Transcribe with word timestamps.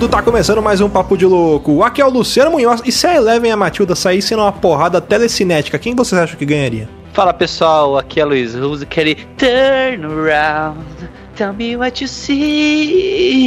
vagabundo! 0.00 0.08
Tá 0.08 0.22
começando 0.22 0.62
mais 0.62 0.80
um 0.80 0.88
Papo 0.88 1.16
de 1.16 1.26
Louco. 1.26 1.82
Aqui 1.82 2.00
é 2.00 2.06
o 2.06 2.10
Luciano 2.10 2.50
Munhoz. 2.50 2.80
E 2.84 2.92
se 2.92 3.06
a 3.06 3.14
Eleven 3.14 3.50
e 3.50 3.52
a 3.52 3.56
Matilda 3.56 3.94
saíssem 3.94 4.36
numa 4.36 4.52
porrada 4.52 5.00
telecinética, 5.00 5.78
quem 5.78 5.94
vocês 5.94 6.20
acham 6.20 6.38
que 6.38 6.46
ganharia? 6.46 6.88
Fala 7.12 7.32
pessoal, 7.34 7.98
aqui 7.98 8.20
é 8.20 8.24
Luiz 8.24 8.54
Rose, 8.54 8.84
aquele 8.84 9.16
turn 9.36 10.04
around. 10.04 10.78
Tell 11.40 11.54
me 11.54 11.74
what 11.74 12.04
you 12.04 12.08
see. 12.08 13.40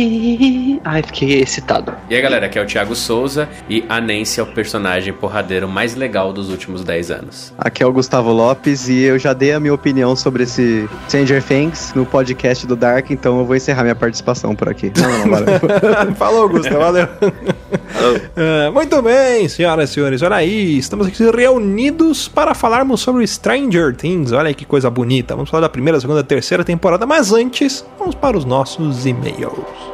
Ai, 0.83 1.03
fiquei 1.03 1.41
excitado. 1.41 1.93
E 2.09 2.15
aí 2.15 2.21
galera, 2.23 2.47
aqui 2.47 2.57
é 2.57 2.61
o 2.63 2.65
Thiago 2.65 2.95
Souza 2.95 3.47
e 3.69 3.85
a 3.87 4.01
Nancy 4.01 4.39
é 4.39 4.43
o 4.43 4.47
personagem 4.47 5.13
porradeiro 5.13 5.67
mais 5.67 5.93
legal 5.93 6.33
dos 6.33 6.49
últimos 6.49 6.83
10 6.83 7.11
anos. 7.11 7.53
Aqui 7.55 7.83
é 7.83 7.85
o 7.85 7.93
Gustavo 7.93 8.31
Lopes 8.31 8.89
e 8.89 8.99
eu 9.03 9.19
já 9.19 9.31
dei 9.31 9.51
a 9.51 9.59
minha 9.59 9.75
opinião 9.75 10.15
sobre 10.15 10.41
esse 10.41 10.89
Stranger 11.07 11.43
Things 11.43 11.93
no 11.93 12.03
podcast 12.03 12.65
do 12.65 12.75
Dark, 12.75 13.11
então 13.11 13.37
eu 13.37 13.45
vou 13.45 13.55
encerrar 13.55 13.83
minha 13.83 13.93
participação 13.93 14.55
por 14.55 14.69
aqui. 14.69 14.91
Não, 14.97 15.19
não, 15.19 15.29
valeu. 15.29 15.59
Falou, 16.17 16.49
Gustavo, 16.49 16.79
valeu. 16.79 17.07
É, 18.35 18.69
muito 18.69 19.01
bem, 19.01 19.47
senhoras 19.47 19.89
e 19.89 19.93
senhores, 19.93 20.21
olha 20.21 20.35
aí, 20.35 20.77
estamos 20.77 21.07
aqui 21.07 21.23
reunidos 21.29 22.27
para 22.27 22.53
falarmos 22.53 23.01
sobre 23.01 23.25
Stranger 23.25 23.95
Things. 23.95 24.31
Olha 24.31 24.47
aí 24.47 24.55
que 24.55 24.65
coisa 24.65 24.89
bonita. 24.89 25.35
Vamos 25.35 25.49
falar 25.49 25.61
da 25.61 25.69
primeira, 25.69 25.99
segunda, 25.99 26.23
terceira 26.23 26.63
temporada, 26.63 27.05
mas 27.05 27.31
antes, 27.31 27.85
vamos 27.97 28.15
para 28.15 28.37
os 28.37 28.45
nossos 28.45 29.05
e-mails. 29.05 29.93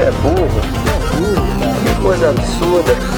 É 0.00 0.10
burro. 0.22 0.60
Que 1.84 2.00
coisa 2.00 2.30
absurda. 2.30 3.17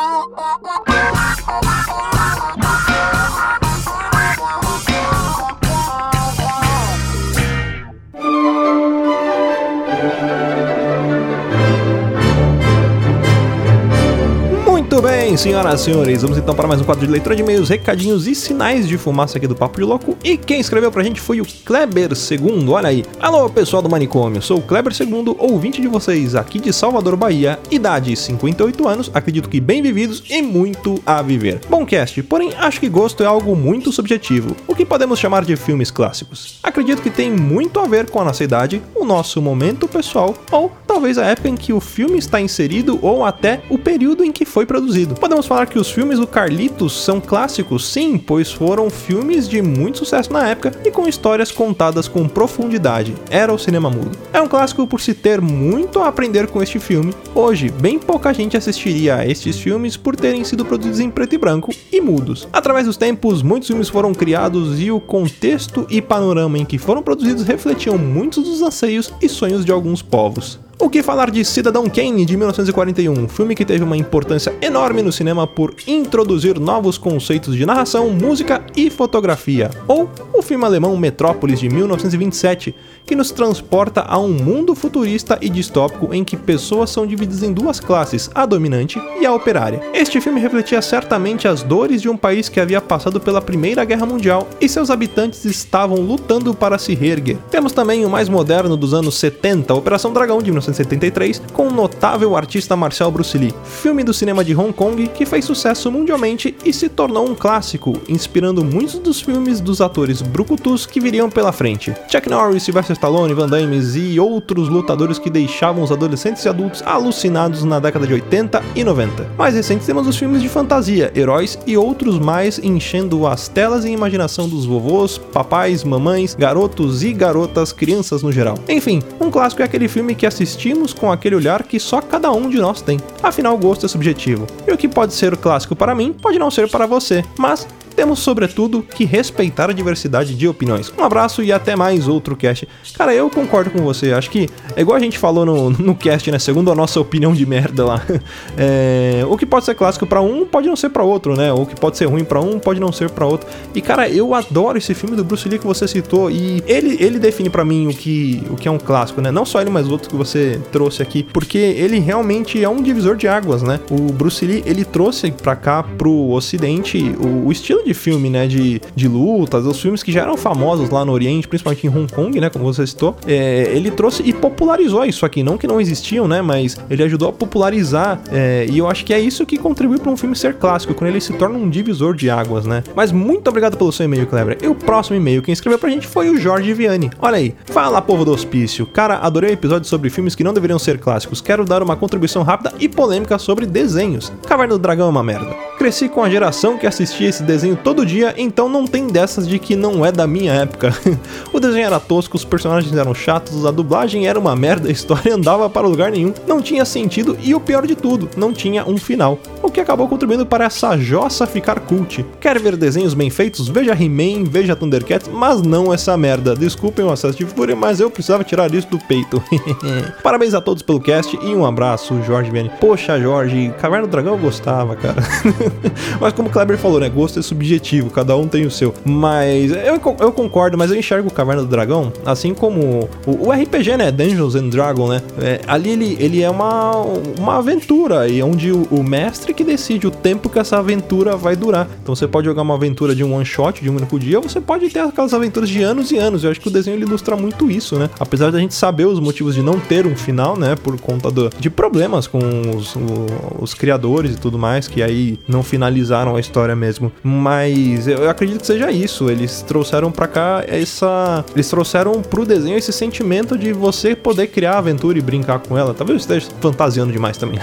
bem, 15.31 15.37
senhoras 15.37 15.79
e 15.79 15.83
senhores, 15.85 16.21
vamos 16.23 16.37
então 16.37 16.53
para 16.53 16.67
mais 16.67 16.81
um 16.81 16.83
quadro 16.83 17.05
de 17.05 17.11
leitura 17.11 17.33
de 17.37 17.41
e-mails, 17.41 17.69
recadinhos 17.69 18.27
e 18.27 18.35
sinais 18.35 18.85
de 18.85 18.97
fumaça 18.97 19.37
aqui 19.37 19.47
do 19.47 19.55
Papo 19.55 19.79
de 19.79 19.85
Louco. 19.85 20.17
E 20.21 20.35
quem 20.35 20.59
escreveu 20.59 20.91
pra 20.91 21.03
gente 21.03 21.21
foi 21.21 21.39
o 21.39 21.45
Kleber 21.63 22.09
II, 22.11 22.67
olha 22.67 22.89
aí. 22.89 23.05
Alô, 23.17 23.49
pessoal 23.49 23.81
do 23.81 23.89
manicômio, 23.89 24.41
sou 24.41 24.57
o 24.57 24.61
Kleber 24.61 24.91
II, 24.91 25.33
ouvinte 25.37 25.79
de 25.79 25.87
vocês 25.87 26.35
aqui 26.35 26.59
de 26.59 26.73
Salvador, 26.73 27.15
Bahia, 27.15 27.57
idade 27.69 28.13
58 28.13 28.85
anos, 28.85 29.11
acredito 29.13 29.47
que 29.47 29.61
bem 29.61 29.81
vividos 29.81 30.21
e 30.29 30.41
muito 30.41 31.01
a 31.05 31.21
viver. 31.21 31.61
Bom 31.69 31.85
cast, 31.85 32.21
porém 32.23 32.53
acho 32.57 32.81
que 32.81 32.89
gosto 32.89 33.23
é 33.23 33.25
algo 33.25 33.55
muito 33.55 33.89
subjetivo, 33.89 34.53
o 34.67 34.75
que 34.75 34.83
podemos 34.83 35.17
chamar 35.17 35.45
de 35.45 35.55
filmes 35.55 35.91
clássicos. 35.91 36.59
Acredito 36.61 37.01
que 37.01 37.09
tem 37.09 37.31
muito 37.31 37.79
a 37.79 37.87
ver 37.87 38.09
com 38.09 38.19
a 38.19 38.25
nossa 38.25 38.43
idade, 38.43 38.81
o 38.93 39.05
nosso 39.05 39.41
momento 39.41 39.87
pessoal, 39.87 40.35
ou 40.51 40.69
talvez 40.85 41.17
a 41.17 41.25
época 41.25 41.47
em 41.47 41.55
que 41.55 41.71
o 41.71 41.79
filme 41.79 42.17
está 42.17 42.41
inserido 42.41 42.99
ou 43.01 43.23
até 43.23 43.61
o 43.69 43.77
período 43.77 44.25
em 44.25 44.31
que 44.33 44.43
foi 44.43 44.65
produzido. 44.65 45.20
Podemos 45.21 45.45
falar 45.45 45.67
que 45.67 45.77
os 45.77 45.91
filmes 45.91 46.17
do 46.17 46.25
Carlitos 46.25 46.99
são 47.05 47.21
clássicos, 47.21 47.85
sim, 47.87 48.17
pois 48.17 48.51
foram 48.51 48.89
filmes 48.89 49.47
de 49.47 49.61
muito 49.61 49.99
sucesso 49.99 50.33
na 50.33 50.49
época 50.49 50.71
e 50.83 50.89
com 50.89 51.07
histórias 51.07 51.51
contadas 51.51 52.07
com 52.07 52.27
profundidade. 52.27 53.13
Era 53.29 53.53
o 53.53 53.57
cinema 53.59 53.87
mudo. 53.87 54.17
É 54.33 54.41
um 54.41 54.47
clássico 54.47 54.87
por 54.87 54.99
se 54.99 55.13
ter 55.13 55.39
muito 55.39 55.99
a 55.99 56.07
aprender 56.07 56.47
com 56.47 56.59
este 56.59 56.79
filme. 56.79 57.13
Hoje, 57.35 57.69
bem 57.69 57.99
pouca 57.99 58.33
gente 58.33 58.57
assistiria 58.57 59.17
a 59.17 59.27
estes 59.27 59.59
filmes 59.59 59.95
por 59.95 60.15
terem 60.15 60.43
sido 60.43 60.65
produzidos 60.65 60.99
em 60.99 61.11
preto 61.11 61.35
e 61.35 61.37
branco 61.37 61.71
e 61.91 62.01
mudos. 62.01 62.47
Através 62.51 62.87
dos 62.87 62.97
tempos, 62.97 63.43
muitos 63.43 63.67
filmes 63.67 63.89
foram 63.89 64.15
criados 64.15 64.81
e 64.81 64.89
o 64.89 64.99
contexto 64.99 65.85
e 65.87 66.01
panorama 66.01 66.57
em 66.57 66.65
que 66.65 66.79
foram 66.79 67.03
produzidos 67.03 67.43
refletiam 67.43 67.95
muitos 67.95 68.43
dos 68.43 68.63
anseios 68.63 69.13
e 69.21 69.29
sonhos 69.29 69.63
de 69.63 69.71
alguns 69.71 70.01
povos. 70.01 70.59
O 70.81 70.89
que 70.89 71.03
falar 71.03 71.29
de 71.29 71.45
Cidadão 71.45 71.87
Kane 71.87 72.25
de 72.25 72.35
1941, 72.35 73.13
um 73.13 73.27
filme 73.27 73.53
que 73.53 73.63
teve 73.63 73.83
uma 73.83 73.95
importância 73.95 74.51
enorme 74.59 75.03
no 75.03 75.11
cinema 75.11 75.45
por 75.45 75.75
introduzir 75.85 76.59
novos 76.59 76.97
conceitos 76.97 77.55
de 77.55 77.67
narração, 77.67 78.09
música 78.09 78.65
e 78.75 78.89
fotografia. 78.89 79.69
Ou 79.87 80.09
o 80.33 80.41
filme 80.41 80.65
alemão 80.65 80.97
Metrópolis 80.97 81.59
de 81.59 81.69
1927, 81.69 82.73
que 83.05 83.15
nos 83.15 83.29
transporta 83.29 84.01
a 84.01 84.17
um 84.17 84.29
mundo 84.29 84.73
futurista 84.73 85.37
e 85.39 85.49
distópico 85.49 86.15
em 86.15 86.23
que 86.23 86.35
pessoas 86.35 86.89
são 86.89 87.05
divididas 87.05 87.43
em 87.43 87.53
duas 87.53 87.79
classes, 87.79 88.31
a 88.33 88.43
dominante 88.47 88.99
e 89.19 89.25
a 89.25 89.33
operária. 89.33 89.83
Este 89.93 90.19
filme 90.19 90.41
refletia 90.41 90.81
certamente 90.81 91.47
as 91.47 91.61
dores 91.61 92.01
de 92.01 92.09
um 92.09 92.17
país 92.17 92.49
que 92.49 92.59
havia 92.59 92.81
passado 92.81 93.19
pela 93.19 93.39
Primeira 93.39 93.85
Guerra 93.85 94.07
Mundial 94.07 94.47
e 94.59 94.67
seus 94.67 94.89
habitantes 94.89 95.45
estavam 95.45 95.97
lutando 95.97 96.55
para 96.55 96.79
se 96.79 96.95
reerguer. 96.95 97.37
Temos 97.51 97.71
também 97.71 98.03
o 98.03 98.09
mais 98.09 98.27
moderno 98.27 98.75
dos 98.75 98.95
anos 98.95 99.13
70, 99.19 99.75
Operação 99.75 100.11
Dragão 100.11 100.41
de 100.41 100.51
1973, 100.71 101.41
com 101.53 101.67
o 101.67 101.71
notável 101.71 102.35
artista 102.35 102.75
marcial 102.75 103.11
Bruce 103.11 103.37
Lee, 103.37 103.53
filme 103.63 104.03
do 104.03 104.13
cinema 104.13 104.43
de 104.43 104.55
Hong 104.55 104.73
Kong 104.73 105.07
que 105.07 105.25
fez 105.25 105.45
sucesso 105.45 105.91
mundialmente 105.91 106.55
e 106.65 106.73
se 106.73 106.89
tornou 106.89 107.29
um 107.29 107.35
clássico, 107.35 107.93
inspirando 108.07 108.63
muitos 108.63 108.99
dos 108.99 109.21
filmes 109.21 109.59
dos 109.59 109.81
atores 109.81 110.21
brucutus 110.21 110.85
que 110.85 110.99
viriam 110.99 111.29
pela 111.29 111.51
frente. 111.51 111.93
Chuck 112.09 112.29
Norris, 112.29 112.63
Sylvester 112.63 112.93
Stallone, 112.93 113.33
Van 113.33 113.47
Damme 113.47 113.81
e 113.95 114.19
outros 114.19 114.69
lutadores 114.69 115.19
que 115.19 115.29
deixavam 115.29 115.83
os 115.83 115.91
adolescentes 115.91 116.43
e 116.45 116.49
adultos 116.49 116.83
alucinados 116.85 117.63
na 117.63 117.79
década 117.79 118.07
de 118.07 118.13
80 118.13 118.61
e 118.75 118.83
90. 118.83 119.31
Mais 119.37 119.55
recentes 119.55 119.85
temos 119.85 120.07
os 120.07 120.17
filmes 120.17 120.41
de 120.41 120.49
fantasia, 120.49 121.11
heróis 121.15 121.57
e 121.65 121.75
outros 121.77 122.19
mais 122.19 122.59
enchendo 122.59 123.25
as 123.27 123.47
telas 123.47 123.85
e 123.85 123.89
imaginação 123.89 124.47
dos 124.47 124.65
vovôs, 124.65 125.17
papais, 125.17 125.83
mamães, 125.83 126.35
garotos 126.35 127.03
e 127.03 127.13
garotas, 127.13 127.73
crianças 127.73 128.23
no 128.23 128.31
geral. 128.31 128.55
Enfim, 128.69 129.01
um 129.19 129.31
clássico 129.31 129.61
é 129.61 129.65
aquele 129.65 129.87
filme 129.87 130.15
que 130.15 130.25
assistimos 130.61 130.93
com 130.93 131.11
aquele 131.11 131.35
olhar 131.35 131.63
que 131.63 131.79
só 131.79 131.99
cada 132.01 132.31
um 132.31 132.47
de 132.47 132.57
nós 132.57 132.81
tem. 132.81 132.99
Afinal, 133.23 133.55
o 133.55 133.57
gosto 133.57 133.85
é 133.87 133.89
subjetivo. 133.89 134.45
E 134.67 134.71
o 134.71 134.77
que 134.77 134.87
pode 134.87 135.13
ser 135.13 135.35
clássico 135.35 135.75
para 135.75 135.95
mim 135.95 136.13
pode 136.13 136.37
não 136.37 136.51
ser 136.51 136.69
para 136.69 136.85
você, 136.85 137.25
mas 137.37 137.67
temos, 138.01 138.17
sobretudo, 138.17 138.81
que 138.81 139.05
respeitar 139.05 139.69
a 139.69 139.73
diversidade 139.73 140.33
de 140.33 140.47
opiniões. 140.47 140.91
Um 140.97 141.03
abraço 141.03 141.43
e 141.43 141.51
até 141.51 141.75
mais 141.75 142.07
outro 142.07 142.35
cast. 142.35 142.67
Cara, 142.97 143.13
eu 143.13 143.29
concordo 143.29 143.69
com 143.69 143.77
você. 143.83 144.11
Acho 144.11 144.27
que 144.31 144.49
é 144.75 144.81
igual 144.81 144.97
a 144.97 144.99
gente 144.99 145.19
falou 145.19 145.45
no, 145.45 145.69
no 145.69 145.93
cast, 145.93 146.31
né? 146.31 146.39
Segundo 146.39 146.71
a 146.71 146.75
nossa 146.75 146.99
opinião 146.99 147.31
de 147.31 147.45
merda 147.45 147.85
lá. 147.85 148.01
É, 148.57 149.23
o 149.27 149.37
que 149.37 149.45
pode 149.45 149.65
ser 149.65 149.75
clássico 149.75 150.05
para 150.05 150.21
um 150.21 150.45
pode 150.45 150.67
não 150.67 150.75
ser 150.75 150.89
para 150.89 151.03
outro, 151.03 151.35
né? 151.35 151.51
O 151.51 151.65
que 151.65 151.75
pode 151.79 151.97
ser 151.97 152.05
ruim 152.05 152.23
para 152.23 152.39
um 152.39 152.59
pode 152.59 152.79
não 152.79 152.91
ser 152.91 153.09
para 153.09 153.25
outro. 153.25 153.47
E 153.73 153.81
cara, 153.81 154.09
eu 154.09 154.33
adoro 154.33 154.77
esse 154.77 154.93
filme 154.93 155.15
do 155.15 155.23
Bruce 155.23 155.47
Lee 155.47 155.57
que 155.57 155.65
você 155.65 155.87
citou 155.87 156.29
e 156.29 156.61
ele, 156.67 156.97
ele 156.99 157.17
define 157.17 157.49
para 157.49 157.63
mim 157.63 157.87
o 157.87 157.93
que, 157.93 158.43
o 158.49 158.55
que 158.55 158.67
é 158.67 158.71
um 158.71 158.77
clássico, 158.77 159.21
né? 159.21 159.31
Não 159.31 159.45
só 159.45 159.61
ele, 159.61 159.69
mas 159.69 159.89
outros 159.89 160.09
que 160.09 160.15
você 160.15 160.61
trouxe 160.71 161.01
aqui, 161.01 161.23
porque 161.23 161.57
ele 161.57 161.99
realmente 161.99 162.63
é 162.63 162.69
um 162.69 162.81
divisor 162.81 163.15
de 163.15 163.27
águas, 163.27 163.63
né? 163.63 163.79
O 163.89 164.11
Bruce 164.11 164.45
Lee, 164.45 164.63
ele 164.65 164.83
trouxe 164.83 165.31
para 165.31 165.55
cá 165.55 165.83
pro 165.83 166.29
ocidente 166.31 167.15
o, 167.19 167.47
o 167.47 167.51
estilo 167.51 167.83
de 167.83 167.90
de 167.91 167.93
filme, 167.93 168.29
né, 168.29 168.47
de, 168.47 168.81
de 168.95 169.07
lutas, 169.07 169.65
os 169.65 169.79
filmes 169.79 170.01
que 170.01 170.11
já 170.11 170.21
eram 170.21 170.37
famosos 170.37 170.89
lá 170.89 171.03
no 171.03 171.11
Oriente, 171.11 171.47
principalmente 171.47 171.85
em 171.85 171.89
Hong 171.89 172.11
Kong, 172.11 172.39
né, 172.39 172.49
como 172.49 172.65
você 172.65 172.85
citou, 172.87 173.15
é, 173.27 173.71
ele 173.73 173.91
trouxe 173.91 174.23
e 174.23 174.33
popularizou 174.33 175.05
isso 175.05 175.25
aqui, 175.25 175.43
não 175.43 175.57
que 175.57 175.67
não 175.67 175.79
existiam, 175.79 176.27
né, 176.27 176.41
mas 176.41 176.77
ele 176.89 177.03
ajudou 177.03 177.29
a 177.29 177.33
popularizar, 177.33 178.21
é, 178.31 178.65
e 178.69 178.77
eu 178.77 178.87
acho 178.87 179.05
que 179.05 179.13
é 179.13 179.19
isso 179.19 179.45
que 179.45 179.57
contribui 179.57 179.99
para 179.99 180.11
um 180.11 180.17
filme 180.17 180.35
ser 180.35 180.55
clássico, 180.55 180.93
quando 180.93 181.09
ele 181.09 181.21
se 181.21 181.33
torna 181.33 181.57
um 181.57 181.69
divisor 181.69 182.15
de 182.15 182.29
águas, 182.29 182.65
né. 182.65 182.83
Mas 182.95 183.11
muito 183.11 183.47
obrigado 183.49 183.77
pelo 183.77 183.91
seu 183.91 184.05
e-mail, 184.05 184.25
Kleber. 184.27 184.57
E 184.61 184.67
o 184.67 184.75
próximo 184.75 185.17
e-mail, 185.17 185.41
quem 185.41 185.53
escreveu 185.53 185.77
pra 185.77 185.89
gente 185.89 186.07
foi 186.07 186.29
o 186.29 186.37
Jorge 186.37 186.73
Vianney. 186.73 187.09
Olha 187.19 187.37
aí, 187.37 187.55
fala 187.65 188.01
povo 188.01 188.25
do 188.25 188.31
hospício. 188.31 188.85
Cara, 188.85 189.17
adorei 189.17 189.51
o 189.51 189.53
episódio 189.53 189.87
sobre 189.87 190.09
filmes 190.09 190.35
que 190.35 190.43
não 190.43 190.53
deveriam 190.53 190.79
ser 190.79 190.99
clássicos. 190.99 191.41
Quero 191.41 191.65
dar 191.65 191.83
uma 191.83 191.95
contribuição 191.95 192.43
rápida 192.43 192.73
e 192.79 192.87
polêmica 192.87 193.37
sobre 193.37 193.65
desenhos. 193.65 194.31
Caverna 194.47 194.75
do 194.75 194.79
Dragão 194.79 195.07
é 195.07 195.09
uma 195.09 195.23
merda. 195.23 195.70
Cresci 195.81 196.07
com 196.07 196.23
a 196.23 196.29
geração 196.29 196.77
que 196.77 196.85
assistia 196.85 197.27
esse 197.27 197.41
desenho 197.41 197.75
todo 197.75 198.05
dia, 198.05 198.35
então 198.37 198.69
não 198.69 198.85
tem 198.85 199.07
dessas 199.07 199.47
de 199.47 199.57
que 199.57 199.75
não 199.75 200.05
é 200.05 200.11
da 200.11 200.27
minha 200.27 200.53
época. 200.53 200.93
o 201.51 201.59
desenho 201.59 201.87
era 201.87 201.99
tosco, 201.99 202.37
os 202.37 202.45
personagens 202.45 202.95
eram 202.95 203.15
chatos, 203.15 203.65
a 203.65 203.71
dublagem 203.71 204.27
era 204.27 204.37
uma 204.37 204.55
merda, 204.55 204.89
a 204.89 204.91
história 204.91 205.33
andava 205.33 205.67
para 205.71 205.87
lugar 205.87 206.11
nenhum, 206.11 206.35
não 206.45 206.61
tinha 206.61 206.85
sentido 206.85 207.35
e 207.41 207.55
o 207.55 207.59
pior 207.59 207.87
de 207.87 207.95
tudo, 207.95 208.29
não 208.37 208.53
tinha 208.53 208.85
um 208.85 208.95
final. 208.95 209.39
O 209.63 209.71
que 209.71 209.79
acabou 209.79 210.07
contribuindo 210.07 210.45
para 210.45 210.65
essa 210.65 210.95
jossa 210.97 211.47
ficar 211.47 211.79
cult. 211.79 212.23
Quer 212.39 212.59
ver 212.59 212.77
desenhos 212.77 213.15
bem 213.15 213.31
feitos? 213.31 213.67
Veja 213.67 213.93
He-Man, 213.93 214.43
veja 214.43 214.75
Thundercats, 214.75 215.31
mas 215.33 215.63
não 215.63 215.91
essa 215.91 216.15
merda. 216.15 216.55
Desculpem 216.55 217.05
o 217.05 217.11
acesso 217.11 217.39
de 217.39 217.45
fúria, 217.47 217.75
mas 217.75 217.99
eu 217.99 218.11
precisava 218.11 218.43
tirar 218.43 218.71
isso 218.71 218.87
do 218.87 218.99
peito. 218.99 219.41
Parabéns 220.21 220.53
a 220.53 220.61
todos 220.61 220.83
pelo 220.83 220.99
cast 220.99 221.35
e 221.41 221.55
um 221.55 221.65
abraço, 221.65 222.21
Jorge 222.21 222.51
Vianney. 222.51 222.71
Poxa, 222.79 223.19
Jorge, 223.19 223.73
Caverna 223.79 224.05
do 224.05 224.11
Dragão 224.11 224.33
eu 224.33 224.39
gostava, 224.39 224.95
cara. 224.95 225.23
mas 226.19 226.33
como 226.33 226.49
o 226.49 226.51
Kleber 226.51 226.77
falou, 226.77 226.99
né? 226.99 227.09
Gosto 227.09 227.39
é 227.39 227.41
subjetivo, 227.41 228.09
cada 228.09 228.35
um 228.35 228.47
tem 228.47 228.65
o 228.65 228.71
seu. 228.71 228.93
Mas 229.05 229.71
eu, 229.71 229.99
eu 230.19 230.31
concordo, 230.31 230.77
mas 230.77 230.91
eu 230.91 230.97
enxergo 230.97 231.27
o 231.27 231.31
Caverna 231.31 231.61
do 231.63 231.67
Dragão, 231.67 232.11
assim 232.25 232.53
como 232.53 233.09
o, 233.25 233.47
o 233.47 233.51
RPG, 233.51 233.97
né? 233.97 234.11
Dungeons 234.11 234.55
and 234.55 234.69
Dragons, 234.69 235.09
né? 235.09 235.21
É, 235.39 235.61
ali 235.67 235.91
ele, 235.91 236.17
ele 236.19 236.41
é 236.41 236.49
uma, 236.49 236.91
uma 237.39 237.57
aventura, 237.57 238.27
e 238.27 238.41
onde 238.41 238.71
o, 238.71 238.87
o 238.91 239.03
mestre 239.03 239.53
que 239.53 239.63
decide 239.63 240.07
o 240.07 240.11
tempo 240.11 240.49
que 240.49 240.59
essa 240.59 240.77
aventura 240.77 241.35
vai 241.35 241.55
durar. 241.55 241.87
Então 242.01 242.15
você 242.15 242.27
pode 242.27 242.45
jogar 242.45 242.61
uma 242.61 242.75
aventura 242.75 243.15
de 243.15 243.23
um 243.23 243.33
one 243.33 243.45
shot, 243.45 243.81
de 243.81 243.89
um 243.89 243.95
único 243.95 244.19
dia, 244.19 244.37
ou 244.37 244.43
você 244.43 244.61
pode 244.61 244.89
ter 244.89 244.99
aquelas 244.99 245.33
aventuras 245.33 245.69
de 245.69 245.81
anos 245.81 246.11
e 246.11 246.17
anos. 246.17 246.43
Eu 246.43 246.51
acho 246.51 246.59
que 246.59 246.67
o 246.67 246.71
desenho 246.71 246.99
ilustra 246.99 247.35
muito 247.35 247.69
isso, 247.69 247.97
né? 247.97 248.09
Apesar 248.19 248.51
da 248.51 248.59
gente 248.59 248.73
saber 248.73 249.05
os 249.05 249.19
motivos 249.19 249.55
de 249.55 249.61
não 249.61 249.79
ter 249.79 250.05
um 250.05 250.15
final, 250.15 250.57
né? 250.57 250.75
Por 250.75 250.99
conta 250.99 251.31
do, 251.31 251.49
de 251.59 251.69
problemas 251.69 252.27
com 252.27 252.39
os, 252.75 252.95
o, 252.95 253.25
os 253.59 253.73
criadores 253.73 254.35
e 254.35 254.37
tudo 254.37 254.57
mais, 254.57 254.87
que 254.87 255.01
aí 255.01 255.39
não 255.47 255.60
finalizaram 255.61 256.35
a 256.35 256.39
história 256.39 256.75
mesmo. 256.75 257.11
Mas 257.23 258.07
eu 258.07 258.29
acredito 258.29 258.61
que 258.61 258.67
seja 258.67 258.91
isso. 258.91 259.29
Eles 259.29 259.61
trouxeram 259.61 260.11
para 260.11 260.27
cá 260.27 260.63
essa. 260.67 261.43
Eles 261.53 261.69
trouxeram 261.69 262.21
pro 262.21 262.45
desenho 262.45 262.77
esse 262.77 262.91
sentimento 262.91 263.57
de 263.57 263.73
você 263.73 264.15
poder 264.15 264.47
criar 264.47 264.73
a 264.73 264.77
aventura 264.79 265.17
e 265.17 265.21
brincar 265.21 265.59
com 265.59 265.77
ela. 265.77 265.93
Talvez 265.93 266.15
eu 266.15 266.21
esteja 266.21 266.47
fantasiando 266.59 267.11
demais 267.11 267.37
também. 267.37 267.59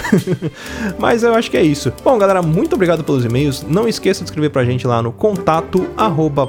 Mas 0.99 1.23
eu 1.23 1.35
acho 1.35 1.50
que 1.50 1.56
é 1.56 1.62
isso. 1.62 1.93
Bom, 2.05 2.19
galera, 2.19 2.43
muito 2.43 2.75
obrigado 2.75 3.05
pelos 3.05 3.25
e-mails. 3.25 3.65
Não 3.69 3.89
esqueça 3.89 4.25
de 4.25 4.31
escrever 4.31 4.50
pra 4.50 4.65
gente 4.65 4.87
lá 4.87 5.03
no 5.03 5.12
contato 5.12 5.87
arroba 5.97 6.47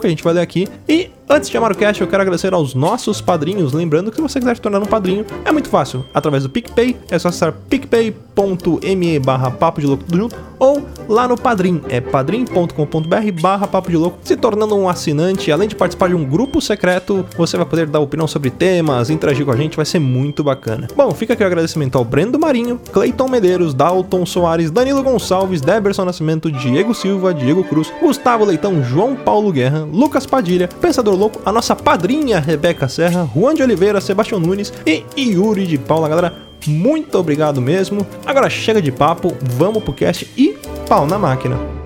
que 0.00 0.06
a 0.06 0.10
gente 0.10 0.22
vai 0.22 0.34
ler 0.34 0.40
aqui. 0.40 0.68
E 0.88 1.10
Antes 1.32 1.48
de 1.48 1.52
chamar 1.52 1.70
o 1.70 1.76
cast, 1.76 2.00
eu 2.00 2.08
quero 2.08 2.22
agradecer 2.22 2.52
aos 2.52 2.74
nossos 2.74 3.20
padrinhos. 3.20 3.72
Lembrando 3.72 4.10
que 4.10 4.16
se 4.16 4.22
você 4.22 4.40
quiser 4.40 4.56
se 4.56 4.60
tornar 4.60 4.80
um 4.80 4.86
padrinho, 4.86 5.24
é 5.44 5.52
muito 5.52 5.68
fácil. 5.68 6.04
Através 6.12 6.42
do 6.42 6.50
PicPay, 6.50 6.96
é 7.08 7.16
só 7.20 7.28
acessar 7.28 7.52
picpay.me 7.68 9.18
barra 9.20 9.48
papo 9.48 9.80
de 9.80 9.86
louco 9.86 10.02
tudo 10.02 10.18
junto, 10.18 10.36
ou 10.58 10.82
lá 11.08 11.28
no 11.28 11.38
Padrim, 11.38 11.80
é 11.88 12.00
padrim.com.br 12.00 13.40
barra 13.40 13.66
papo 13.68 13.90
de 13.90 13.96
louco. 13.96 14.18
Se 14.24 14.36
tornando 14.36 14.74
um 14.76 14.88
assinante, 14.88 15.52
além 15.52 15.68
de 15.68 15.76
participar 15.76 16.08
de 16.08 16.14
um 16.16 16.24
grupo 16.24 16.60
secreto, 16.60 17.24
você 17.36 17.56
vai 17.56 17.64
poder 17.64 17.86
dar 17.86 18.00
opinião 18.00 18.26
sobre 18.26 18.50
temas, 18.50 19.08
interagir 19.08 19.44
com 19.46 19.52
a 19.52 19.56
gente, 19.56 19.76
vai 19.76 19.86
ser 19.86 20.00
muito 20.00 20.42
bacana. 20.42 20.88
Bom, 20.96 21.12
fica 21.12 21.34
aqui 21.34 21.44
o 21.44 21.46
agradecimento 21.46 21.96
ao 21.96 22.04
Brendo 22.04 22.40
Marinho, 22.40 22.80
Cleiton 22.92 23.28
Medeiros, 23.28 23.72
Dalton 23.72 24.26
Soares, 24.26 24.70
Danilo 24.70 25.02
Gonçalves, 25.02 25.60
Deberson 25.60 26.04
Nascimento, 26.04 26.50
Diego 26.50 26.92
Silva, 26.92 27.32
Diego 27.32 27.62
Cruz, 27.62 27.92
Gustavo 28.00 28.44
Leitão, 28.44 28.82
João 28.82 29.14
Paulo 29.14 29.52
Guerra, 29.52 29.86
Lucas 29.90 30.26
Padilha, 30.26 30.68
Pensador 30.80 31.19
Louco, 31.20 31.42
a 31.44 31.52
nossa 31.52 31.76
padrinha 31.76 32.40
Rebeca 32.40 32.88
Serra, 32.88 33.28
Juan 33.36 33.54
de 33.54 33.62
Oliveira, 33.62 34.00
Sebastião 34.00 34.40
Nunes 34.40 34.72
e 34.86 35.04
Yuri 35.18 35.66
de 35.66 35.76
Paula. 35.76 36.08
Galera, 36.08 36.34
muito 36.66 37.18
obrigado 37.18 37.60
mesmo. 37.60 38.06
Agora 38.24 38.48
chega 38.48 38.80
de 38.80 38.90
papo, 38.90 39.36
vamos 39.42 39.84
pro 39.84 39.92
cast 39.92 40.26
e 40.34 40.56
pau 40.88 41.06
na 41.06 41.18
máquina. 41.18 41.79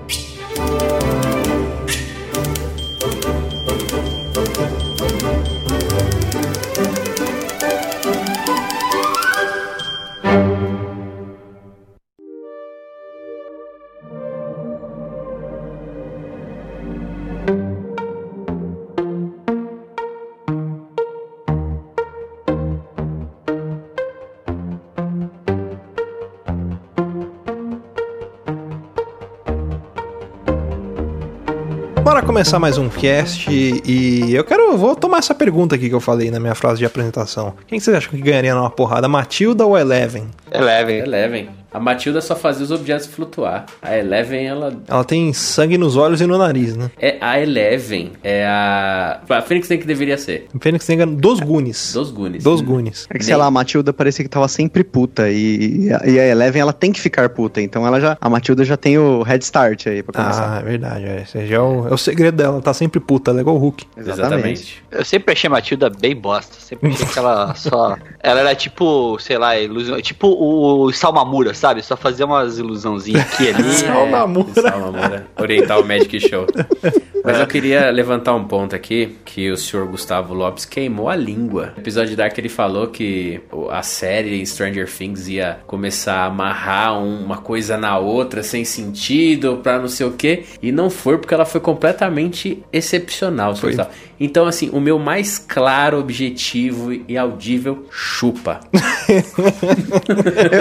Começar 32.35 32.59
mais 32.59 32.77
um 32.77 32.89
cast 32.89 33.49
e 33.49 34.35
eu 34.35 34.43
quero, 34.43 34.77
vou 34.77 34.93
tomar 34.93 35.19
essa 35.19 35.33
pergunta 35.33 35.75
aqui 35.75 35.87
que 35.87 35.95
eu 35.95 36.01
falei 36.01 36.29
na 36.29 36.37
minha 36.37 36.53
frase 36.53 36.79
de 36.79 36.85
apresentação. 36.85 37.53
Quem 37.65 37.79
que 37.79 37.85
vocês 37.85 37.95
acham 37.95 38.11
que 38.11 38.21
ganharia 38.21 38.53
numa 38.53 38.69
porrada, 38.69 39.07
Matilda 39.07 39.65
ou 39.65 39.77
Eleven? 39.77 40.27
Eleven. 40.51 40.97
Eleven. 40.97 41.49
A 41.75 41.79
Matilda 41.79 42.21
só 42.21 42.37
fazia 42.37 42.63
os 42.63 42.71
objetos 42.71 43.05
flutuar. 43.05 43.65
A 43.81 43.97
Eleven, 43.97 44.47
ela. 44.47 44.73
Ela 44.87 45.03
tem 45.03 45.33
sangue 45.33 45.77
nos 45.77 45.97
olhos 45.97 46.21
e 46.21 46.25
no 46.25 46.37
nariz, 46.37 46.73
né? 46.77 46.89
É 46.97 47.17
a 47.19 47.37
Eleven. 47.37 48.13
É 48.23 48.45
a. 48.47 49.19
A 49.27 49.41
Fênix 49.41 49.67
tem 49.67 49.77
que 49.77 49.85
deveria 49.85 50.17
ser. 50.17 50.47
Fênix 50.61 50.85
tem 50.85 50.97
dos 51.17 51.41
Goonies. 51.41 51.91
Dos 51.91 52.11
Goonies. 52.11 52.45
Dos 52.45 52.61
Goonies. 52.61 53.05
É 53.09 53.17
que, 53.17 53.25
sei 53.25 53.35
lá, 53.35 53.47
a 53.47 53.51
Matilda 53.51 53.91
parecia 53.91 54.23
que 54.23 54.29
tava 54.29 54.47
sempre 54.47 54.85
puta. 54.85 55.29
E, 55.29 55.89
e 56.05 56.17
a 56.17 56.25
Eleven, 56.27 56.61
ela 56.61 56.71
tem 56.71 56.93
que 56.93 57.01
ficar 57.01 57.27
puta. 57.27 57.61
Então 57.61 57.85
ela 57.85 57.99
já. 57.99 58.17
A 58.21 58.29
Matilda 58.29 58.63
já 58.63 58.77
tem 58.77 58.97
o 58.97 59.21
head 59.23 59.43
start 59.43 59.87
aí 59.87 60.01
pra 60.01 60.13
começar. 60.23 60.55
Ah, 60.55 60.59
é 60.61 60.63
verdade. 60.63 61.03
É. 61.03 61.23
Esse 61.23 61.45
já 61.45 61.57
é 61.57 61.59
o, 61.59 61.89
é 61.89 61.93
o 61.93 61.97
segredo 61.97 62.37
dela. 62.37 62.61
Tá 62.61 62.73
sempre 62.73 63.01
puta. 63.01 63.31
Ela 63.31 63.39
é 63.39 63.41
igual 63.41 63.57
o 63.57 63.59
Hulk. 63.59 63.85
Exatamente. 63.97 64.81
Eu 64.89 65.03
sempre 65.03 65.33
achei 65.33 65.49
a 65.49 65.51
Matilda 65.51 65.89
bem 65.89 66.15
bosta. 66.15 66.55
Sempre 66.57 66.91
achei 66.91 67.05
que 67.05 67.19
ela 67.19 67.53
só. 67.53 67.97
Ela 68.23 68.39
era 68.39 68.55
tipo, 68.55 69.19
sei 69.19 69.37
lá, 69.37 69.59
ilusão. 69.59 70.01
Tipo 70.01 70.29
o 70.29 70.89
Salmamura, 70.93 71.53
sabe? 71.53 71.64
Só 71.81 71.95
fazia 71.95 72.25
umas 72.25 72.57
ilusãozinhas 72.57 73.21
aqui 73.21 73.49
ali. 73.49 73.73
Salmamura. 73.73 74.49
É, 74.55 74.61
Salmamura. 74.61 75.27
Oriental 75.39 75.83
Magic 75.83 76.19
Show. 76.19 76.45
Mas 77.25 77.39
eu 77.39 77.47
queria 77.47 77.89
levantar 77.89 78.33
um 78.35 78.43
ponto 78.45 78.75
aqui, 78.75 79.15
que 79.25 79.51
o 79.51 79.57
senhor 79.57 79.87
Gustavo 79.87 80.33
Lopes 80.33 80.65
queimou 80.65 81.09
a 81.09 81.15
língua. 81.15 81.73
No 81.75 81.81
episódio 81.81 82.15
Dark 82.15 82.37
ele 82.37 82.49
falou 82.49 82.87
que 82.87 83.41
a 83.71 83.81
série 83.81 84.45
Stranger 84.45 84.89
Things 84.89 85.27
ia 85.27 85.59
começar 85.67 86.15
a 86.15 86.25
amarrar 86.25 86.99
uma 87.03 87.37
coisa 87.37 87.77
na 87.77 87.97
outra 87.97 88.43
sem 88.43 88.63
sentido, 88.63 89.59
pra 89.63 89.79
não 89.79 89.87
sei 89.87 90.05
o 90.05 90.11
que, 90.11 90.43
e 90.61 90.71
não 90.71 90.89
foi 90.89 91.17
porque 91.17 91.33
ela 91.33 91.45
foi 91.45 91.59
completamente 91.61 92.63
excepcional. 92.71 93.55
senhor 93.55 93.61
Foi. 93.61 93.69
Gustavo. 93.71 93.89
Então, 94.17 94.45
assim, 94.47 94.69
o 94.71 94.79
meu 94.79 94.97
mais 94.97 95.37
claro 95.37 95.99
objetivo 95.99 96.93
e 96.93 97.17
audível, 97.17 97.85
chupa. 97.91 98.61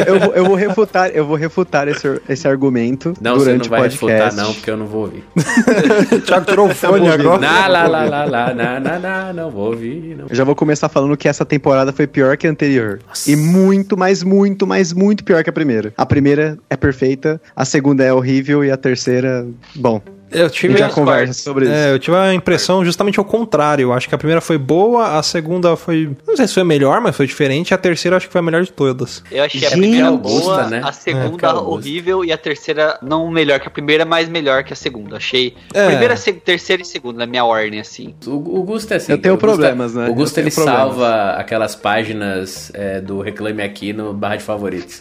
eu, 0.07 0.15
eu 0.15 0.21
vou- 0.21 0.35
eu 0.35 0.45
vou 0.45 0.55
refutar, 0.57 1.11
eu 1.15 1.25
vou 1.27 1.37
refutar 1.37 1.87
esse, 1.89 2.21
esse 2.29 2.49
argumento 2.49 3.15
Não, 3.21 3.35
você 3.35 3.45
durante 3.47 3.63
não 3.65 3.71
vai 3.71 3.81
podcast. 3.89 4.07
refutar 4.23 4.45
não, 4.45 4.55
porque 4.55 4.71
eu 4.71 4.77
não 4.77 4.87
vou 4.87 5.03
ouvir. 5.03 5.25
o 6.13 6.21
O 6.63 6.75
fone 6.75 7.09
agora. 7.09 7.39
Na, 7.39 7.67
lá, 7.67 7.87
lá, 7.87 8.05
lá, 8.05 8.25
lá, 8.25 8.55
na, 8.55 8.81
na, 8.81 8.99
na, 8.99 9.33
não 9.33 9.51
vou 9.51 9.71
ouvir, 9.71 10.17
não. 10.17 10.27
Eu 10.29 10.35
já 10.35 10.45
vou 10.45 10.55
começar 10.55 10.89
falando 10.89 11.17
que 11.17 11.29
essa 11.29 11.45
temporada 11.45 11.93
foi 11.93 12.07
pior 12.07 12.37
que 12.37 12.47
a 12.47 12.51
anterior. 12.51 13.01
E 13.27 13.37
muito, 13.37 13.97
mas 13.97 14.23
muito, 14.23 14.67
mas 14.67 14.93
muito 14.93 15.25
pior 15.25 15.43
que 15.43 15.51
a 15.51 15.53
primeira. 15.53 15.93
A 15.97 16.07
primeira 16.07 16.59
é 16.71 16.77
perfeita, 16.77 17.41
a 17.55 17.65
segunda 17.65 18.05
é 18.05 18.13
horrível 18.13 18.65
e 18.65 18.71
a 18.71 18.77
terceira, 18.77 19.47
bom. 19.75 20.01
Eu 20.35 20.47
A 20.47 20.51
tive, 20.51 20.77
já 20.77 20.89
conversa 20.89 21.33
sobre 21.35 21.65
isso. 21.67 21.75
é, 21.75 21.93
eu 21.93 21.99
tive 21.99 22.17
a 22.17 22.35
impressão 22.35 22.85
justamente 22.85 23.19
ao 23.19 23.25
contrário. 23.25 23.85
Eu 23.85 23.93
acho 23.93 24.09
que 24.09 24.15
a 24.15 24.19
primeira 24.19 24.41
foi 24.41 24.59
boa, 24.59 25.19
a 25.19 25.23
segunda 25.23 25.77
foi. 25.77 26.11
Não 26.27 26.37
sei 26.37 26.47
se 26.49 26.55
foi 26.55 26.65
melhor, 26.65 27.01
mas 27.01 27.17
foi 27.17 27.27
diferente. 27.27 27.73
A 27.75 27.79
terceira 27.79 28.15
eu 28.15 28.17
acho 28.19 28.27
que 28.27 28.33
foi 28.33 28.41
a 28.41 28.43
melhor 28.43 28.63
de 28.63 28.73
todas. 28.73 29.23
Eu 29.31 29.45
achei 29.45 29.61
a 29.65 29.71
Gente, 29.71 29.79
primeira 29.81 30.09
Augusta, 30.09 30.41
boa, 30.41 30.67
né? 30.69 30.81
a 30.85 30.89
É, 30.89 30.93
segunda 30.93 31.49
Augusta. 31.49 31.71
horrível 31.71 32.25
e 32.25 32.33
a 32.33 32.39
terceira 32.39 32.99
não 33.03 33.31
melhor 33.31 33.61
que 33.61 33.69
a 33.69 33.71
primeira, 33.71 34.05
mas 34.05 34.29
melhor 34.29 34.65
que 34.65 34.73
a 34.73 34.77
segunda. 34.77 35.17
Achei. 35.17 35.55
É. 35.73 35.87
Primeira, 35.87 36.17
se- 36.17 36.33
terceira 36.33 36.83
e 36.83 36.85
segunda 36.85 37.19
na 37.21 37.27
minha 37.27 37.45
ordem, 37.45 37.81
assim. 37.81 38.15
O, 38.27 38.31
o 38.61 38.63
Gusto 38.63 38.93
é 38.93 38.97
assim. 38.97 39.13
Eu 39.13 39.19
tenho 39.19 39.37
problemas, 39.39 39.95
né? 39.95 40.09
O 40.09 40.15
Gusto 40.15 40.39
Eu 40.39 40.45
ele 40.45 40.51
problemas. 40.51 40.81
salva 40.81 41.31
aquelas 41.39 41.75
páginas 41.75 42.71
é, 42.75 43.01
do 43.01 43.21
Reclame 43.21 43.63
Aqui 43.63 43.93
no 43.93 44.13
barra 44.13 44.37
de 44.37 44.43
favoritos. 44.45 45.01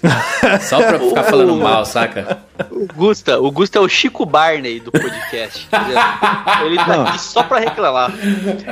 Só 0.62 0.82
pra 0.82 1.00
ficar 1.00 1.24
falando 1.24 1.56
mal, 1.62 1.86
saca? 1.86 2.40
O 2.72 2.86
Gusta, 2.94 3.40
o 3.40 3.52
Gusta 3.52 3.80
é 3.80 3.82
o 3.82 3.88
Chico 3.90 4.26
Barney 4.26 4.80
do 4.80 4.92
podcast. 4.92 5.23
Entendeu? 5.28 6.66
Ele 6.66 6.76
tá 6.78 6.88
Não. 6.88 7.04
aqui 7.08 7.20
só 7.22 7.44
pra 7.44 7.60
reclamar. 7.60 8.12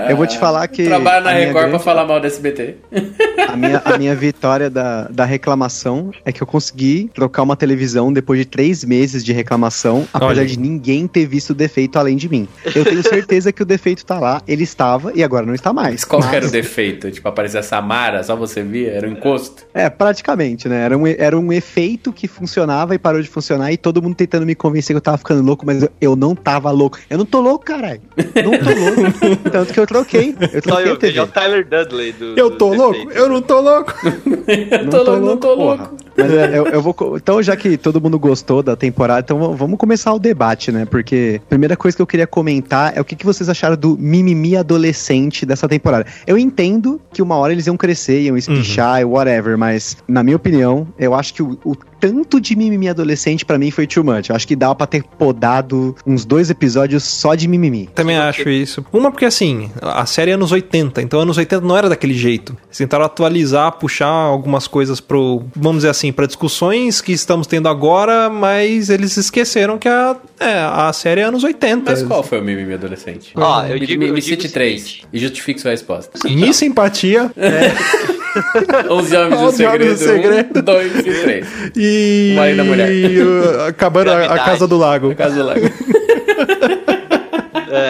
Eu 0.09 0.17
vou 0.17 0.27
te 0.27 0.37
falar 0.37 0.67
que. 0.67 0.85
Trabalha 0.85 1.21
na 1.21 1.31
Record 1.31 1.53
pra 1.53 1.67
grande- 1.69 1.83
falar 1.83 2.05
mal 2.05 2.19
do 2.19 2.27
SBT. 2.27 2.75
A 3.47 3.55
minha, 3.55 3.81
a 3.83 3.97
minha 3.97 4.15
vitória 4.15 4.69
da, 4.69 5.03
da 5.09 5.25
reclamação 5.25 6.11
é 6.25 6.31
que 6.31 6.41
eu 6.41 6.47
consegui 6.47 7.09
trocar 7.13 7.43
uma 7.43 7.55
televisão 7.55 8.11
depois 8.11 8.39
de 8.39 8.45
três 8.45 8.83
meses 8.83 9.23
de 9.23 9.33
reclamação, 9.33 10.07
apesar 10.13 10.41
aí. 10.41 10.47
de 10.47 10.59
ninguém 10.59 11.07
ter 11.07 11.25
visto 11.25 11.51
o 11.51 11.53
defeito 11.55 11.97
além 11.97 12.15
de 12.17 12.29
mim. 12.29 12.47
Eu 12.75 12.83
tenho 12.85 13.03
certeza 13.03 13.51
que 13.51 13.61
o 13.61 13.65
defeito 13.65 14.05
tá 14.05 14.19
lá, 14.19 14.41
ele 14.47 14.63
estava 14.63 15.11
e 15.15 15.23
agora 15.23 15.45
não 15.45 15.53
está 15.53 15.73
mais. 15.73 15.91
Mas 15.91 16.05
qual 16.05 16.21
que 16.21 16.27
era 16.27 16.39
o 16.39 16.41
Mas- 16.43 16.51
defeito? 16.51 17.11
Tipo, 17.11 17.27
aparecia 17.27 17.59
a 17.59 17.63
Samara, 17.63 18.23
só 18.23 18.35
você 18.35 18.61
via? 18.63 18.91
Era 18.91 19.07
um 19.07 19.11
encosto? 19.11 19.63
É, 19.73 19.89
praticamente, 19.89 20.67
né? 20.69 20.83
Era 20.85 20.97
um, 20.97 21.07
era 21.07 21.37
um 21.37 21.51
efeito 21.53 22.11
que 22.13 22.27
funcionava 22.27 22.95
e 22.95 22.99
parou 22.99 23.21
de 23.21 23.27
funcionar 23.27 23.71
e 23.71 23.77
todo 23.77 24.01
mundo 24.01 24.15
tentando 24.15 24.45
me 24.45 24.55
convencer 24.55 24.93
que 24.93 24.97
eu 24.97 25.01
tava 25.01 25.17
ficando 25.17 25.41
louco, 25.43 25.65
mas 25.65 25.83
eu, 25.83 25.89
eu 25.99 26.15
não 26.31 26.35
tava 26.35 26.71
louco. 26.71 26.97
Eu 27.09 27.17
não 27.17 27.25
tô 27.25 27.39
louco, 27.41 27.65
caralho. 27.65 28.01
Não 28.17 28.51
tô 28.57 28.69
louco. 28.79 29.37
Tanto 29.51 29.73
que 29.73 29.79
eu 29.79 29.87
troquei. 29.87 30.35
Eu 30.39 30.61
Só 30.61 30.61
troquei 30.61 30.89
eu 30.91 30.93
a 30.93 30.97
TV. 30.97 31.19
é 31.19 31.23
o 31.23 31.27
Tyler 31.27 31.67
Dudley 31.67 32.11
do. 32.13 32.25
Eu 32.37 32.49
do 32.49 32.57
tô 32.57 32.73
louco? 32.73 32.93
defeito. 32.93 33.17
Eu 33.17 33.29
não 33.29 33.41
tô 33.41 33.59
louco. 33.59 33.93
Eu 34.71 34.89
tô 34.89 35.03
louco, 35.03 35.19
não 35.25 35.37
tô 35.37 35.55
porra. 35.55 35.75
louco. 35.77 35.95
Mas 36.21 36.31
é, 36.31 36.57
eu, 36.57 36.67
eu 36.67 36.81
vou. 36.81 36.95
Então, 37.15 37.41
já 37.41 37.55
que 37.55 37.77
todo 37.77 38.01
mundo 38.01 38.17
gostou 38.19 38.61
da 38.61 38.75
temporada, 38.75 39.21
então 39.21 39.55
vamos 39.55 39.77
começar 39.77 40.13
o 40.13 40.19
debate, 40.19 40.71
né? 40.71 40.85
Porque 40.85 41.41
a 41.43 41.49
primeira 41.49 41.75
coisa 41.75 41.95
que 41.95 42.01
eu 42.01 42.07
queria 42.07 42.27
comentar 42.27 42.93
é 42.95 43.01
o 43.01 43.05
que, 43.05 43.15
que 43.15 43.25
vocês 43.25 43.49
acharam 43.49 43.75
do 43.75 43.97
mimimi 43.97 44.55
adolescente 44.55 45.45
dessa 45.45 45.67
temporada. 45.67 46.05
Eu 46.25 46.37
entendo 46.37 47.01
que 47.11 47.21
uma 47.21 47.35
hora 47.35 47.53
eles 47.53 47.67
iam 47.67 47.77
crescer, 47.77 48.21
iam 48.21 48.37
espichar 48.37 49.01
e 49.01 49.05
whatever, 49.05 49.57
mas, 49.57 49.97
na 50.07 50.23
minha 50.23 50.35
opinião, 50.35 50.87
eu 50.97 51.13
acho 51.13 51.33
que 51.33 51.43
o, 51.43 51.57
o 51.63 51.75
tanto 52.01 52.41
de 52.41 52.55
mimimi 52.55 52.89
adolescente 52.89 53.45
pra 53.45 53.59
mim 53.59 53.69
foi 53.69 53.85
too 53.85 54.03
much. 54.03 54.29
Eu 54.29 54.35
acho 54.35 54.47
que 54.47 54.55
dava 54.55 54.73
pra 54.73 54.87
ter 54.87 55.03
podado 55.03 55.95
uns 56.05 56.25
dois 56.25 56.49
episódios 56.49 57.03
só 57.03 57.35
de 57.35 57.47
mimimi. 57.47 57.87
Também 57.93 58.17
acho 58.17 58.49
isso. 58.49 58.83
Uma 58.91 59.11
porque 59.11 59.25
assim, 59.25 59.69
a 59.79 60.05
série 60.07 60.31
é 60.31 60.33
anos 60.33 60.51
80, 60.51 60.99
então 61.01 61.19
anos 61.19 61.37
80 61.37 61.65
não 61.65 61.77
era 61.77 61.87
daquele 61.87 62.15
jeito. 62.15 62.57
Eles 62.65 62.77
tentaram 62.79 63.05
atualizar, 63.05 63.71
puxar 63.73 64.07
algumas 64.07 64.67
coisas 64.67 64.99
pro, 64.99 65.43
vamos 65.55 65.79
dizer 65.79 65.89
assim, 65.89 66.10
para 66.11 66.25
discussões 66.27 67.01
que 67.01 67.11
estamos 67.11 67.47
tendo 67.47 67.67
agora, 67.69 68.29
mas 68.29 68.89
eles 68.89 69.15
esqueceram 69.17 69.77
que 69.77 69.87
a, 69.87 70.15
é, 70.39 70.53
a 70.59 70.91
série 70.93 71.21
é 71.21 71.23
anos 71.23 71.43
80. 71.43 71.89
Mas 71.91 72.03
qual 72.03 72.23
foi 72.23 72.39
o 72.39 72.43
mimimi 72.43 72.73
adolescente? 72.73 73.31
Ó, 73.35 73.63
eu 73.65 73.79
Me- 73.79 73.85
digo- 73.85 74.13
me, 74.13 74.21
cite 74.21 74.49
três 74.49 74.99
e 75.11 75.19
justifique 75.19 75.59
sua 75.61 75.71
resposta. 75.71 76.19
Miss 76.29 76.57
Simpatia 76.57 77.31
11 78.89 79.15
homens 79.17 79.39
do 79.39 79.45
11 79.47 79.65
Homens 79.65 79.91
do 79.91 79.97
segredo, 79.97 79.97
Segredo. 79.97 80.59
um, 80.59 80.63
dois 80.63 80.95
e 80.99 81.03
três. 81.03 81.47
e, 81.75 82.31
O 82.33 82.35
Marido 82.37 82.57
da 82.57 82.63
Mulher. 82.63 82.91
e 82.91 83.19
o- 83.21 83.61
acabando 83.67 84.11
a, 84.11 84.25
a. 84.25 84.39
Casa 84.39 84.67
do 84.67 84.77
Lago. 84.77 85.09
No 85.09 85.15
caso 85.15 85.35
do 85.35 85.43
lago. 85.45 85.69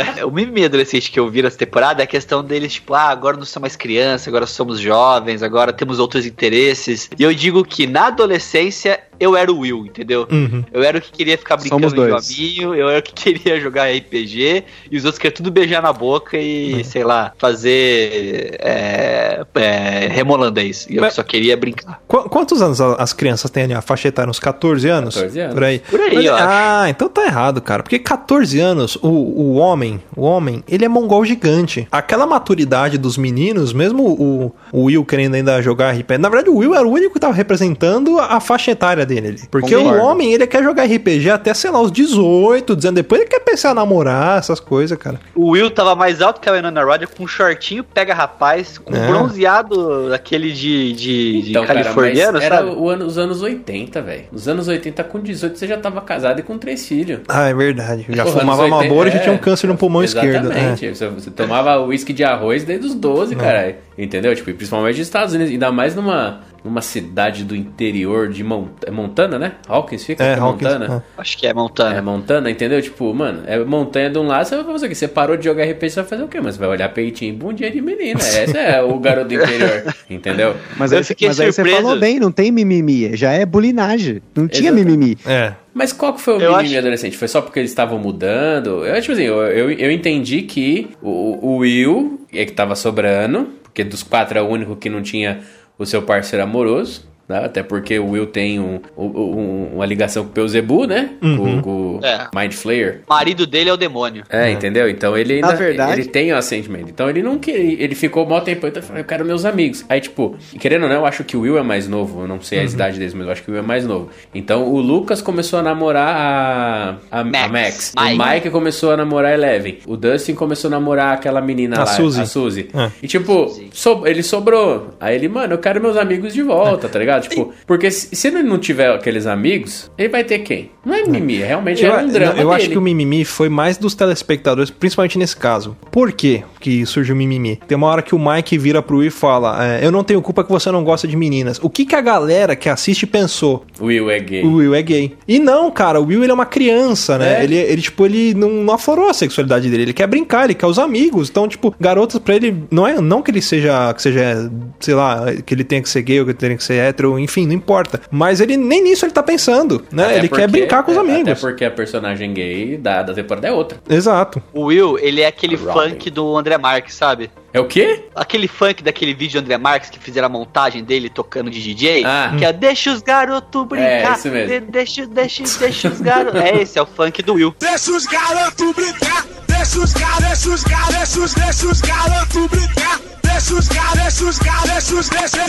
É, 0.01 0.25
o 0.25 0.31
mimimi 0.31 0.65
adolescente 0.65 1.11
que 1.11 1.19
eu 1.19 1.29
vi 1.29 1.41
nessa 1.41 1.57
temporada 1.57 2.01
é 2.01 2.05
a 2.05 2.07
questão 2.07 2.43
deles, 2.43 2.73
tipo, 2.73 2.93
ah, 2.93 3.09
agora 3.09 3.37
não 3.37 3.45
somos 3.45 3.61
mais 3.61 3.75
crianças, 3.75 4.27
agora 4.27 4.45
somos 4.45 4.79
jovens, 4.79 5.43
agora 5.43 5.71
temos 5.71 5.99
outros 5.99 6.25
interesses. 6.25 7.09
E 7.17 7.23
eu 7.23 7.33
digo 7.33 7.63
que 7.63 7.85
na 7.85 8.07
adolescência 8.07 8.99
eu 9.21 9.35
era 9.37 9.51
o 9.51 9.59
Will, 9.59 9.85
entendeu? 9.85 10.27
Uhum. 10.31 10.63
Eu 10.73 10.83
era 10.83 10.97
o 10.97 11.01
que 11.01 11.11
queria 11.11 11.37
ficar 11.37 11.55
brincando 11.57 11.89
Somos 11.89 11.93
de 11.93 12.09
dois. 12.09 12.27
joguinho, 12.27 12.75
eu 12.75 12.89
era 12.89 12.99
o 12.99 13.03
que 13.03 13.13
queria 13.33 13.59
jogar 13.61 13.89
RPG, 13.89 14.63
e 14.91 14.97
os 14.97 15.05
outros 15.05 15.19
queriam 15.19 15.35
tudo 15.37 15.51
beijar 15.51 15.81
na 15.81 15.93
boca 15.93 16.37
e, 16.37 16.83
sei 16.83 17.03
lá, 17.03 17.31
fazer 17.37 18.57
é, 18.59 19.45
é, 19.55 20.07
remolandês. 20.11 20.87
E 20.89 20.95
eu 20.95 21.01
Mas- 21.01 21.13
só 21.13 21.23
queria 21.23 21.55
brincar. 21.55 22.01
Qu- 22.07 22.29
quantos 22.29 22.61
anos 22.61 22.79
as 22.81 23.13
crianças 23.13 23.49
têm 23.51 23.63
ali? 23.63 23.73
A 23.73 23.81
faixa 23.81 24.07
etária? 24.07 24.29
Uns 24.29 24.39
14 24.39 24.87
anos? 24.89 25.15
14 25.15 25.39
anos. 25.39 25.53
Por 25.53 25.63
aí. 25.63 25.79
Por 25.79 25.99
aí, 26.01 26.15
Mas- 26.15 26.25
eu 26.25 26.35
acho. 26.35 26.43
ah, 26.47 26.85
então 26.89 27.09
tá 27.09 27.25
errado, 27.25 27.61
cara. 27.61 27.83
Porque 27.83 27.99
14 27.99 28.59
anos, 28.59 28.95
o, 29.01 29.07
o 29.07 29.53
homem, 29.55 30.01
o 30.15 30.21
homem, 30.23 30.63
ele 30.67 30.85
é 30.85 30.87
mongol 30.89 31.23
gigante. 31.25 31.87
Aquela 31.91 32.25
maturidade 32.25 32.97
dos 32.97 33.17
meninos, 33.17 33.73
mesmo 33.73 34.03
o, 34.03 34.53
o 34.71 34.83
Will 34.85 35.05
querendo 35.05 35.35
ainda 35.35 35.61
jogar 35.61 35.91
RPG. 35.95 36.17
Na 36.17 36.29
verdade, 36.29 36.49
o 36.49 36.57
Will 36.57 36.75
era 36.75 36.87
o 36.87 36.91
único 36.91 37.13
que 37.13 37.19
tava 37.19 37.33
representando 37.33 38.19
a, 38.19 38.37
a 38.37 38.39
faixa 38.39 38.71
etária 38.71 39.05
dele 39.13 39.27
ali. 39.29 39.41
Porque 39.49 39.75
Concordo. 39.75 39.99
o 39.99 40.05
homem, 40.05 40.33
ele 40.33 40.47
quer 40.47 40.63
jogar 40.63 40.85
RPG 40.85 41.29
até, 41.29 41.53
sei 41.53 41.69
lá, 41.71 41.81
os 41.81 41.91
18, 41.91 42.75
dizendo 42.75 42.95
depois 42.95 43.21
ele 43.21 43.29
quer 43.29 43.39
pensar 43.41 43.71
em 43.71 43.75
namorar, 43.75 44.37
essas 44.39 44.59
coisas, 44.59 44.97
cara. 44.97 45.19
O 45.35 45.51
Will 45.51 45.69
tava 45.69 45.95
mais 45.95 46.21
alto 46.21 46.39
que 46.39 46.49
a 46.49 46.53
Winona 46.53 46.83
Ryder 46.83 47.09
com 47.09 47.23
um 47.23 47.27
shortinho 47.27 47.83
pega 47.83 48.13
rapaz, 48.13 48.77
com 48.77 48.95
É. 48.95 49.07
bronzeado 49.07 50.13
aquele 50.13 50.51
de, 50.51 50.93
de, 50.93 51.41
de 51.41 51.49
Então, 51.51 51.65
cara, 51.65 51.81
californiano, 51.81 52.33
mas 52.33 52.43
era 52.43 52.57
sabe? 52.57 52.69
o 52.71 52.89
ano- 52.89 53.05
os 53.05 53.17
anos 53.17 53.41
80, 53.41 54.01
velho. 54.01 54.23
Nos 54.31 54.47
anos 54.47 54.67
80, 54.67 55.03
com 55.03 55.19
18, 55.19 55.57
você 55.57 55.67
já 55.67 55.77
tava 55.77 56.01
casado 56.01 56.39
e 56.39 56.43
com 56.43 56.57
três 56.57 56.85
filhos. 56.87 57.19
Ah, 57.27 57.47
é 57.49 57.53
verdade. 57.53 58.05
Já 58.09 58.23
Porra, 58.23 58.39
fumava 58.39 58.63
80, 58.63 58.75
Marlboro 58.77 59.09
e 59.09 59.11
já 59.11 59.17
é. 59.17 59.21
tinha 59.21 59.33
um 59.35 59.37
câncer 59.37 59.67
no 59.67 59.77
pulmão 59.77 60.03
esquerdo. 60.03 60.47
É. 60.51 60.51
Exatamente. 60.51 60.89
Você, 60.95 61.07
você 61.07 61.31
tomava 61.31 61.79
uísque 61.81 62.13
de 62.13 62.23
arroz 62.23 62.63
desde 62.63 62.87
os 62.87 62.95
12, 62.95 63.35
caralho. 63.35 63.75
Entendeu? 63.97 64.33
Tipo, 64.35 64.53
principalmente 64.53 64.97
nos 64.97 65.07
Estados 65.07 65.33
Unidos. 65.33 65.51
Ainda 65.51 65.71
mais 65.71 65.95
numa, 65.95 66.41
numa 66.63 66.81
cidade 66.81 67.43
do 67.43 67.55
interior 67.55 68.29
de 68.29 68.43
Mont 68.43 68.69
é 68.85 68.91
Montana, 68.91 69.39
né? 69.39 69.53
Hawkins 69.67 70.03
fica? 70.05 70.23
É, 70.23 70.33
Fica 70.35 70.45
Hawkins, 70.45 70.71
Montana. 70.71 71.03
Acho 71.17 71.37
que 71.37 71.47
é 71.47 71.53
Montana. 71.53 71.95
É 71.97 72.01
Montana, 72.01 72.51
entendeu? 72.51 72.81
Tipo, 72.81 73.11
mano, 73.13 73.41
é 73.47 73.57
montanha 73.63 74.09
de 74.09 74.17
um 74.19 74.27
lado, 74.27 74.45
você 74.45 74.55
vai 74.55 74.65
fazer 74.65 74.85
o 74.85 74.89
quê? 74.89 74.95
Você 74.95 75.07
parou 75.07 75.35
de 75.37 75.43
jogar 75.45 75.63
RPG, 75.65 75.89
você 75.89 75.95
vai 76.01 76.09
fazer 76.09 76.23
o 76.23 76.27
quê? 76.27 76.39
Mas 76.39 76.53
você 76.55 76.59
vai 76.59 76.69
olhar 76.69 76.89
peitinho 76.89 77.33
e 77.33 77.35
bundinha 77.35 77.71
de 77.71 77.81
menina. 77.81 78.19
Esse 78.21 78.57
é 78.57 78.81
o 78.81 78.99
garoto 78.99 79.29
do 79.29 79.33
interior, 79.35 79.83
entendeu? 80.09 80.55
Mas, 80.77 80.91
Eu 80.91 80.99
aí, 80.99 81.03
fiquei 81.03 81.27
mas 81.29 81.39
aí 81.39 81.51
você 81.51 81.65
falou 81.65 81.97
bem, 81.99 82.19
não 82.19 82.31
tem 82.31 82.51
mimimi. 82.51 83.15
Já 83.17 83.31
é 83.31 83.45
bulinagem. 83.45 84.21
Não 84.35 84.47
tinha 84.47 84.71
mimimi. 84.71 85.17
É. 85.25 85.53
Mas 85.73 85.91
qual 85.93 86.13
que 86.13 86.21
foi 86.21 86.35
o 86.35 86.41
Eu 86.41 86.51
mimimi 86.51 86.69
acho- 86.69 86.77
adolescente? 86.79 87.17
Foi 87.17 87.27
só 87.27 87.41
porque 87.41 87.57
eles 87.59 87.71
estavam 87.71 87.97
mudando? 87.97 88.85
Eu, 88.85 88.99
tipo 89.01 89.13
assim, 89.13 89.23
eu, 89.23 89.37
eu, 89.47 89.71
eu 89.71 89.91
entendi 89.91 90.41
que 90.43 90.89
o, 91.01 91.53
o 91.53 91.57
Will 91.57 92.21
é 92.33 92.45
que 92.45 92.51
tava 92.51 92.75
sobrando, 92.75 93.49
porque 93.63 93.83
dos 93.83 94.03
quatro 94.03 94.37
é 94.37 94.41
o 94.41 94.45
único 94.47 94.75
que 94.75 94.89
não 94.89 95.01
tinha 95.01 95.39
o 95.81 95.85
seu 95.85 96.03
parceiro 96.03 96.43
amoroso. 96.43 97.10
Né? 97.31 97.45
Até 97.45 97.63
porque 97.63 97.97
o 97.99 98.09
Will 98.11 98.27
tem 98.27 98.59
um, 98.59 98.79
um- 98.97 99.05
um- 99.05 99.69
uma 99.75 99.85
ligação 99.85 100.23
com 100.23 100.29
o 100.29 100.33
Beuzebu, 100.33 100.85
né? 100.85 101.11
Com, 101.19 101.61
com 101.61 101.71
o 101.97 101.99
É. 102.05 102.27
Mind 102.35 102.53
Flayer. 102.53 103.01
O 103.07 103.13
marido 103.13 103.45
dele 103.47 103.69
é 103.69 103.73
o 103.73 103.77
demônio. 103.77 104.23
É, 104.29 104.51
entendeu? 104.51 104.89
Então 104.89 105.17
ele 105.17 105.39
Na 105.41 105.47
ainda, 105.49 105.57
verdade- 105.57 106.01
ele 106.01 106.05
tem 106.09 106.33
o 106.33 106.41
sentimento. 106.41 106.89
Então 106.89 107.09
ele 107.09 107.21
não 107.23 107.37
queria, 107.39 107.83
ele 107.83 107.95
ficou 107.95 108.25
mó 108.25 108.39
tempo 108.41 108.67
então 108.67 108.81
falou, 108.83 108.99
eu 108.99 109.05
quero 109.05 109.25
meus 109.25 109.45
amigos. 109.45 109.83
Aí 109.89 109.99
tipo, 110.01 110.35
querendo 110.59 110.83
ou 110.83 110.89
não, 110.89 110.95
eu 110.97 111.05
acho 111.05 111.23
que 111.23 111.35
o 111.37 111.41
Will 111.41 111.57
é 111.57 111.63
mais 111.63 111.87
novo, 111.87 112.21
eu 112.21 112.27
não 112.27 112.41
sei 112.41 112.59
a 112.59 112.63
idade 112.63 112.97
deles, 112.99 113.13
mas 113.13 113.25
eu 113.25 113.31
acho 113.31 113.43
que 113.43 113.49
o 113.49 113.53
Will 113.53 113.63
é 113.63 113.65
mais 113.65 113.85
novo. 113.85 114.09
Então 114.33 114.67
o 114.71 114.79
Lucas 114.79 115.21
começou 115.21 115.59
a 115.59 115.61
namorar 115.63 116.15
a, 116.15 116.95
a, 117.11 117.19
a 117.21 117.23
Max. 117.23 117.51
Max. 117.51 117.93
Mike. 117.97 118.21
O 118.21 118.27
Mike 118.33 118.49
começou 118.49 118.91
a 118.91 118.97
namorar 118.97 119.31
a 119.31 119.33
Eleven. 119.33 119.79
O 119.87 119.95
Dustin 119.97 120.33
começou 120.35 120.67
a 120.67 120.71
namorar 120.71 121.13
aquela 121.13 121.41
menina 121.41 121.75
A 121.77 121.79
lá, 121.79 121.85
Suzy. 121.85 122.21
a 122.21 122.25
Suzy. 122.25 122.69
É. 122.73 122.89
E 123.01 123.07
tipo, 123.07 123.47
so- 123.71 124.05
ele 124.05 124.23
sobrou. 124.23 124.89
Aí 124.99 125.15
ele, 125.15 125.27
mano, 125.27 125.53
eu 125.53 125.57
quero 125.57 125.81
meus 125.81 125.97
amigos 125.97 126.33
de 126.33 126.41
volta, 126.41 126.87
tá 126.89 126.99
ligado? 126.99 127.20
Tipo, 127.29 127.53
porque 127.65 127.89
se, 127.91 128.27
ele 128.27 128.43
não 128.43 128.57
tiver 128.57 128.91
aqueles 128.91 129.25
amigos, 129.25 129.91
ele 129.97 130.09
vai 130.09 130.23
ter 130.23 130.39
quem? 130.39 130.71
Não 130.85 130.95
é 130.95 131.03
mimimi, 131.03 131.37
realmente 131.37 131.83
Eu, 131.83 131.93
era 131.93 132.03
um 132.03 132.07
drama 132.07 132.41
eu 132.41 132.51
acho 132.51 132.61
dele. 132.63 132.71
que 132.73 132.77
o 132.77 132.81
mimimi 132.81 133.23
foi 133.23 133.49
mais 133.49 133.77
dos 133.77 133.93
telespectadores, 133.93 134.71
principalmente 134.71 135.17
nesse 135.17 135.37
caso. 135.37 135.77
Por 135.91 136.11
quê 136.11 136.43
que 136.59 136.85
surgiu 136.85 137.13
o 137.13 137.17
mimimi? 137.17 137.59
Tem 137.67 137.75
uma 137.75 137.87
hora 137.87 138.01
que 138.01 138.15
o 138.15 138.19
Mike 138.19 138.57
vira 138.57 138.81
pro 138.81 138.97
Will 138.97 139.07
e 139.07 139.11
fala: 139.11 139.63
é, 139.63 139.85
Eu 139.85 139.91
não 139.91 140.03
tenho 140.03 140.21
culpa 140.21 140.43
que 140.43 140.51
você 140.51 140.71
não 140.71 140.83
gosta 140.83 141.07
de 141.07 141.15
meninas. 141.15 141.59
O 141.61 141.69
que, 141.69 141.85
que 141.85 141.95
a 141.95 142.01
galera 142.01 142.55
que 142.55 142.69
assiste 142.69 143.05
pensou? 143.05 143.65
O 143.79 143.85
Will 143.85 144.09
é 144.09 144.19
gay. 144.19 144.43
O 144.43 144.55
Will 144.55 144.73
é 144.73 144.81
gay. 144.81 145.13
E 145.27 145.39
não, 145.39 145.69
cara, 145.69 145.99
o 145.99 146.05
Will 146.05 146.23
ele 146.23 146.31
é 146.31 146.33
uma 146.33 146.45
criança, 146.45 147.17
né? 147.17 147.41
É. 147.41 147.43
Ele, 147.43 147.55
ele, 147.55 147.81
tipo, 147.81 148.05
ele 148.05 148.33
não, 148.33 148.49
não 148.49 148.73
aflorou 148.73 149.09
a 149.09 149.13
sexualidade 149.13 149.69
dele. 149.69 149.83
Ele 149.83 149.93
quer 149.93 150.07
brincar, 150.07 150.45
ele 150.45 150.55
quer 150.55 150.65
os 150.65 150.79
amigos. 150.79 151.29
Então, 151.29 151.47
tipo, 151.47 151.73
garotas 151.79 152.19
pra 152.19 152.35
ele. 152.35 152.63
Não 152.71 152.87
é 152.87 152.99
não 152.99 153.21
que 153.21 153.31
ele 153.31 153.41
seja, 153.41 153.93
que 153.93 154.01
seja, 154.01 154.51
sei 154.79 154.93
lá, 154.93 155.25
que 155.45 155.53
ele 155.53 155.63
tenha 155.63 155.81
que 155.81 155.89
ser 155.89 156.01
gay 156.01 156.19
ou 156.19 156.25
que 156.25 156.31
ele 156.31 156.37
tenha 156.37 156.57
que 156.57 156.63
ser 156.63 156.75
hétero, 156.75 157.10
enfim, 157.19 157.45
não 157.47 157.53
importa. 157.53 157.99
Mas 158.11 158.39
ele 158.41 158.57
nem 158.57 158.83
nisso 158.83 159.05
ele 159.05 159.11
tá 159.13 159.23
pensando, 159.23 159.83
né? 159.91 160.05
Até 160.05 160.17
ele 160.19 160.27
quer 160.29 160.35
porque- 160.41 160.47
brincar 160.47 160.83
com 160.83 160.91
os 160.91 160.97
é, 160.97 160.99
amigos. 160.99 161.31
Até 161.31 161.35
porque 161.35 161.65
a 161.65 161.71
personagem 161.71 162.33
gay 162.33 162.77
da, 162.77 163.03
da 163.03 163.13
temporada 163.13 163.47
é 163.47 163.51
outra. 163.51 163.79
Exato. 163.89 164.41
O 164.53 164.65
Will, 164.65 164.97
ele 164.99 165.21
é 165.21 165.27
aquele 165.27 165.55
Robin. 165.55 165.89
funk 165.91 166.09
do 166.09 166.37
André 166.37 166.57
Marques, 166.57 166.95
sabe? 166.95 167.29
É 167.53 167.59
o 167.59 167.65
quê? 167.67 168.05
Aquele 168.15 168.47
funk 168.47 168.81
daquele 168.81 169.13
vídeo 169.13 169.41
do 169.41 169.43
André 169.43 169.57
Marques 169.57 169.89
que 169.89 169.99
fizeram 169.99 170.27
a 170.27 170.29
montagem 170.29 170.81
dele 170.83 171.09
tocando 171.09 171.49
de 171.51 171.61
DJ. 171.61 172.03
Ah. 172.05 172.33
Que 172.37 172.45
é 172.45 172.53
Deixa 172.53 172.91
os 172.91 173.01
garotos 173.01 173.67
brincar. 173.67 173.85
É, 173.85 174.13
isso 174.13 174.29
mesmo. 174.29 174.47
de- 174.53 174.59
deixa, 174.71 175.05
deixa, 175.05 175.43
deixa 175.59 175.89
os 175.89 175.99
garotos. 175.99 176.39
É 176.39 176.61
esse, 176.61 176.79
é 176.79 176.81
o 176.81 176.85
funk 176.85 177.21
do 177.21 177.33
Will. 177.33 177.53
Deixa 177.59 177.91
os 177.91 178.05
garotos 178.05 178.73
brincar, 178.73 179.25
deixa 179.47 179.79
os 179.79 179.91
garotos, 179.93 180.21
deixa 180.21 180.49
os 180.49 180.63
deixa 180.63 181.19
os- 181.19 181.33
deixa 181.33 181.67
os 181.67 181.81
garotos 181.81 182.47
brincar. 182.47 182.99
Deixa 183.21 183.53
os 183.55 183.67
garotos, 183.67 184.19
deixa 184.19 184.25
os 184.25 184.39
deixa 184.39 184.95
os 184.95 185.09
deixa, 185.09 185.41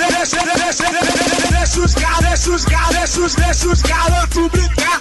os 2.51 2.65
garotos, 2.65 3.35
deixa 3.35 3.69
os 3.69 3.83
garotos, 3.83 4.49
brincar. 4.51 5.01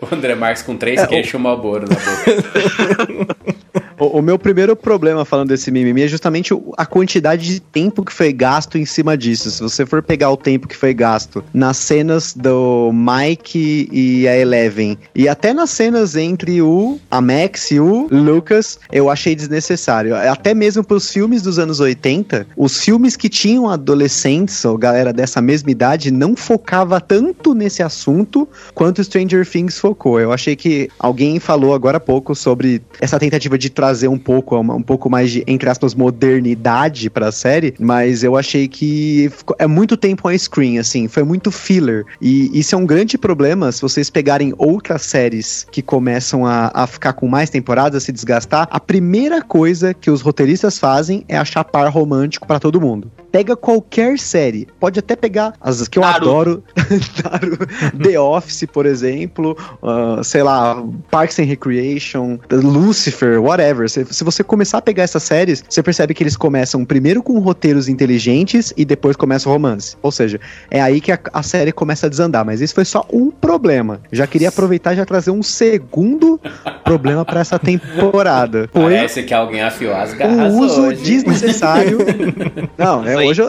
O 0.00 0.14
André 0.14 0.34
Marques 0.34 0.62
com 0.62 0.72
É, 0.72 0.76
três 0.76 1.06
queixos 1.06 1.32
e 1.32 1.36
um 1.36 1.40
malboro 1.40 1.86
na 1.88 1.96
boca. 1.96 3.64
O, 3.98 4.18
o 4.18 4.22
meu 4.22 4.38
primeiro 4.38 4.76
problema 4.76 5.24
falando 5.24 5.48
desse 5.48 5.70
mimimi 5.70 6.02
é 6.02 6.08
justamente 6.08 6.54
a 6.76 6.86
quantidade 6.86 7.46
de 7.46 7.60
tempo 7.60 8.04
que 8.04 8.12
foi 8.12 8.32
gasto 8.32 8.78
em 8.78 8.84
cima 8.84 9.16
disso. 9.16 9.50
Se 9.50 9.60
você 9.60 9.84
for 9.84 10.02
pegar 10.02 10.30
o 10.30 10.36
tempo 10.36 10.68
que 10.68 10.76
foi 10.76 10.94
gasto 10.94 11.44
nas 11.52 11.76
cenas 11.76 12.34
do 12.34 12.92
Mike 12.92 13.88
e 13.92 14.28
a 14.28 14.36
Eleven, 14.36 14.96
e 15.14 15.28
até 15.28 15.52
nas 15.52 15.70
cenas 15.70 16.14
entre 16.14 16.62
o 16.62 16.98
a 17.10 17.20
Max 17.20 17.70
e 17.70 17.80
o 17.80 18.06
Lucas, 18.10 18.78
eu 18.92 19.10
achei 19.10 19.34
desnecessário. 19.34 20.14
Até 20.14 20.54
mesmo 20.54 20.84
pros 20.84 21.10
filmes 21.10 21.42
dos 21.42 21.58
anos 21.58 21.80
80, 21.80 22.46
os 22.56 22.82
filmes 22.82 23.16
que 23.16 23.28
tinham 23.28 23.68
adolescentes 23.68 24.64
ou 24.64 24.78
galera 24.78 25.12
dessa 25.12 25.40
mesma 25.40 25.70
idade 25.70 26.10
não 26.10 26.36
focava 26.36 27.00
tanto 27.00 27.54
nesse 27.54 27.82
assunto 27.82 28.48
quanto 28.74 29.02
Stranger 29.02 29.48
Things 29.48 29.78
focou. 29.78 30.20
Eu 30.20 30.32
achei 30.32 30.54
que 30.54 30.88
alguém 30.98 31.40
falou 31.40 31.74
agora 31.74 31.96
há 31.96 32.00
pouco 32.00 32.34
sobre 32.34 32.80
essa 33.00 33.18
tentativa 33.18 33.58
de 33.58 33.70
trazer 33.70 33.87
um 34.08 34.18
pouco, 34.18 34.56
uma- 34.58 34.74
um 34.74 34.82
pouco 34.82 35.08
mais 35.10 35.30
de, 35.30 35.42
entre 35.46 35.68
aspas, 35.68 35.94
modernidade 35.94 37.10
pra 37.10 37.32
série, 37.32 37.74
mas 37.78 38.22
eu 38.22 38.36
achei 38.36 38.68
que 38.68 39.30
ficou- 39.36 39.56
é 39.58 39.66
muito 39.66 39.96
tempo 39.96 40.28
on 40.28 40.38
screen, 40.38 40.78
assim, 40.78 41.08
foi 41.08 41.22
muito 41.22 41.50
filler. 41.50 42.04
E 42.20 42.50
isso 42.58 42.74
é 42.74 42.78
um 42.78 42.86
grande 42.86 43.16
problema 43.18 43.70
se 43.72 43.82
vocês 43.82 44.10
pegarem 44.10 44.52
outras 44.58 45.02
séries 45.02 45.66
que 45.70 45.82
começam 45.82 46.46
a, 46.46 46.70
a 46.74 46.86
ficar 46.86 47.12
com 47.12 47.26
mais 47.28 47.50
temporadas, 47.50 48.02
a 48.02 48.04
se 48.06 48.12
desgastar. 48.12 48.68
A 48.70 48.80
primeira 48.80 49.42
coisa 49.42 49.92
que 49.94 50.10
os 50.10 50.20
roteiristas 50.20 50.78
fazem 50.78 51.24
é 51.28 51.36
achar 51.36 51.64
par 51.64 51.88
romântico 51.90 52.46
pra 52.46 52.58
todo 52.58 52.80
mundo. 52.80 53.10
Pega 53.30 53.54
qualquer 53.56 54.18
série, 54.18 54.66
pode 54.80 54.98
até 54.98 55.14
pegar 55.14 55.52
as 55.60 55.86
que 55.86 55.98
eu 55.98 56.02
adoro, 56.04 56.62
The 58.02 58.18
Office, 58.18 58.64
por 58.72 58.86
exemplo, 58.86 59.56
ah, 59.82 60.20
sei 60.24 60.42
lá, 60.42 60.82
Parks 61.10 61.38
and 61.38 61.44
Recreation, 61.44 62.38
Lucifer, 62.50 63.40
whatever. 63.40 63.77
Se, 63.86 64.04
se 64.06 64.24
você 64.24 64.42
começar 64.42 64.78
a 64.78 64.82
pegar 64.82 65.02
essas 65.02 65.22
séries, 65.22 65.62
você 65.68 65.82
percebe 65.82 66.14
que 66.14 66.22
eles 66.22 66.36
começam 66.36 66.84
primeiro 66.84 67.22
com 67.22 67.38
roteiros 67.38 67.88
inteligentes 67.88 68.72
e 68.76 68.84
depois 68.84 69.14
começa 69.14 69.48
o 69.48 69.52
romance. 69.52 69.96
Ou 70.02 70.10
seja, 70.10 70.40
é 70.70 70.80
aí 70.80 71.00
que 71.00 71.12
a, 71.12 71.18
a 71.32 71.42
série 71.42 71.70
começa 71.70 72.06
a 72.06 72.08
desandar. 72.08 72.44
Mas 72.44 72.60
isso 72.60 72.74
foi 72.74 72.84
só 72.84 73.06
um 73.12 73.30
problema. 73.30 74.00
Já 74.10 74.26
queria 74.26 74.48
aproveitar 74.48 74.94
e 74.94 74.96
já 74.96 75.04
trazer 75.04 75.30
um 75.30 75.42
segundo 75.42 76.40
problema 76.82 77.24
pra 77.24 77.40
essa 77.40 77.58
temporada. 77.58 78.68
Foi 78.72 78.82
Parece 78.82 79.22
que 79.22 79.34
alguém 79.34 79.62
afiou 79.62 79.94
as 79.94 80.14
garras 80.14 80.52
o 80.52 80.58
uso 80.58 80.82
hoje. 80.82 81.02
desnecessário. 81.02 81.98
Não, 82.78 83.06
é, 83.06 83.16
hoje, 83.16 83.42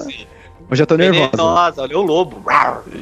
eu, 0.70 0.84
eu 0.84 0.86
tô 0.88 0.96
nervosa. 0.96 1.30
Venenosa, 1.32 1.82
olha 1.82 1.98
o 1.98 2.02
lobo. 2.02 2.44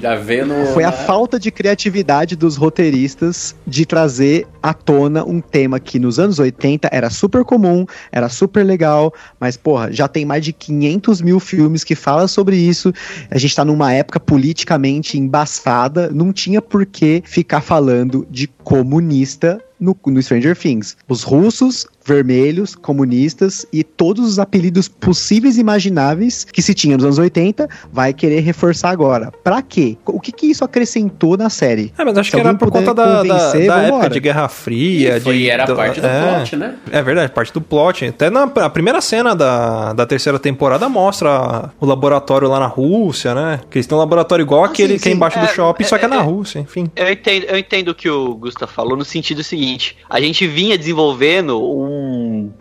Já 0.02 0.16
vê 0.16 0.44
no... 0.44 0.68
Foi 0.68 0.84
a 0.84 0.88
na- 0.88 0.94
falta 0.94 1.40
de 1.40 1.52
criatividade 1.52 2.36
dos 2.36 2.56
roteiristas 2.56 3.56
de 3.66 3.86
trazer 3.86 4.48
à 4.62 4.74
tona 4.74 5.24
um 5.26 5.42
tema 5.42 5.80
que 5.80 6.00
nos 6.00 6.20
anos 6.20 6.40
80 6.40 6.90
era 6.92 7.10
super 7.10 7.44
comum, 7.44 7.86
era 8.12 8.30
super 8.30 8.64
legal, 8.64 9.14
mas, 9.40 9.58
porra, 9.58 9.92
já 9.92 10.08
tem 10.08 10.26
mais 10.26 10.44
de 10.44 10.54
500 10.54 11.22
mil 11.22 11.40
filmes 11.40 11.84
que 11.84 11.96
falam 11.96 12.28
sobre 12.28 12.56
isso. 12.56 12.94
A 13.30 13.38
gente 13.38 13.56
tá 13.56 13.66
numa 13.66 13.92
época 13.94 14.20
politicamente 14.20 15.18
embaçada, 15.18 16.10
não 16.14 16.32
tinha 16.32 16.62
por 16.62 16.86
que 16.86 17.22
ficar 17.26 17.62
falando 17.62 18.26
de 18.30 18.48
comunista 18.64 19.62
no, 19.80 19.96
no 20.08 20.22
Stranger 20.22 20.56
Things. 20.58 20.98
Os 21.08 21.24
russos, 21.24 21.86
vermelhos, 22.08 22.74
comunistas 22.76 23.66
e 23.72 23.84
todos 23.84 24.26
os 24.28 24.40
apelidos 24.40 24.88
possíveis 24.88 25.58
e 25.58 25.62
imagináveis 25.62 26.46
que 26.46 26.62
se 26.62 26.74
tinha 26.74 26.96
nos 26.96 27.04
anos 27.06 27.18
80, 27.18 27.68
vai 27.92 28.14
querer 28.14 28.40
reforçar 28.40 28.90
agora. 28.92 29.32
Pra 29.44 29.62
quê? 29.62 29.98
O 30.06 30.20
que, 30.20 30.32
que 30.32 30.48
isso 30.48 30.64
acrescentou 30.64 31.36
na 31.38 31.50
série? 31.50 31.94
É, 31.98 32.06
mas 32.06 32.18
acho 32.18 32.32
Se 32.32 32.36
que 32.38 32.42
era 32.42 32.54
por 32.56 32.72
conta 32.72 32.94
da, 32.94 33.24
da, 33.24 33.52
da 33.54 33.82
época 33.84 34.10
de 34.10 34.20
Guerra 34.22 34.48
Fria. 34.48 35.18
E 35.18 35.20
foi- 35.22 35.38
de, 35.38 35.50
era 35.50 35.66
da- 35.66 35.76
parte 35.76 36.00
do 36.00 36.08
é. 36.08 36.36
plot, 36.38 36.56
né? 36.56 36.76
É 36.92 37.02
verdade, 37.04 37.32
parte 37.34 37.52
do 37.54 37.60
plot. 37.62 38.06
Até 38.06 38.30
na 38.30 38.44
a 38.44 38.70
primeira 38.70 39.02
cena 39.02 39.36
da, 39.36 39.92
da 39.94 40.06
terceira 40.06 40.40
temporada 40.40 40.88
mostra 40.88 41.72
o 41.80 41.86
laboratório 41.86 42.48
lá 42.48 42.60
na 42.60 42.68
Rússia, 42.68 43.36
né? 43.36 43.60
Que 43.70 43.78
eles 43.80 43.86
têm 43.88 43.96
um 43.96 44.00
laboratório 44.00 44.44
igual 44.44 44.64
aquele 44.64 44.94
sim, 44.94 45.00
que 45.04 45.10
é 45.10 45.12
sim. 45.12 45.16
embaixo 45.18 45.40
do 45.40 45.46
É, 45.46 45.50
shopping, 45.50 45.84
só 45.84 45.98
que 45.98 46.06
é 46.06 46.08
é, 46.08 46.10
na 46.10 46.18
é. 46.18 46.22
Rússia, 46.22 46.60
enfim. 46.60 46.90
Eu 46.96 47.12
entendo, 47.12 47.44
eu 47.44 47.58
entendo 47.58 47.90
o 47.90 47.96
que 47.96 48.10
o 48.10 48.34
Gustav 48.36 48.72
falou 48.72 48.96
no 48.96 49.04
sentido 49.04 49.44
seguinte: 49.44 49.98
a 50.10 50.20
gente 50.22 50.48
vinha 50.48 50.78
desenvolvendo 50.78 51.62
um 51.62 51.97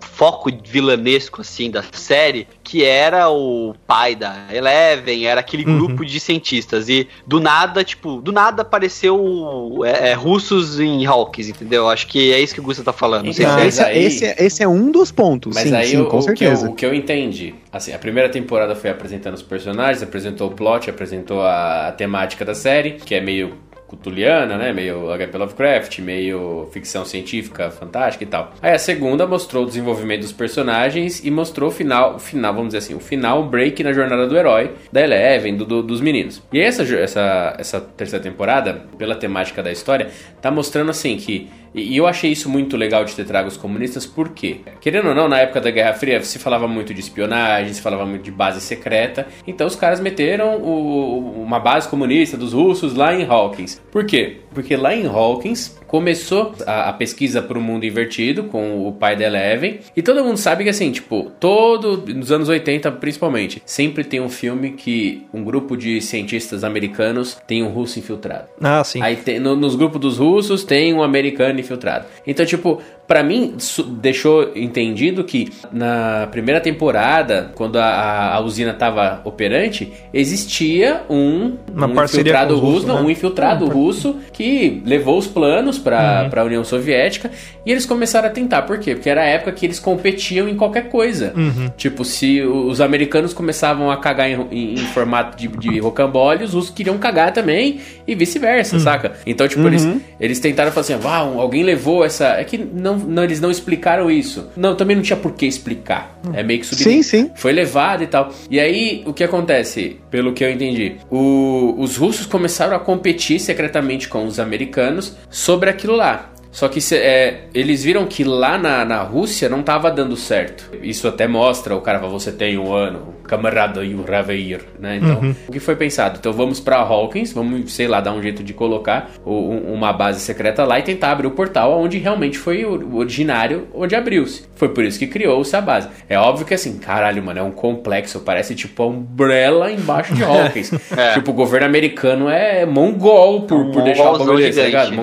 foco 0.01 0.51
vilanesco 0.65 1.41
assim 1.41 1.71
da 1.71 1.83
série, 1.93 2.47
que 2.63 2.85
era 2.85 3.29
o 3.31 3.75
pai 3.87 4.15
da 4.15 4.35
Eleven, 4.53 5.27
era 5.27 5.41
aquele 5.41 5.65
Uhum. 5.65 5.79
grupo 5.79 6.05
de 6.05 6.19
cientistas 6.21 6.89
e 6.89 7.09
do 7.27 7.41
nada, 7.41 7.83
tipo, 7.85 8.21
do 8.21 8.33
nada 8.33 8.63
apareceu 8.63 9.81
é, 9.85 10.11
é, 10.11 10.13
russos 10.15 10.79
em 10.81 11.05
Hawkins, 11.07 11.49
entendeu? 11.49 11.89
Acho 11.89 12.07
que 12.07 12.33
é 12.33 12.41
isso 12.41 12.55
que 12.55 12.61
o 12.61 12.63
Gustav 12.63 12.85
tá 12.85 12.93
falando. 12.93 13.27
Não 13.27 13.33
sei 13.33 13.45
Então, 13.45 13.57
se 13.59 13.65
é 13.65 13.69
esse, 13.69 13.83
aí- 13.83 14.05
esse, 14.05 14.25
é- 14.27 14.37
esse 14.39 14.63
é 14.63 14.69
um 14.69 14.91
dos 14.91 15.11
pontos. 15.13 15.55
Mas 15.55 15.69
sim, 15.69 15.75
aí 15.75 15.87
sim, 15.89 15.97
o, 16.01 16.07
com 16.07 16.19
o 16.19 16.21
que 16.25 16.31
eu, 16.31 16.37
certeza. 16.37 16.71
o 16.71 16.75
que 16.75 16.85
eu 16.87 16.95
entendi, 16.95 17.55
assim, 17.73 17.93
a 17.93 17.99
primeira 17.99 18.29
temporada 18.29 18.75
foi 18.75 18.91
apresentando 18.91 19.35
os 19.35 19.43
personagens, 19.43 20.03
apresentou 20.03 20.49
o 20.49 20.51
plot, 20.53 20.89
apresentou 20.91 21.41
a, 21.43 21.89
a 21.89 21.93
temática 21.93 22.45
da 22.45 22.55
série, 22.55 22.93
que 22.93 23.15
é 23.15 23.21
meio 23.21 23.55
cutuliana, 23.87 24.57
né? 24.57 24.73
Meio 24.73 25.07
HP 25.17 25.37
Lovecraft, 25.39 25.99
meio 26.01 26.69
ficção 26.73 27.05
científica, 27.05 27.71
fantástica 27.71 28.25
e 28.25 28.27
tal. 28.27 28.53
Aí 28.61 28.73
a 28.75 28.79
segunda 28.79 29.27
mostrou 29.27 29.63
o 29.65 29.67
desenvolvimento 29.67 30.21
dos 30.23 30.33
personagens 30.33 31.25
e 31.25 31.31
mostrou 31.31 31.69
o 31.69 31.73
final, 31.73 32.17
o 32.17 32.19
final, 32.19 32.53
vamos 32.53 32.69
dizer 32.69 32.79
assim, 32.79 32.95
o 32.95 33.01
final, 33.01 33.45
break 33.45 33.83
na 33.83 33.93
jornada 33.93 34.27
do 34.27 34.37
herói, 34.37 34.73
da 34.93 35.01
Eleven, 35.03 35.57
do, 35.57 35.65
do- 35.65 35.83
dos 35.83 36.01
meninos. 36.01 36.43
E 36.53 36.61
essa, 36.61 36.83
essa, 36.83 37.55
essa 37.59 37.81
terceira 37.81 38.23
temporada, 38.23 38.83
pela 38.99 39.15
temática 39.15 39.63
da 39.63 39.71
história, 39.71 40.09
tá 40.41 40.51
mostrando 40.51 40.91
assim 40.91 41.17
que 41.17 41.49
e 41.75 41.95
eu 41.95 42.07
achei 42.07 42.33
isso 42.33 42.49
muito 42.49 42.75
legal 42.75 43.05
de 43.05 43.15
ter 43.15 43.27
trago 43.27 43.49
os 43.49 43.57
comunistas, 43.59 44.07
por 44.07 44.31
quê? 44.31 44.61
Querendo 44.81 45.09
ou 45.11 45.15
não, 45.15 45.29
na 45.29 45.41
época 45.41 45.61
da 45.61 45.71
Guerra 45.71 45.93
Fria 45.93 46.23
se 46.23 46.39
falava 46.39 46.67
muito 46.67 46.95
de 46.95 47.01
espionagem, 47.01 47.71
se 47.75 47.83
falava 47.83 48.07
muito 48.07 48.23
de 48.23 48.31
base 48.31 48.63
secreta, 48.63 49.27
então 49.47 49.67
os 49.67 49.77
caras 49.77 50.01
meteram 50.01 50.57
o- 50.57 51.43
uma 51.43 51.61
base 51.61 51.87
comunista 51.87 52.35
dos 52.35 52.55
russos 52.55 52.95
lá 52.95 53.15
em 53.15 53.27
Hawkins. 53.27 53.76
Por 53.91 54.07
quê? 54.07 54.39
Porque 54.57 54.75
lá 54.75 54.95
em 54.97 55.07
Hawkins 55.07 55.77
começou 55.87 56.55
a, 56.67 56.89
a 56.89 56.93
pesquisa 56.95 57.43
para 57.43 57.59
o 57.59 57.61
mundo 57.61 57.85
invertido 57.85 58.45
com 58.45 58.89
o 58.89 58.93
pai 58.93 59.15
da 59.15 59.25
Eleven, 59.27 59.81
e 59.95 60.01
todo 60.01 60.25
mundo 60.25 60.39
sabe 60.39 60.65
que 60.65 60.71
assim, 60.71 60.91
tipo, 60.91 61.31
todo, 61.39 62.03
nos 62.15 62.33
anos 62.33 62.49
80 62.49 62.91
principalmente, 62.93 63.63
sempre 63.67 64.03
tem 64.03 64.19
um 64.19 64.31
filme 64.31 64.71
que 64.71 65.27
um 65.33 65.45
grupo 65.45 65.77
de 65.77 66.01
cientistas 66.01 66.65
americanos 66.65 67.37
tem 67.47 67.63
um 67.63 67.69
russo 67.69 67.99
infiltrado. 67.99 68.47
Ah, 68.63 68.83
sim. 68.83 69.03
Aí 69.03 69.17
tem- 69.17 69.39
no- 69.39 69.55
nos 69.55 69.77
grupos 69.77 70.01
dos 70.01 70.17
russos 70.17 70.65
tem 70.65 70.95
um 70.95 71.03
americano 71.03 71.61
infiltrado. 71.61 72.07
Então, 72.27 72.47
tipo, 72.47 72.81
pra 73.07 73.23
mim, 73.23 73.55
deixou 74.01 74.53
entendido 74.57 75.23
que 75.23 75.49
na 75.71 76.29
primeira 76.33 76.61
temporada, 76.63 77.53
quando 77.55 77.77
a, 77.77 78.35
a- 78.35 78.41
usina 78.41 78.73
tava 78.73 79.21
operante, 79.23 79.93
existia 80.15 81.03
um, 81.11 81.57
Uma 81.73 81.87
um 81.87 82.05
infiltrado 82.05 82.55
russo, 82.55 82.67
russos, 82.67 82.85
não, 82.87 82.95
né? 82.97 83.03
um 83.03 83.11
infiltrado 83.11 83.67
russo 83.67 84.17
que 84.33 84.46
levou 84.85 85.19
os 85.19 85.27
planos 85.27 85.79
pra, 85.79 86.23
Uhum. 86.25 86.31
pra 86.31 86.45
União 86.45 86.65
Soviética 86.65 87.31
e 87.65 87.71
eles 87.71 87.85
começaram 87.87 88.29
a 88.29 88.31
tentar. 88.31 88.63
Por 88.63 88.79
quê? 88.79 88.95
Porque 88.95 89.09
era 89.11 89.23
a 89.23 89.27
época 89.27 89.53
que 89.53 89.67
eles 89.67 89.79
competiam 89.79 90.49
em 90.49 90.57
qualquer 90.57 90.89
coisa. 90.89 91.33
Uhum. 91.37 91.69
Tipo, 91.77 92.05
se 92.05 92.41
os 92.43 92.81
americanos 92.81 93.33
começavam 93.33 93.91
a 93.91 93.97
cagar 93.97 94.29
em, 94.31 94.35
em- 94.51 94.75
em 94.75 94.87
formato 94.95 95.37
de, 95.37 95.49
de 95.49 95.79
rocambole, 95.79 96.45
os 96.45 96.53
russos 96.55 96.71
queriam 96.71 96.97
cagar 96.99 97.33
também 97.33 97.81
e 98.07 98.15
vice-versa, 98.15 98.79
saca? 98.79 99.13
Então, 99.27 99.47
tipo, 99.49 99.67
eles, 99.67 99.87
eles 100.21 100.39
tentaram 100.39 100.71
falar 100.71 100.83
assim, 100.83 100.95
uau, 101.05 101.41
alguém 101.41 101.63
levou 101.63 102.05
essa... 102.05 102.27
É 102.39 102.45
que 102.45 102.57
não, 102.59 102.97
não, 102.97 103.25
eles 103.25 103.41
não 103.41 103.51
explicaram 103.51 104.11
isso. 104.11 104.49
Não, 104.57 104.75
também 104.75 104.95
não 104.97 105.03
tinha 105.03 105.17
por 105.17 105.33
que 105.33 105.47
explicar. 105.47 106.19
É 106.33 106.43
meio 106.43 106.61
que 106.61 106.67
Sim, 106.67 106.77
subir. 106.77 107.03
sim. 107.03 107.31
Foi 107.35 107.53
levado 107.53 108.03
e 108.03 108.07
tal. 108.07 108.33
E 108.51 108.59
aí, 108.61 109.03
o 109.07 109.13
que 109.13 109.23
acontece? 109.25 109.97
Pelo 110.11 110.33
que 110.33 110.43
eu 110.45 110.51
entendi, 110.51 110.97
o- 111.11 111.75
os 111.79 111.97
russos 111.97 112.27
começaram 112.27 112.77
a 112.77 112.79
competir 112.81 113.39
secretamente 113.41 114.09
com 114.09 114.25
os 114.27 114.36
americanos 114.39 115.17
sobre 115.31 115.71
aquilo 115.71 115.97
lá. 115.97 116.33
Só 116.57 116.69
que 116.69 116.79
é, 116.95 117.41
eles 117.53 117.85
viram 117.85 118.07
que 118.07 118.25
lá 118.25 118.57
na, 118.57 118.83
na 118.83 119.03
Rússia 119.03 119.47
não 119.47 119.63
tava 119.63 119.91
dando 119.91 120.17
certo. 120.17 120.71
Isso 120.83 121.07
até 121.07 121.27
mostra, 121.29 121.77
o 121.77 121.83
cara 121.83 121.99
fala, 121.99 122.11
você 122.11 122.33
tem 122.33 122.57
um 122.57 122.73
ano, 122.73 123.15
camarada 123.25 123.85
e 123.85 123.95
o 123.95 124.03
Raveir, 124.03 124.63
né? 124.79 124.97
Então, 124.97 125.35
o 125.47 125.53
que 125.53 125.61
foi 125.61 125.77
pensado? 125.77 126.17
Então 126.19 126.33
vamos 126.33 126.59
pra 126.59 126.79
Hawkins, 126.79 127.31
vamos, 127.35 127.75
sei 127.75 127.87
lá, 127.87 128.01
dar 128.01 128.15
um 128.15 128.23
jeito 128.23 128.43
de 128.43 128.55
colocar 128.55 129.11
o- 129.23 129.51
um- 129.51 129.75
uma 129.75 129.93
base 129.93 130.19
secreta 130.21 130.65
lá 130.65 130.79
e 130.79 130.83
tentar 130.83 131.11
abrir 131.11 131.27
o 131.27 131.33
portal 131.33 131.79
onde 131.79 131.99
realmente 131.99 132.39
foi 132.39 132.65
o 132.65 132.97
originário, 132.97 133.69
onde 133.75 133.95
abriu-se. 133.95 134.45
Foi 134.55 134.71
por 134.71 134.83
isso 134.83 134.99
que 134.99 135.07
criou-se 135.07 135.55
a 135.55 135.61
base. 135.61 135.89
É 136.09 136.19
óbvio 136.19 136.47
que 136.47 136.55
assim, 136.55 136.79
caralho, 136.79 137.23
mano, 137.23 137.39
é 137.39 137.43
um 137.43 137.51
complexo, 137.51 138.21
parece 138.21 138.55
tipo 138.55 138.83
a 138.83 138.87
Umbrella 138.87 139.71
embaixo 139.71 140.15
de 140.15 140.23
Hawkins. 140.25 140.73
É. 140.97 141.13
Tipo, 141.13 141.33
o 141.33 141.35
governo 141.35 141.67
americano 141.67 142.31
é 142.31 142.65
mongol 142.65 143.43
por, 143.43 143.59
Um 143.61 143.73
por 143.73 143.83
deixar 143.83 144.05
o 144.05 144.19
bagulho 144.21 144.39
tá 144.55 144.63
ligado? 144.67 144.95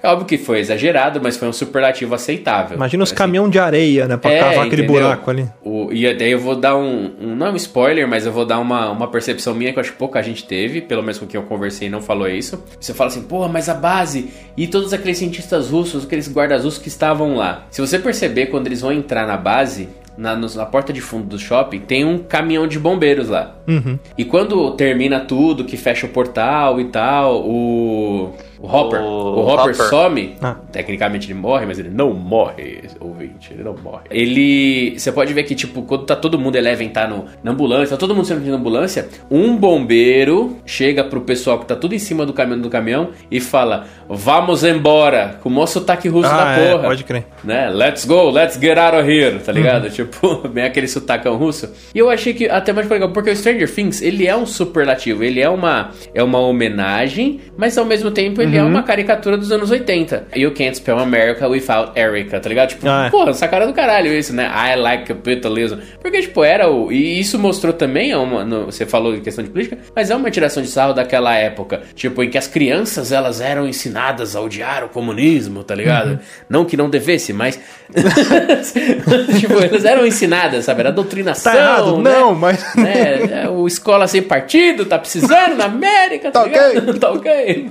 É 0.00 0.08
óbvio 0.08 0.26
que 0.28 0.38
foi 0.38 0.60
exagerado 0.60 0.99
exagerado, 1.00 1.20
mas 1.22 1.36
foi 1.36 1.48
um 1.48 1.52
superlativo 1.52 2.14
aceitável. 2.14 2.76
Imagina 2.76 3.02
os 3.04 3.10
Assim, 3.10 3.16
caminhão 3.16 3.48
de 3.48 3.58
areia, 3.58 4.06
né? 4.06 4.16
Pra 4.16 4.30
É, 4.30 4.38
cavar 4.40 4.66
aquele 4.66 4.82
entendeu? 4.82 5.02
buraco 5.02 5.30
ali. 5.30 5.48
O, 5.64 5.90
e 5.92 6.12
daí 6.14 6.30
eu 6.32 6.38
vou 6.38 6.54
dar 6.56 6.76
um, 6.76 7.10
um- 7.20 7.34
Não 7.34 7.46
é 7.46 7.50
um 7.52 7.56
spoiler, 7.56 8.06
mas 8.06 8.26
eu 8.26 8.32
vou 8.32 8.44
dar 8.44 8.58
uma, 8.58 8.90
uma 8.90 9.08
percepção 9.08 9.54
minha 9.54 9.72
que 9.72 9.78
eu 9.78 9.80
acho 9.80 9.92
que 9.92 9.98
pouca 9.98 10.22
gente 10.22 10.44
teve, 10.44 10.80
pelo 10.80 11.02
menos 11.02 11.18
com 11.18 11.26
quem 11.26 11.40
eu 11.40 11.46
conversei 11.46 11.88
não 11.88 12.00
falou 12.00 12.28
isso. 12.28 12.62
Você 12.78 12.92
fala 12.94 13.08
assim, 13.08 13.22
porra, 13.22 13.48
mas 13.48 13.68
a 13.68 13.74
base 13.74 14.30
e 14.56 14.66
todos 14.66 14.92
aqueles 14.92 15.18
cientistas 15.18 15.70
russos, 15.70 16.04
aqueles 16.04 16.28
guardas 16.28 16.64
russos 16.64 16.80
que 16.82 16.88
estavam 16.88 17.36
lá. 17.36 17.66
Se 17.70 17.80
você 17.80 17.98
perceber, 17.98 18.46
quando 18.46 18.66
eles 18.66 18.80
vão 18.80 18.92
entrar 18.92 19.26
na 19.26 19.36
base. 19.36 19.88
Na, 20.18 20.36
na 20.36 20.66
porta 20.66 20.92
de 20.92 21.00
fundo 21.00 21.24
do 21.28 21.38
shopping 21.38 21.78
tem 21.78 22.04
um 22.04 22.18
caminhão 22.18 22.66
de 22.66 22.78
bombeiros 22.78 23.28
lá. 23.30 23.54
Uhum. 23.66 23.98
E 24.18 24.24
quando 24.24 24.72
termina 24.72 25.20
tudo, 25.20 25.64
que 25.64 25.78
fecha 25.78 26.04
o 26.04 26.10
portal 26.10 26.78
e 26.78 26.86
tal, 26.86 27.40
o. 27.48 28.34
O 28.62 28.66
Hopper. 28.66 29.00
O 29.00 29.04
O, 29.06 29.40
Hopper, 29.48 29.70
Hopper. 29.72 29.74
some. 29.88 30.36
Ah. 30.42 30.56
Tecnicamente 30.70 31.26
ele 31.26 31.38
morre, 31.38 31.64
mas 31.66 31.78
ele 31.78 31.88
não 31.90 32.12
morre, 32.12 32.80
ouvinte. 33.00 33.52
Ele 33.52 33.62
não 33.62 33.74
morre. 33.74 34.02
Ele. 34.10 34.98
Você 34.98 35.10
pode 35.12 35.32
ver 35.32 35.44
que, 35.44 35.54
tipo, 35.54 35.82
quando 35.82 36.04
tá 36.04 36.14
todo 36.14 36.38
mundo 36.38 36.56
Eleven 36.56 36.88
tá 36.90 37.06
no, 37.08 37.24
na 37.42 37.52
ambulância, 37.52 37.96
tá 37.96 38.00
todo 38.00 38.14
mundo 38.14 38.24
sendo 38.26 38.44
na 38.46 38.56
ambulância, 38.56 39.08
um 39.30 39.56
bombeiro 39.56 40.56
chega 40.66 41.02
pro 41.04 41.20
pessoal 41.22 41.58
que 41.58 41.66
tá 41.66 41.74
tudo 41.74 41.94
em 41.94 41.98
cima 41.98 42.26
do 42.26 42.32
caminhão 42.32 42.60
do 42.60 42.68
caminhão 42.70 43.08
e 43.30 43.40
fala: 43.40 43.86
Vamos 44.08 44.62
embora! 44.64 45.38
Com 45.42 45.48
o 45.48 45.52
maior 45.52 45.66
sotaque 45.66 46.08
russo 46.08 46.28
Ah, 46.30 46.44
da 46.44 46.50
é, 46.58 46.70
porra 46.72 46.88
pode 46.88 47.04
crer. 47.04 47.24
né? 47.42 47.70
Let's 47.70 48.04
go, 48.04 48.30
let's 48.30 48.58
get 48.60 48.76
out 48.76 48.96
of 48.96 49.10
here, 49.10 49.38
tá 49.38 49.52
ligado? 49.52 49.84
Uhum. 49.84 49.90
Tipo, 50.00 50.48
bem 50.48 50.64
aquele 50.64 50.86
sotacão 50.88 51.36
russo. 51.36 51.70
E 51.94 51.98
eu 51.98 52.08
achei 52.10 52.32
que 52.34 52.48
até 52.48 52.72
mais 52.72 52.88
legal, 52.88 53.10
porque 53.10 53.30
o 53.30 53.36
Stranger 53.36 53.72
Things, 53.72 54.00
ele 54.02 54.26
é 54.26 54.36
um 54.36 54.46
superlativo, 54.46 55.22
ele 55.24 55.40
é 55.40 55.48
uma, 55.48 55.90
é 56.14 56.22
uma 56.22 56.38
homenagem, 56.38 57.40
mas 57.56 57.76
ao 57.76 57.84
mesmo 57.84 58.10
tempo 58.10 58.40
ele 58.40 58.49
é 58.56 58.62
Uhum. 58.62 58.68
uma 58.68 58.82
caricatura 58.82 59.36
dos 59.36 59.50
anos 59.52 59.70
80. 59.70 60.26
You 60.34 60.50
can't 60.52 60.76
spell 60.76 60.98
America 60.98 61.46
without 61.48 61.98
Erica, 61.98 62.40
tá 62.40 62.48
ligado? 62.48 62.70
Tipo, 62.70 62.88
Ah, 62.88 63.06
é. 63.06 63.10
porra, 63.10 63.30
essa 63.30 63.46
cara 63.48 63.66
do 63.66 63.72
caralho 63.72 64.12
isso, 64.12 64.34
né? 64.34 64.50
I 64.54 64.76
like 64.76 65.04
capitalism. 65.04 65.76
Porque, 66.00 66.20
tipo, 66.22 66.42
era 66.44 66.68
o... 66.70 66.90
E 66.92 67.18
isso 67.20 67.38
mostrou 67.38 67.72
também, 67.72 68.10
é 68.10 68.16
uma, 68.16 68.44
no- 68.44 68.66
você 68.66 68.84
falou 68.86 69.14
em 69.14 69.20
questão 69.20 69.44
de 69.44 69.50
política, 69.50 69.78
mas 69.94 70.10
é 70.10 70.16
uma 70.16 70.30
tiração 70.30 70.62
de 70.62 70.68
sarro 70.68 70.92
daquela 70.92 71.34
época, 71.34 71.82
tipo, 71.94 72.22
em 72.22 72.30
que 72.30 72.38
as 72.38 72.46
crianças, 72.46 73.12
elas 73.12 73.40
eram 73.40 73.66
ensinadas 73.68 74.34
a 74.36 74.40
odiar 74.40 74.84
o 74.84 74.88
comunismo, 74.88 75.62
tá 75.64 75.74
ligado? 75.74 76.10
Uhum. 76.12 76.18
Não 76.48 76.64
que 76.64 76.76
não 76.76 76.88
devesse, 76.90 77.32
mas... 77.32 77.58
tipo, 79.38 79.54
elas 79.62 79.84
eram 79.84 80.06
ensinadas, 80.06 80.64
sabe? 80.64 80.80
Era 80.80 80.92
doutrinação, 80.92 81.52
Tá 81.52 81.58
errado? 81.58 81.98
né? 81.98 82.10
Não, 82.10 82.34
mas. 82.34 82.74
né? 82.76 83.00
É, 83.44 83.48
O 83.48 83.66
escola 83.66 84.06
sem 84.06 84.22
partido 84.22 84.84
tá 84.84 84.98
precisando 84.98 85.56
na 85.56 85.64
América, 85.66 86.30
tá, 86.30 86.40
Tá 86.40 86.46
ligado? 86.46 86.98
tá 86.98 87.10
ok. 87.10 87.70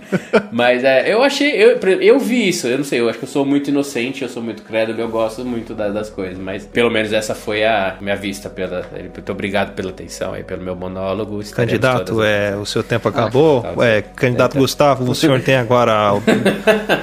Mas 0.51 0.68
é, 0.83 1.11
eu 1.13 1.21
achei, 1.23 1.51
eu, 1.51 1.77
eu 2.01 2.19
vi 2.19 2.49
isso, 2.49 2.67
eu 2.67 2.77
não 2.77 2.85
sei, 2.85 2.99
eu 2.99 3.09
acho 3.09 3.17
que 3.19 3.25
eu 3.25 3.29
sou 3.29 3.45
muito 3.45 3.69
inocente, 3.69 4.21
eu 4.23 4.29
sou 4.29 4.41
muito 4.43 4.63
crédulo, 4.63 4.99
eu 4.99 5.07
gosto 5.09 5.43
muito 5.45 5.73
da- 5.73 5.89
das 5.89 6.09
coisas, 6.09 6.37
mas 6.37 6.65
pelo 6.65 6.89
menos 6.89 7.11
essa 7.13 7.33
foi 7.35 7.63
a 7.65 7.95
minha 8.01 8.15
vista 8.15 8.49
pela. 8.49 8.85
Muito 9.15 9.31
obrigado 9.31 9.73
pela 9.73 9.89
atenção 9.89 10.33
aí, 10.33 10.43
pelo 10.43 10.61
meu 10.63 10.75
monólogo. 10.75 11.41
estaremos 11.41 11.71
Candidato, 11.71 12.23
é, 12.23 12.55
o 12.55 12.65
seu 12.65 12.83
tempo 12.83 13.07
acabou. 13.09 13.61
tá, 13.61 13.73
é, 13.85 14.01
candidato 14.01 14.51
é, 14.51 14.53
tá. 14.55 14.59
Gustavo, 14.59 15.09
o 15.09 15.15
senhor 15.15 15.39
tem 15.41 15.55
agora 15.55 16.13
o 16.13 16.19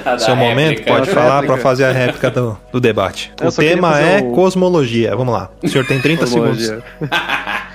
Da 0.03 0.19
seu 0.19 0.35
momento, 0.35 0.69
réplica. 0.69 0.93
pode 0.93 1.07
Da 1.07 1.13
falar 1.13 1.33
réplica. 1.35 1.53
para 1.53 1.61
fazer 1.61 1.83
a 1.85 1.91
réplica 1.91 2.29
do, 2.31 2.57
do 2.71 2.79
debate. 2.79 3.31
Eu 3.41 3.47
o 3.49 3.51
tema 3.51 3.99
é 3.99 4.21
um- 4.21 4.31
cosmologia. 4.33 5.15
Vamos 5.15 5.33
lá. 5.33 5.49
O 5.63 5.67
senhor 5.67 5.85
tem 5.85 5.99
30 5.99 6.27
segundos. 6.27 6.71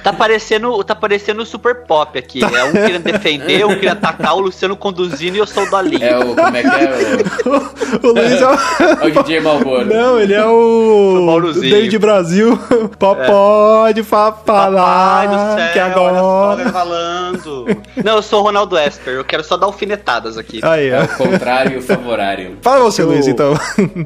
Tá 0.02 0.12
parecendo, 0.12 0.82
tá 0.82 0.96
parecendo 0.96 1.46
super 1.46 1.84
pop 1.84 2.18
aqui. 2.18 2.40
É 2.42 2.64
um 2.64 2.72
querendo 2.72 3.04
defender, 3.04 3.64
um 3.64 3.76
querendo 3.76 3.92
atacar, 3.92 4.34
o 4.34 4.40
Luciano 4.40 4.76
conduzindo 4.76 5.36
e 5.36 5.38
eu 5.38 5.46
sou 5.46 5.62
o 5.64 5.70
É 6.00 6.18
o. 6.18 6.34
Como 6.34 6.56
é 6.56 6.62
que 6.62 6.68
é? 6.68 7.48
o 8.02 8.12
Luiz 8.12 8.40
é 8.40 8.46
o... 8.46 8.52
O, 8.52 9.20
o 9.20 9.22
DJ 9.22 9.40
Malboro. 9.40 9.86
Não, 9.86 10.20
ele 10.20 10.34
é 10.34 10.44
o. 10.46 11.26
O. 11.28 11.52
David 11.52 11.98
Brasil. 11.98 12.58
Pode 12.98 14.02
Papai 14.02 14.44
falar 14.44 15.26
do 15.26 15.60
céu, 15.60 15.72
que 15.72 15.78
olha 15.78 15.92
só 15.94 16.08
agora. 16.08 16.70
falando. 16.70 17.66
Não, 18.04 18.16
eu 18.16 18.22
sou 18.22 18.40
o 18.40 18.42
Ronaldo 18.44 18.76
Esper, 18.78 19.14
eu 19.14 19.24
quero 19.24 19.42
só 19.44 19.56
dar 19.56 19.66
alfinetadas 19.66 20.36
aqui. 20.38 20.60
Aí, 20.62 20.88
É 20.88 21.00
ó. 21.00 21.04
o 21.04 21.08
contrário 21.30 21.74
e 21.74 21.78
o 21.78 21.82
favorário. 21.82 22.56
Fala 22.62 22.80
você, 22.80 23.02
Eu- 23.02 23.06
Luiz, 23.08 23.26
então. 23.26 23.54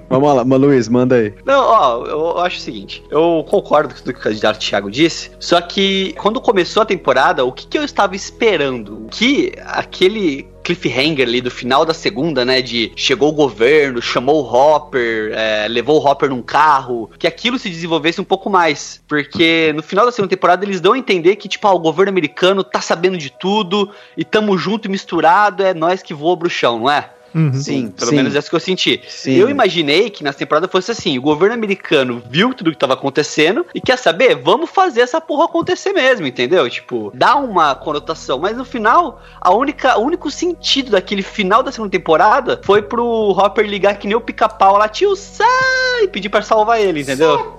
Vamos 0.09 0.35
lá, 0.35 0.45
mas 0.45 0.61
Luiz, 0.61 0.89
manda 0.89 1.17
aí. 1.17 1.35
Não, 1.45 1.61
ó, 1.65 2.05
eu 2.07 2.39
acho 2.41 2.59
o 2.59 2.61
seguinte, 2.61 3.03
eu 3.11 3.45
concordo 3.49 3.95
com 3.95 4.01
tudo 4.01 4.13
que 4.15 4.21
o 4.21 4.23
candidato 4.23 4.59
Thiago 4.59 4.91
disse, 4.91 5.31
só 5.39 5.61
que 5.61 6.15
quando 6.19 6.41
começou 6.41 6.83
a 6.83 6.87
temporada, 6.87 7.45
o 7.45 7.53
que, 7.53 7.67
que 7.67 7.79
eu 7.79 7.85
estava 7.85 8.15
esperando? 8.17 9.07
Que 9.11 9.53
aquele 9.67 10.49
cliffhanger 10.67 11.29
ali 11.29 11.41
do 11.41 11.51
final 11.51 11.85
da 11.85 11.95
segunda, 11.95 12.45
né, 12.45 12.61
de 12.61 12.93
chegou 12.97 13.29
o 13.29 13.33
governo, 13.33 14.03
chamou 14.03 14.43
o 14.43 14.53
Hopper, 14.53 15.33
é, 15.33 15.69
levou 15.69 16.01
o 16.01 16.05
Hopper 16.05 16.29
num 16.29 16.43
carro, 16.43 17.09
que 17.19 17.27
aquilo 17.27 17.57
se 17.57 17.71
desenvolvesse 17.71 18.21
um 18.21 18.25
pouco 18.25 18.51
mais, 18.51 19.01
porque 19.07 19.73
no 19.77 19.83
final 19.83 20.05
da 20.05 20.11
segunda 20.11 20.31
temporada 20.31 20.65
eles 20.65 20.81
dão 20.81 20.95
a 20.95 20.99
entender 20.99 21.37
que, 21.37 21.49
tipo, 21.49 21.69
ah, 21.69 21.73
o 21.73 21.79
governo 21.79 22.11
americano 22.11 22.65
tá 22.65 22.81
sabendo 22.81 23.17
de 23.17 23.31
tudo, 23.31 23.91
e 24.17 24.25
tamo 24.25 24.59
junto 24.59 24.89
e 24.89 24.91
misturado, 24.91 25.63
é 25.63 25.73
nós 25.73 26.03
que 26.03 26.13
voa 26.13 26.35
bruxão, 26.35 26.81
não 26.81 26.91
é? 26.91 27.11
Uhum. 27.37 27.53
Sim, 27.53 27.89
Pelo 27.89 28.09
sim. 28.09 28.17
menos 28.17 28.35
é 28.35 28.39
isso 28.39 28.49
que 28.49 28.57
eu 28.57 28.61
senti. 28.61 29.03
Sim. 29.07 29.35
Eu 29.35 29.51
imaginei 29.51 30.09
que 30.09 30.25
na 30.25 30.33
temporada 30.33 30.67
fosse 30.67 30.91
assim: 30.91 31.19
o 31.19 31.23
governo 31.23 31.55
americano 31.55 32.23
viu 32.31 32.55
tudo 32.55 32.71
que 32.71 32.79
tava 32.79 32.95
acontecendo 32.95 33.67
e 33.75 33.81
quer 33.81 33.99
saber, 33.99 34.37
vamos 34.37 34.71
fazer 34.71 35.03
essa 35.03 35.21
porra 35.21 35.45
acontecer 35.45 35.93
mesmo, 35.93 36.27
entendeu? 36.27 36.69
Tipo, 36.71 37.13
dá 37.15 37.37
uma 37.37 37.75
conotação. 37.75 38.39
Mas 38.39 38.57
no 38.57 38.65
final, 38.65 39.21
a 39.39 39.53
única, 39.55 39.99
o 39.99 40.03
único 40.03 40.31
sentido 40.31 40.93
daquele 40.93 41.23
final 41.23 41.63
da 41.63 41.71
segunda 41.71 41.91
temporada 41.91 42.59
foi 42.65 42.81
pro 42.81 43.05
Hopper 43.05 43.67
ligar 43.67 43.99
que 43.99 44.07
nem 44.07 44.17
o 44.17 44.21
pica-pau 44.21 44.79
lá, 44.79 44.89
tio, 44.89 45.15
sai! 45.15 46.05
E 46.05 46.09
pedir 46.09 46.31
pra 46.31 46.41
salvar 46.41 46.81
ele, 46.81 47.03
entendeu? 47.03 47.59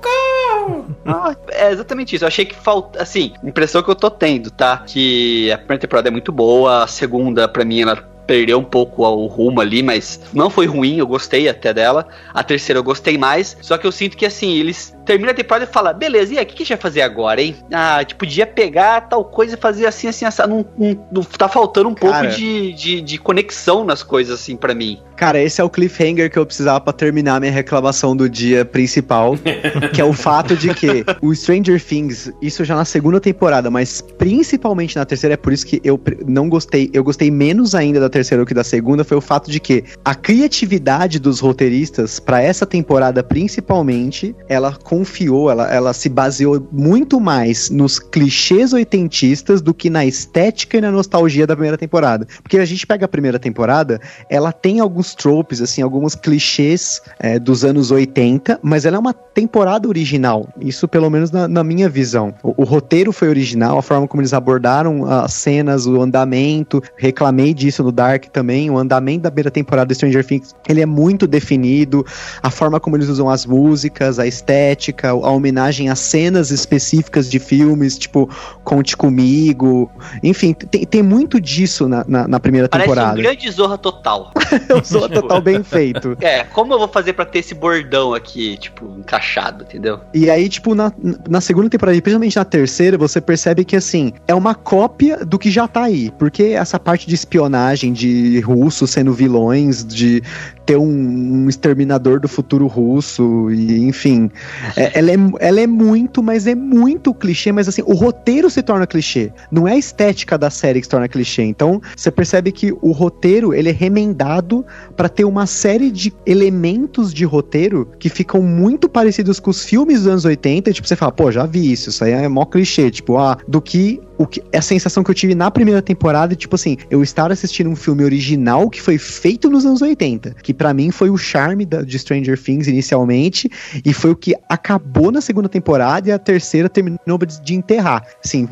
Ah, 1.06 1.36
é 1.50 1.72
exatamente 1.72 2.16
isso. 2.16 2.24
Eu 2.24 2.28
achei 2.28 2.46
que 2.46 2.56
falta. 2.56 3.02
Assim, 3.02 3.34
impressão 3.44 3.84
que 3.84 3.90
eu 3.90 3.96
tô 3.96 4.10
tendo, 4.10 4.50
tá? 4.52 4.84
Que 4.86 5.52
a 5.52 5.58
primeira 5.58 5.82
temporada 5.82 6.08
é 6.08 6.12
muito 6.12 6.32
boa, 6.32 6.84
a 6.84 6.88
segunda, 6.88 7.48
pra 7.48 7.64
mim, 7.64 7.82
ela 7.82 8.17
perdeu 8.28 8.60
um 8.60 8.64
pouco 8.64 9.04
o 9.04 9.26
rumo 9.26 9.62
ali, 9.62 9.82
mas 9.82 10.20
não 10.34 10.50
foi 10.50 10.66
ruim, 10.66 10.98
eu 10.98 11.08
gostei 11.08 11.48
até 11.48 11.74
dela. 11.74 12.08
A 12.34 12.44
terceira 12.44 12.80
eu 12.80 12.84
gostei 12.84 13.18
mais, 13.18 13.58
só 13.62 13.78
que 13.78 13.88
eu 13.88 13.92
sinto 13.92 14.18
que 14.18 14.26
assim, 14.26 14.52
eles 14.56 14.97
terminam 15.08 15.32
a 15.32 15.34
temporada 15.34 15.66
e 15.66 15.74
falam, 15.74 15.94
beleza, 15.94 16.34
e 16.34 16.38
aí, 16.38 16.44
o 16.44 16.48
que, 16.48 16.54
que 16.56 16.64
a 16.64 16.66
gente 16.66 16.76
vai 16.76 16.82
fazer 16.82 17.02
agora, 17.02 17.42
hein? 17.42 17.56
Ah, 17.72 18.04
tipo, 18.04 18.20
podia 18.20 18.46
pegar 18.46 19.02
tal 19.02 19.24
coisa 19.24 19.56
e 19.56 19.58
fazer 19.58 19.86
assim, 19.88 20.08
assim, 20.08 20.26
assim. 20.26 20.42
Não, 20.42 20.66
não- 20.78 21.08
não- 21.12 21.24
tá 21.24 21.48
faltando 21.48 21.88
um 21.90 21.96
Cara. 21.96 22.20
pouco 22.28 22.36
de, 22.36 22.74
de, 22.74 23.02
de 23.02 23.18
conexão 23.18 23.86
nas 23.86 24.04
coisas, 24.04 24.40
assim, 24.40 24.56
pra 24.58 24.76
mim. 24.76 25.00
Cara, 25.16 25.40
esse 25.42 25.60
é 25.60 25.64
o 25.64 25.70
cliffhanger 25.70 26.30
que 26.30 26.38
eu 26.38 26.46
precisava 26.46 26.80
pra 26.82 26.94
terminar 26.94 27.40
minha 27.40 27.52
reclamação 27.52 28.16
do 28.16 28.30
dia 28.30 28.64
principal, 28.66 29.36
que 29.94 30.00
é 30.02 30.04
o 30.06 30.14
fato 30.14 30.56
de 30.56 30.74
que 30.76 31.04
o 31.22 31.34
Stranger 31.34 31.84
Things, 31.84 32.32
isso 32.42 32.64
já 32.64 32.76
na 32.76 32.86
segunda 32.86 33.20
temporada, 33.20 33.72
mas 33.72 34.02
principalmente 34.18 34.96
na 34.96 35.06
terceira, 35.06 35.34
é 35.34 35.38
por 35.38 35.52
isso 35.54 35.66
que 35.66 35.82
eu 35.84 36.00
não 36.28 36.48
gostei, 36.50 36.92
eu 36.94 37.04
gostei 37.04 37.32
menos 37.32 37.74
ainda 37.74 38.00
da 38.00 38.10
terceira 38.10 38.44
do 38.44 38.48
que 38.48 38.54
da 38.54 38.64
segunda, 38.64 39.04
foi 39.04 39.18
o 39.18 39.22
fato 39.22 39.50
de 39.50 39.60
que 39.60 39.84
a 40.06 40.14
criatividade 40.14 41.18
dos 41.20 41.40
roteiristas 41.40 42.20
pra 42.20 42.42
essa 42.42 42.66
temporada 42.66 43.24
principalmente, 43.24 44.36
ela 44.48 44.74
confiou, 44.98 45.52
ela, 45.52 45.72
ela 45.72 45.94
se 45.94 46.10
baseou 46.10 46.68
muito 46.72 47.20
mais 47.20 47.70
nos 47.70 48.00
clichês 48.00 48.74
oitentistas 48.74 49.62
do 49.62 49.74
que 49.74 49.92
na 49.92 50.04
estética 50.06 50.78
e 50.78 50.82
na 50.82 50.92
nostalgia 50.92 51.46
da 51.46 51.56
primeira 51.56 51.78
temporada. 51.78 52.28
Porque 52.42 52.58
a 52.58 52.66
gente 52.66 52.88
pega 52.88 53.06
a 53.06 53.08
primeira 53.08 53.38
temporada, 53.38 54.02
ela 54.28 54.52
tem 54.52 54.80
alguns 54.80 55.14
tropes, 55.14 55.62
assim, 55.62 55.84
alguns 55.84 56.16
clichês 56.16 57.00
é, 57.20 57.38
dos 57.38 57.64
anos 57.64 57.92
80, 57.92 58.60
mas 58.64 58.86
ela 58.86 58.98
é 58.98 59.00
uma 59.00 59.14
temporada 59.14 59.88
original. 59.88 60.50
Isso, 60.60 60.88
pelo 60.88 61.12
menos, 61.12 61.30
na, 61.30 61.48
na 61.48 61.64
minha 61.64 61.88
visão. 61.88 62.34
O, 62.42 62.64
o 62.64 62.64
roteiro 62.64 63.12
foi 63.12 63.30
original, 63.30 63.78
a 63.78 63.84
forma 63.84 64.08
como 64.08 64.22
eles 64.22 64.34
abordaram 64.34 65.06
as 65.06 65.34
cenas, 65.34 65.86
o 65.86 66.02
andamento. 66.02 66.82
Reclamei 66.98 67.54
disso 67.54 67.84
no 67.84 67.92
Dark 67.92 68.26
também. 68.34 68.72
O 68.72 68.78
andamento 68.80 69.22
da 69.24 69.30
primeira 69.30 69.52
temporada 69.52 69.88
do 69.88 69.94
Stranger 69.94 70.26
Things 70.26 70.56
ele 70.68 70.82
é 70.82 70.88
muito 70.88 71.28
definido. 71.28 72.04
A 72.42 72.50
forma 72.50 72.80
como 72.80 72.98
eles 72.98 73.10
usam 73.10 73.30
as 73.30 73.46
músicas, 73.46 74.18
a 74.18 74.26
estética, 74.26 74.87
a 75.08 75.30
homenagem 75.30 75.90
a 75.90 75.96
cenas 75.96 76.52
específicas 76.52 77.30
de 77.30 77.40
filmes, 77.40 77.98
tipo 77.98 78.30
Conte 78.64 78.96
Comigo. 78.96 79.92
Enfim, 80.24 80.54
tem, 80.54 80.86
tem 80.86 81.04
muito 81.04 81.40
disso 81.40 81.88
na, 81.88 82.04
na, 82.08 82.28
na 82.28 82.40
primeira 82.40 82.68
Parece 82.68 82.90
temporada. 82.90 83.20
um 83.20 83.24
grande 83.24 83.50
zorra 83.52 83.78
total. 83.78 84.32
Eu 84.70 84.84
sou 84.84 85.08
total 85.10 85.42
bem 85.42 85.64
feito. 85.64 86.18
É, 86.22 86.44
como 86.44 86.74
eu 86.74 86.80
vou 86.80 86.88
fazer 86.88 87.14
pra 87.14 87.26
ter 87.26 87.40
esse 87.40 87.54
bordão 87.54 88.14
aqui, 88.14 88.58
tipo, 88.58 88.86
encaixado, 88.98 89.64
entendeu? 89.64 90.00
E 90.14 90.30
aí, 90.30 90.50
tipo, 90.50 90.74
na, 90.74 90.92
na 91.30 91.42
segunda 91.42 91.70
temporada, 91.70 91.98
e 91.98 92.02
principalmente 92.02 92.36
na 92.36 92.46
terceira, 92.46 92.98
você 92.98 93.20
percebe 93.22 93.64
que, 93.64 93.76
assim, 93.76 94.14
é 94.28 94.34
uma 94.34 94.56
cópia 94.56 95.26
do 95.26 95.38
que 95.38 95.52
já 95.52 95.68
tá 95.68 95.84
aí. 95.84 96.12
Porque 96.18 96.44
essa 96.44 96.80
parte 96.80 97.08
de 97.08 97.16
espionagem, 97.16 97.94
de 97.94 98.40
russos 98.42 98.90
sendo 98.92 99.14
vilões, 99.14 99.86
de 99.86 100.24
ter 100.68 100.78
um, 100.78 100.86
um 100.86 101.50
exterminador 101.50 102.20
do 102.20 102.28
futuro 102.28 102.68
russo, 102.68 103.50
e 103.50 103.86
enfim. 103.86 104.30
É, 104.76 105.00
ela, 105.00 105.12
é, 105.12 105.16
ela 105.40 105.62
é 105.62 105.66
muito, 105.66 106.22
mas 106.22 106.46
é 106.46 106.54
muito 106.54 107.14
clichê, 107.14 107.54
mas 107.54 107.70
assim, 107.70 107.82
o 107.86 107.94
roteiro 107.94 108.50
se 108.50 108.62
torna 108.62 108.86
clichê. 108.86 109.32
Não 109.50 109.66
é 109.66 109.72
a 109.74 109.78
estética 109.78 110.38
da 110.38 110.50
série 110.50 110.82
que 110.82 110.86
se 110.86 110.90
torna 110.90 111.08
clichê. 111.08 111.44
Então, 111.44 111.82
você 111.96 112.12
percebe 112.12 112.52
que 112.52 112.74
o 112.82 112.92
roteiro, 112.92 113.54
ele 113.54 113.70
é 113.70 113.72
remendado 113.72 114.66
para 114.98 115.08
ter 115.08 115.24
uma 115.24 115.46
série 115.46 115.90
de 115.90 116.14
elementos 116.26 117.14
de 117.14 117.24
roteiro 117.24 117.90
que 117.98 118.10
ficam 118.10 118.42
muito 118.42 118.90
parecidos 118.90 119.40
com 119.40 119.50
os 119.50 119.64
filmes 119.64 120.00
dos 120.00 120.08
anos 120.08 120.26
80, 120.26 120.74
tipo, 120.74 120.86
você 120.86 120.98
fala, 120.98 121.14
pô, 121.14 121.32
já 121.32 121.46
vi 121.46 121.72
isso, 121.72 121.90
isso 121.90 122.04
aí 122.04 122.12
é 122.12 122.28
mó 122.28 122.44
clichê, 122.44 122.92
tipo, 122.92 123.18
ah, 123.18 123.38
do 123.48 123.62
que 123.62 124.02
o 124.18 124.26
que 124.26 124.42
a 124.54 124.62
sensação 124.62 125.04
que 125.04 125.12
eu 125.12 125.16
tive 125.16 125.36
na 125.36 125.52
primeira 125.52 125.82
temporada, 125.82 126.36
tipo 126.36 126.56
assim, 126.56 126.78
eu 126.90 127.04
estar 127.04 127.32
assistindo 127.32 127.70
um 127.70 127.76
filme 127.76 128.04
original 128.04 128.70
que 128.70 128.82
foi 128.82 128.98
feito 128.98 129.50
nos 129.50 129.66
anos 129.66 129.82
80, 129.82 130.36
que 130.42 130.54
para 130.54 130.74
mim 130.74 130.92
foi 130.92 131.10
o 131.10 131.18
charme 131.18 131.66
da, 131.66 131.82
de 131.82 132.00
Stranger 132.00 132.42
Things 132.42 132.68
inicialmente 132.68 133.50
e 133.86 133.94
foi 133.94 134.12
o 134.12 134.16
que 134.16 134.36
acabou 134.50 135.12
na 135.12 135.22
segunda 135.22 135.48
temporada 135.48 136.10
e 136.10 136.12
a 136.12 136.20
terceira 136.20 136.68
terminou 136.68 137.18
de 137.44 137.56
enterrar. 137.56 138.04
Assim, 138.24 138.48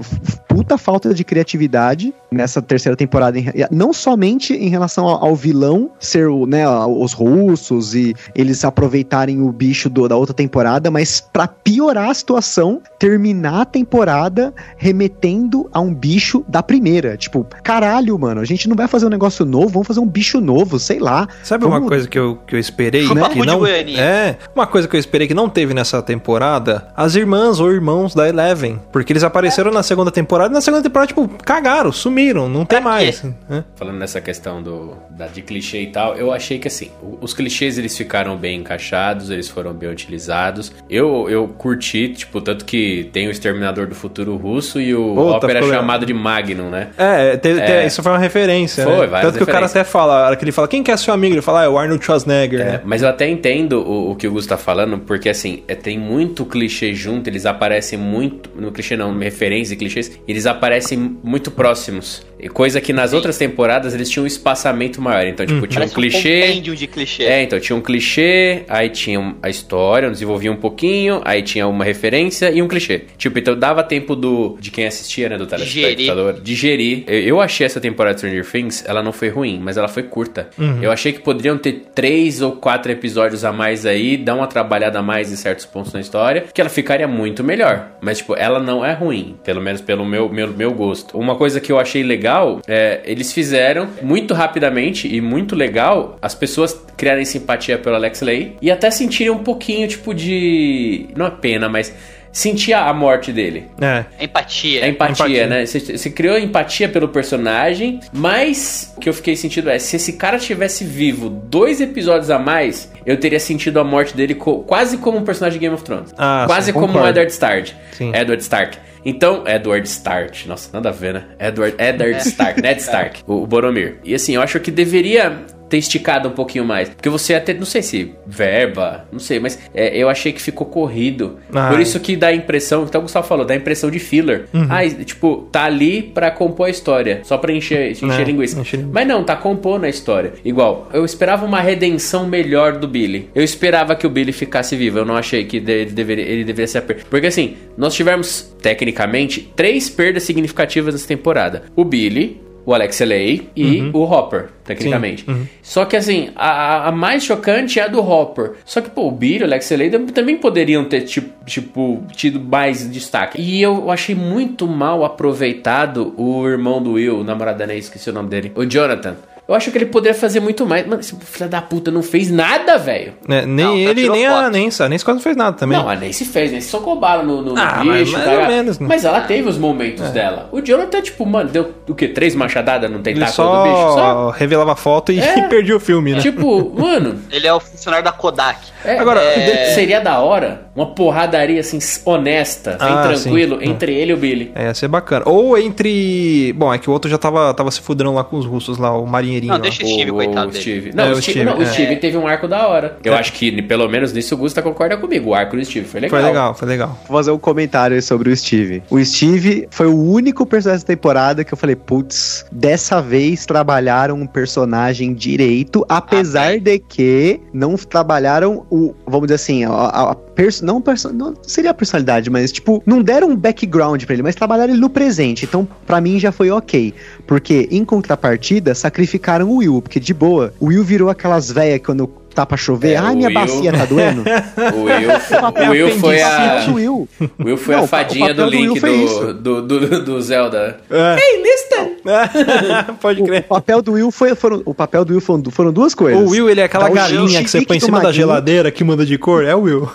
puta 0.47 0.77
falta 0.77 1.13
de 1.13 1.23
criatividade 1.23 2.13
nessa 2.31 2.61
terceira 2.61 2.95
temporada, 2.95 3.39
não 3.71 3.93
somente 3.93 4.53
em 4.53 4.69
relação 4.69 5.07
ao, 5.07 5.25
ao 5.25 5.35
vilão 5.35 5.89
ser 5.99 6.27
o, 6.27 6.45
né, 6.45 6.67
os 6.67 7.13
russos 7.13 7.95
e 7.95 8.13
eles 8.35 8.63
aproveitarem 8.65 9.41
o 9.41 9.51
bicho 9.51 9.89
do, 9.89 10.07
da 10.07 10.15
outra 10.15 10.33
temporada, 10.33 10.91
mas 10.91 11.21
para 11.21 11.47
piorar 11.47 12.09
a 12.09 12.13
situação, 12.13 12.81
terminar 12.99 13.61
a 13.61 13.65
temporada 13.65 14.53
remetendo 14.77 15.54
a 15.71 15.79
um 15.79 15.93
bicho 15.93 16.43
da 16.47 16.61
primeira. 16.61 17.17
Tipo, 17.17 17.45
caralho, 17.63 18.17
mano, 18.17 18.41
a 18.41 18.45
gente 18.45 18.67
não 18.67 18.75
vai 18.75 18.87
fazer 18.87 19.05
um 19.05 19.09
negócio 19.09 19.45
novo, 19.45 19.69
vamos 19.69 19.87
fazer 19.87 19.99
um 19.99 20.07
bicho 20.07 20.39
novo, 20.41 20.79
sei 20.79 20.99
lá. 20.99 21.27
Sabe 21.43 21.63
vamos... 21.63 21.79
uma 21.79 21.87
coisa 21.87 22.07
que 22.07 22.17
eu, 22.17 22.37
que 22.47 22.55
eu 22.55 22.59
esperei 22.59 23.05
Né? 23.13 23.29
que 23.29 23.45
não 23.45 23.65
é 23.99 24.37
uma 24.53 24.67
coisa 24.67 24.87
que 24.87 24.95
eu 24.95 24.99
esperei 24.99 25.27
que 25.27 25.33
não 25.33 25.49
teve 25.49 25.73
nessa 25.73 26.01
temporada? 26.01 26.87
As 26.95 27.15
irmãs 27.15 27.59
ou 27.59 27.71
irmãos 27.71 28.13
da 28.13 28.27
Eleven, 28.27 28.79
porque 28.91 29.13
eles 29.13 29.23
apareceram 29.23 29.71
na 29.71 29.83
segunda 29.83 30.11
temporada 30.11 30.51
e 30.51 30.53
na 30.53 30.61
segunda 30.61 30.83
temporada 30.83 31.07
tipo 31.07 31.27
cagaram, 31.43 31.91
sumiram, 31.91 32.49
não 32.49 32.65
tem 32.65 32.79
quê? 32.79 32.83
mais. 32.83 33.23
né? 33.49 33.63
Falando 33.75 33.97
nessa 33.97 34.21
questão 34.21 34.61
do, 34.61 34.93
da, 35.09 35.27
de 35.27 35.41
clichê 35.41 35.81
e 35.81 35.87
tal, 35.87 36.15
eu 36.15 36.31
achei 36.31 36.59
que 36.59 36.67
assim, 36.67 36.89
os 37.21 37.33
clichês 37.33 37.77
eles 37.77 37.95
ficaram 37.95 38.37
bem 38.37 38.59
encaixados, 38.59 39.29
eles 39.29 39.49
foram 39.49 39.73
bem 39.73 39.89
utilizados. 39.89 40.71
Eu, 40.89 41.29
eu 41.29 41.47
curti, 41.47 42.09
tipo, 42.09 42.41
tanto 42.41 42.65
que 42.65 43.09
tem 43.11 43.27
o 43.27 43.31
Exterminador 43.31 43.87
do 43.87 43.95
Futuro 43.95 44.35
Russo 44.35 44.79
e 44.79 44.93
o 44.95 45.15
Puta, 45.15 45.44
Hopper 45.45 45.55
é 45.55 45.59
ficou 45.59 45.69
legal. 45.69 45.81
chamado 45.83 46.05
de 46.05 46.13
Magnum, 46.13 46.69
né? 46.69 46.89
É, 46.97 47.37
te- 47.37 47.53
te- 47.55 47.59
É. 47.61 47.85
isso 47.87 48.01
foi 48.03 48.11
uma 48.11 48.17
referência, 48.19 48.83
Foi, 48.83 49.07
né? 49.07 49.21
Tanto 49.21 49.37
que 49.37 49.43
o 49.43 49.47
cara 49.47 49.65
até 49.65 49.83
fala, 49.83 50.23
a 50.23 50.25
hora 50.27 50.35
que 50.35 50.43
ele 50.43 50.51
fala, 50.51 50.67
quem 50.67 50.83
que 50.83 50.91
é 50.91 50.97
seu 50.97 51.13
amigo? 51.13 51.33
Ele 51.35 51.41
fala, 51.41 51.61
ah, 51.61 51.65
é 51.65 51.69
o 51.69 51.77
Arnold 51.77 52.03
Schwarzenegger, 52.03 52.61
É, 52.61 52.63
né? 52.63 52.81
mas 52.85 53.01
eu 53.01 53.09
até 53.09 53.27
entendo 53.27 53.79
o, 53.81 54.11
o 54.11 54.15
que 54.15 54.27
o 54.27 54.31
Gus 54.31 54.45
tá 54.45 54.57
falando, 54.57 54.99
porque 54.99 55.29
assim, 55.29 55.63
é, 55.67 55.75
tem 55.75 55.97
muito 55.99 56.45
clichê 56.45 56.93
junto, 56.93 57.29
eles 57.29 57.45
aparecem 57.45 57.97
muito. 57.97 58.49
No 58.55 58.71
clichê 58.71 58.95
não, 58.97 59.17
referência 59.17 59.73
e 59.73 59.77
clichês, 59.77 60.11
eles 60.27 60.45
aparecem 60.45 60.97
muito 61.23 61.51
próximos. 61.51 62.23
E 62.39 62.49
coisa 62.49 62.79
que 62.81 62.91
nas 62.93 63.13
outras 63.13 63.37
temporadas 63.37 63.93
eles 63.95 64.09
tinham 64.09 64.23
um 64.25 64.27
espaçamento 64.27 65.01
maior. 65.01 65.25
Então, 65.25 65.45
tipo, 65.45 65.65
tinha 65.67 65.83
um 65.85 65.87
Parece 65.87 65.93
um 65.93 65.95
clichê. 65.95 66.41
compêndio 66.41 66.75
de 66.75 66.87
clichê. 66.87 67.23
É, 67.23 67.41
então 67.41 67.59
tinha 67.59 67.75
um 67.75 67.81
clichê, 67.81 68.63
aí 68.69 68.89
tinha 68.89 69.19
um- 69.19 69.35
a 69.41 69.49
história, 69.49 70.09
desenvolvia 70.11 70.51
um 70.51 70.55
pouquinho, 70.55 71.21
aí 71.25 71.41
tinha 71.41 71.65
uma 71.67 71.83
referência 71.83 72.51
e 72.51 72.61
um 72.61 72.67
clichê. 72.67 73.03
Tipo, 73.17 73.39
então 73.39 73.57
dava 73.57 73.83
tempo 73.83 74.15
do 74.15 74.57
de 74.59 74.69
quem 74.69 74.85
assistia, 74.85 75.29
né, 75.29 75.34
do 75.37 75.45
telespectador, 75.45 76.33
digerir. 76.41 77.03
Eu, 77.07 77.19
eu 77.19 77.41
achei 77.41 77.65
essa 77.65 77.79
temporada 77.79 78.15
de 78.15 78.21
Stranger 78.21 78.45
Things, 78.45 78.83
ela 78.87 79.01
não 79.01 79.11
foi 79.11 79.29
ruim, 79.29 79.59
mas 79.61 79.77
ela 79.77 79.87
foi 79.87 80.03
curta. 80.03 80.49
Eu 80.81 80.91
achei 80.91 81.11
que 81.13 81.19
poderiam 81.19 81.57
ter 81.57 81.85
três 81.93 82.41
ou 82.41 82.53
quatro 82.53 82.91
episódios 82.91 83.43
a 83.43 83.51
mais 83.51 83.85
aí, 83.85 84.17
dar 84.17 84.35
uma 84.35 84.47
trabalhada 84.47 84.99
a 84.99 85.01
mais 85.01 85.31
em 85.31 85.35
certos 85.35 85.65
pontos 85.65 85.93
na 85.93 85.99
história, 85.99 86.45
que 86.53 86.61
ela 86.61 86.69
ficaria 86.69 87.07
muito 87.07 87.43
melhor. 87.43 87.91
Mas, 88.01 88.19
tipo, 88.19 88.35
ela 88.35 88.59
não 88.59 88.85
é 88.85 88.93
ruim, 88.93 89.35
pelo 89.43 89.61
menos 89.61 89.81
pelo 89.81 90.05
meu, 90.05 90.29
meu, 90.29 90.47
meu 90.47 90.71
gosto. 90.71 91.17
Uma 91.17 91.35
coisa 91.35 91.59
que 91.59 91.71
eu 91.71 91.79
achei 91.79 92.03
legal 92.03 92.61
é, 92.67 93.01
eles 93.05 93.31
fizeram 93.33 93.89
muito 94.01 94.33
rapidamente 94.33 95.13
e 95.13 95.21
muito 95.21 95.55
legal 95.55 96.17
as 96.21 96.35
pessoas 96.35 96.73
criarem 96.95 97.25
simpatia 97.25 97.77
pelo 97.77 97.95
Alex 97.95 98.21
Lay 98.21 98.55
e 98.61 98.71
até 98.71 98.89
sentirem 98.89 99.31
um 99.31 99.43
pouquinho, 99.43 99.87
tipo, 99.87 100.13
de. 100.13 101.07
Não 101.15 101.25
é 101.25 101.31
pena, 101.31 101.67
mas 101.67 101.93
sentir 102.35 102.73
a 102.73 102.93
morte 102.93 103.31
dele. 103.31 103.67
É. 103.79 104.03
Empatia. 104.25 104.83
É 104.85 104.89
empatia, 104.89 105.13
Empatia. 105.25 105.47
né? 105.47 105.65
Você, 105.65 105.79
você 105.97 106.09
criou 106.09 106.37
empatia 106.37 106.89
pelo 106.89 107.07
personagem, 107.07 108.01
mas 108.11 108.93
o 108.97 108.99
que 108.99 109.07
eu 109.07 109.13
fiquei 109.13 109.37
sentindo 109.37 109.69
é, 109.69 109.79
se 109.79 109.95
esse 109.95 110.13
cara 110.13 110.37
tivesse 110.37 110.83
vivo 110.83 111.29
dois 111.29 111.79
episódios 111.79 112.29
a 112.29 112.37
mais, 112.37 112.91
eu 113.05 113.17
teria 113.17 113.39
sentido 113.39 113.79
a 113.79 113.83
morte 113.85 114.15
dele 114.17 114.35
co- 114.35 114.59
quase 114.59 114.97
como 114.97 115.17
um 115.17 115.23
personagem 115.23 115.57
de 115.57 115.63
Game 115.65 115.73
of 115.75 115.83
Thrones. 115.85 116.13
Ah, 116.17 116.43
quase 116.45 116.67
sim, 116.67 116.73
como 116.73 116.85
o 116.85 116.87
concordo. 116.87 117.09
Edward 117.09 117.31
Stark. 117.31 117.73
Sim. 117.93 118.11
Edward 118.13 118.43
Stark. 118.43 118.77
Então, 119.05 119.43
Edward 119.47 119.87
Stark. 119.87 120.45
Nossa, 120.47 120.69
nada 120.73 120.89
a 120.89 120.91
ver, 120.91 121.13
né? 121.13 121.23
Edward, 121.39 121.75
Edward 121.79 122.17
Stark, 122.27 122.61
Ned 122.61 122.81
Stark, 122.81 123.21
o, 123.25 123.43
o 123.43 123.47
Boromir. 123.47 123.95
E 124.03 124.13
assim, 124.13 124.35
eu 124.35 124.41
acho 124.41 124.59
que 124.59 124.71
deveria 124.71 125.41
ter 125.69 125.77
esticado 125.77 126.29
um 126.29 126.31
pouquinho 126.31 126.63
mais. 126.65 126.89
Porque 126.89 127.09
você 127.09 127.33
até, 127.33 127.53
não 127.53 127.65
sei 127.65 127.81
se 127.81 128.13
verba, 128.25 129.05
não 129.11 129.19
sei, 129.19 129.39
mas 129.39 129.59
é, 129.73 129.97
eu 129.97 130.07
achei 130.09 130.31
que 130.31 130.41
ficou 130.41 130.67
corrido. 130.67 131.37
Ah, 131.53 131.69
Por 131.69 131.79
isso 131.79 131.99
que 131.99 132.15
dá 132.15 132.27
a 132.27 132.33
impressão, 132.33 132.83
então 132.83 132.99
o 132.99 133.03
Gustavo 133.03 133.27
falou, 133.27 133.45
dá 133.45 133.53
a 133.53 133.57
impressão 133.57 133.89
de 133.89 133.99
filler. 133.99 134.45
Uhum. 134.53 134.67
Ah, 134.69 134.87
tipo, 135.03 135.47
tá 135.51 135.63
ali 135.65 136.03
pra 136.03 136.29
compor 136.31 136.67
a 136.67 136.69
história, 136.69 137.21
só 137.23 137.37
pra 137.37 137.51
encher, 137.51 137.91
encher 137.91 138.21
É, 138.21 138.23
linguiça. 138.23 138.59
encher. 138.59 138.85
Mas 138.91 139.07
não, 139.07 139.23
tá 139.23 139.35
compondo 139.35 139.85
a 139.85 139.89
história. 139.89 140.33
Igual, 140.43 140.89
eu 140.93 141.03
esperava 141.03 141.45
uma 141.45 141.61
redenção 141.61 142.27
melhor 142.27 142.77
do 142.77 142.87
Billy. 142.87 143.29
Eu 143.33 143.43
esperava 143.43 143.95
que 143.95 144.05
o 144.05 144.09
Billy 144.09 144.31
ficasse 144.31 144.75
vivo. 144.75 144.99
Eu 144.99 145.05
não 145.05 145.15
achei 145.17 145.45
que 145.45 145.57
ele 145.57 145.85
deveria, 145.85 146.25
ele 146.25 146.43
deveria 146.43 146.67
ser 146.67 146.77
a 146.79 146.81
perda. 146.81 147.03
Porque 147.09 147.27
assim, 147.27 147.55
nós 147.77 147.93
tivemos, 147.95 148.53
tecnicamente, 148.61 149.51
três 149.55 149.89
perdas 149.89 150.23
significativas 150.23 150.93
nessa 150.93 151.07
temporada: 151.07 151.63
o 151.75 151.83
Billy. 151.83 152.44
O 152.65 152.73
Alex 152.73 152.99
Lay 153.01 153.49
e 153.55 153.91
o 153.93 154.01
Hopper, 154.03 154.47
tecnicamente. 154.63 155.23
Só 155.61 155.85
que 155.85 155.95
assim, 155.95 156.29
a, 156.35 156.87
a 156.87 156.91
mais 156.91 157.23
chocante 157.23 157.79
é 157.79 157.83
a 157.83 157.87
do 157.87 157.99
Hopper. 158.01 158.53
Só 158.65 158.81
que, 158.81 158.89
pô, 158.89 159.09
o 159.09 159.17
e 159.23 159.39
o 159.39 159.43
Alex 159.43 159.69
Lay 159.71 159.89
tam- 159.91 160.07
também 160.07 160.37
poderiam 160.37 160.83
ter, 160.85 161.01
tipo, 161.01 161.29
tipo, 161.45 162.03
tido 162.15 162.39
mais 162.39 162.89
destaque. 162.89 163.39
E 163.39 163.61
eu 163.61 163.91
achei 163.91 164.15
muito 164.15 164.67
mal 164.67 165.05
aproveitado 165.05 166.13
o 166.17 166.47
irmão 166.47 166.81
do 166.81 166.93
Will, 166.93 167.19
o 167.19 167.23
namorado 167.23 167.59
da 167.59 167.67
Ney, 167.67 167.77
esqueci 167.77 168.09
o 168.09 168.13
nome 168.13 168.29
dele. 168.29 168.51
O 168.55 168.65
Jonathan. 168.65 169.15
Eu 169.47 169.53
acho 169.53 169.69
que 169.71 169.77
ele 169.77 169.85
poderia 169.85 170.17
fazer 170.17 170.39
muito 170.39 170.65
mais. 170.65 170.87
Mano, 170.87 170.99
esse 171.01 171.15
filho 171.17 171.47
da 171.47 171.61
puta 171.61 171.91
não 171.91 172.01
fez 172.01 172.31
nada, 172.31 172.79
velho. 172.79 173.13
É, 173.29 173.45
nem 173.45 173.65
Não, 173.65 173.71
só 173.73 173.77
ele, 173.77 174.09
nem 174.09 174.25
a 174.25 174.31
foto. 174.31 174.51
Nancy. 174.57 174.81
A 174.83 174.89
Nancy 174.89 175.05
quase 175.05 175.17
não 175.17 175.23
fez 175.23 175.35
nada 175.37 175.55
também. 175.55 175.77
Não, 175.77 175.87
a 175.87 175.95
Nancy 175.95 176.25
fez, 176.25 176.51
né? 176.51 176.61
Socou 176.61 176.99
bala 176.99 177.21
no, 177.21 177.43
no, 177.43 177.53
no 177.53 177.61
Ah, 177.61 177.83
mas 177.85 177.99
bicho, 177.99 178.13
mais 178.13 178.25
tá 178.25 178.31
ou 178.41 178.47
menos, 178.47 178.79
né? 178.79 178.87
Mas 178.89 179.05
ela 179.05 179.21
teve 179.21 179.47
os 179.47 179.57
momentos 179.59 180.09
dela. 180.09 180.49
O 180.51 180.61
Jonathan, 180.61 180.99
tipo, 181.01 181.25
mano, 181.27 181.49
deu 181.51 181.71
o 181.87 181.93
quê? 181.93 182.07
Três 182.07 182.33
machadadas 182.33 182.89
no 182.89 182.95
ele 182.97 183.03
tentáculo 183.03 183.47
do 183.57 183.63
bicho? 183.63 183.75
só, 183.75 183.93
Só. 183.93 184.29
revelava 184.31 184.73
a 184.73 184.75
foto 184.75 185.11
e 185.11 185.19
É. 185.19 185.41
perdia 185.47 185.75
o 185.77 185.79
filme, 185.79 186.13
né? 186.13 186.21
Tipo, 186.21 186.73
mano, 186.75 187.21
Ele 187.31 187.45
é 187.45 187.53
o 187.53 187.59
funcionário 187.59 188.03
da 188.03 188.11
Kodak. 188.11 188.57
é, 188.83 188.97
Agora, 188.97 189.21
é, 189.21 189.73
seria 189.75 190.01
da 190.01 190.17
hora 190.19 190.64
uma 190.75 190.87
porradaria 190.87 191.59
assim, 191.59 191.79
honesta, 192.05 192.71
bem 192.71 192.77
Ah, 192.89 193.07
tranquilo, 193.13 193.59
sim. 193.59 193.69
entre 193.69 193.93
ele 193.93 194.11
e 194.11 194.13
o 194.13 194.17
Billy. 194.17 194.51
É, 194.55 194.65
ia 194.65 194.73
ser 194.73 194.87
bacana. 194.87 195.23
Ou 195.27 195.57
entre. 195.57 196.53
Bom, 196.53 196.73
é 196.73 196.77
que 196.77 196.89
o 196.89 196.93
outro 196.93 197.09
já 197.09 197.17
tava, 197.17 197.53
tava 197.53 197.71
se 197.71 197.79
fudendo 197.81 198.13
lá 198.13 198.23
com 198.23 198.37
os 198.37 198.45
russos 198.45 198.77
lá, 198.77 198.95
o 198.97 199.05
marinheirinho. 199.05 199.51
Não, 199.53 199.57
lá. 199.57 199.61
deixa 199.61 199.83
o 199.83 199.87
Steve, 199.87 200.11
coitado 200.11 200.51
dele. 200.51 200.61
Steve. 200.61 200.91
Não, 200.93 201.03
É, 201.05 201.09
o 201.09 201.13
o 201.13 201.21
Steve, 201.21 201.43
não, 201.45 201.57
o 201.57 201.61
é. 201.63 201.65
Steve 201.65 201.95
teve 201.97 202.17
um 202.17 202.27
arco 202.27 202.47
da 202.47 202.67
hora. 202.67 202.97
Eu 203.03 203.13
acho 203.15 203.33
que, 203.33 203.61
pelo 203.61 203.87
menos 203.87 204.11
nisso, 204.13 204.35
o 204.35 204.37
Gusta 204.37 204.61
concorda 204.61 204.97
comigo. 204.97 205.29
O 205.29 205.33
arco 205.33 205.55
do 205.55 205.63
Steve 205.63 205.85
foi 205.87 206.01
legal. 206.01 206.19
Foi 206.19 206.27
legal, 206.29 206.53
foi 206.55 206.67
legal. 206.67 206.99
Vou 207.07 207.17
fazer 207.17 207.31
um 207.31 207.37
comentário 207.39 208.01
sobre 208.01 208.29
o 208.29 208.35
Steve. 208.35 208.83
O 208.89 209.03
Steve 209.03 209.67
foi 209.71 209.87
o 209.87 209.95
único 209.97 210.45
personagem 210.45 210.75
dessa 210.79 210.87
temporada 210.87 211.43
que 211.43 211.53
eu 211.53 211.57
falei, 211.57 211.75
putz, 211.75 212.45
dessa 212.51 213.01
vez 213.01 213.45
trabalharam 213.45 214.15
um 214.15 214.27
personagem 214.27 215.13
direito, 215.13 215.85
apesar 215.87 216.51
bem. 216.53 216.61
de 216.61 216.79
que 216.79 217.39
não 217.53 217.75
trabalharam 217.75 218.65
o, 218.69 218.93
vamos 219.05 219.27
dizer 219.27 219.35
assim, 219.35 219.63
a, 219.63 219.69
a, 219.69 220.11
a 220.11 220.15
perso- 220.15 220.64
não, 220.65 220.83
não 221.13 221.33
seria 221.43 221.71
a 221.71 221.73
personalidade, 221.73 222.29
mas 222.29 222.51
tipo, 222.51 222.81
não 222.85 223.01
deram 223.01 223.29
um 223.29 223.35
background 223.35 224.03
pra 224.03 224.13
ele, 224.13 224.23
mas 224.23 224.35
trabalharam 224.35 224.73
ele 224.73 224.81
no 224.81 224.89
presente. 224.89 225.45
Então, 225.45 225.67
pra 225.85 226.01
mim 226.01 226.19
já 226.19 226.31
foi 226.31 226.49
ok, 226.49 226.93
porque 227.25 227.67
em 227.71 227.85
contrapartida 227.85 228.73
sacrificaram 228.75 229.49
o 229.49 229.57
Will, 229.57 229.81
porque 229.81 229.99
de 229.99 230.13
boa, 230.13 230.53
o 230.59 230.67
Will 230.67 230.83
virou 230.83 231.09
aquelas 231.09 231.51
velhas 231.51 231.81
quando 231.85 232.07
tá 232.35 232.45
pra 232.45 232.57
chover. 232.57 232.93
É, 232.93 232.97
Ai, 232.97 233.13
o 233.13 233.17
minha 233.17 233.29
Will- 233.29 233.33
bacia 233.39 233.71
tá 233.73 233.85
doendo. 233.85 234.23
O 234.75 234.83
Will, 234.83 235.09
o 235.09 235.71
Will 235.71 235.99
foi 235.99 236.21
a. 236.21 236.65
Will. 236.73 237.07
O 237.39 237.43
Will 237.45 237.57
foi 237.57 237.73
Não, 237.75 237.79
a 237.79 237.83
o 237.83 237.85
o 237.85 237.87
fadinha 237.87 238.33
do 238.33 238.45
Link 238.45 238.79
do, 238.79 239.33
do, 239.33 239.61
do, 239.61 240.03
do 240.03 240.21
Zelda. 240.21 240.79
É. 240.89 241.15
Hey, 241.19 241.41
listen! 241.41 241.95
Pode 243.01 243.21
O 243.21 243.25
crer. 243.25 243.43
papel 243.43 243.81
do 243.81 243.93
Will 243.93 244.11
foi, 244.11 244.35
foram, 244.35 244.61
o 244.65 244.73
papel 244.73 245.03
do 245.05 245.11
Will 245.13 245.21
foram, 245.21 245.43
foram 245.49 245.71
duas 245.73 245.95
coisas. 245.95 246.21
O 246.21 246.29
Will, 246.31 246.49
ele 246.49 246.61
é 246.61 246.65
aquela 246.65 246.85
Dá 246.85 246.91
o 246.91 246.93
galinha 246.93 247.43
que 247.43 247.49
você 247.49 247.61
põe 247.65 247.77
em 247.77 247.79
cima 247.79 247.99
da 247.99 248.11
geladeira 248.11 248.69
que 248.71 248.83
muda 248.83 249.05
de 249.05 249.17
cor. 249.17 249.43
É 249.43 249.55
o 249.55 249.61
Will. 249.61 249.89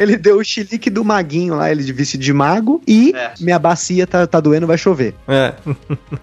Ele 0.00 0.16
deu 0.16 0.38
o 0.38 0.44
chilique 0.44 0.90
do 0.90 1.04
maguinho 1.04 1.54
lá, 1.56 1.70
ele 1.70 1.82
de 1.82 1.92
vestido 1.92 2.22
de 2.22 2.32
mago. 2.32 2.82
E 2.86 3.12
É. 3.16 3.32
minha 3.40 3.58
bacia 3.58 4.06
tá, 4.06 4.26
tá 4.26 4.40
doendo, 4.40 4.66
vai 4.66 4.76
chover. 4.78 5.14
É. 5.28 5.52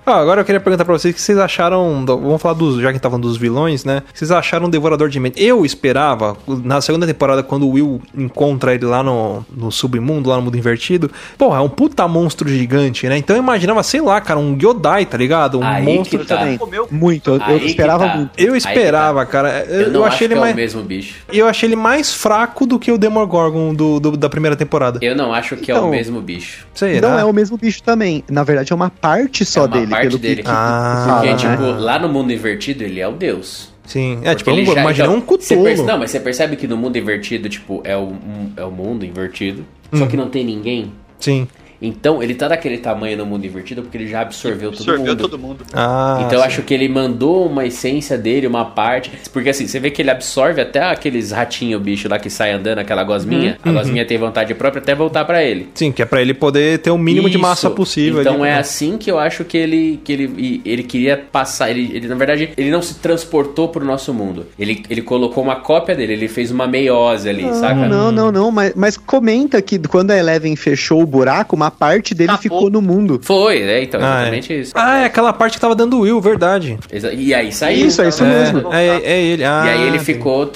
Ó, 0.06 0.12
agora 0.14 0.42
eu 0.42 0.46
queria 0.46 0.60
perguntar 0.62 0.86
pra 0.86 0.94
vocês 0.98 1.12
o 1.14 1.16
que 1.16 1.22
vocês 1.22 1.38
acharam. 1.38 2.04
do- 2.06 2.18
vamos 2.20 2.42
falar 2.42 2.54
dos. 2.56 2.80
Já 2.82 2.92
que 2.94 3.00
falando 3.00 3.24
dos 3.24 3.38
vilões, 3.38 3.84
né? 3.84 4.04
O 4.10 4.14
que 4.14 4.20
vocês 4.20 4.32
acharam 4.32 4.70
do 4.70 4.72
Devorador 4.82 5.10
de 5.10 5.20
Mentes? 5.20 5.42
Eu 5.44 5.64
esperava, 5.64 6.36
na 6.64 6.82
segunda 6.82 7.06
temporada, 7.06 7.44
quando 7.44 7.68
o 7.68 7.72
Will 7.72 8.02
encontra 8.18 8.74
ele 8.74 8.86
lá 8.86 9.04
no, 9.04 9.46
no 9.56 9.72
submundo, 9.72 10.30
lá 10.30 10.38
no 10.38 10.42
mundo 10.42 10.58
invertido. 10.58 11.12
Porra, 11.38 11.58
é 11.58 11.62
um 11.62 11.70
puta 11.70 12.08
monstro 12.08 12.50
gigante, 12.50 13.08
né? 13.08 13.16
Então 13.18 13.36
eu 13.36 13.42
imaginava, 13.44 13.84
sei 13.84 14.02
lá, 14.02 14.20
cara, 14.20 14.40
um 14.40 14.58
Gyodai, 14.58 15.06
tá 15.06 15.18
ligado? 15.18 15.60
Um 15.60 15.64
Aí 15.64 15.84
monstro. 15.86 16.20
que 16.20 16.26
tá. 16.26 16.38
também. 16.38 16.58
Comeu 16.58 16.88
Muito, 16.90 17.30
eu, 17.32 17.40
eu 17.60 17.66
esperava 17.66 18.08
tá. 18.08 18.16
muito. 18.16 18.32
Eu 18.38 18.52
que 18.54 18.58
esperava, 18.58 19.20
tá. 19.26 19.32
cara. 19.32 19.66
Eu, 19.70 19.82
Eu 19.82 19.92
não 19.92 20.04
achei 20.04 20.28
que 20.28 20.34
ele 20.34 20.40
é 20.40 20.42
mais. 20.42 20.54
o 20.54 20.56
mesmo 20.56 20.82
bicho. 20.84 21.16
Eu 21.32 21.48
achei 21.48 21.70
ele 21.70 21.76
mais 21.76 22.12
fraco 22.14 22.66
do 22.66 22.80
que 22.80 22.92
o 22.92 22.98
Demogorgon 22.98 23.74
do, 23.74 24.00
do- 24.00 24.18
da 24.18 24.30
primeira 24.30 24.56
temporada. 24.56 24.98
Eu 25.02 25.16
não 25.16 25.32
acho 25.32 25.56
que 25.58 25.72
é 25.72 25.76
Então, 25.76 25.88
o 25.88 25.92
mesmo 25.92 26.20
bicho. 26.22 26.66
Será? 26.74 27.02
Não 27.08 27.20
é 27.20 27.24
o 27.24 27.32
mesmo 27.34 27.58
bicho 27.58 27.84
também. 27.84 28.24
Na 28.30 28.44
verdade, 28.44 28.72
é 28.74 28.76
uma 28.76 28.90
parte 28.90 29.46
só 29.46 29.62
É 29.62 29.64
uma 29.64 29.68
dele, 29.70 29.88
parte 29.88 30.08
pelo 30.08 30.18
dele. 30.18 30.36
que, 30.38 30.42
que 30.44 30.50
Ah, 30.50 31.20
Porque, 31.22 31.28
né? 31.32 31.36
tipo, 31.36 31.64
lá 31.80 32.00
no 32.00 32.10
mundo 32.10 32.32
invertido, 32.34 32.84
ele 32.84 33.00
é 33.00 33.08
o 33.08 33.12
deus. 33.12 33.71
Sim. 33.92 34.20
É, 34.24 34.34
Porque 34.34 34.36
tipo, 34.36 34.52
eu 34.52 34.66
já- 34.76 34.82
imaginei 34.82 35.06
então, 35.10 35.18
um 35.18 35.22
perce- 35.66 35.84
Não, 35.84 36.00
mas 36.00 36.12
você 36.12 36.20
percebe 36.20 36.56
que 36.56 36.66
no 36.68 36.78
mundo 36.78 36.98
invertido, 36.98 37.50
tipo, 37.50 37.82
é 37.84 37.96
o, 37.98 38.04
um- 38.04 38.52
é 38.56 38.64
o 38.64 38.72
mundo 38.72 39.06
invertido, 39.06 39.66
só 39.94 40.06
Hum. 40.06 40.08
que 40.08 40.16
não 40.16 40.30
tem 40.30 40.46
ninguém. 40.46 40.94
Sim. 41.20 41.46
Então, 41.82 42.22
ele 42.22 42.36
tá 42.36 42.48
daquele 42.48 42.78
tamanho 42.78 43.18
no 43.18 43.26
mundo 43.26 43.46
invertido 43.46 43.82
porque 43.82 43.98
ele 43.98 44.08
já 44.08 44.22
absorveu, 44.22 44.72
todo 44.72 44.82
Absorveu 44.82 45.06
mundo. 45.14 45.18
todo 45.22 45.40
mundo. 45.40 45.66
Ah, 45.74 46.24
Então 46.28 46.42
acho 46.44 46.62
que 46.62 46.74
ele 46.74 46.88
mandou 46.88 47.48
uma 47.48 47.66
essência 47.66 48.18
dele, 48.18 48.46
uma 48.48 48.66
parte. 48.66 49.12
Porque 49.34 49.50
assim, 49.50 49.68
você 49.68 49.80
vê 49.80 49.90
que 49.90 50.02
ele 50.02 50.12
absorve 50.12 50.62
até 50.62 50.82
aqueles 50.84 51.32
ratinhos, 51.32 51.82
bicho 51.82 52.08
lá 52.08 52.20
que 52.20 52.30
sai 52.30 52.52
andando, 52.52 52.80
aquela 52.80 53.04
gosminha. 53.04 53.58
Uhum. 53.66 53.72
A 53.72 53.76
gosminha 53.80 54.06
tem 54.06 54.18
vontade 54.18 54.54
própria 54.54 54.82
até 54.82 54.94
voltar 54.94 55.26
pra 55.26 55.44
ele. 55.44 55.70
Sim, 55.74 55.92
que 55.92 56.02
é 56.02 56.06
pra 56.06 56.22
ele 56.22 56.34
poder 56.34 56.80
ter 56.80 56.92
o 56.92 56.98
mínimo 56.98 57.28
de 57.30 57.36
Isso. 57.38 57.42
massa 57.42 57.70
possível. 57.70 58.22
Então 58.22 58.34
ali. 58.36 58.44
né? 58.44 58.50
é 58.50 58.54
assim 58.60 58.98
que 58.98 59.10
eu 59.10 59.18
acho 59.18 59.44
que 59.44 59.58
ele 59.58 60.00
que 60.04 60.12
ele, 60.14 60.62
ele 60.64 60.84
queria 60.84 61.18
passar. 61.18 61.70
Ele, 61.72 61.92
ele, 61.96 62.08
na 62.08 62.16
verdade, 62.16 62.50
ele 62.58 62.70
não 62.70 62.82
se 62.82 62.96
transportou 63.00 63.70
pro 63.70 63.84
nosso 63.84 64.14
mundo. 64.14 64.46
Ele, 64.60 64.84
ele 64.90 65.02
colocou 65.02 65.44
uma 65.44 65.56
cópia 65.56 65.96
dele, 65.96 66.14
ele 66.14 66.28
fez 66.28 66.52
uma 66.52 66.68
meiose 66.68 67.28
ali, 67.28 67.44
saca? 67.56 67.88
Não, 67.88 68.12
não, 68.12 68.32
não, 68.32 68.52
mas, 68.52 68.74
mas 68.76 68.98
comenta 68.98 69.62
que 69.62 69.80
quando 69.80 70.12
a 70.12 70.18
Eleven 70.18 70.56
fechou 70.56 71.02
o 71.02 71.06
buraco, 71.06 71.56
uma 71.56 71.71
parte 71.72 72.14
dele 72.14 72.38
ficou 72.38 72.70
no 72.70 72.82
mundo. 72.82 73.20
Foi, 73.24 73.62
é, 73.62 73.82
então, 73.84 74.00
Ah, 74.04 74.06
é. 74.06 74.22
exatamente 74.22 74.60
isso. 74.60 74.72
Ah, 74.76 75.00
é 75.00 75.06
aquela 75.06 75.34
parte 75.34 75.54
que 75.56 75.60
tava 75.62 75.74
dando 75.76 76.00
Will, 76.02 76.20
verdade. 76.22 76.78
Exa- 76.92 77.14
E 77.14 77.34
aí 77.34 77.52
saiu. 77.52 77.88
Isso, 77.88 78.02
é 78.02 78.10
isso 78.10 78.24
É, 78.24 78.28
mesmo. 78.28 78.74
é, 78.74 78.88
é 79.04 79.22
ele. 79.22 79.44
Ah, 79.44 79.64
E 79.66 79.70
aí 79.70 79.88
ele 79.88 80.00
sim. 80.00 80.06
ficou, 80.06 80.50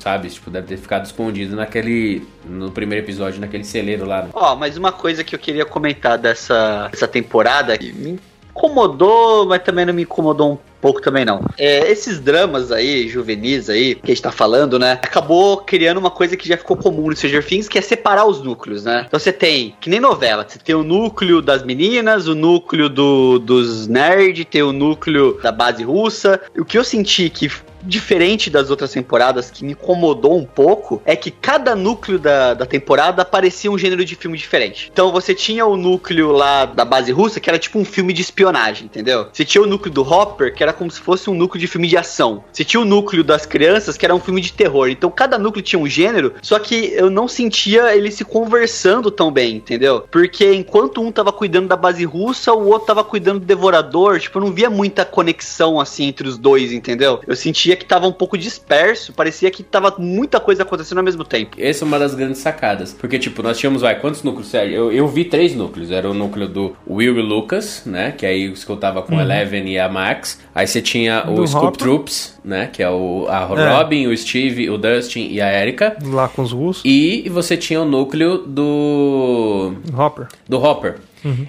sabe, 0.00 0.28
tipo, 0.28 0.50
deve 0.50 0.66
ter 0.68 0.76
ficado 0.78 1.04
escondido 1.04 1.54
naquele. 1.56 2.22
No 2.48 2.70
primeiro 2.70 3.04
episódio, 3.04 3.40
naquele 3.40 3.64
celeiro 3.64 4.04
lá. 4.06 4.26
Ó, 4.34 4.54
mas 4.54 4.76
uma 4.76 4.92
coisa 4.92 5.24
que 5.24 5.34
eu 5.34 5.38
queria 5.38 5.64
comentar 5.64 6.18
dessa, 6.18 6.88
dessa 6.92 7.08
temporada 7.08 7.76
que 7.78 7.90
me 7.92 8.18
incomodou, 8.50 9.46
mas 9.46 9.62
também 9.62 9.84
não 9.84 9.92
me 9.94 10.02
incomodou 10.02 10.52
um 10.52 10.58
pouco 10.84 11.00
também 11.00 11.24
não. 11.24 11.40
É, 11.56 11.90
esses 11.90 12.20
dramas 12.20 12.70
aí, 12.70 13.08
juvenis 13.08 13.70
aí, 13.70 13.94
que 13.94 14.12
a 14.12 14.14
gente 14.14 14.20
tá 14.20 14.30
falando, 14.30 14.78
né? 14.78 15.00
Acabou 15.02 15.56
criando 15.56 15.96
uma 15.96 16.10
coisa 16.10 16.36
que 16.36 16.46
já 16.46 16.58
ficou 16.58 16.76
comum 16.76 17.08
no 17.08 17.16
Stranger 17.16 17.42
Things, 17.42 17.66
que 17.66 17.78
é 17.78 17.80
separar 17.80 18.26
os 18.26 18.42
núcleos, 18.42 18.84
né? 18.84 19.04
Então 19.08 19.18
você 19.18 19.32
tem, 19.32 19.74
que 19.80 19.88
nem 19.88 19.98
novela, 19.98 20.44
você 20.46 20.58
tem 20.58 20.74
o 20.74 20.82
núcleo 20.82 21.40
das 21.40 21.62
meninas, 21.62 22.28
o 22.28 22.34
núcleo 22.34 22.90
do, 22.90 23.38
dos 23.38 23.86
nerds, 23.86 24.44
tem 24.50 24.62
o 24.62 24.74
núcleo 24.74 25.40
da 25.42 25.50
base 25.50 25.82
russa. 25.82 26.38
O 26.54 26.66
que 26.66 26.76
eu 26.76 26.84
senti 26.84 27.30
que 27.30 27.50
diferente 27.84 28.50
das 28.50 28.70
outras 28.70 28.92
temporadas, 28.92 29.50
que 29.50 29.64
me 29.64 29.72
incomodou 29.72 30.36
um 30.36 30.44
pouco, 30.44 31.02
é 31.04 31.14
que 31.14 31.30
cada 31.30 31.74
núcleo 31.74 32.18
da, 32.18 32.54
da 32.54 32.66
temporada 32.66 33.24
parecia 33.24 33.70
um 33.70 33.78
gênero 33.78 34.04
de 34.04 34.14
filme 34.14 34.36
diferente. 34.36 34.90
Então 34.92 35.12
você 35.12 35.34
tinha 35.34 35.66
o 35.66 35.76
núcleo 35.76 36.32
lá 36.32 36.64
da 36.64 36.84
base 36.84 37.12
russa, 37.12 37.40
que 37.40 37.48
era 37.48 37.58
tipo 37.58 37.78
um 37.78 37.84
filme 37.84 38.12
de 38.12 38.22
espionagem, 38.22 38.86
entendeu? 38.86 39.28
Você 39.32 39.44
tinha 39.44 39.62
o 39.62 39.66
núcleo 39.66 39.92
do 39.92 40.02
Hopper, 40.02 40.54
que 40.54 40.62
era 40.62 40.72
como 40.72 40.90
se 40.90 41.00
fosse 41.00 41.28
um 41.28 41.34
núcleo 41.34 41.60
de 41.60 41.66
filme 41.66 41.88
de 41.88 41.96
ação. 41.96 42.44
Você 42.52 42.64
tinha 42.64 42.80
o 42.80 42.84
núcleo 42.84 43.22
das 43.22 43.46
crianças, 43.46 43.96
que 43.96 44.04
era 44.04 44.14
um 44.14 44.20
filme 44.20 44.40
de 44.40 44.52
terror. 44.52 44.88
Então 44.88 45.10
cada 45.10 45.38
núcleo 45.38 45.62
tinha 45.62 45.80
um 45.80 45.88
gênero, 45.88 46.34
só 46.42 46.58
que 46.58 46.92
eu 46.94 47.10
não 47.10 47.28
sentia 47.28 47.94
eles 47.94 48.14
se 48.14 48.24
conversando 48.24 49.10
tão 49.10 49.30
bem, 49.30 49.56
entendeu? 49.56 50.06
Porque 50.10 50.52
enquanto 50.54 51.00
um 51.00 51.12
tava 51.12 51.32
cuidando 51.32 51.68
da 51.68 51.76
base 51.76 52.04
russa, 52.04 52.52
o 52.52 52.68
outro 52.68 52.86
tava 52.86 53.04
cuidando 53.04 53.40
do 53.40 53.46
devorador. 53.46 54.18
Tipo, 54.18 54.38
eu 54.38 54.42
não 54.42 54.52
via 54.52 54.70
muita 54.70 55.04
conexão 55.04 55.80
assim 55.80 56.06
entre 56.06 56.28
os 56.28 56.38
dois, 56.38 56.72
entendeu? 56.72 57.20
Eu 57.26 57.36
sentia 57.36 57.73
que 57.76 57.84
tava 57.84 58.06
um 58.06 58.12
pouco 58.12 58.36
disperso, 58.38 59.12
parecia 59.12 59.50
que 59.50 59.62
tava 59.62 59.94
muita 59.98 60.40
coisa 60.40 60.62
acontecendo 60.62 60.98
ao 60.98 61.04
mesmo 61.04 61.24
tempo. 61.24 61.56
Essa 61.58 61.84
é 61.84 61.86
uma 61.86 61.98
das 61.98 62.14
grandes 62.14 62.38
sacadas. 62.40 62.92
Porque, 62.92 63.18
tipo, 63.18 63.42
nós 63.42 63.58
tínhamos, 63.58 63.82
vai, 63.82 63.98
quantos 64.00 64.22
núcleos? 64.22 64.48
Sério, 64.48 64.74
Eu, 64.74 64.92
eu 64.92 65.08
vi 65.08 65.24
três 65.24 65.54
núcleos. 65.54 65.90
Era 65.90 66.10
o 66.10 66.14
núcleo 66.14 66.48
do 66.48 66.76
Will 66.88 67.18
e 67.18 67.22
Lucas, 67.22 67.82
né? 67.86 68.12
Que 68.16 68.26
aí 68.26 68.48
os 68.48 68.64
que 68.64 68.70
eu 68.70 68.76
tava 68.76 69.02
com 69.02 69.18
a 69.18 69.22
Eleven 69.22 69.68
e 69.68 69.78
a 69.78 69.88
Max. 69.88 70.40
Aí 70.54 70.66
você 70.66 70.80
tinha 70.82 71.24
o 71.28 71.34
Do 71.34 71.46
Scoop 71.46 71.66
Hopper. 71.66 71.78
Troops, 71.78 72.38
né? 72.44 72.68
Que 72.72 72.82
é 72.82 72.90
o 72.90 73.26
a 73.28 73.40
É. 73.58 73.76
Robin, 73.76 74.06
o 74.06 74.16
Steve, 74.16 74.68
o 74.70 74.76
Dustin 74.78 75.28
e 75.30 75.40
a 75.40 75.52
Erika. 75.62 75.96
Lá 76.04 76.28
com 76.28 76.42
os 76.42 76.52
russos. 76.52 76.82
E 76.84 77.28
você 77.30 77.56
tinha 77.56 77.80
o 77.80 77.84
núcleo 77.84 78.38
do. 78.38 79.74
Hopper. 79.96 80.26
do 80.48 80.58
Hopper. 80.62 80.96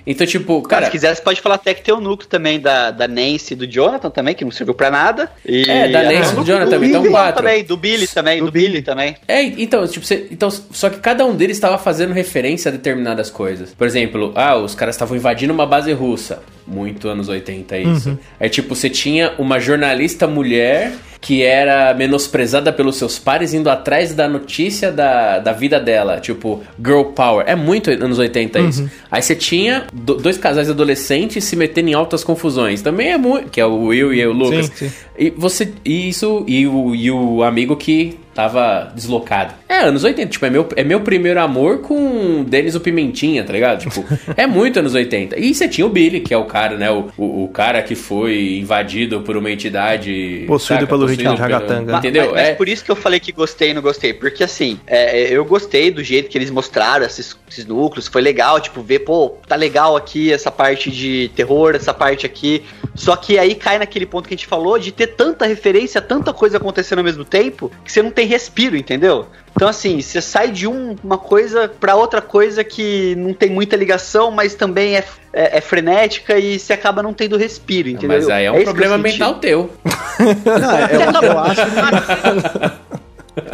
Então, 0.05 0.25
tipo, 0.25 0.61
Cara, 0.61 0.81
cara. 0.81 0.85
se 0.85 0.91
quiser, 0.91 1.15
você 1.15 1.21
pode 1.21 1.41
falar 1.41 1.55
até 1.55 1.73
que 1.73 1.81
tem 1.81 1.93
o 1.93 1.99
núcleo 1.99 2.29
também 2.29 2.59
da, 2.59 2.91
da 2.91 3.07
Nancy 3.07 3.53
e 3.53 3.55
do 3.55 3.67
Jonathan 3.67 4.09
também, 4.09 4.33
que 4.35 4.43
não 4.43 4.51
serviu 4.51 4.73
pra 4.73 4.89
nada. 4.89 5.31
E 5.45 5.69
É, 5.69 5.87
da 5.89 6.03
Nancy 6.03 6.33
e 6.33 6.35
do 6.35 6.43
Jonathan, 6.45 6.75
então 6.85 7.01
Billy 7.01 7.09
quatro. 7.13 7.43
Também, 7.43 7.63
do 7.63 7.77
Billy 7.77 8.07
também, 8.07 8.39
do, 8.39 8.45
Do 8.45 8.51
Billy. 8.51 8.67
Billy. 8.67 8.81
também. 8.81 9.15
É, 9.27 9.43
então, 9.43 9.87
tipo, 9.87 10.05
você- 10.05 10.27
então, 10.31 10.49
só 10.49 10.89
que 10.89 10.99
cada 10.99 11.25
um 11.25 11.35
deles 11.35 11.57
estava 11.57 11.77
fazendo 11.77 12.13
referência 12.13 12.69
a 12.69 12.71
determinadas 12.71 13.29
coisas. 13.29 13.73
Por 13.73 13.85
exemplo, 13.87 14.31
ah, 14.35 14.55
os 14.57 14.75
caras 14.75 14.95
estavam 14.95 15.15
invadindo 15.17 15.53
uma 15.53 15.65
base 15.65 15.91
russa. 15.93 16.41
Muito 16.67 17.07
anos 17.07 17.27
80 17.29 17.77
isso. 17.77 18.17
Aí, 18.39 18.49
tipo, 18.49 18.73
você 18.75 18.89
tinha 18.89 19.33
uma 19.37 19.59
jornalista 19.59 20.25
mulher 20.27 20.93
que 21.21 21.41
era 21.43 21.91
menosprezada 21.93 22.71
pelos 22.71 22.97
seus 22.97 23.17
pares 23.17 23.53
indo 23.53 23.67
atrás 23.69 24.13
da 24.13 24.27
notícia 24.27 24.91
da, 24.91 25.39
da 25.39 25.51
vida 25.51 25.79
dela. 25.79 26.19
Tipo, 26.19 26.63
girl 26.83 27.03
power. 27.15 27.45
É 27.47 27.55
muito 27.55 27.89
anos 27.91 28.17
80 28.19 28.59
isso. 28.59 28.89
Aí 29.11 29.21
você 29.21 29.35
tinha 29.35 29.64
do- 29.93 30.15
dois 30.15 30.37
casais 30.37 30.69
adolescentes 30.69 31.43
se 31.43 31.55
metendo 31.55 31.89
em 31.89 31.93
altas 31.93 32.23
confusões. 32.23 32.81
Também 32.81 33.11
é 33.11 33.17
muito... 33.17 33.49
Que 33.49 33.61
é 33.61 33.65
o 33.65 33.85
Will 33.85 34.13
e 34.13 34.25
o 34.25 34.31
Lucas. 34.33 34.67
Sim, 34.67 34.87
sim. 34.89 34.91
E 35.17 35.29
você. 35.29 35.73
e 35.83 36.09
Isso. 36.09 36.43
E 36.47 36.67
o, 36.67 36.93
e 36.95 37.09
o 37.11 37.43
amigo 37.43 37.75
que 37.75 38.17
tava 38.35 38.91
deslocado. 38.93 39.53
É, 39.67 39.77
anos 39.79 40.03
80. 40.03 40.29
Tipo, 40.29 40.45
é 40.45 40.49
meu, 40.49 40.67
é 40.75 40.83
meu 40.83 40.99
primeiro 40.99 41.39
amor 41.39 41.79
com 41.79 42.43
Denis 42.43 42.75
o 42.75 42.81
Pimentinha, 42.81 43.45
tá 43.45 43.53
ligado? 43.53 43.79
Tipo, 43.79 44.05
é 44.35 44.45
muito 44.45 44.77
anos 44.77 44.93
80. 44.93 45.39
E 45.39 45.55
você 45.55 45.69
tinha 45.69 45.87
o 45.87 45.89
Billy, 45.89 46.19
que 46.19 46.33
é 46.33 46.37
o 46.37 46.43
cara, 46.43 46.77
né? 46.77 46.91
O, 46.91 47.09
o, 47.17 47.45
o 47.45 47.47
cara 47.47 47.81
que 47.81 47.95
foi 47.95 48.57
invadido 48.57 49.21
por 49.21 49.37
uma 49.37 49.49
entidade. 49.49 50.43
Possuído 50.47 50.85
pelo 50.85 51.05
ritmo 51.05 51.33
de 51.33 51.39
ragatanga. 51.39 51.97
Entendeu? 51.97 52.25
Mas, 52.25 52.33
mas 52.33 52.47
é. 52.49 52.53
por 52.55 52.67
isso 52.67 52.83
que 52.83 52.91
eu 52.91 52.95
falei 52.95 53.21
que 53.21 53.31
gostei 53.31 53.71
e 53.71 53.73
não 53.73 53.81
gostei. 53.81 54.13
Porque 54.13 54.43
assim, 54.43 54.79
é, 54.85 55.21
é, 55.21 55.37
eu 55.37 55.45
gostei 55.45 55.89
do 55.89 56.03
jeito 56.03 56.29
que 56.29 56.37
eles 56.37 56.51
mostraram 56.51 57.05
esses, 57.05 57.37
esses 57.49 57.65
núcleos. 57.65 58.07
Foi 58.07 58.21
legal, 58.21 58.59
tipo, 58.59 58.81
ver, 58.81 58.99
pô, 58.99 59.37
tá 59.47 59.55
legal 59.55 59.95
aqui 59.95 60.33
essa 60.33 60.51
parte 60.51 60.91
de 60.91 61.31
terror, 61.33 61.73
essa 61.73 61.93
parte 61.93 62.25
aqui. 62.25 62.63
Só 62.93 63.15
que 63.15 63.37
aí 63.37 63.55
cai 63.55 63.77
naquele 63.77 64.05
ponto 64.05 64.27
que 64.27 64.33
a 64.33 64.37
gente 64.37 64.47
falou 64.47 64.77
de 64.77 64.91
ter 64.91 65.07
tanta 65.07 65.45
referência, 65.45 66.01
tanta 66.01 66.33
coisa 66.33 66.57
acontecendo 66.57 66.99
ao 66.99 67.05
mesmo 67.05 67.23
tempo, 67.23 67.71
que 67.83 67.91
você 67.91 68.01
não 68.01 68.11
tem 68.11 68.24
respiro, 68.25 68.75
entendeu? 68.75 69.27
Então, 69.55 69.67
assim, 69.69 70.01
você 70.01 70.21
sai 70.21 70.51
de 70.51 70.67
um- 70.67 70.95
uma 71.01 71.17
coisa 71.17 71.67
pra 71.79 71.95
outra 71.95 72.21
coisa 72.21 72.63
que 72.63 73.15
não 73.15 73.33
tem 73.33 73.49
muita 73.49 73.75
ligação, 73.77 74.29
mas 74.29 74.53
também 74.53 74.97
é, 74.97 75.03
é, 75.31 75.57
é 75.57 75.61
frenética 75.61 76.37
e 76.37 76.59
você 76.59 76.73
acaba 76.73 77.01
não 77.01 77.13
tendo 77.13 77.37
respiro, 77.37 77.87
entendeu? 77.87 78.17
Mas 78.17 78.29
aí 78.29 78.45
é 78.45 78.51
um 78.51 78.57
eu 78.57 78.63
problema 78.65 78.97
mental 78.97 79.35
teu. 79.35 79.69
Não, 80.19 80.79
eu, 80.79 81.29
eu 81.31 81.39
acho 81.39 81.61
que 81.65 82.95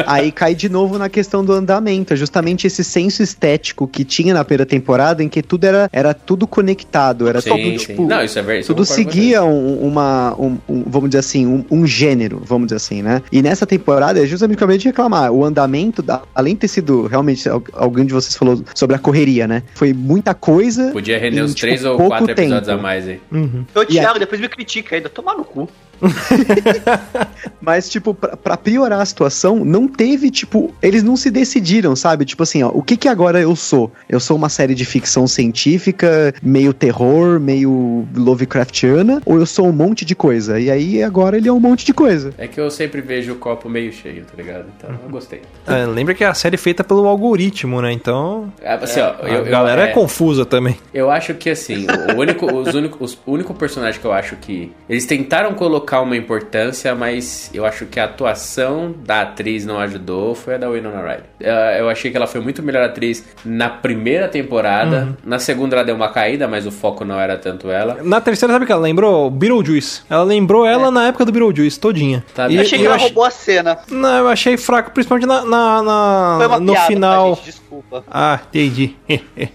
aí 0.06 0.32
cai 0.32 0.54
de 0.56 0.70
novo 0.70 0.98
na 0.98 1.10
questão 1.10 1.44
do 1.44 1.52
andamento. 1.54 2.13
É 2.13 2.15
justamente 2.15 2.67
esse 2.67 2.84
senso 2.84 3.22
estético 3.24 3.88
que 3.88 4.04
tinha 4.04 4.34
na 4.34 4.44
primeira 4.44 4.65
temporada, 4.65 5.24
em 5.24 5.30
que 5.30 5.41
tudo 5.41 5.65
era, 5.65 5.89
era 5.91 6.13
tudo 6.13 6.46
conectado. 6.48 7.28
Era 7.28 7.41
Sim, 7.41 7.50
tudo, 7.50 7.63
sim. 7.80 7.86
tipo. 7.88 8.08
Não, 8.08 8.24
isso 8.24 8.38
é 8.38 8.41
verdade. 8.41 8.70
eu 8.70 8.76
Tudo 8.76 8.86
seguia 8.86 9.44
um- 9.44 9.80
uma, 9.88 10.36
um, 10.39 10.58
um- 10.67 10.84
vamos 10.88 11.10
dizer 11.10 11.20
assim, 11.20 11.46
um, 11.46 11.63
um 11.72 11.86
gênero, 11.86 12.41
vamos 12.46 12.67
dizer 12.67 12.78
assim, 12.78 13.02
né? 13.02 13.22
E 13.32 13.41
nessa 13.41 13.65
temporada 13.65 14.22
é 14.22 14.26
justamente 14.26 14.56
o 14.56 14.58
que 14.58 14.63
eu 14.63 14.65
acabei 14.65 14.78
de 14.78 14.86
reclamar. 14.88 15.32
O 15.32 15.44
andamento, 15.46 16.02
da, 16.02 16.22
além 16.36 16.54
de 16.54 16.62
ter 16.62 16.67
sido 16.67 17.08
realmente, 17.08 17.48
al- 17.50 17.63
alguém 17.74 18.06
de 18.06 18.13
vocês 18.13 18.36
falou 18.36 18.63
sobre 18.76 18.96
a 18.96 19.00
correria, 19.00 19.48
né? 19.48 19.63
Foi 19.76 19.94
muita 19.94 20.34
coisa. 20.34 20.91
Podia 20.91 21.17
render 21.20 21.39
em, 21.39 21.44
uns 21.44 21.52
tipo, 21.56 21.62
três 21.62 21.84
ou 21.86 21.98
quatro 21.98 22.30
episódios 22.32 22.67
tempo. 22.67 22.80
a 22.80 22.82
mais 22.82 23.08
aí. 23.08 23.20
Uhum. 23.32 23.65
Ô, 23.76 23.82
E 23.84 23.86
Thiago, 23.88 24.20
depois 24.20 24.39
me 24.41 24.48
critica 24.50 24.96
ainda, 24.96 25.10
tomar 25.10 25.36
no 25.36 25.44
cu. 25.44 25.67
Mas, 27.62 27.90
tipo, 27.90 28.14
pra, 28.14 28.36
pra 28.36 28.58
piorar 28.58 29.02
a 29.02 29.06
situação, 29.06 29.64
não 29.64 29.88
teve, 29.88 30.30
tipo, 30.32 30.74
eles 30.82 31.04
não 31.04 31.16
se 31.16 31.30
decidiram, 31.30 31.96
sabe? 31.96 32.26
Tipo 32.26 32.44
assim, 32.44 32.64
ó, 32.64 32.70
o 32.70 32.82
que 32.82 32.98
que 32.98 33.08
agora 33.08 33.40
eu 33.40 33.56
sou? 33.56 33.92
Eu 34.10 34.20
sou 34.20 34.36
uma 34.38 34.50
série 34.50 34.74
de 34.74 34.84
ficção 34.86 35.28
científica, 35.28 36.34
meio 36.42 36.74
terror, 36.74 37.40
meio 37.40 38.08
Lovecraftiana, 38.15 39.21
ou 39.25 39.38
eu 39.38 39.46
sou 39.46 39.67
um 39.67 39.71
monte 39.71 40.04
de 40.06 40.15
coisa? 40.15 40.60
E 40.60 40.69
aí 40.71 41.04
agora 41.04 41.38
ele 41.38 41.48
é 41.48 41.54
um 41.54 41.60
monte 41.60 41.86
de 41.86 41.94
coisa. 41.94 42.34
É 42.38 42.48
que 42.48 42.60
eu 42.60 42.69
sempre 42.69 43.02
vejo 43.02 43.34
o 43.34 43.36
copo 43.36 43.69
meio 43.69 43.92
cheio, 43.94 44.23
tá 44.25 44.34
ligado? 44.36 44.65
Então 44.78 44.90
eu 45.04 45.10
gostei. 45.10 45.42
É, 45.67 45.86
lembra 45.86 46.13
que 46.13 46.23
é 46.23 46.28
a 46.28 46.34
série 46.34 46.56
é 46.56 46.58
feita 46.58 46.84
pelo 46.84 47.08
algoritmo, 47.08 47.82
né? 47.82 47.92
Então. 47.92 48.52
É, 48.62 48.73
assim, 48.73 49.00
ó, 49.00 49.13
A 49.21 49.30
eu, 49.30 49.46
eu- 49.46 49.52
galera 49.52 49.88
é, 49.88 49.90
é, 49.92 49.94
confusa 49.94 50.46
também. 50.46 50.78
Eu 50.94 51.10
acho 51.12 51.34
que 51.36 51.50
assim, 51.50 51.86
o 52.15 52.19
único, 52.19 52.46
os 52.52 52.73
único, 52.73 53.04
os, 53.04 53.17
o 53.25 53.32
único 53.32 53.54
personagem 53.54 54.00
que 54.00 54.06
eu 54.08 54.12
acho 54.13 54.36
que. 54.38 54.71
Eles 54.90 55.06
tentaram 55.06 55.54
colocar 55.54 55.90
uma 56.00 56.15
importância, 56.15 56.96
mas 56.96 57.50
eu 57.54 57.65
acho 57.65 57.85
que 57.87 58.00
a 58.00 58.06
atuação 58.06 58.96
da 59.04 59.21
atriz 59.23 59.65
não 59.65 59.79
ajudou 59.79 60.33
foi 60.33 60.56
a 60.56 60.58
da 60.58 60.69
Winona 60.69 61.02
Ryder. 61.02 61.23
Eu, 61.39 61.54
eu 61.54 61.89
achei 61.89 62.10
que 62.12 62.15
ela 62.17 62.27
foi 62.27 62.39
muito 62.39 62.63
melhor 62.63 62.83
atriz 62.83 63.25
na 63.44 63.67
primeira 63.69 64.29
temporada. 64.29 65.08
Uhum. 65.08 65.13
Na 65.25 65.39
segunda 65.39 65.75
ela 65.75 65.83
deu 65.83 65.96
uma 65.96 66.10
caída, 66.10 66.48
mas 66.48 66.65
o 66.65 66.71
foco 66.71 67.04
não 67.04 67.19
era 67.19 67.35
tanto 67.37 67.69
ela. 67.69 67.98
Na 68.04 68.21
terceira, 68.21 68.54
sabe 68.54 68.63
o 68.63 68.65
que 68.67 68.71
ela 68.71 68.81
lembrou? 68.81 69.29
Beetlejuice. 69.29 70.04
Ela 70.10 70.23
lembrou 70.23 70.65
ela 70.65 70.89
na 70.92 71.08
época 71.08 71.25
do 71.25 71.31
Beetlejuice, 71.31 71.79
todinha. 71.79 72.23
Tá, 72.33 72.48
E- 72.50 72.56
Eu 72.56 72.62
achei 72.62 72.79
que 72.79 72.85
ela 72.85 72.96
achei- 72.96 73.08
roubou 73.08 73.25
a 73.25 73.31
cena. 73.31 73.77
Não, 73.89 74.17
eu 74.19 74.27
achei 74.29 74.56
fraco, 74.56 74.92
principalmente 74.92 75.25
na, 75.27 75.44
na- 75.44 75.81
na- 75.83 76.35
Foi 76.37 76.48
uma 76.48 76.60
no 76.60 76.71
piada, 76.73 76.87
final. 76.87 77.29
tá, 77.31 77.35
gente? 77.35 77.46
Desculpa. 77.46 78.04
Ah, 78.10 78.39
entendi. 78.50 78.96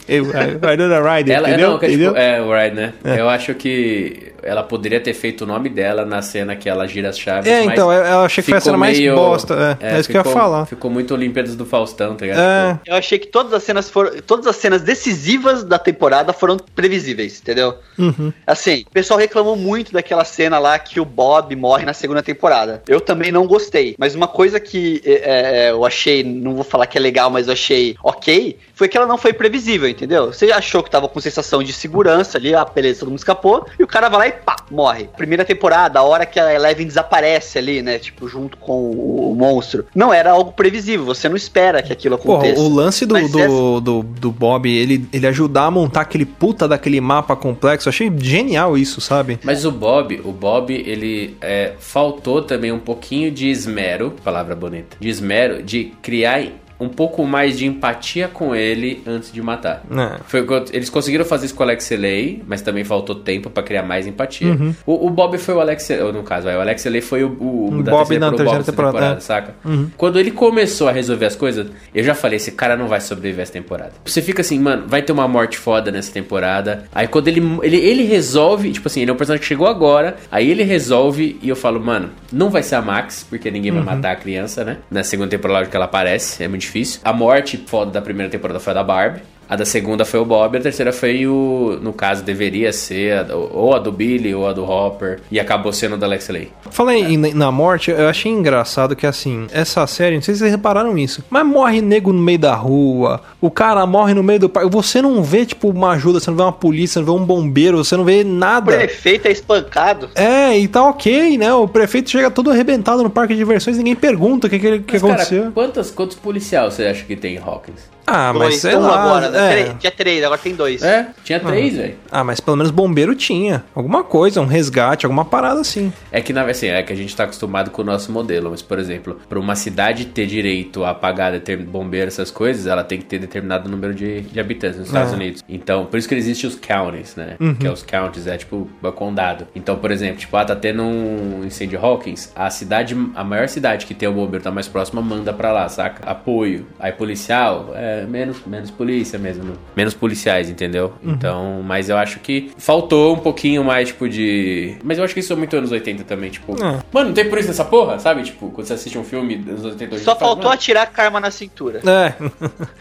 Don't 0.07 1.03
ride, 1.09 1.32
Ela, 1.32 1.49
entendeu? 1.49 1.70
não, 1.70 1.78
que 1.78 1.87
é, 1.87 1.89
entendeu? 1.89 2.09
tipo, 2.12 2.20
é, 2.20 2.41
o 2.43 2.53
Ride, 2.55 2.76
né? 2.76 2.93
Eu 3.05 3.28
acho 3.28 3.55
que 3.55 4.32
ela 4.43 4.62
poderia 4.62 5.01
ter 5.01 5.14
feito 5.14 5.43
o 5.43 5.47
nome 5.47 5.68
dela 5.68 6.05
na 6.05 6.22
cena 6.27 6.55
que 6.55 6.68
ela 6.68 6.87
gira 6.87 7.09
as 7.09 7.18
chaves. 7.18 7.51
É, 7.51 7.62
mas 7.64 7.72
então, 7.72 7.91
eu, 7.91 8.03
eu 8.05 8.18
achei 8.20 8.45
que 8.45 8.51
foi 8.51 8.59
a 8.59 8.61
ficou 8.61 8.72
cena 8.72 8.79
mais 8.79 8.99
meio- 8.99 9.14
bosta. 9.16 9.79
É, 9.81 9.97
é, 9.97 10.01
isso 10.01 10.09
que 10.11 10.16
eu 10.16 10.20
ia 10.20 10.24
ficou- 10.24 10.39
falar. 10.41 10.66
Ficou 10.66 10.91
muito 10.91 11.14
Olimpíadas 11.14 11.57
do 11.57 11.64
Faustão, 11.64 12.14
tá 12.14 12.27
ligado? 12.27 12.41
É, 12.41 12.79
Eu 12.87 12.97
achei 12.97 13.18
que 13.18 13.29
todas 13.29 13.53
as 13.55 13.62
cenas 13.62 13.89
foram. 13.89 14.20
Todas 14.27 14.47
as 14.47 14.57
cenas 14.57 14.83
decisivas 14.83 15.64
da 15.64 15.79
temporada 15.79 16.33
foram 16.33 16.57
previsíveis, 16.74 17.41
entendeu? 17.41 17.74
uhum. 17.99 18.33
Assim, 18.47 18.85
o 18.87 18.91
pessoal 18.91 19.18
reclamou 19.18 19.57
muito 19.57 19.93
daquela 19.93 20.24
cena 20.24 20.59
lá 20.59 20.79
que 20.79 21.01
o 21.01 21.05
Bob 21.05 21.55
morre 21.57 21.85
na 21.85 21.93
segunda 21.95 22.22
temporada. 22.22 22.83
Eu 22.89 23.01
também 23.01 23.31
não 23.33 23.47
gostei. 23.47 23.95
Mas 23.99 24.14
uma 24.14 24.29
coisa 24.29 24.59
que 24.61 25.01
é, 25.05 25.66
é, 25.66 25.70
eu 25.70 25.85
achei, 25.85 26.22
não 26.24 26.55
vou 26.55 26.64
falar 26.64 26.87
que 26.87 26.99
é 26.99 27.01
legal, 27.01 27.31
mas 27.31 27.47
eu 27.47 27.53
achei 27.53 27.97
ok, 28.03 28.59
foi 28.74 28.89
que 28.89 28.97
ela 28.97 29.07
não 29.07 29.16
foi 29.18 29.33
previsível, 29.33 29.89
entendeu? 29.89 30.27
Você 30.33 30.51
achou 30.53 30.83
que 30.83 30.91
tava 30.91 31.09
com 31.09 31.20
sensação 31.20 31.62
de 31.62 31.72
segurança 31.72 32.39
ali, 32.39 32.55
ah, 32.55 32.64
beleza, 32.64 33.01
todo 33.01 33.09
mundo 33.11 33.18
escapou, 33.18 33.66
e 33.79 33.83
o 33.83 33.87
cara 33.87 34.09
vai 34.09 34.18
lá 34.18 34.27
e 34.29 34.33
pá, 34.33 34.57
morre. 34.70 35.09
Primeira 35.16 35.45
temporada, 35.45 35.99
a 35.99 36.03
hora 36.03 36.16
que 36.25 36.39
a 36.41 36.55
Eleven 36.55 36.87
desaparece 36.87 37.59
ali, 37.59 37.83
né? 37.83 37.99
Tipo, 37.99 38.29
junto 38.29 38.57
com 38.57 38.73
o, 38.91 39.33
o 39.33 39.35
monstro. 39.35 39.85
Não 39.95 40.14
era 40.14 40.31
algo 40.31 40.53
previsível, 40.53 41.05
você 41.05 41.29
não 41.29 41.37
espera 41.37 41.83
que 41.83 41.93
aquilo 41.93 42.17
Porra, 42.17 42.45
aconteça. 42.45 42.61
o 42.62 42.69
lance 42.75 43.05
do, 43.05 43.14
do, 43.29 43.39
essa- 43.41 43.81
do, 43.81 44.03
do 44.03 44.31
Bob, 44.31 44.71
ele, 44.71 45.07
ele 45.12 45.27
ajudar 45.27 45.64
a 45.64 45.71
montar 45.71 46.03
aquele 46.03 46.25
puta 46.25 46.67
daquele 46.69 47.01
mapa 47.01 47.35
complexo, 47.37 47.89
eu 47.89 47.91
achei 47.91 48.11
genial 48.19 48.79
isso, 48.79 49.01
sabe? 49.01 49.39
Mas 49.43 49.64
o 49.64 49.73
Bob, 49.73 50.21
o 50.25 50.33
Bob, 50.33 50.73
ele 50.73 51.37
é, 51.41 51.73
faltou 51.79 52.41
também 52.43 52.71
um 52.73 52.79
pouquinho 52.79 53.31
de 53.31 53.49
esmero, 53.49 54.14
palavra 54.25 54.55
bonita, 54.55 54.97
de 55.01 55.09
esmero, 55.09 55.62
de 55.62 55.93
criar 56.01 56.41
um 56.79 56.89
pouco 56.89 57.24
mais 57.24 57.59
de 57.59 57.66
empatia 57.66 58.29
com 58.29 58.55
ele 58.55 59.03
antes 59.07 59.33
de 59.33 59.41
matar. 59.41 59.83
É. 59.91 60.20
Foi, 60.27 60.47
eles 60.72 60.91
conseguiram 60.91 61.24
fazer 61.24 61.47
isso 61.47 61.55
com 61.55 61.62
o 61.62 61.66
Alex 61.66 61.91
Lay, 61.91 62.43
mas 62.47 62.61
também 62.62 62.85
faltou 62.85 63.16
tempo 63.16 63.49
pra 63.51 63.62
criar 63.62 63.83
mais 63.83 64.07
empatia. 64.07 64.49
Uhum. 64.49 64.74
O, 64.85 65.07
o 65.07 65.11
Bob 65.11 65.39
foi 65.39 65.55
o 65.55 65.61
Alex, 65.61 65.89
ou 66.03 66.12
no 66.12 66.22
caso, 66.22 66.49
o 66.49 66.61
Alex 66.61 66.85
Lay 66.85 67.01
foi 67.01 67.24
o, 67.24 67.29
o, 67.29 67.79
O 67.79 67.83
da 67.83 67.91
Bob 67.91 68.01
terceira 68.01 68.31
na 68.31 68.37
terceira 68.37 68.59
dessa 68.59 68.72
temporada, 68.72 69.16
é. 69.16 69.20
saca? 69.20 69.55
Quando 69.97 70.18
ele 70.18 70.31
começou 70.31 70.89
a 70.89 70.93
resolver 70.93 71.27
as 71.27 71.37
coisas, 71.37 71.68
eu 71.95 72.05
já 72.05 72.14
falei, 72.14 72.37
esse 72.37 72.53
cara 72.53 72.77
não 72.77 72.89
vai 72.89 73.01
sobreviver 73.01 73.43
essa 73.43 73.53
temporada. 73.53 73.93
Você 74.05 74.20
fica 74.20 74.43
assim, 74.43 74.59
mano, 74.59 74.85
vai 74.87 75.03
ter 75.03 75.12
uma 75.12 75.27
morte 75.27 75.57
foda 75.57 75.91
nessa 75.91 76.12
temporada. 76.12 76.85
Aí 76.95 77.09
quando 77.09 77.29
ele, 77.29 77.41
ele, 77.62 77.77
ele 77.77 78.03
resolve, 78.05 78.70
tipo 78.72 78.89
assim, 78.89 79.03
ele 79.03 79.11
é 79.11 79.14
um 79.14 79.16
personagem 79.16 79.41
que 79.41 79.47
chegou 79.47 79.66
agora, 79.66 80.16
aí 80.31 80.51
ele 80.51 80.62
resolve 80.62 81.39
e 81.43 81.49
eu 81.49 81.57
falo, 81.57 81.81
mano, 81.81 82.11
não 82.33 82.51
vai 82.51 82.62
ser 82.62 82.74
a 82.74 82.83
Max, 82.83 83.27
porque 83.29 83.51
ninguém 83.51 83.72
vai 83.72 83.83
matar 83.83 84.12
a 84.12 84.16
criança, 84.16 84.64
né? 84.64 84.79
Na 84.91 85.03
segunda 85.03 85.31
temporada 85.31 85.66
que 85.66 85.77
ela 85.77 85.87
aparece, 85.87 86.43
é 86.43 86.49
muito 86.49 86.66
difícil. 86.67 87.01
A 87.05 87.12
morte 87.12 87.57
foda 87.57 87.91
da 87.91 88.03
primeira 88.03 88.31
temporada 88.31 88.61
foi 88.61 88.73
a 88.73 88.75
da 88.75 88.85
Barbie. 88.85 89.23
A 89.49 89.55
da 89.55 89.64
segunda 89.64 90.05
foi 90.05 90.18
o 90.18 90.24
Bob, 90.24 90.57
a 90.57 90.61
terceira 90.61 90.92
foi 90.92 91.26
o. 91.26 91.78
No 91.80 91.92
caso, 91.92 92.24
deveria 92.24 92.72
ser 92.72 93.30
a- 93.30 93.36
ou 93.36 93.74
a 93.74 93.78
do 93.78 93.92
Billy 93.92 94.34
ou 94.34 94.49
a 94.49 94.53
do 94.53 94.64
Hopper. 94.68 95.20
E 95.30 95.38
acabou 95.38 95.72
sendo 95.72 95.94
a 95.94 95.99
da 95.99 96.07
Alex 96.07 96.28
Lay. 96.28 96.51
Falei 96.70 97.03
em- 97.05 97.32
na 97.34 97.53
morte, 97.53 97.90
eu 97.92 98.09
achei 98.09 98.32
engraçado 98.32 98.97
que 98.97 99.07
assim, 99.07 99.47
essa 99.53 99.86
série, 99.86 100.16
não 100.16 100.22
sei 100.22 100.34
se 100.34 100.40
vocês 100.40 100.51
repararam 100.51 100.99
isso, 100.99 101.22
mas 101.30 101.47
morre 101.47 101.80
nego 101.80 102.12
no 102.12 102.20
meio 102.20 102.40
da 102.40 102.55
rua, 102.55 103.20
o 103.40 103.49
cara 103.51 103.86
morre 103.86 104.14
no 104.14 104.22
meio 104.22 104.40
do 104.40 104.49
parque, 104.49 104.68
você 104.70 105.01
não 105.01 105.22
vê, 105.22 105.47
tipo, 105.47 105.68
uma 105.68 105.92
ajuda, 105.92 106.18
você 106.18 106.28
não 106.30 106.36
vê 106.36 106.42
uma 106.42 106.53
polícia, 106.53 106.94
você 107.01 107.07
não 107.11 107.16
vê 107.16 107.22
um 107.22 107.24
bombeiro, 107.24 107.76
você 107.78 107.97
não 107.97 108.05
vê 108.05 108.22
O 108.22 108.26
nada. 108.26 108.72
prefeito 108.72 109.26
é 109.28 109.30
espancado. 109.30 110.09
É, 110.16 110.59
e 110.59 110.66
tá 110.66 110.82
ok, 110.88 111.38
né? 111.38 111.55
O 111.55 111.68
prefeito 111.68 112.11
chega 112.11 112.30
todo 112.32 112.51
arrebentado 112.51 113.03
no 113.03 113.11
parque 113.11 113.32
de 113.34 113.38
diversões, 113.38 113.78
ninguém 113.78 113.94
pergunta 113.94 114.49
o 114.49 114.51
que, 114.51 114.59
que, 114.59 114.78
que 114.80 114.92
Mas, 114.94 115.05
aconteceu. 115.05 115.40
Cara, 115.42 115.53
quantos, 115.53 115.90
quantos 115.92 116.16
policiais 116.16 116.74
você 116.74 116.86
acha 116.86 117.05
que 117.05 117.14
tem 117.14 117.36
em 117.36 117.38
Hawkins? 117.38 117.94
Ah, 118.07 118.33
mas 118.33 118.43
dois, 118.49 118.55
sei 118.61 118.71
então 118.71 118.83
lá. 118.83 119.03
agora, 119.03 119.31
né? 119.31 119.39
é. 119.39 119.51
Três, 119.51 119.77
tinha 119.81 119.91
três, 119.93 120.25
agora 120.25 120.41
tem 120.41 120.55
dois. 120.55 120.83
É, 120.83 121.09
tinha 121.25 121.41
três, 121.41 121.77
velho. 121.77 121.95
Ah, 122.11 122.23
mas 122.23 122.41
pelo 122.41 122.57
menos 122.57 122.71
bombeiro 122.71 123.15
tinha. 123.15 123.65
Alguma 123.75 124.05
coisa, 124.05 124.41
um 124.41 124.47
resgate, 124.47 125.07
alguma 125.07 125.25
parada 125.25 125.61
assim. 125.61 125.93
É 126.13 126.21
que, 126.21 126.33
na 126.33 126.43
assim, 126.43 126.69
é 126.69 126.83
que 126.83 126.93
a 126.93 126.97
gente 126.97 127.15
tá 127.17 127.25
acostumado 127.25 127.71
com 127.71 127.83
o 127.83 127.85
nosso 127.85 128.13
modelo, 128.13 128.51
mas, 128.51 128.63
por 128.63 128.79
exemplo, 128.79 129.19
pra 129.29 129.39
uma 129.39 129.57
cidade 129.57 130.07
ter 130.07 130.27
direito 130.27 130.85
a 130.85 130.95
pagar 130.95 131.33
bombeiro, 131.67 132.07
essas 132.07 132.31
coisas, 132.31 132.67
ela 132.67 132.85
tem 132.85 132.99
que 132.99 133.05
ter 133.05 133.19
determinado 133.19 133.69
número 133.69 133.93
de, 133.93 134.21
de 134.21 134.39
habitantes 134.39 134.79
nos 134.79 134.87
Estados 134.89 135.13
É. 135.13 135.17
Unidos. 135.17 135.45
Então, 135.49 135.87
por 135.87 135.99
isso 135.99 136.09
que 136.09 136.15
existem 136.15 136.49
os 136.49 136.57
counties, 136.57 137.17
né? 137.17 137.37
Que 137.59 137.67
é 137.67 137.71
os 137.71 137.83
counties, 137.83 138.27
é 138.27 138.37
tipo 138.37 138.69
o 138.83 138.93
condado. 138.93 139.47
Então, 139.55 139.77
por 139.77 139.91
exemplo, 139.91 140.19
tipo, 140.19 140.37
ah, 140.37 140.45
tá 140.45 140.55
tendo 140.55 140.83
um 140.83 141.43
incêndio 141.45 141.79
Hawkins, 141.85 142.33
a 142.37 142.49
cidade, 142.51 142.97
a 143.15 143.25
maior 143.25 143.49
cidade 143.49 143.87
que 143.87 143.95
tem 143.95 144.09
o 144.09 144.13
bombeiro 144.13 144.45
tá 144.45 144.51
mais 144.51 144.69
próxima, 144.69 145.03
manda 145.03 145.33
pra 145.33 145.53
lá, 145.53 145.69
saca? 145.69 146.09
Apoio. 146.09 146.67
Aí 146.79 146.93
policial, 146.93 147.73
é 147.75 147.95
menos, 148.05 148.44
menos 148.47 148.70
polícia 148.70 149.18
mesmo. 149.18 149.44
né? 149.44 149.53
Menos 149.74 149.94
policiais, 149.94 150.51
entendeu? 150.51 150.92
Então, 151.03 151.62
mas 151.64 151.88
eu 151.88 151.97
acho 151.97 152.20
que 152.20 152.51
faltou 152.59 153.14
um 153.14 153.18
pouquinho 153.18 153.64
mais, 153.64 153.88
tipo, 153.88 154.09
de. 154.09 154.76
Mas 154.82 154.99
eu 154.99 155.05
acho 155.05 155.14
que 155.14 155.20
isso 155.20 155.32
é 155.32 155.36
muito 155.36 155.57
anos 155.57 155.72
80 155.72 156.05
também, 156.05 156.30
tipo. 156.30 156.53
É. 156.55 156.78
Mano, 156.92 157.09
não 157.09 157.14
tem 157.14 157.28
polícia 157.28 157.49
nessa 157.49 157.64
porra, 157.64 157.99
sabe? 157.99 158.22
Tipo, 158.22 158.51
quando 158.51 158.66
você 158.66 158.74
assiste 158.74 158.99
um 158.99 159.05
filme 159.05 159.36
dos 159.36 159.61
anos 159.61 159.64
80 159.72 159.94
hoje, 159.94 160.05
Só 160.05 160.16
faltou 160.16 160.51
atirar 160.51 160.90
a 160.94 161.03
arma 161.03 161.20
na 161.20 161.30
cintura. 161.30 161.80
É. 161.86 162.14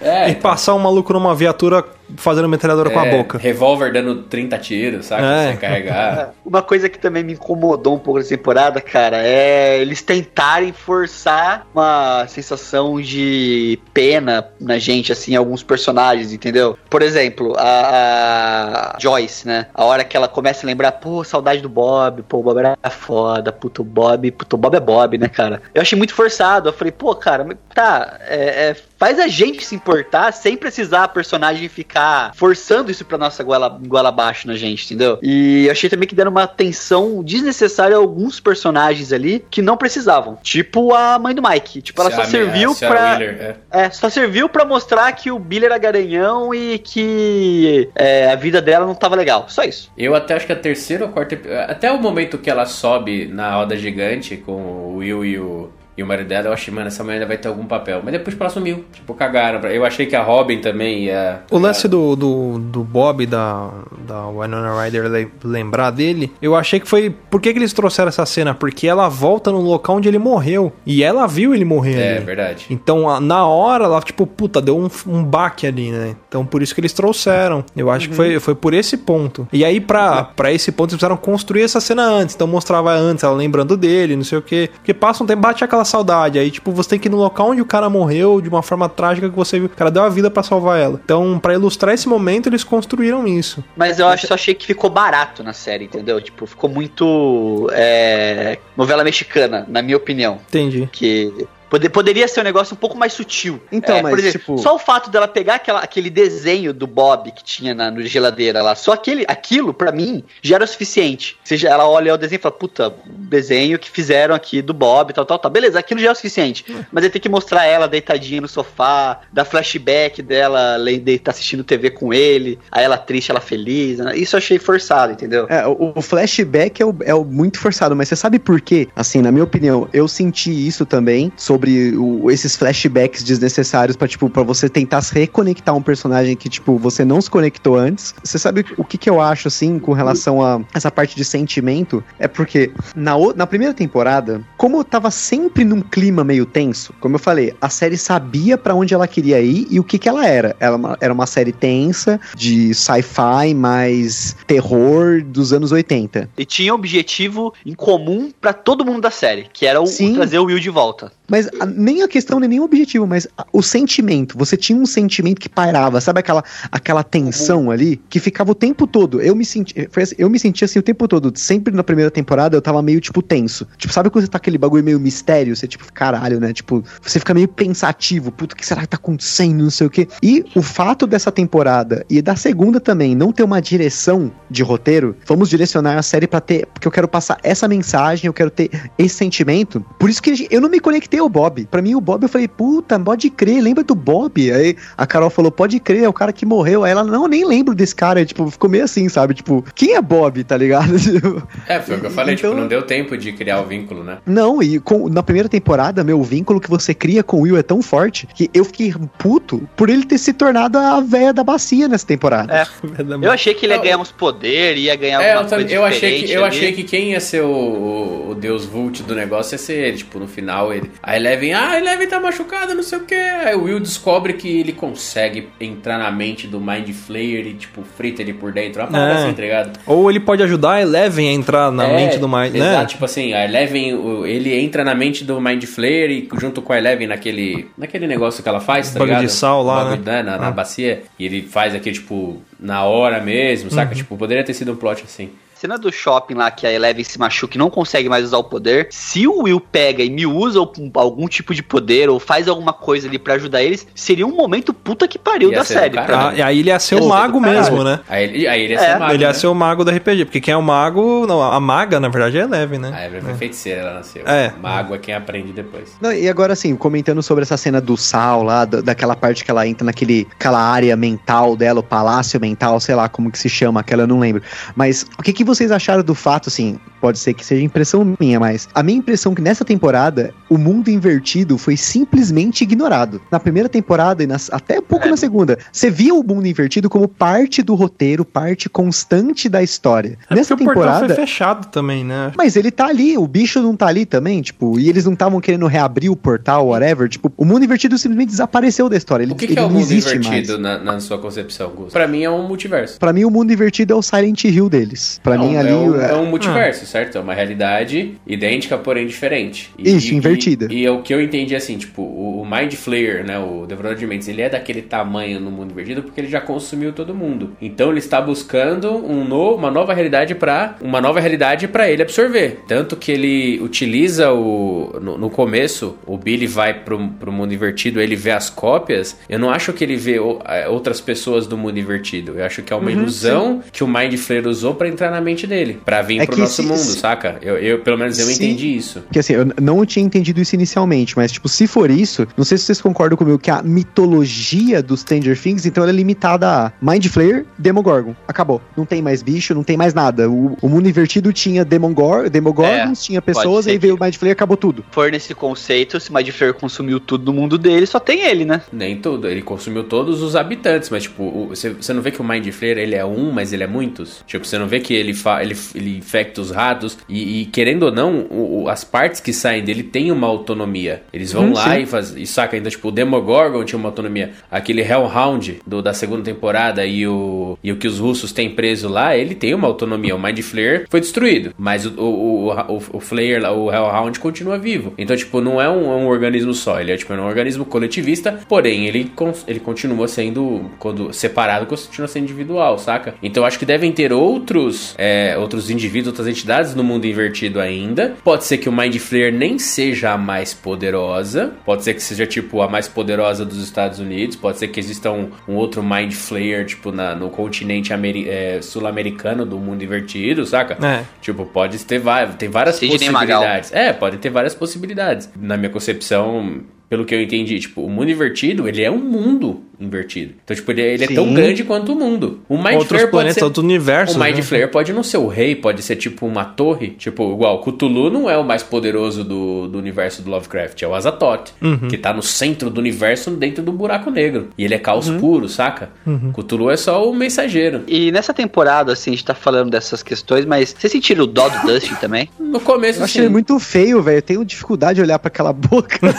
É, 0.01 0.27
e 0.27 0.31
então. 0.31 0.41
passar 0.41 0.73
um 0.73 0.79
maluco 0.79 1.13
numa 1.13 1.33
viatura 1.35 1.83
fazendo 2.17 2.47
metralhadora 2.47 2.89
com 2.89 2.99
a 2.99 3.05
É, 3.07 3.17
boca. 3.17 3.37
Revólver 3.37 3.91
dando 3.91 4.23
30 4.23 4.57
tiros, 4.59 5.05
saca? 5.07 5.23
É. 5.25 5.47
Sem 5.49 5.57
carregar. 5.57 6.33
Uma 6.45 6.61
coisa 6.61 6.87
que 6.89 6.99
também 6.99 7.23
me 7.23 7.33
incomodou 7.33 7.95
um 7.95 7.99
pouco 7.99 8.19
nessa 8.19 8.35
temporada, 8.35 8.79
cara, 8.81 9.17
é 9.17 9.79
eles 9.79 10.01
tentarem 10.01 10.71
forçar 10.71 11.65
uma 11.73 12.25
sensação 12.27 13.01
de 13.01 13.79
pena 13.93 14.47
na 14.59 14.77
gente, 14.77 15.11
assim, 15.11 15.35
alguns 15.35 15.63
personagens, 15.63 16.31
entendeu? 16.31 16.77
Por 16.89 17.01
exemplo, 17.01 17.53
a, 17.57 18.93
a 18.95 18.99
Joyce, 18.99 19.47
né? 19.47 19.67
A 19.73 19.83
hora 19.83 20.03
que 20.03 20.15
ela 20.15 20.27
começa 20.27 20.65
a 20.65 20.67
lembrar, 20.67 20.91
pô, 20.93 21.23
saudade 21.23 21.61
do 21.61 21.69
Bob, 21.69 22.23
pô, 22.23 22.39
o 22.39 22.43
Bob 22.43 22.57
era 22.59 22.77
foda, 22.89 23.51
puto 23.51 23.83
Bob, 23.83 24.31
puto 24.31 24.57
Bob 24.57 24.75
é 24.75 24.79
Bob, 24.79 25.17
né, 25.17 25.27
cara? 25.27 25.61
Eu 25.73 25.81
achei 25.81 25.97
muito 25.97 26.13
forçado. 26.13 26.69
Eu 26.69 26.73
falei, 26.73 26.91
pô, 26.91 27.15
cara, 27.15 27.43
mas 27.43 27.57
tá, 27.73 28.19
é, 28.27 28.69
é, 28.69 28.75
faz 29.05 29.19
a 29.19 29.27
gente 29.27 29.63
se 29.63 29.75
importar 29.75 30.31
sem 30.31 30.57
precisar 30.57 31.03
a 31.03 31.07
personagem 31.07 31.69
ficar 31.69 32.31
forçando 32.33 32.89
isso 32.89 33.05
pra 33.05 33.19
nossa 33.19 33.43
goela, 33.43 33.69
goela 33.85 34.09
abaixo 34.09 34.47
na 34.47 34.55
gente, 34.55 34.83
entendeu? 34.83 35.19
E 35.21 35.69
achei 35.69 35.87
também 35.87 36.07
que 36.07 36.15
deram 36.15 36.31
uma 36.31 36.41
atenção 36.41 37.23
desnecessária 37.23 37.95
a 37.95 37.99
alguns 37.99 38.39
personagens 38.39 39.13
ali 39.13 39.45
que 39.51 39.61
não 39.61 39.77
precisavam. 39.77 40.39
Tipo 40.41 40.91
a 40.95 41.19
mãe 41.19 41.35
do 41.35 41.43
Mike. 41.47 41.83
Tipo, 41.83 42.01
ela 42.01 42.09
só 42.09 42.23
A- 42.23 42.25
serviu 42.25 42.71
a 42.71 42.75
pra. 42.75 43.11
Wheeler, 43.11 43.57
é. 43.71 43.83
É, 43.85 43.89
só 43.91 44.09
serviu 44.09 44.49
pra 44.49 44.65
mostrar 44.65 45.11
que 45.11 45.29
o 45.29 45.37
Billy 45.37 45.65
era 45.65 45.77
garanhão 45.77 46.51
e 46.51 46.79
que 46.79 47.87
é, 47.93 48.31
a 48.31 48.35
vida 48.35 48.59
dela 48.59 48.87
não 48.87 48.95
tava 48.95 49.15
legal. 49.15 49.45
Só 49.49 49.63
isso. 49.63 49.91
Eu 49.95 50.15
até 50.15 50.33
acho 50.33 50.47
que 50.47 50.51
a 50.53 50.55
terceira 50.55 51.05
ou 51.05 51.11
quarta. 51.11 51.37
Até 51.67 51.91
o 51.91 51.99
momento 52.01 52.39
que 52.39 52.49
ela 52.49 52.65
sobe 52.65 53.27
na 53.27 53.53
roda 53.53 53.77
gigante 53.77 54.35
com 54.35 54.53
o 54.53 54.95
Will 54.95 55.23
e 55.23 55.37
o, 55.37 55.69
e 55.97 56.03
o 56.03 56.05
marido 56.05 56.27
dela, 56.27 56.47
eu 56.47 56.53
achei, 56.53 56.73
mano, 56.73 56.87
essa 56.87 57.03
mulher 57.03 57.15
ainda 57.15 57.25
vai 57.25 57.37
ter 57.37 57.47
algum 57.47 57.65
papel. 57.65 58.01
Mas 58.03 58.11
depois 58.13 58.35
ela 58.39 58.49
sumiu. 58.49 58.83
Tipo, 58.93 59.13
cagaram. 59.13 59.59
pra- 59.59 59.73
Eu 59.73 59.85
achei 59.85 60.05
que 60.05 60.15
a 60.15 60.21
Robin 60.21 60.59
também 60.59 61.05
ia. 61.05 61.41
O 61.49 61.57
lance 61.57 61.87
do, 61.87 62.15
do, 62.15 62.59
do 62.59 62.83
Bob 62.83 63.25
da, 63.25 63.69
da 64.05 64.27
Winona 64.27 64.81
Ryder 64.83 65.07
le- 65.09 65.31
lembrar 65.43 65.91
dele, 65.91 66.31
eu 66.41 66.55
achei 66.55 66.79
que 66.79 66.87
foi. 66.87 67.09
Por 67.29 67.39
que, 67.39 67.53
que 67.53 67.59
eles 67.59 67.71
trouxeram 67.73 68.09
essa 68.09 68.25
cena? 68.25 68.53
Porque 68.53 68.87
ela 68.87 69.07
volta 69.07 69.51
no 69.51 69.61
local 69.61 69.95
onde 69.97 70.07
ele 70.09 70.19
morreu. 70.19 70.73
E 70.85 71.03
ela 71.03 71.25
viu 71.27 71.53
ele 71.55 71.63
morrer 71.65 71.95
É, 71.99 72.15
ali. 72.17 72.25
verdade. 72.25 72.65
Então, 72.69 73.19
na 73.21 73.45
hora, 73.47 73.85
ela, 73.85 74.01
tipo, 74.01 74.27
puta, 74.27 74.61
deu 74.61 74.77
um, 74.77 74.89
um 75.07 75.23
baque 75.23 75.65
ali, 75.65 75.91
né? 75.91 76.15
Então, 76.27 76.45
por 76.45 76.61
isso 76.61 76.73
que 76.75 76.81
eles 76.81 76.91
trouxeram. 76.93 77.63
Eu 77.75 77.89
acho 77.89 78.09
que 78.09 78.15
foi, 78.15 78.39
foi 78.39 78.53
por 78.55 78.73
esse 78.73 78.97
ponto. 78.97 79.47
E 79.53 79.63
aí, 79.63 79.79
pra, 79.79 80.23
pra 80.23 80.51
esse 80.51 80.71
ponto, 80.71 80.89
eles 80.91 80.95
precisaram 80.95 81.15
construir 81.17 81.61
essa 81.63 81.79
cena 81.79 82.03
antes. 82.03 82.35
Então, 82.35 82.47
mostrava 82.47 82.91
antes, 82.91 83.23
ela 83.23 83.33
lembrando 83.33 83.77
dele, 83.77 84.15
não 84.15 84.23
sei 84.23 84.37
o 84.37 84.41
quê. 84.41 84.69
Porque 84.75 84.93
passa 84.93 85.23
um 85.23 85.27
tempo, 85.27 85.41
bate 85.41 85.63
aquela 85.63 85.84
saudade. 85.85 86.39
Aí, 86.39 86.51
tipo, 86.51 86.71
você 86.71 86.91
tem 86.91 86.99
que 86.99 87.07
ir 87.07 87.11
no 87.11 87.17
local 87.17 87.49
onde 87.49 87.61
o 87.61 87.65
cara 87.65 87.89
morreu, 87.89 88.41
de 88.41 88.49
uma 88.49 88.61
forma 88.61 88.89
trágica 88.89 89.29
que 89.29 89.35
você 89.35 89.59
viu. 89.59 89.67
O 89.67 89.69
cara 89.69 89.91
deu 89.91 90.03
a 90.03 90.09
vida 90.09 90.29
pra 90.29 90.43
salvar 90.43 90.79
ela. 90.79 90.99
Então, 91.03 91.39
pra 91.39 91.53
ilustrar 91.53 91.93
esse 91.93 92.07
momento, 92.07 92.47
eles 92.47 92.63
construíram 92.63 93.27
isso. 93.27 93.63
Mas 93.75 93.99
eu 93.99 94.07
acho, 94.07 94.27
só 94.27 94.33
achei 94.33 94.53
que 94.53 94.65
ficou 94.65 94.89
barato 94.89 95.43
na 95.43 95.53
série, 95.53 95.85
entendeu? 95.85 96.21
Tipo, 96.21 96.45
ficou 96.45 96.69
muito 96.69 97.69
é, 97.73 98.57
novela 98.75 99.03
mexicana, 99.03 99.65
na 99.67 99.81
minha 99.81 99.97
opinião. 99.97 100.39
Entendi. 100.47 100.89
Que 100.91 101.47
poderia 101.89 102.27
ser 102.27 102.41
um 102.41 102.43
negócio 102.43 102.73
um 102.73 102.77
pouco 102.77 102.97
mais 102.97 103.13
sutil. 103.13 103.61
Então, 103.71 103.95
É, 103.97 104.01
mas, 104.01 104.09
por 104.11 104.19
exemplo, 104.19 104.39
tipo- 104.39 104.57
só 104.57 104.75
o 104.75 104.79
fato 104.79 105.09
dela 105.09 105.27
pegar 105.27 105.55
aquela- 105.55 105.79
aquele 105.79 106.09
desenho 106.09 106.73
do 106.73 106.87
Bob 106.87 107.31
que 107.31 107.43
tinha 107.43 107.73
na 107.73 107.89
no 107.91 108.01
geladeira 108.03 108.61
lá, 108.61 108.75
só 108.75 108.93
aquele, 108.93 109.25
aquilo, 109.27 109.73
pra 109.73 109.91
mim, 109.91 110.23
já 110.41 110.55
era 110.55 110.63
o 110.63 110.67
suficiente. 110.67 111.33
Ou 111.41 111.47
seja, 111.47 111.69
ela 111.69 111.87
olha 111.87 112.13
o 112.13 112.17
desenho 112.17 112.39
e 112.39 112.41
fala, 112.41 112.55
puta, 112.55 112.93
desenho 113.05 113.77
que 113.79 113.89
fizeram 113.89 114.35
aqui 114.35 114.61
do 114.61 114.73
Bob, 114.73 115.13
tal, 115.13 115.25
tal, 115.25 115.39
tal. 115.39 115.51
Beleza, 115.51 115.79
aquilo 115.79 115.99
já 115.99 116.09
é 116.09 116.11
o 116.11 116.15
suficiente. 116.15 116.65
Mas 116.91 117.03
aí 117.03 117.09
tem 117.09 117.21
que 117.21 117.29
mostrar 117.29 117.65
ela 117.65 117.87
deitadinha 117.87 118.41
no 118.41 118.47
sofá, 118.47 119.21
dar 119.31 119.45
flashback 119.45 120.21
dela 120.21 120.77
le- 120.77 120.99
de 120.99 121.19
tá 121.19 121.31
assistindo 121.31 121.63
TV 121.63 121.89
com 121.91 122.13
ele, 122.13 122.59
aí 122.71 122.83
ela 122.83 122.97
triste, 122.97 123.31
ela 123.31 123.41
feliz. 123.41 123.99
né? 123.99 124.15
Isso 124.17 124.35
eu 124.35 124.37
achei 124.37 124.57
forçado, 124.59 125.13
entendeu? 125.13 125.45
É, 125.49 125.65
o, 125.67 125.93
o 125.95 126.01
flashback 126.01 126.81
é 126.81 126.85
o, 126.85 126.95
é 127.01 127.13
o 127.13 127.23
muito 127.23 127.59
forçado, 127.59 127.95
mas 127.95 128.07
você 128.07 128.15
sabe 128.15 128.39
por 128.39 128.59
quê? 128.61 128.87
Assim, 128.95 129.21
na 129.21 129.31
minha 129.31 129.43
opinião, 129.43 129.87
eu 129.93 130.07
senti 130.07 130.51
isso 130.67 130.85
também 130.85 131.31
sobre 131.37 131.64
o- 131.97 132.29
esses 132.31 132.55
flashbacks 132.55 133.23
desnecessários 133.23 133.95
pra, 133.97 134.07
tipo, 134.07 134.29
pra 134.29 134.43
você 134.43 134.69
tentar 134.69 135.01
se 135.01 135.13
reconectar 135.13 135.75
um 135.75 135.81
personagem 135.81 136.35
que, 136.35 136.49
tipo, 136.49 136.77
você 136.77 137.03
não 137.05 137.21
se 137.21 137.29
conectou 137.29 137.75
antes. 137.75 138.13
Você 138.23 138.37
sabe 138.39 138.65
o 138.77 138.83
que 138.83 138.97
que 138.97 139.09
eu 139.09 139.19
acho, 139.21 139.47
assim, 139.47 139.79
com 139.79 139.93
relação 139.93 140.41
a 140.43 140.61
essa 140.73 140.91
parte 140.91 141.15
de 141.15 141.23
sentimento? 141.25 142.03
É 142.19 142.27
porque 142.27 142.71
na, 142.95 143.15
o- 143.15 143.33
na 143.33 143.47
primeira 143.47 143.73
temporada, 143.73 144.41
como 144.57 144.77
eu 144.77 144.83
tava 144.83 145.11
sempre 145.11 145.63
num 145.63 145.81
clima 145.81 146.23
meio 146.23 146.45
tenso, 146.45 146.93
como 146.99 147.15
eu 147.15 147.19
falei, 147.19 147.53
a 147.61 147.69
série 147.69 147.97
sabia 147.97 148.57
pra 148.57 148.73
onde 148.75 148.93
ela 148.93 149.07
queria 149.07 149.39
ir 149.41 149.67
e 149.69 149.79
o 149.79 149.83
que 149.83 149.97
que 149.99 150.07
ela 150.09 150.25
era. 150.27 150.55
Ela 150.59 150.75
uma- 150.77 150.97
era 151.01 151.13
uma 151.13 151.25
série 151.25 151.51
tensa, 151.51 152.19
de 152.35 152.73
sci-fi, 152.73 153.53
mais 153.55 154.35
terror 154.47 155.23
dos 155.23 155.51
anos 155.53 155.71
80. 155.71 156.29
E 156.37 156.45
tinha 156.45 156.71
um 156.73 156.75
objetivo 156.75 157.53
em 157.65 157.73
comum 157.73 158.31
pra 158.39 158.53
todo 158.53 158.85
mundo 158.85 159.01
da 159.01 159.11
série, 159.11 159.47
que 159.51 159.65
era 159.65 159.81
o, 159.81 159.85
Sim. 159.87 160.13
trazer 160.15 160.39
o 160.39 160.45
Will 160.45 160.59
de 160.59 160.69
volta. 160.69 161.11
Mas 161.27 161.44
a- 161.59 161.65
nem 161.65 162.01
a 162.03 162.07
questão, 162.07 162.39
nem 162.39 162.59
o 162.59 162.63
objetivo, 162.63 163.05
mas 163.07 163.27
a- 163.37 163.45
o 163.51 163.61
sentimento. 163.61 164.37
Você 164.37 164.55
tinha 164.57 164.77
um 164.79 164.85
sentimento 164.85 165.39
que 165.39 165.49
pairava, 165.49 165.99
sabe 166.01 166.19
aquela, 166.19 166.43
aquela 166.71 167.03
tensão 167.03 167.71
ali 167.71 168.01
que 168.09 168.19
ficava 168.19 168.51
o 168.51 168.55
tempo 168.55 168.85
todo. 168.87 169.21
Eu 169.21 169.35
me 169.35 169.45
senti, 169.45 169.87
foi 169.91 170.03
assim, 170.03 170.15
eu 170.17 170.29
me 170.29 170.39
sentia 170.39 170.65
assim 170.65 170.79
o 170.79 170.83
tempo 170.83 171.07
todo. 171.07 171.31
Sempre 171.37 171.73
na 171.73 171.83
primeira 171.83 172.09
temporada 172.11 172.55
eu 172.55 172.61
tava 172.61 172.81
meio 172.81 172.99
tipo 173.01 173.21
tenso. 173.21 173.67
Tipo, 173.77 173.93
sabe 173.93 174.09
quando 174.09 174.25
você 174.25 174.29
tá 174.31 174.37
aquele 174.37 174.57
bagulho 174.57 174.83
meio 174.83 174.99
mistério? 174.99 175.55
Você 175.55 175.67
tipo, 175.67 175.91
caralho, 175.93 176.39
né? 176.39 176.53
Tipo, 176.53 176.83
você 177.01 177.19
fica 177.19 177.33
meio 177.33 177.47
pensativo. 177.47 178.31
Puta, 178.31 178.53
o 178.53 178.57
que 178.57 178.65
será 178.65 178.81
que 178.81 178.87
tá 178.87 178.97
acontecendo? 178.97 179.63
Não 179.63 179.69
sei 179.69 179.87
o 179.87 179.89
quê. 179.89 180.07
E 180.21 180.45
o 180.55 180.61
fato 180.61 181.05
dessa 181.07 181.31
temporada 181.31 182.05
e 182.09 182.21
da 182.21 182.35
segunda 182.35 182.79
também 182.79 183.15
não 183.15 183.31
ter 183.31 183.43
uma 183.43 183.61
direção 183.61 184.31
de 184.49 184.63
roteiro, 184.63 185.15
vamos 185.25 185.49
direcionar 185.49 185.97
a 185.97 186.01
série 186.03 186.27
pra 186.27 186.39
ter, 186.39 186.65
porque 186.67 186.87
eu 186.87 186.91
quero 186.91 187.07
passar 187.07 187.37
essa 187.43 187.67
mensagem, 187.67 188.27
eu 188.27 188.33
quero 188.33 188.49
ter 188.49 188.69
esse 188.97 189.15
sentimento. 189.15 189.83
Por 189.99 190.09
isso 190.09 190.21
que 190.21 190.47
eu 190.49 190.61
não 190.61 190.69
me 190.69 190.79
conectei 190.79 191.19
ao 191.19 191.29
Bob. 191.35 191.67
Pra 191.69 191.81
mim, 191.81 191.95
o 191.95 191.99
Bob, 192.01 192.23
eu 192.23 192.29
falei, 192.29 192.47
puta, 192.47 192.97
pode 192.97 193.29
crer, 193.29 193.61
lembra 193.61 193.83
do 193.83 193.93
Bob? 193.93 194.51
Aí 194.51 194.75
a 194.97 195.05
Carol 195.05 195.29
falou, 195.29 195.51
pode 195.51 195.79
crer, 195.81 196.03
é 196.03 196.07
o 196.09 196.13
cara 196.13 196.31
que 196.31 196.45
morreu. 196.45 196.83
Aí 196.85 196.91
ela, 196.91 197.03
não, 197.03 197.27
nem 197.27 197.45
lembro 197.45 197.75
desse 197.75 197.93
cara. 197.93 198.19
Aí, 198.19 198.25
tipo, 198.25 198.49
ficou 198.49 198.69
meio 198.69 198.85
assim, 198.85 199.09
sabe? 199.09 199.33
Tipo, 199.33 199.63
quem 199.75 199.95
é 199.95 200.01
Bob, 200.01 200.41
tá 200.45 200.55
ligado? 200.55 200.95
Tipo, 201.15 201.45
É, 201.67 201.79
foi 201.81 201.97
o 201.97 201.99
que 201.99 202.05
eu 202.05 202.11
falei, 202.11 202.35
Então- 202.35 202.51
tipo, 202.51 202.61
não 202.61 202.67
deu 202.69 202.81
tempo 202.83 203.17
de 203.17 203.31
criar 203.33 203.59
o 203.61 203.65
vínculo, 203.65 204.03
né? 204.03 204.17
Não, 204.25 204.61
e 204.63 204.79
com- 204.79 205.09
na 205.09 205.21
primeira 205.21 205.49
temporada, 205.49 206.03
meu 206.03 206.21
vínculo 206.23 206.59
que 206.61 206.69
você 206.69 206.93
cria 206.93 207.21
com 207.23 207.37
o 207.37 207.41
Will 207.41 207.57
é 207.57 207.63
tão 207.63 207.81
forte 207.81 208.27
que 208.33 208.49
eu 208.53 208.63
fiquei 208.63 208.93
puto 209.17 209.67
por 209.75 209.89
ele 209.89 210.05
ter 210.05 210.17
se 210.17 210.31
tornado 210.33 210.77
a 210.77 211.01
véia 211.01 211.33
da 211.33 211.43
bacia 211.43 211.87
nessa 211.87 212.05
temporada. 212.07 212.53
É. 212.53 212.65
Eu 213.25 213.31
achei 213.31 213.53
que 213.53 213.65
ele 213.65 213.73
ia 213.73 213.81
ganhar 213.81 213.97
uns 213.97 214.11
poderes, 214.11 214.81
ia 214.83 214.95
ganhar 214.95 215.21
É, 215.21 215.33
alguma 215.33 215.49
eu, 215.49 215.57
coisa 215.57 215.73
eu 215.75 215.85
achei 215.85 215.99
que, 215.99 216.05
diferente 216.27 216.31
eu 216.33 216.45
achei 216.45 216.71
que 216.73 216.83
quem 216.83 217.11
ia 217.11 217.19
ser 217.19 217.41
o, 217.41 217.49
o, 217.49 218.29
o 218.31 218.35
deus 218.35 218.65
Vult 218.65 219.01
do 219.03 219.15
negócio 219.15 219.53
ia 219.55 219.57
ser 219.57 219.73
ele. 219.87 219.97
Tipo, 219.97 220.19
no 220.19 220.27
final, 220.27 220.73
ele. 220.73 220.91
A 221.01 221.15
Eleven, 221.25 221.53
ah, 221.53 221.71
a 221.71 221.77
Eleven 221.79 222.07
tá 222.07 222.19
machucada, 222.19 222.73
não 222.75 222.83
sei 222.83 222.99
o 222.99 223.01
que. 223.05 223.15
Aí 223.15 223.55
o 223.55 223.63
Will 223.63 223.79
descobre 223.79 224.33
que 224.33 224.59
ele 224.59 224.71
consegue 224.71 225.49
entrar 225.59 225.97
na 225.97 226.11
mente 226.11 226.45
do 226.47 226.61
Mind 226.61 226.87
Flayer 226.91 227.47
e, 227.47 227.53
tipo, 227.53 227.81
frita 227.83 228.21
ele 228.21 228.33
por 228.33 228.51
dentro. 228.51 228.81
Uma 228.81 228.91
parada 228.91 229.19
É. 229.19 229.23
assim, 229.25 229.33
tá 229.33 229.41
ligado? 229.41 229.79
Ou 229.87 230.09
ele 230.09 230.19
pode 230.19 230.43
ajudar 230.43 230.73
a 230.73 230.81
Eleven 230.81 231.27
a 231.29 231.31
entrar 231.31 231.71
na 231.71 231.85
É, 231.87 231.95
mente 231.95 232.17
do 232.19 232.27
Mind, 232.29 232.55
Exato, 232.55 232.79
né? 232.81 232.85
tipo 232.85 233.05
assim, 233.05 233.33
a 233.33 233.43
Eleven, 233.45 234.23
ele 234.25 234.53
entra 234.59 234.83
na 234.83 234.93
mente 234.93 235.23
do 235.23 235.41
Mind 235.41 235.63
Flayer 235.63 236.11
e 236.11 236.29
junto 236.39 236.61
com 236.61 236.71
a 236.73 236.77
Eleven 236.77 237.07
naquele, 237.07 237.67
naquele 237.77 238.05
negócio 238.07 238.43
que 238.43 238.49
ela 238.49 238.59
faz, 238.59 238.91
tá 238.91 238.99
ligado? 239.03 239.21
de 239.21 239.31
sal 239.31 239.63
lá, 239.63 239.85
Bagulho, 239.85 240.03
né? 240.03 240.21
Na, 240.23 240.37
na 240.37 240.47
Ah. 240.47 240.51
bacia. 240.51 241.03
E 241.17 241.25
ele 241.25 241.41
faz 241.41 241.73
aquele, 241.73 241.95
tipo, 241.95 242.41
na 242.59 242.83
hora 242.83 243.19
mesmo, 243.19 243.71
saca? 243.71 243.91
Uhum. 243.91 243.97
Tipo, 243.97 244.17
poderia 244.17 244.43
ter 244.43 244.53
sido 244.53 244.71
um 244.71 244.75
plot 244.75 245.03
assim. 245.03 245.29
Cena 245.65 245.79
do 245.79 245.91
shopping 245.91 246.35
lá 246.35 246.51
que 246.51 246.67
a 246.67 246.71
Eleven 246.71 247.03
se 247.03 247.17
machuca 247.17 247.55
e 247.55 247.57
não 247.57 247.71
consegue 247.71 248.07
mais 248.07 248.23
usar 248.25 248.37
o 248.37 248.43
poder. 248.43 248.87
Se 248.91 249.27
o 249.27 249.43
Will 249.43 249.59
pega 249.59 250.03
e 250.03 250.09
me 250.11 250.23
usa 250.23 250.61
o- 250.61 250.71
algum 250.93 251.27
tipo 251.27 251.55
de 251.55 251.63
poder 251.63 252.07
ou 252.07 252.19
faz 252.19 252.47
alguma 252.47 252.71
coisa 252.71 253.07
ali 253.07 253.17
pra 253.17 253.33
ajudar 253.33 253.63
eles, 253.63 253.87
seria 253.95 254.27
um 254.27 254.35
momento 254.35 254.71
puta 254.75 255.07
que 255.07 255.17
pariu 255.17 255.49
Ia 255.49 255.57
da 255.57 255.63
ser 255.63 255.73
do 255.73 255.79
série. 255.79 255.93
pra 256.05 256.19
Ah, 256.27 256.31
mim. 256.31 256.37
e 256.37 256.41
aí 256.43 256.59
ele 256.59 256.69
ia 256.69 256.77
ser 256.79 257.01
o 257.01 257.07
mago 257.07 257.39
mesmo, 257.41 257.83
né? 257.83 257.99
Aí 258.07 258.23
ele, 258.25 258.47
aí 258.47 258.61
ele 258.61 258.73
ia 258.73 258.79
É, 258.79 258.91
ser 258.93 258.99
mago, 258.99 259.13
ele 259.13 259.23
ia 259.23 259.27
né? 259.29 259.33
ser 259.33 259.47
o 259.47 259.55
mago 259.55 259.83
do 259.83 259.89
RPG, 259.89 260.25
porque 260.25 260.39
quem 260.39 260.53
é 260.53 260.57
o 260.57 260.61
mago, 260.61 261.25
não, 261.27 261.41
a 261.41 261.59
maga, 261.59 261.99
na 261.99 262.09
verdade, 262.09 262.37
é 262.37 262.41
a 262.41 262.43
Eleven, 262.43 262.77
né? 262.77 262.91
A 262.95 263.05
Evelyn 263.07 263.23
foi 263.23 263.33
feiticeira, 263.33 263.81
ela 263.81 263.93
nasceu. 263.95 264.21
É. 264.27 264.53
Mago 264.61 264.93
é 264.93 264.97
quem 264.99 265.15
aprende 265.15 265.51
depois. 265.51 265.95
Não, 265.99 266.13
e 266.13 266.29
agora 266.29 266.53
assim, 266.53 266.75
comentando 266.75 267.23
sobre 267.23 267.41
essa 267.41 267.57
cena 267.57 267.81
do 267.81 267.97
Sal 267.97 268.43
lá, 268.43 268.65
da- 268.65 268.81
daquela 268.81 269.15
parte 269.15 269.43
que 269.43 269.49
ela 269.49 269.67
entra 269.67 269.83
naquele 269.83 270.27
aquela 270.39 270.61
área 270.61 270.95
mental 270.95 271.55
dela, 271.55 271.79
o 271.79 271.83
palácio 271.83 272.39
mental, 272.39 272.79
sei 272.79 272.93
lá 272.93 273.09
como 273.09 273.31
que 273.31 273.39
se 273.39 273.49
chama, 273.49 273.79
aquela 273.79 274.03
eu 274.03 274.07
não 274.07 274.19
lembro. 274.19 274.43
Mas 274.75 275.07
o 275.17 275.23
que, 275.23 275.33
que 275.33 275.43
vocês 275.55 275.71
acharam 275.71 276.03
do 276.03 276.13
fato, 276.15 276.49
assim, 276.49 276.77
pode 277.01 277.17
ser 277.19 277.33
que 277.33 277.45
seja 277.45 277.63
impressão 277.63 278.15
minha, 278.19 278.39
mas 278.39 278.67
a 278.73 278.83
minha 278.83 278.97
impressão 278.97 279.31
é 279.31 279.35
que 279.35 279.41
nessa 279.41 279.63
temporada 279.65 280.33
o 280.49 280.57
mundo 280.57 280.89
invertido 280.89 281.57
foi 281.57 281.75
simplesmente 281.77 282.63
ignorado. 282.63 283.21
Na 283.31 283.39
primeira 283.39 283.67
temporada 283.69 284.23
e 284.23 284.27
nas- 284.27 284.49
até 284.51 284.79
um 284.79 284.83
pouco 284.83 285.07
É. 285.07 285.09
na 285.11 285.17
segunda, 285.17 285.57
você 285.71 285.89
via 285.89 286.13
o 286.13 286.23
mundo 286.23 286.45
invertido 286.47 286.89
como 286.89 287.07
parte 287.07 287.61
do 287.63 287.73
roteiro, 287.75 288.23
parte 288.25 288.69
constante 288.69 289.47
da 289.49 289.61
história. 289.63 290.17
É 290.29 290.35
nessa 290.35 290.55
porque 290.55 290.63
o 290.63 290.67
temporada, 290.73 291.05
foi 291.07 291.15
fechado 291.15 291.67
também, 291.67 292.03
né? 292.03 292.31
mas 292.37 292.55
ele 292.55 292.71
tá 292.71 292.87
ali, 292.87 293.17
o 293.17 293.27
bicho 293.27 293.61
não 293.61 293.75
tá 293.75 293.87
ali 293.87 294.05
também, 294.05 294.41
tipo, 294.41 294.79
e 294.79 294.89
eles 294.89 295.05
não 295.05 295.13
estavam 295.13 295.39
querendo 295.39 295.65
reabrir 295.67 296.09
o 296.09 296.15
portal, 296.15 296.67
whatever. 296.67 297.07
Tipo, 297.09 297.31
o 297.37 297.45
mundo 297.45 297.63
invertido 297.63 297.97
simplesmente 297.97 298.29
desapareceu 298.29 298.89
da 298.89 298.97
história. 298.97 299.23
Ele, 299.23 299.31
O 299.33 299.35
que, 299.35 299.47
que 299.47 299.57
é 299.57 299.61
o 299.61 299.65
não 299.65 299.71
mundo 299.71 299.81
existe 299.81 300.15
invertido 300.15 300.59
mais. 300.59 300.83
na, 300.83 300.93
na 300.93 300.99
sua 300.99 301.17
concepção, 301.17 301.69
Gus? 301.71 301.93
Pra 301.93 302.07
mim 302.07 302.23
é 302.23 302.29
um 302.29 302.47
multiverso. 302.47 302.99
Pra 302.99 303.13
mim, 303.13 303.23
o 303.25 303.31
mundo 303.31 303.51
invertido 303.51 303.93
é 303.93 303.95
o 303.95 304.01
Silent 304.01 304.43
Hill 304.45 304.69
deles. 304.69 305.19
Pra 305.23 305.34
Não, 305.37 305.47
mim, 305.49 305.57
ali. 305.57 305.69
é, 305.69 305.75
um, 305.75 306.01
é- 306.01 306.11
é 306.11 306.15
um 306.15 306.25
multiverso, 306.25 306.85
certo? 306.85 307.17
É 307.17 307.21
uma 307.21 307.33
realidade 307.33 308.15
idêntica, 308.25 308.77
porém 308.77 309.05
diferente. 309.07 309.71
Isso, 309.77 310.13
invertida. 310.13 310.67
E, 310.71 310.83
e 310.83 310.89
o 310.89 311.01
que 311.01 311.13
eu 311.13 311.21
entendi 311.21 311.55
assim, 311.55 311.77
tipo, 311.77 312.01
o, 312.01 312.41
o 312.41 312.45
Mind 312.49 312.73
Flayer, 312.73 313.25
né, 313.25 313.37
o 313.39 313.65
Devorador 313.65 313.97
de 313.97 314.05
Mentes, 314.07 314.27
ele 314.27 314.41
é 314.41 314.49
daquele 314.49 314.81
tamanho 314.81 315.39
no 315.39 315.49
mundo 315.51 315.71
invertido 315.71 316.03
porque 316.03 316.19
ele 316.21 316.27
já 316.29 316.41
consumiu 316.41 316.93
todo 316.93 317.13
mundo. 317.13 317.51
Então 317.61 317.89
ele 317.89 317.99
está 317.99 318.19
buscando 318.21 318.91
um 318.95 319.23
no, 319.23 319.55
uma 319.55 319.71
nova 319.71 319.93
realidade 319.93 320.35
para 320.35 320.75
uma 320.81 320.99
nova 321.01 321.19
realidade 321.19 321.67
para 321.67 321.89
ele 321.89 322.01
absorver. 322.01 322.59
Tanto 322.67 322.95
que 322.95 323.11
ele 323.11 323.59
utiliza 323.61 324.31
o 324.31 324.99
no, 325.01 325.17
no 325.17 325.29
começo, 325.29 325.97
o 326.05 326.17
Billy 326.17 326.47
vai 326.47 326.73
pro, 326.73 327.07
pro 327.19 327.31
mundo 327.31 327.53
invertido, 327.53 328.01
ele 328.01 328.15
vê 328.15 328.31
as 328.31 328.49
cópias. 328.49 329.17
Eu 329.29 329.39
não 329.39 329.49
acho 329.49 329.73
que 329.73 329.83
ele 329.83 329.95
vê 329.95 330.19
o- 330.19 330.39
é, 330.47 330.67
outras 330.67 331.01
pessoas 331.01 331.47
do 331.47 331.57
mundo 331.57 331.77
invertido. 331.79 332.33
Eu 332.37 332.45
acho 332.45 332.61
que 332.61 332.71
é 332.71 332.75
uma 332.75 332.91
ilusão 332.91 333.61
que 333.71 333.83
o 333.83 333.87
Mind 333.87 334.13
Flayer 334.15 334.47
usou 334.47 334.75
para 334.75 334.87
entrar 334.87 335.09
na 335.11 335.21
mente 335.25 335.45
dele, 335.45 335.79
para 335.83 336.01
vir 336.01 336.21
É 336.21 336.25
pro 336.25 336.35
que 336.35 336.41
nosso 336.41 336.61
se- 336.61 336.67
mundo, 336.67 336.77
se- 336.77 336.99
saca? 336.99 337.37
Eu, 337.41 337.57
eu 337.57 337.79
pelo 337.79 337.97
menos 337.97 338.17
eu 338.19 338.25
Sim. 338.27 338.33
entendi 338.35 338.75
isso. 338.77 339.01
Porque 339.01 339.19
assim, 339.19 339.33
eu 339.33 339.45
não 339.61 339.85
tinha 339.85 340.05
entendido 340.05 340.39
isso 340.39 340.55
inicialmente, 340.55 341.17
mas 341.17 341.31
tipo, 341.31 341.49
se 341.49 341.67
for 341.67 341.89
isso, 341.91 342.25
Não 342.37 342.45
sei 342.45 342.57
se 342.57 342.65
vocês 342.65 342.81
concordam 342.81 343.17
comigo 343.17 343.37
que 343.39 343.49
a 343.51 343.61
mitologia 343.63 344.81
dos 344.83 345.01
Stranger 345.01 345.37
Things, 345.39 345.65
então 345.65 345.83
ela 345.83 345.91
é 345.91 345.95
limitada 345.95 346.47
a 346.47 346.71
Mind 346.81 347.05
Flayer, 347.07 347.45
Demogorgon. 347.57 348.15
Acabou. 348.27 348.61
Não 348.77 348.85
tem 348.85 349.01
mais 349.01 349.23
bicho, 349.23 349.53
não 349.55 349.63
tem 349.63 349.75
mais 349.77 349.93
nada. 349.93 350.29
O, 350.29 350.57
o 350.61 350.69
mundo 350.69 350.87
invertido 350.87 351.31
tinha 351.33 351.65
Demogor 351.65 352.29
Demogorgons, 352.29 353.03
tinha 353.03 353.21
pessoas, 353.21 353.67
aí 353.67 353.77
veio 353.77 353.95
que- 353.97 354.01
o 354.01 354.05
Mind 354.05 354.15
Flayer 354.15 354.33
acabou 354.33 354.57
tudo. 354.57 354.83
For 354.91 355.11
nesse 355.11 355.33
conceito, 355.33 355.99
se 355.99 356.13
Mind 356.13 356.29
Flayer 356.29 356.53
consumiu 356.53 356.99
tudo 356.99 357.25
no 357.31 357.33
mundo 357.39 357.57
dele, 357.57 357.85
só 357.85 357.99
tem 357.99 358.21
ele, 358.21 358.45
né? 358.45 358.61
Nem 358.71 358.97
tudo, 358.97 359.27
ele 359.27 359.41
consumiu 359.41 359.83
todos 359.83 360.21
os 360.21 360.35
habitantes, 360.35 360.89
mas 360.89 361.03
tipo, 361.03 361.49
você 361.49 361.93
não 361.93 362.01
vê 362.01 362.11
que 362.11 362.21
o 362.21 362.23
Mind 362.23 362.47
Flayer 362.51 362.77
ele 362.77 362.95
é 362.95 363.05
um, 363.05 363.31
mas 363.31 363.51
ele 363.53 363.63
é 363.63 363.67
muitos? 363.67 364.23
Tipo, 364.27 364.45
você 364.45 364.57
não 364.57 364.67
vê 364.67 364.79
que 364.79 364.93
ele, 364.93 365.14
fa, 365.15 365.41
ele, 365.41 365.55
ele 365.73 365.97
infecta 365.97 366.41
os 366.41 366.51
ratos 366.51 366.97
e, 367.09 367.41
e, 367.41 367.45
querendo 367.45 367.83
ou 367.83 367.91
não, 367.91 368.25
o- 368.29 368.65
as 368.69 368.83
partes 368.83 369.19
que 369.21 369.31
saem 369.33 369.63
dele 369.63 369.83
têm 369.83 370.11
uma 370.11 370.27
autonomia. 370.27 371.03
Eles 371.13 371.31
vão 371.31 371.45
Hum, 371.49 371.53
lá 371.53 371.73
sim. 371.75 371.81
e 371.81 371.85
faz, 371.85 372.15
e 372.15 372.25
saca 372.25 372.55
ainda, 372.55 372.69
tipo, 372.69 372.87
o 372.87 372.91
Demogorgon 372.91 373.63
tinha 373.63 373.77
uma 373.79 373.89
autonomia. 373.89 374.31
Aquele 374.51 374.81
Hellhound 374.81 375.59
do, 375.65 375.81
da 375.81 375.93
segunda 375.93 376.23
temporada 376.23 376.85
e 376.85 377.07
o, 377.07 377.57
e 377.63 377.71
o 377.71 377.77
que 377.77 377.87
os 377.87 377.99
russos 377.99 378.31
têm 378.31 378.49
preso 378.49 378.87
lá, 378.89 379.15
ele 379.15 379.35
tem 379.35 379.53
uma 379.53 379.67
autonomia. 379.67 380.15
O 380.15 380.21
Mind 380.21 380.39
Flayer 380.41 380.85
foi 380.89 380.99
destruído, 380.99 381.53
mas 381.57 381.85
o, 381.85 381.91
o, 382.01 382.49
o, 382.51 382.81
o, 382.93 382.99
Flayer, 382.99 383.41
o 383.51 383.71
Hellhound, 383.71 384.19
continua 384.19 384.57
vivo. 384.57 384.93
Então, 384.97 385.15
tipo, 385.15 385.39
não 385.41 385.61
é 385.61 385.69
um, 385.69 385.85
é 385.91 385.95
um 385.95 386.07
organismo 386.07 386.53
só, 386.53 386.79
ele 386.81 386.91
é 386.91 386.97
tipo 386.97 387.13
é 387.13 387.17
um 387.21 387.25
organismo 387.27 387.63
coletivista, 387.65 388.39
porém 388.49 388.85
ele, 388.87 389.11
ele 389.47 389.59
continua 389.59 390.07
sendo, 390.07 390.69
quando 390.79 391.13
separado, 391.13 391.65
continua 391.65 392.07
sendo 392.07 392.23
individual, 392.23 392.77
saca? 392.77 393.15
Então 393.21 393.45
acho 393.45 393.57
que 393.59 393.65
devem 393.65 393.91
ter 393.91 394.11
outros, 394.11 394.93
é, 394.97 395.04
outros 395.37 395.69
indivíduos, 395.69 396.07
outras 396.07 396.27
entidades 396.27 396.75
no 396.75 396.83
mundo 396.83 397.05
invertido 397.05 397.59
ainda. 397.59 398.15
Pode 398.23 398.45
ser 398.45 398.57
que 398.57 398.69
o 398.69 398.71
Mind 398.71 398.95
Flayer 398.97 399.33
nem 399.33 399.59
seja 399.59 400.11
a 400.11 400.17
mais 400.17 400.53
poderosa, 400.53 401.53
pode 401.65 401.83
ser 401.83 401.93
que 401.93 402.01
seja 402.01 402.25
tipo 402.25 402.61
a 402.61 402.67
mais 402.67 402.87
poderosa 402.87 403.45
dos 403.45 403.61
Estados 403.63 403.99
Unidos, 403.99 404.35
pode 404.35 404.57
ser 404.57 404.67
que 404.67 404.79
exista 404.79 405.11
um, 405.11 405.29
um 405.47 405.55
outro 405.55 405.83
Mind 405.83 406.13
Flayer, 406.13 406.65
tipo, 406.65 406.91
na, 406.91 407.15
no 407.15 407.29
continente 407.29 407.91
é, 408.27 408.61
sul-americano 408.61 409.45
do 409.45 409.57
mundo 409.57 409.83
invertido, 409.83 410.45
saca? 410.45 410.77
É. 410.85 411.03
Tipo, 411.21 411.45
pode 411.45 411.83
ter 411.85 411.99
várias, 411.99 412.35
tem 412.35 412.49
várias 412.49 412.75
Sidney 412.75 413.09
Magal. 413.09 413.39
possibilidades. 413.39 413.73
É, 413.73 413.93
podem 413.93 414.19
ter 414.19 414.29
várias 414.29 414.55
possibilidades. 414.55 415.29
Na 415.39 415.57
minha 415.57 415.69
concepção, 415.69 416.61
pelo 416.95 417.03
que 417.05 417.13
eu 417.13 417.21
entendi, 417.21 417.59
tipo, 417.59 417.81
o 417.81 417.89
mundo 417.89 418.09
invertido, 418.09 418.69
ele 418.69 418.81
é 418.81 418.89
um 418.89 418.97
mundo 418.97 419.61
invertido. 419.77 420.33
Então, 420.41 420.55
tipo, 420.55 420.71
ele, 420.71 420.81
ele 420.81 421.03
é 421.03 421.07
tão 421.07 421.33
grande 421.33 421.61
quanto 421.65 421.91
o 421.91 421.95
mundo. 421.99 422.39
O 422.47 422.55
Mind 422.55 422.75
Outros 422.75 422.87
Flayer 422.87 423.01
pode 423.07 423.11
planetas, 423.11 423.35
ser... 423.35 423.43
outros 423.43 423.65
universos. 423.65 424.15
O 424.15 424.19
Mind 424.23 424.35
né? 424.37 424.41
Flayer 424.41 424.71
pode 424.71 424.93
não 424.93 425.03
ser 425.03 425.17
o 425.17 425.27
rei, 425.27 425.53
pode 425.53 425.81
ser 425.81 425.97
tipo 425.97 426.25
uma 426.25 426.45
torre. 426.45 426.91
Tipo, 426.91 427.33
igual, 427.33 427.59
Cthulhu 427.61 428.09
não 428.09 428.29
é 428.29 428.37
o 428.37 428.43
mais 428.45 428.63
poderoso 428.63 429.25
do, 429.25 429.67
do 429.67 429.77
universo 429.77 430.21
do 430.21 430.29
Lovecraft, 430.31 430.81
é 430.81 430.87
o 430.87 430.95
Azathoth, 430.95 431.51
Uhum. 431.61 431.89
que 431.89 431.97
tá 431.97 432.13
no 432.13 432.21
centro 432.23 432.69
do 432.69 432.79
universo, 432.79 433.31
dentro 433.31 433.61
do 433.61 433.73
buraco 433.73 434.09
negro. 434.09 434.47
E 434.57 434.63
ele 434.63 434.73
é 434.75 434.79
caos 434.79 435.09
Uhum. 435.09 435.19
puro, 435.19 435.49
saca? 435.49 435.89
Cthulhu 436.33 436.69
é 436.71 436.77
só 436.77 437.09
o 437.09 437.13
mensageiro. 437.13 437.81
E 437.85 438.13
nessa 438.13 438.33
temporada, 438.33 438.93
assim, 438.93 439.11
a 439.11 439.13
gente 439.13 439.25
tá 439.25 439.35
falando 439.35 439.71
dessas 439.71 440.01
questões, 440.01 440.45
mas 440.45 440.73
vocês 440.77 440.89
sentiram 440.89 441.25
o 441.25 441.27
dó 441.27 441.49
do 441.49 441.67
Dustin 441.67 441.95
também? 441.95 442.29
No 442.39 442.61
começo, 442.61 442.99
Eu 442.99 443.03
achei 443.03 443.19
sim. 443.19 443.25
ele 443.25 443.33
muito 443.33 443.59
feio, 443.59 444.01
velho. 444.01 444.19
Eu 444.19 444.21
tenho 444.21 444.45
dificuldade 444.45 444.95
de 444.95 445.01
olhar 445.01 445.19
pra 445.19 445.27
aquela 445.27 445.51
boca. 445.51 445.99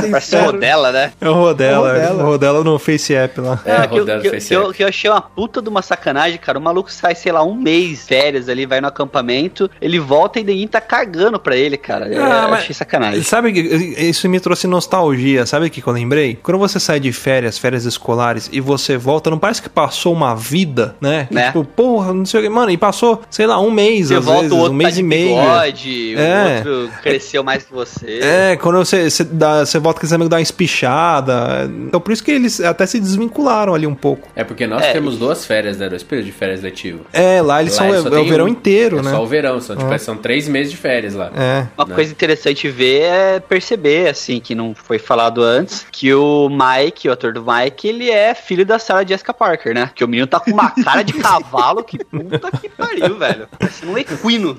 dele, 0.00 0.10
Parece 0.12 0.26
o 0.26 0.30
sincero. 0.30 0.52
Rodela, 0.52 0.92
né? 0.92 1.12
É 1.20 1.28
o 1.28 1.32
Rodela, 1.34 1.74
É 1.74 1.78
o 1.78 1.82
Rodela. 2.08 2.22
o 2.22 2.26
Rodela 2.26 2.64
no 2.64 2.78
Face 2.78 3.14
App 3.14 3.40
lá. 3.40 3.60
É, 3.64 3.72
Ah, 3.76 3.86
que, 3.86 3.94
eu, 3.94 3.98
rodando 4.00 4.20
que, 4.22 4.26
eu- 4.28 4.32
Face 4.32 4.48
que 4.48 4.54
eu, 4.54 4.62
App. 4.64 4.74
que 4.74 4.82
eu 4.84 4.88
achei 4.88 5.10
uma 5.10 5.20
puta 5.20 5.60
de 5.62 5.68
uma 5.68 5.82
sacanagem, 5.82 6.38
cara. 6.38 6.58
O 6.58 6.62
maluco 6.62 6.90
sai, 6.92 7.14
sei 7.14 7.32
lá, 7.32 7.42
um 7.42 7.54
mês 7.54 7.90
de 7.90 7.96
férias 7.96 8.48
ali, 8.48 8.66
vai 8.66 8.80
no 8.80 8.88
acampamento, 8.88 9.70
ele 9.80 9.98
volta 9.98 10.40
e 10.40 10.44
ninguém 10.44 10.66
tá 10.68 10.80
cagando 10.80 11.38
pra 11.38 11.56
ele, 11.56 11.76
cara. 11.76 12.08
Eu 12.08 12.22
Ah, 12.24 12.48
mas- 12.50 12.60
achei 12.60 12.74
sacanagem. 12.74 13.22
Sabe 13.22 13.52
que 13.52 13.60
isso 13.60 14.28
me 14.28 14.40
trouxe 14.40 14.66
nostalgia, 14.66 15.46
sabe 15.46 15.66
o 15.66 15.70
que 15.70 15.80
que 15.80 15.86
eu 15.86 15.92
lembrei? 15.92 16.38
Quando 16.42 16.58
você 16.58 16.78
sai 16.80 17.00
de 17.00 17.12
férias, 17.12 17.58
férias 17.58 17.84
escolares, 17.84 18.48
e 18.52 18.60
você 18.60 18.96
volta, 18.96 19.30
não 19.30 19.38
parece 19.38 19.62
que 19.62 19.68
passou 19.68 20.12
uma 20.12 20.34
vida, 20.34 20.94
né? 21.00 21.26
Né? 21.30 21.46
Tipo, 21.46 21.64
porra, 21.64 22.12
não 22.12 22.24
sei 22.24 22.40
o 22.40 22.42
que. 22.42 22.48
Mano, 22.48 22.70
e 22.70 22.76
passou, 22.76 23.22
sei 23.30 23.46
lá, 23.46 23.58
um 23.60 23.70
mês, 23.70 24.08
Você 24.08 24.14
às 24.16 24.24
volta, 24.24 24.40
vezes, 24.42 24.52
o 24.52 24.56
outro 24.58 24.72
um 24.74 24.78
tá 24.78 24.82
mês 24.84 24.94
de 24.94 25.00
e 25.00 25.02
meio. 25.04 25.36
bigode, 25.36 26.14
É. 26.16 26.62
o 26.64 26.70
outro 26.70 26.90
cresceu 27.02 27.42
mais 27.44 27.64
que 27.64 27.72
você. 27.72 28.20
É, 28.22 28.56
quando 28.56 28.78
você, 28.78 29.08
você, 29.10 29.24
dá, 29.24 29.64
você 29.64 29.75
volta 29.78 30.00
com 30.00 30.06
esse 30.06 30.14
amigo 30.14 30.28
dá 30.28 30.36
uma 30.36 30.42
espichada. 30.42 31.70
Então 31.86 32.00
por 32.00 32.12
isso 32.12 32.22
que 32.22 32.30
eles 32.30 32.60
até 32.60 32.86
se 32.86 32.98
desvincularam 33.00 33.74
ali 33.74 33.86
um 33.86 33.94
pouco. 33.94 34.28
É 34.34 34.44
porque 34.44 34.66
nós 34.66 34.82
É, 34.82 34.92
temos 34.92 35.18
duas 35.18 35.44
férias, 35.46 35.78
né? 35.78 35.88
Dois 35.88 36.02
períodos 36.02 36.32
de 36.32 36.38
férias 36.38 36.62
letivo. 36.62 37.00
É, 37.12 37.40
lá 37.42 37.60
eles 37.60 37.72
Lá 37.76 37.78
são 37.78 37.94
é, 37.94 37.98
é 38.16 38.20
o 38.20 38.24
verão 38.28 38.44
um. 38.46 38.48
inteiro, 38.48 38.98
é 38.98 39.02
né? 39.02 39.10
só 39.10 39.22
o 39.22 39.26
verão, 39.26 39.60
são, 39.60 39.76
tipo, 39.76 39.98
são 39.98 40.16
três 40.16 40.48
meses 40.48 40.70
de 40.72 40.76
férias 40.76 41.14
lá. 41.14 41.30
É. 41.36 41.66
Uma 41.76 41.86
né? 41.86 41.94
coisa 41.94 42.10
interessante 42.12 42.68
ver 42.68 43.02
é 43.02 43.40
perceber, 43.40 44.08
assim, 44.08 44.40
que 44.40 44.54
não 44.54 44.74
foi 44.74 44.98
falado 44.98 45.42
antes, 45.42 45.86
que 45.90 46.12
o 46.14 46.48
Mike, 46.48 47.08
o 47.08 47.12
ator 47.12 47.32
do 47.32 47.44
Mike, 47.44 47.88
ele 47.88 48.10
é 48.10 48.34
filho 48.34 48.64
da 48.64 48.78
Sarah 48.78 49.06
Jessica 49.06 49.32
Parker, 49.34 49.74
né? 49.74 49.90
Que 49.94 50.04
o 50.04 50.08
menino 50.08 50.26
tá 50.26 50.40
com 50.40 50.50
uma 50.50 50.70
cara 50.84 51.02
de 51.02 51.12
cavalo 51.12 51.82
que 51.84 51.98
puta 52.04 52.50
que 52.52 52.68
pariu, 52.68 53.16
velho. 53.18 53.48
Parece 53.58 53.84
um 53.86 53.96
equino. 53.98 54.58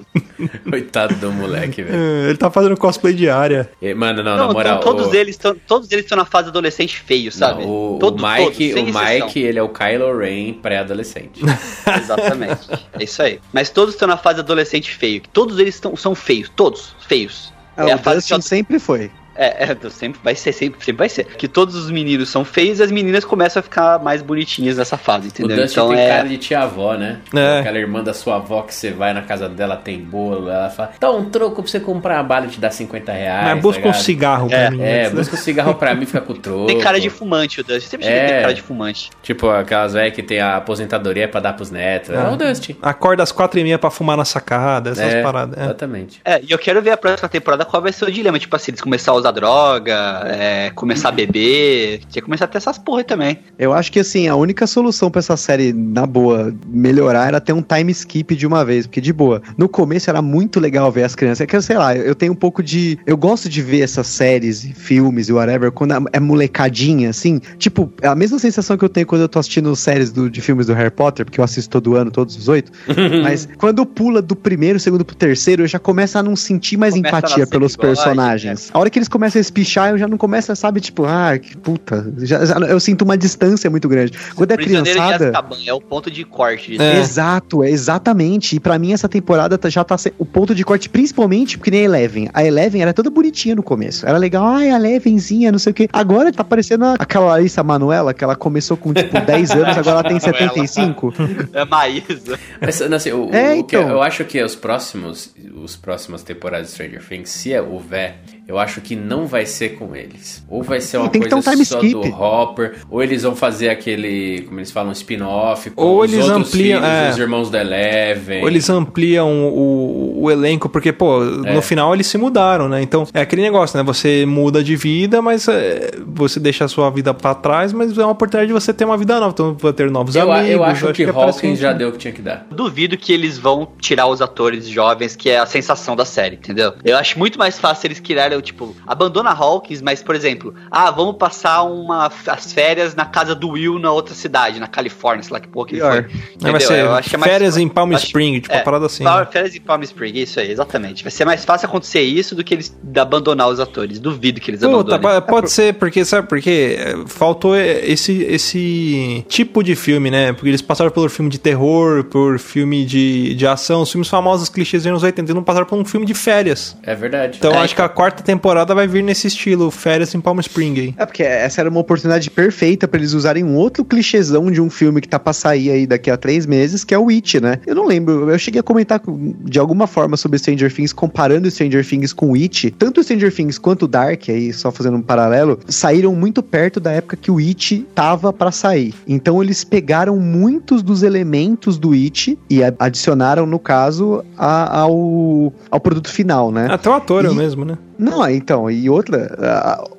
Coitado 0.70 1.16
do 1.16 1.32
moleque, 1.32 1.82
velho. 1.82 1.96
É, 1.98 2.30
Ele 2.30 2.38
tá 2.38 2.50
fazendo 2.52 2.78
cosplay 2.78 3.14
diária. 3.14 3.70
E, 3.82 3.94
Mano, 3.94 4.22
não, 4.24 4.38
Não, 4.38 4.48
na 4.48 4.54
moral. 4.54 4.80
então 4.80 4.94
todos 5.08 5.20
eles 5.20 5.36
estão 5.36 5.56
todos 5.68 5.92
eles 5.92 6.06
estão 6.06 6.18
na 6.18 6.26
fase 6.26 6.50
adolescente 6.50 6.98
feio, 7.00 7.32
sabe? 7.32 7.64
Não, 7.64 7.96
o, 7.96 8.00
Todo- 8.00 8.22
o 8.24 8.28
Mike, 8.28 8.74
todos, 8.74 8.96
o. 8.96 9.00
Mike, 9.00 9.40
ele 9.40 9.60
é 9.60 9.64
o 9.64 9.70
Kylo 9.70 10.18
Ren 10.18 10.54
pré-adolescente. 10.54 11.42
Exatamente. 12.02 12.68
é 13.00 13.04
isso 13.04 13.22
aí. 13.22 13.40
Mas 13.54 13.70
todos 13.70 13.94
estão 13.96 14.08
na 14.08 14.18
fase 14.18 14.40
adolescente 14.40 14.92
feio. 14.92 15.22
Todos 15.34 15.60
eles 15.60 15.76
estão, 15.76 15.96
são 15.96 16.14
feios. 16.16 16.50
Todos 16.56 16.96
feios. 17.08 17.54
É, 17.76 17.90
é 17.90 17.92
a 17.92 17.96
o 17.96 18.00
fase 18.00 18.28
que 18.28 18.34
Dustin 18.34 18.42
sempre 18.48 18.80
foi. 18.80 19.12
É, 19.38 19.64
é, 19.64 19.90
sempre 19.90 20.20
vai 20.24 20.36
ser, 20.36 20.52
sempre, 20.52 20.84
sempre 20.84 20.98
vai 20.98 21.10
ser. 21.10 21.26
Que 21.26 21.48
todos 21.48 21.76
os 21.76 21.90
meninos 21.92 22.30
são 22.30 22.44
feios 22.44 22.80
e 22.80 22.84
as 22.84 22.92
meninas 22.92 23.24
começam 23.24 23.60
a 23.60 23.64
ficar 23.64 24.00
mais 24.00 24.22
bonitinhas 24.22 24.78
nessa 24.78 24.98
fase, 24.98 25.28
O 25.28 25.30
entendeu? 25.30 25.58
Dustin 25.58 25.80
Então 25.80 25.90
tem 25.90 26.00
é. 26.00 26.10
cara 26.10 26.28
de 26.28 26.38
tia-avó, 26.38 26.94
né? 26.96 27.20
É. 27.34 27.60
Aquela 27.60 27.78
irmã 27.78 28.04
da 28.04 28.14
sua 28.14 28.36
avó 28.38 28.62
que 28.64 28.74
você 28.74 28.92
vai 28.92 29.14
na 29.14 29.22
casa 29.22 29.48
dela, 29.48 29.76
tem 29.78 30.00
bolo, 30.00 30.50
ela 30.50 30.70
fala, 30.70 30.92
dá 31.00 31.12
um 31.12 31.26
troco 31.30 31.62
pra 31.62 31.72
você 31.72 31.80
comprar 31.80 32.16
uma 32.18 32.24
bala 32.24 32.46
e 32.48 32.50
te 32.50 32.60
dá 32.60 32.70
50 32.72 33.12
reais. 33.12 33.54
Mas 33.54 33.62
busca 33.62 33.82
tá 33.84 33.88
um 33.88 33.92
ligado? 33.92 34.04
cigarro 34.04 34.48
pra 34.50 34.58
É, 34.58 34.70
mim. 34.72 34.82
É, 34.82 35.00
antes, 35.02 35.14
né? 35.14 35.20
busca 35.20 35.36
um 35.36 35.40
cigarro 35.40 35.76
pra 35.76 35.94
mim, 35.96 36.06
fica 36.06 36.22
com 36.22 36.34
o 36.34 36.38
troco. 36.38 36.66
Tem 36.66 36.80
cara 36.80 37.00
de 37.00 37.10
fumante 37.10 37.62
o 37.62 37.64
Dustin. 37.64 37.90
Sempre 37.90 38.08
É. 38.08 38.28
tem 38.28 38.42
cara 38.42 38.54
de 38.54 38.62
fumante. 38.62 39.10
Tipo, 39.22 39.50
aquelas 39.50 39.94
velhas 39.94 40.14
que 40.14 40.24
tem 40.24 40.40
a 40.40 40.58
aposentadoria 40.58 41.28
pra 41.28 41.40
dar 41.40 41.54
pros 41.54 41.70
netos. 41.72 42.10
É 42.10 42.18
Ah. 42.18 42.32
o 42.32 42.36
Dustin. 42.36 42.76
Acorda 42.82 43.24
às 43.24 43.32
quatro 43.32 43.60
e 43.60 43.64
meia 43.64 43.78
pra 43.78 43.90
fumar 43.92 44.18
na 44.18 44.26
sacada, 44.26 44.92
essas 44.92 45.14
É, 45.14 45.22
paradas. 45.22 45.58
É. 45.58 45.64
Exatamente. 45.66 46.22
É, 46.26 46.42
e 46.42 46.52
eu 46.52 46.58
quero 46.58 46.82
ver 46.82 46.92
a 46.92 46.98
próxima 46.98 47.30
temporada 47.30 47.66
qual 47.66 47.82
vai 47.82 47.92
ser 47.92 48.06
o 48.06 48.12
dilema. 48.12 48.40
Tipo 48.40 48.56
assim, 48.56 48.72
eles 48.72 48.82
começar 48.82 49.12
a 49.12 49.16
usar 49.16 49.27
droga, 49.32 50.24
é, 50.26 50.72
começar 50.76 51.10
a 51.10 51.12
beber. 51.12 52.00
Tinha 52.10 52.22
que 52.22 52.22
começar 52.22 52.46
a 52.46 52.48
ter 52.48 52.58
essas 52.58 52.78
porra 52.78 53.00
aí 53.00 53.04
também. 53.04 53.40
Eu 53.58 53.74
acho 53.74 53.92
que 53.92 54.00
assim, 54.00 54.28
a 54.28 54.36
única 54.36 54.66
solução 54.68 55.10
pra 55.10 55.20
essa 55.20 55.38
série, 55.38 55.74
na 55.74 56.06
boa, 56.06 56.54
melhorar 56.68 57.28
era 57.28 57.40
ter 57.42 57.54
um 57.54 57.62
time 57.62 57.92
skip 57.92 58.36
de 58.36 58.46
uma 58.48 58.64
vez, 58.66 58.86
porque 58.88 59.02
de 59.02 59.12
boa. 59.14 59.42
No 59.58 59.68
começo 59.70 60.10
era 60.10 60.22
muito 60.22 60.60
legal 60.60 60.92
ver 60.92 61.04
as 61.04 61.16
crianças. 61.16 61.42
É 61.42 61.46
que, 61.46 61.60
sei 61.62 61.78
lá, 61.78 61.96
eu 61.96 62.16
tenho 62.16 62.32
um 62.34 62.36
pouco 62.36 62.62
de. 62.64 62.98
Eu 63.06 63.18
gosto 63.18 63.50
de 63.50 63.62
ver 63.62 63.82
essas 63.82 64.08
séries 64.08 64.64
e 64.64 64.74
filmes 64.74 65.30
e 65.30 65.34
whatever, 65.34 65.72
quando 65.72 65.94
é 66.12 66.20
molecadinha, 66.20 67.10
assim. 67.10 67.40
Tipo, 67.58 67.92
é 68.02 68.08
a 68.08 68.16
mesma 68.16 68.40
sensação 68.40 68.78
que 68.78 68.84
eu 68.86 68.90
tenho 68.90 69.06
quando 69.06 69.22
eu 69.22 69.30
tô 69.30 69.40
assistindo 69.40 69.76
séries 69.76 70.12
do- 70.12 70.30
de 70.30 70.42
filmes 70.42 70.68
do 70.68 70.74
Harry 70.74 70.92
Potter, 70.92 71.26
porque 71.26 71.40
eu 71.40 71.44
assisto 71.44 71.70
todo 71.70 71.96
ano, 71.96 72.12
todos 72.12 72.36
os 72.38 72.48
oito. 72.48 72.72
Mas 73.24 73.48
quando 73.58 73.86
pula 73.86 74.22
do 74.22 74.36
primeiro, 74.36 74.80
segundo 74.80 75.04
pro 75.06 75.16
terceiro, 75.16 75.64
eu 75.64 75.68
já 75.68 75.80
começo 75.80 76.18
a 76.18 76.24
não 76.24 76.36
sentir 76.36 76.78
mais 76.78 76.94
Começa 76.94 77.18
empatia 77.18 77.48
pelos 77.48 77.76
bigode, 77.76 77.96
personagens. 77.96 78.70
A 78.74 78.80
hora 78.80 78.90
que 78.90 78.98
eles 78.98 79.08
começam 79.18 79.40
a 79.40 79.42
espichar, 79.42 79.90
eu 79.90 79.98
já 79.98 80.08
não 80.08 80.18
começo 80.18 80.52
a, 80.52 80.56
sabe, 80.56 80.80
tipo, 80.80 81.04
ah, 81.06 81.38
que 81.40 81.58
puta. 81.58 82.14
Já, 82.20 82.46
já- 82.46 82.56
eu 82.60 82.80
sinto 82.80 83.02
uma 83.02 83.18
distância 83.18 83.68
muito 83.70 83.90
grande. 83.90 84.14
Quando 84.36 84.52
é 84.52 84.58
de 84.58 84.64
criançada. 84.64 85.32
É 85.66 85.74
o 85.74 85.82
ponto 85.82 86.12
de 86.12 86.24
corte 86.24 86.72
disso. 86.72 86.84
É. 86.84 87.00
Exato, 87.00 87.64
é 87.64 87.70
exatamente. 87.72 88.56
E 88.56 88.60
pra 88.60 88.78
mim 88.78 88.94
essa 88.94 89.10
temporada 89.10 89.58
tá- 89.58 89.70
já 89.70 89.84
tá 89.84 89.96
o 90.20 90.26
ponto 90.26 90.54
de 90.54 90.64
corte, 90.64 90.88
principalmente 90.90 91.58
porque 91.58 91.72
nem 91.72 91.82
a 91.82 91.84
Eleven. 91.86 92.30
A 92.34 92.44
Eleven 92.46 92.82
era 92.84 92.94
toda 92.94 93.10
bonitinha 93.10 93.56
no 93.56 93.64
começo. 93.64 94.06
Era 94.08 94.18
legal, 94.18 94.46
ai, 94.46 94.70
a 94.70 94.76
Elevenzinha, 94.76 95.52
não 95.52 95.58
sei 95.60 95.72
o 95.72 95.74
quê. 95.74 95.90
Agora 95.92 96.32
tá 96.32 96.44
parecendo 96.44 96.86
aquela 97.00 97.26
Larissa 97.28 97.64
Manuela, 97.64 98.14
que 98.14 98.24
ela 98.24 98.36
começou 98.36 98.78
com 98.78 98.94
tipo 98.94 99.20
10 99.20 99.52
anos, 99.52 99.78
agora 99.78 100.00
ela 100.00 100.04
tem 100.04 100.20
75. 100.20 101.14
É 101.54 101.66
Maísa. 101.66 102.38
Mas, 102.62 102.80
não, 102.82 102.98
assim, 102.98 103.12
o, 103.12 103.34
É, 103.34 103.54
o 103.56 103.64
que 103.64 103.76
então. 103.76 103.90
eu 103.90 104.02
acho 104.02 104.24
que 104.26 104.42
os 104.44 104.56
próximos, 104.56 105.34
os 105.56 105.76
próximas 105.76 106.22
temporadas 106.24 106.68
de 106.68 106.74
Stranger 106.74 107.04
Things, 107.08 107.30
se 107.30 107.58
houver, 107.60 108.20
eu 108.48 108.58
acho 108.58 108.80
que 108.82 108.96
não 108.96 109.26
vai 109.26 109.46
ser 109.46 109.70
com 109.76 109.96
eles. 109.96 110.44
Ou 110.50 110.64
vai 110.64 110.80
ser 110.80 110.98
uma 110.98 111.10
que 111.10 111.20
coisa 111.20 111.36
um 111.36 111.42
time 111.42 111.66
só 111.66 111.82
skip. 111.82 111.94
do 111.94 112.16
Hopper, 112.16 112.76
ou 112.90 113.04
eles 113.04 113.24
vão 113.24 113.36
fazer 113.36 113.70
aquele, 113.70 114.44
como 114.48 114.60
eles 114.60 114.72
falam, 114.72 114.92
spin-off 114.94 115.70
com 115.72 115.82
Ou 115.84 116.02
os 116.02 116.14
eles 116.14 116.26
outros 116.30 116.48
ampliam, 116.48 116.80
filhos, 116.82 116.94
é. 116.96 117.10
os 117.10 117.18
irmãos 117.18 117.50
da 117.50 117.62
Eleven. 117.62 118.42
Ou 118.42 118.48
eles 118.48 118.70
ampliam 118.70 119.50
o, 119.50 120.24
o 120.24 120.32
elenco, 120.32 120.70
porque, 120.70 120.92
pô, 120.94 121.24
É. 121.46 121.54
no 121.54 121.62
final 121.62 121.94
eles 121.94 122.08
se 122.08 122.18
mudaram, 122.18 122.70
né? 122.70 122.82
Então, 122.82 123.06
é 123.14 123.22
aquele 123.22 123.42
negócio, 123.42 123.78
né? 123.78 123.84
Você 123.84 124.26
muda 124.26 124.64
de 124.64 124.76
vida, 124.76 125.22
mas 125.22 125.48
é, 125.48 125.92
você 126.08 126.40
deixa 126.40 126.66
a 126.66 126.68
sua 126.68 126.90
vida 126.90 127.14
pra 127.14 127.36
trás, 127.36 127.74
mas 127.74 127.98
é 127.98 128.02
uma 128.02 128.12
oportunidade 128.12 128.48
de 128.48 128.54
você 128.54 128.74
ter 128.74 128.86
uma 128.86 128.98
vida 128.98 129.20
nova. 129.20 129.32
Então, 129.34 129.54
vai 129.60 129.74
ter 129.74 129.90
novos 129.92 130.16
eu, 130.16 130.32
amigos. 130.32 130.52
eu 130.52 130.64
acho 130.64 130.94
que, 130.94 131.04
é 131.04 131.12
parece 131.12 131.40
Hawkins 131.40 131.60
já 131.60 131.74
deu 131.74 131.90
o 131.90 131.92
que 131.92 131.98
tinha 131.98 132.14
que 132.14 132.22
dar. 132.22 132.48
Duvido 132.52 132.98
que 132.98 133.12
eles 133.12 133.38
vão 133.38 133.68
tirar 133.80 134.08
os 134.08 134.22
atores 134.22 134.68
jovens, 134.68 135.16
que 135.16 135.30
é 135.30 135.38
a 135.40 135.46
sensação 135.46 135.96
da 135.96 136.06
série, 136.06 136.36
entendeu? 136.36 136.74
Eu 136.84 136.98
acho 136.98 137.18
muito 137.20 137.38
mais 137.38 137.60
fácil 137.60 137.88
eles 137.88 138.00
criarem 138.00 138.37
tipo, 138.42 138.76
abandona 138.86 139.32
Hawkins, 139.32 139.82
mas, 139.82 140.02
por 140.02 140.16
exemplo, 140.16 140.54
ah, 140.72 140.90
vamos 140.92 141.16
passar 141.18 141.64
uma, 141.64 142.12
as 142.28 142.52
férias 142.54 142.96
na 142.96 143.06
casa 143.06 143.34
do 143.36 143.50
Will 143.50 143.80
na 143.80 143.92
outra 143.92 144.14
cidade, 144.14 144.60
na 144.60 144.68
Califórnia, 144.68 145.24
sei 145.24 145.34
lá 145.34 145.40
que 145.40 145.48
porra 145.48 145.68
que 145.68 145.76
Pior. 145.76 145.92
foi. 145.92 146.00
Aí 146.00 146.08
vai 146.42 146.52
Entendeu? 146.52 146.60
ser 146.62 146.80
Eu 146.86 146.94
acho 146.94 147.10
que 147.10 147.16
é 147.16 147.20
mais- 147.20 147.32
férias 147.32 147.58
em 147.58 147.68
Palm 147.68 147.94
acho- 147.94 148.06
Spring, 148.06 148.40
tipo, 148.40 148.54
é, 148.54 148.58
uma 148.58 148.64
parada 148.64 148.86
assim. 148.86 149.04
Né? 149.04 149.28
Férias 149.32 149.56
em 149.56 149.62
Palm 149.62 149.82
Spring, 149.84 150.18
isso 150.20 150.40
aí, 150.40 150.52
exatamente. 150.52 151.04
Vai 151.04 151.12
ser 151.12 151.26
mais 151.26 151.44
fácil 151.46 151.68
acontecer 151.68 152.02
isso 152.02 152.36
do 152.36 152.44
que 152.44 152.54
eles 152.54 152.76
abandonar 153.00 153.48
os 153.50 153.60
atores. 153.60 154.00
Duvido 154.00 154.40
que 154.40 154.52
eles 154.52 154.62
Puta, 154.62 154.96
abandonem. 154.96 155.22
po- 155.22 155.28
pode 155.28 155.52
ser, 155.52 155.74
porque, 155.76 156.04
sabe 156.06 156.28
por 156.28 156.40
quê? 156.42 156.76
É, 156.80 156.98
Faltou 157.08 157.56
esse, 157.56 158.24
esse 158.24 159.26
tipo 159.28 159.64
de 159.64 159.76
filme, 159.76 160.10
né? 160.12 160.34
Porque 160.34 160.50
eles 160.50 160.62
passaram 160.62 160.92
pelo 160.92 161.10
filme 161.10 161.30
de 161.30 161.38
terror, 161.40 162.04
por 162.06 162.40
filme 162.40 162.86
de, 162.86 163.34
de 163.36 163.48
ação, 163.48 163.82
os 163.82 163.92
filmes 163.92 164.08
famosos, 164.08 164.50
clichês 164.50 164.84
dos 164.84 164.88
anos 164.90 165.04
80, 165.04 165.22
eles 165.22 165.36
não 165.36 165.44
passaram 165.44 165.66
por 165.66 165.78
um 165.78 165.86
filme 165.86 166.06
de 166.06 166.14
férias. 166.14 166.78
É 166.84 166.96
verdade. 166.96 167.38
Então 167.38 167.52
É, 167.54 167.58
acho 167.60 167.76
que 167.76 167.82
a 167.82 167.90
quarta 167.90 168.24
temporada 168.28 168.76
vai 168.76 168.88
vir 168.88 169.04
nesse 169.04 169.26
estilo, 169.28 169.72
férias 169.72 170.14
em 170.14 170.20
Palm 170.22 170.40
Spring 170.40 170.80
aí. 170.80 170.94
É 170.98 171.06
porque 171.06 171.24
essa 171.24 171.62
era 171.62 171.70
uma 171.70 171.80
oportunidade 171.80 172.30
perfeita 172.30 172.88
pra 172.88 173.00
eles 173.00 173.14
usarem 173.14 173.44
um 173.44 173.56
outro 173.56 173.84
clichêzão 173.86 174.52
de 174.52 174.62
um 174.62 174.70
filme 174.70 175.02
que 175.02 175.08
tá 175.08 175.18
pra 175.18 175.34
sair 175.34 175.72
aí 175.72 175.88
daqui 175.88 176.12
a 176.12 176.18
três 176.18 176.46
meses, 176.46 176.84
que 176.84 176.94
é 176.94 177.00
o 177.00 177.10
It, 177.10 177.40
né? 177.40 177.60
Eu 177.66 177.74
não 177.74 177.86
lembro, 177.86 178.30
eu 178.30 178.38
cheguei 178.38 178.60
a 178.60 178.64
comentar 178.64 179.00
com- 179.00 179.34
de 179.44 179.58
alguma 179.58 179.88
forma 179.88 180.18
sobre 180.18 180.38
Stranger 180.38 180.72
Things, 180.74 180.92
comparando 180.94 181.50
Stranger 181.50 181.86
Things 181.88 182.12
com 182.14 182.34
It. 182.36 182.72
Tanto 182.72 183.02
Stranger 183.02 183.34
Things 183.34 183.58
quanto 183.58 183.88
Dark, 183.88 184.24
aí 184.30 184.52
só 184.54 184.72
fazendo 184.72 184.98
um 184.98 185.02
paralelo, 185.02 185.60
saíram 185.68 186.14
muito 186.14 186.44
perto 186.44 186.80
da 186.80 186.92
época 186.92 187.16
que 187.16 187.32
o 187.32 187.38
It 187.40 187.86
tava 187.96 188.34
pra 188.34 188.52
sair. 188.52 188.94
Então 189.08 189.42
eles 189.42 189.64
pegaram 189.64 190.18
muitos 190.18 190.84
dos 190.84 191.02
elementos 191.02 191.78
do 191.78 191.94
It 191.94 192.38
e 192.50 192.60
adicionaram, 192.78 193.46
no 193.46 193.58
caso, 193.60 194.24
a- 194.38 194.80
ao, 194.82 195.54
ao 195.72 195.80
produto 195.80 196.10
final, 196.12 196.52
né? 196.52 196.68
Até 196.70 196.90
o 196.90 196.94
ator 196.94 197.26
é 197.26 197.30
E- 197.32 197.34
mesmo, 197.36 197.64
né? 197.64 197.78
Não, 197.98 198.24
é, 198.26 198.34
então, 198.36 198.70
e 198.70 198.90
outra, 198.90 199.36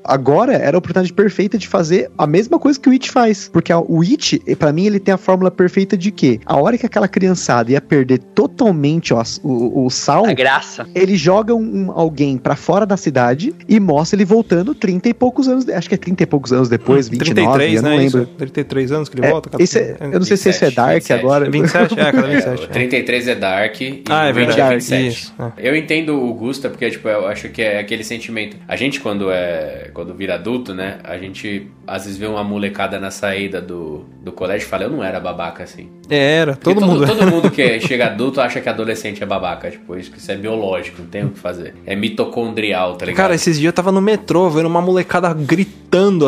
agora 0.04 0.52
era 0.54 0.76
a 0.76 0.78
oportunidade 0.78 1.12
perfeita 1.12 1.58
de 1.58 1.66
fazer 1.68 2.10
a 2.16 2.26
mesma 2.26 2.58
coisa 2.58 2.78
que 2.78 2.88
o 2.88 2.92
It 2.92 3.10
faz. 3.10 3.48
Porque 3.52 3.72
o 3.72 4.02
It, 4.02 4.38
pra 4.58 4.72
mim, 4.72 4.86
ele 4.86 4.98
tem 5.00 5.12
a 5.14 5.18
fórmula 5.18 5.50
perfeita 5.50 5.96
de 5.96 6.10
que 6.10 6.40
a 6.46 6.56
hora 6.56 6.76
que 6.78 6.86
aquela 6.86 7.08
criançada 7.08 7.72
ia 7.72 7.80
perder 7.80 8.18
totalmente 8.34 9.12
o, 9.12 9.18
ass- 9.18 9.40
o, 9.42 9.84
o 9.86 9.90
sal, 9.90 10.26
A 10.26 10.32
graça. 10.32 10.86
ele 10.94 11.16
joga 11.16 11.54
um, 11.54 11.90
alguém 11.92 12.36
pra 12.38 12.56
fora 12.56 12.86
da 12.86 12.96
cidade 12.96 13.54
e 13.68 13.78
mostra 13.80 14.16
ele 14.16 14.24
voltando 14.24 14.74
30 14.74 15.08
e 15.08 15.14
poucos 15.14 15.48
anos, 15.48 15.68
acho 15.68 15.88
que 15.88 15.94
é 15.94 15.98
30 15.98 16.22
e 16.22 16.26
poucos 16.26 16.52
anos 16.52 16.68
depois, 16.68 17.08
29, 17.08 17.74
eu 17.76 17.82
não 17.82 17.90
né? 17.90 17.96
lembro. 17.96 18.22
Isso, 18.22 18.30
33 18.36 18.92
anos 18.92 19.08
que 19.08 19.18
ele 19.18 19.26
É, 19.26 19.30
volta? 19.30 19.50
esse 19.62 19.78
é- 19.78 19.96
eu 20.00 20.10
não 20.18 20.22
sei 20.22 20.36
se 20.36 20.48
esse 20.48 20.64
é 20.64 20.68
27, 20.68 20.76
Dark 20.76 20.94
27. 20.94 21.20
agora. 21.20 21.50
27? 21.50 21.98
É, 21.98 22.12
cada 22.12 22.28
É, 22.28 22.34
27. 22.34 22.64
o 22.64 22.68
33 22.68 23.28
é 23.28 23.34
Dark 23.34 23.80
e 23.80 24.04
Ah, 24.08 24.26
é 24.26 24.32
20 24.32 24.46
verdade. 24.46 24.74
27. 24.76 25.08
Isso, 25.08 25.34
é. 25.38 25.68
Eu 25.68 25.76
entendo 25.76 26.14
o 26.22 26.32
Gusta, 26.34 26.68
porque 26.68 26.90
tipo, 26.90 27.08
eu 27.08 27.26
acho 27.26 27.48
que 27.48 27.62
é 27.62 27.82
aquele 27.88 28.04
sentimento. 28.04 28.56
A 28.68 28.76
gente, 28.76 29.00
quando 29.00 29.30
é. 29.30 29.90
Quando 29.94 30.14
vira 30.14 30.34
adulto, 30.34 30.74
né? 30.74 30.98
A 31.02 31.16
gente 31.16 31.66
às 31.86 32.04
vezes 32.04 32.18
vê 32.18 32.26
uma 32.26 32.44
molecada 32.44 33.00
na 33.00 33.10
saída 33.10 33.60
do, 33.60 34.04
do 34.22 34.30
colégio 34.30 34.66
e 34.66 34.68
fala, 34.68 34.84
eu 34.84 34.90
não 34.90 35.02
era 35.02 35.18
babaca 35.18 35.64
assim. 35.64 35.88
É, 36.10 36.36
era, 36.36 36.52
Porque 36.52 36.74
todo 36.74 36.86
mundo. 36.86 37.06
todo 37.06 37.26
mundo 37.26 37.50
que 37.50 37.80
chega 37.80 38.06
adulto 38.06 38.40
acha 38.40 38.60
que 38.60 38.68
adolescente 38.68 39.22
é 39.22 39.26
babaca. 39.26 39.70
Tipo, 39.70 39.96
isso, 39.96 40.12
isso 40.16 40.30
é 40.30 40.36
biológico, 40.36 41.00
não 41.00 41.08
tem 41.08 41.24
o 41.24 41.30
que 41.30 41.38
fazer. 41.38 41.74
É 41.86 41.96
mitocondrial, 41.96 42.96
tá 42.96 43.06
ligado? 43.06 43.16
Cara, 43.16 43.34
esses 43.34 43.58
dias 43.58 43.66
eu 43.66 43.72
tava 43.72 43.90
no 43.90 44.02
metrô 44.02 44.50
vendo 44.50 44.66
uma 44.66 44.82
molecada 44.82 45.32
gritando 45.32 45.77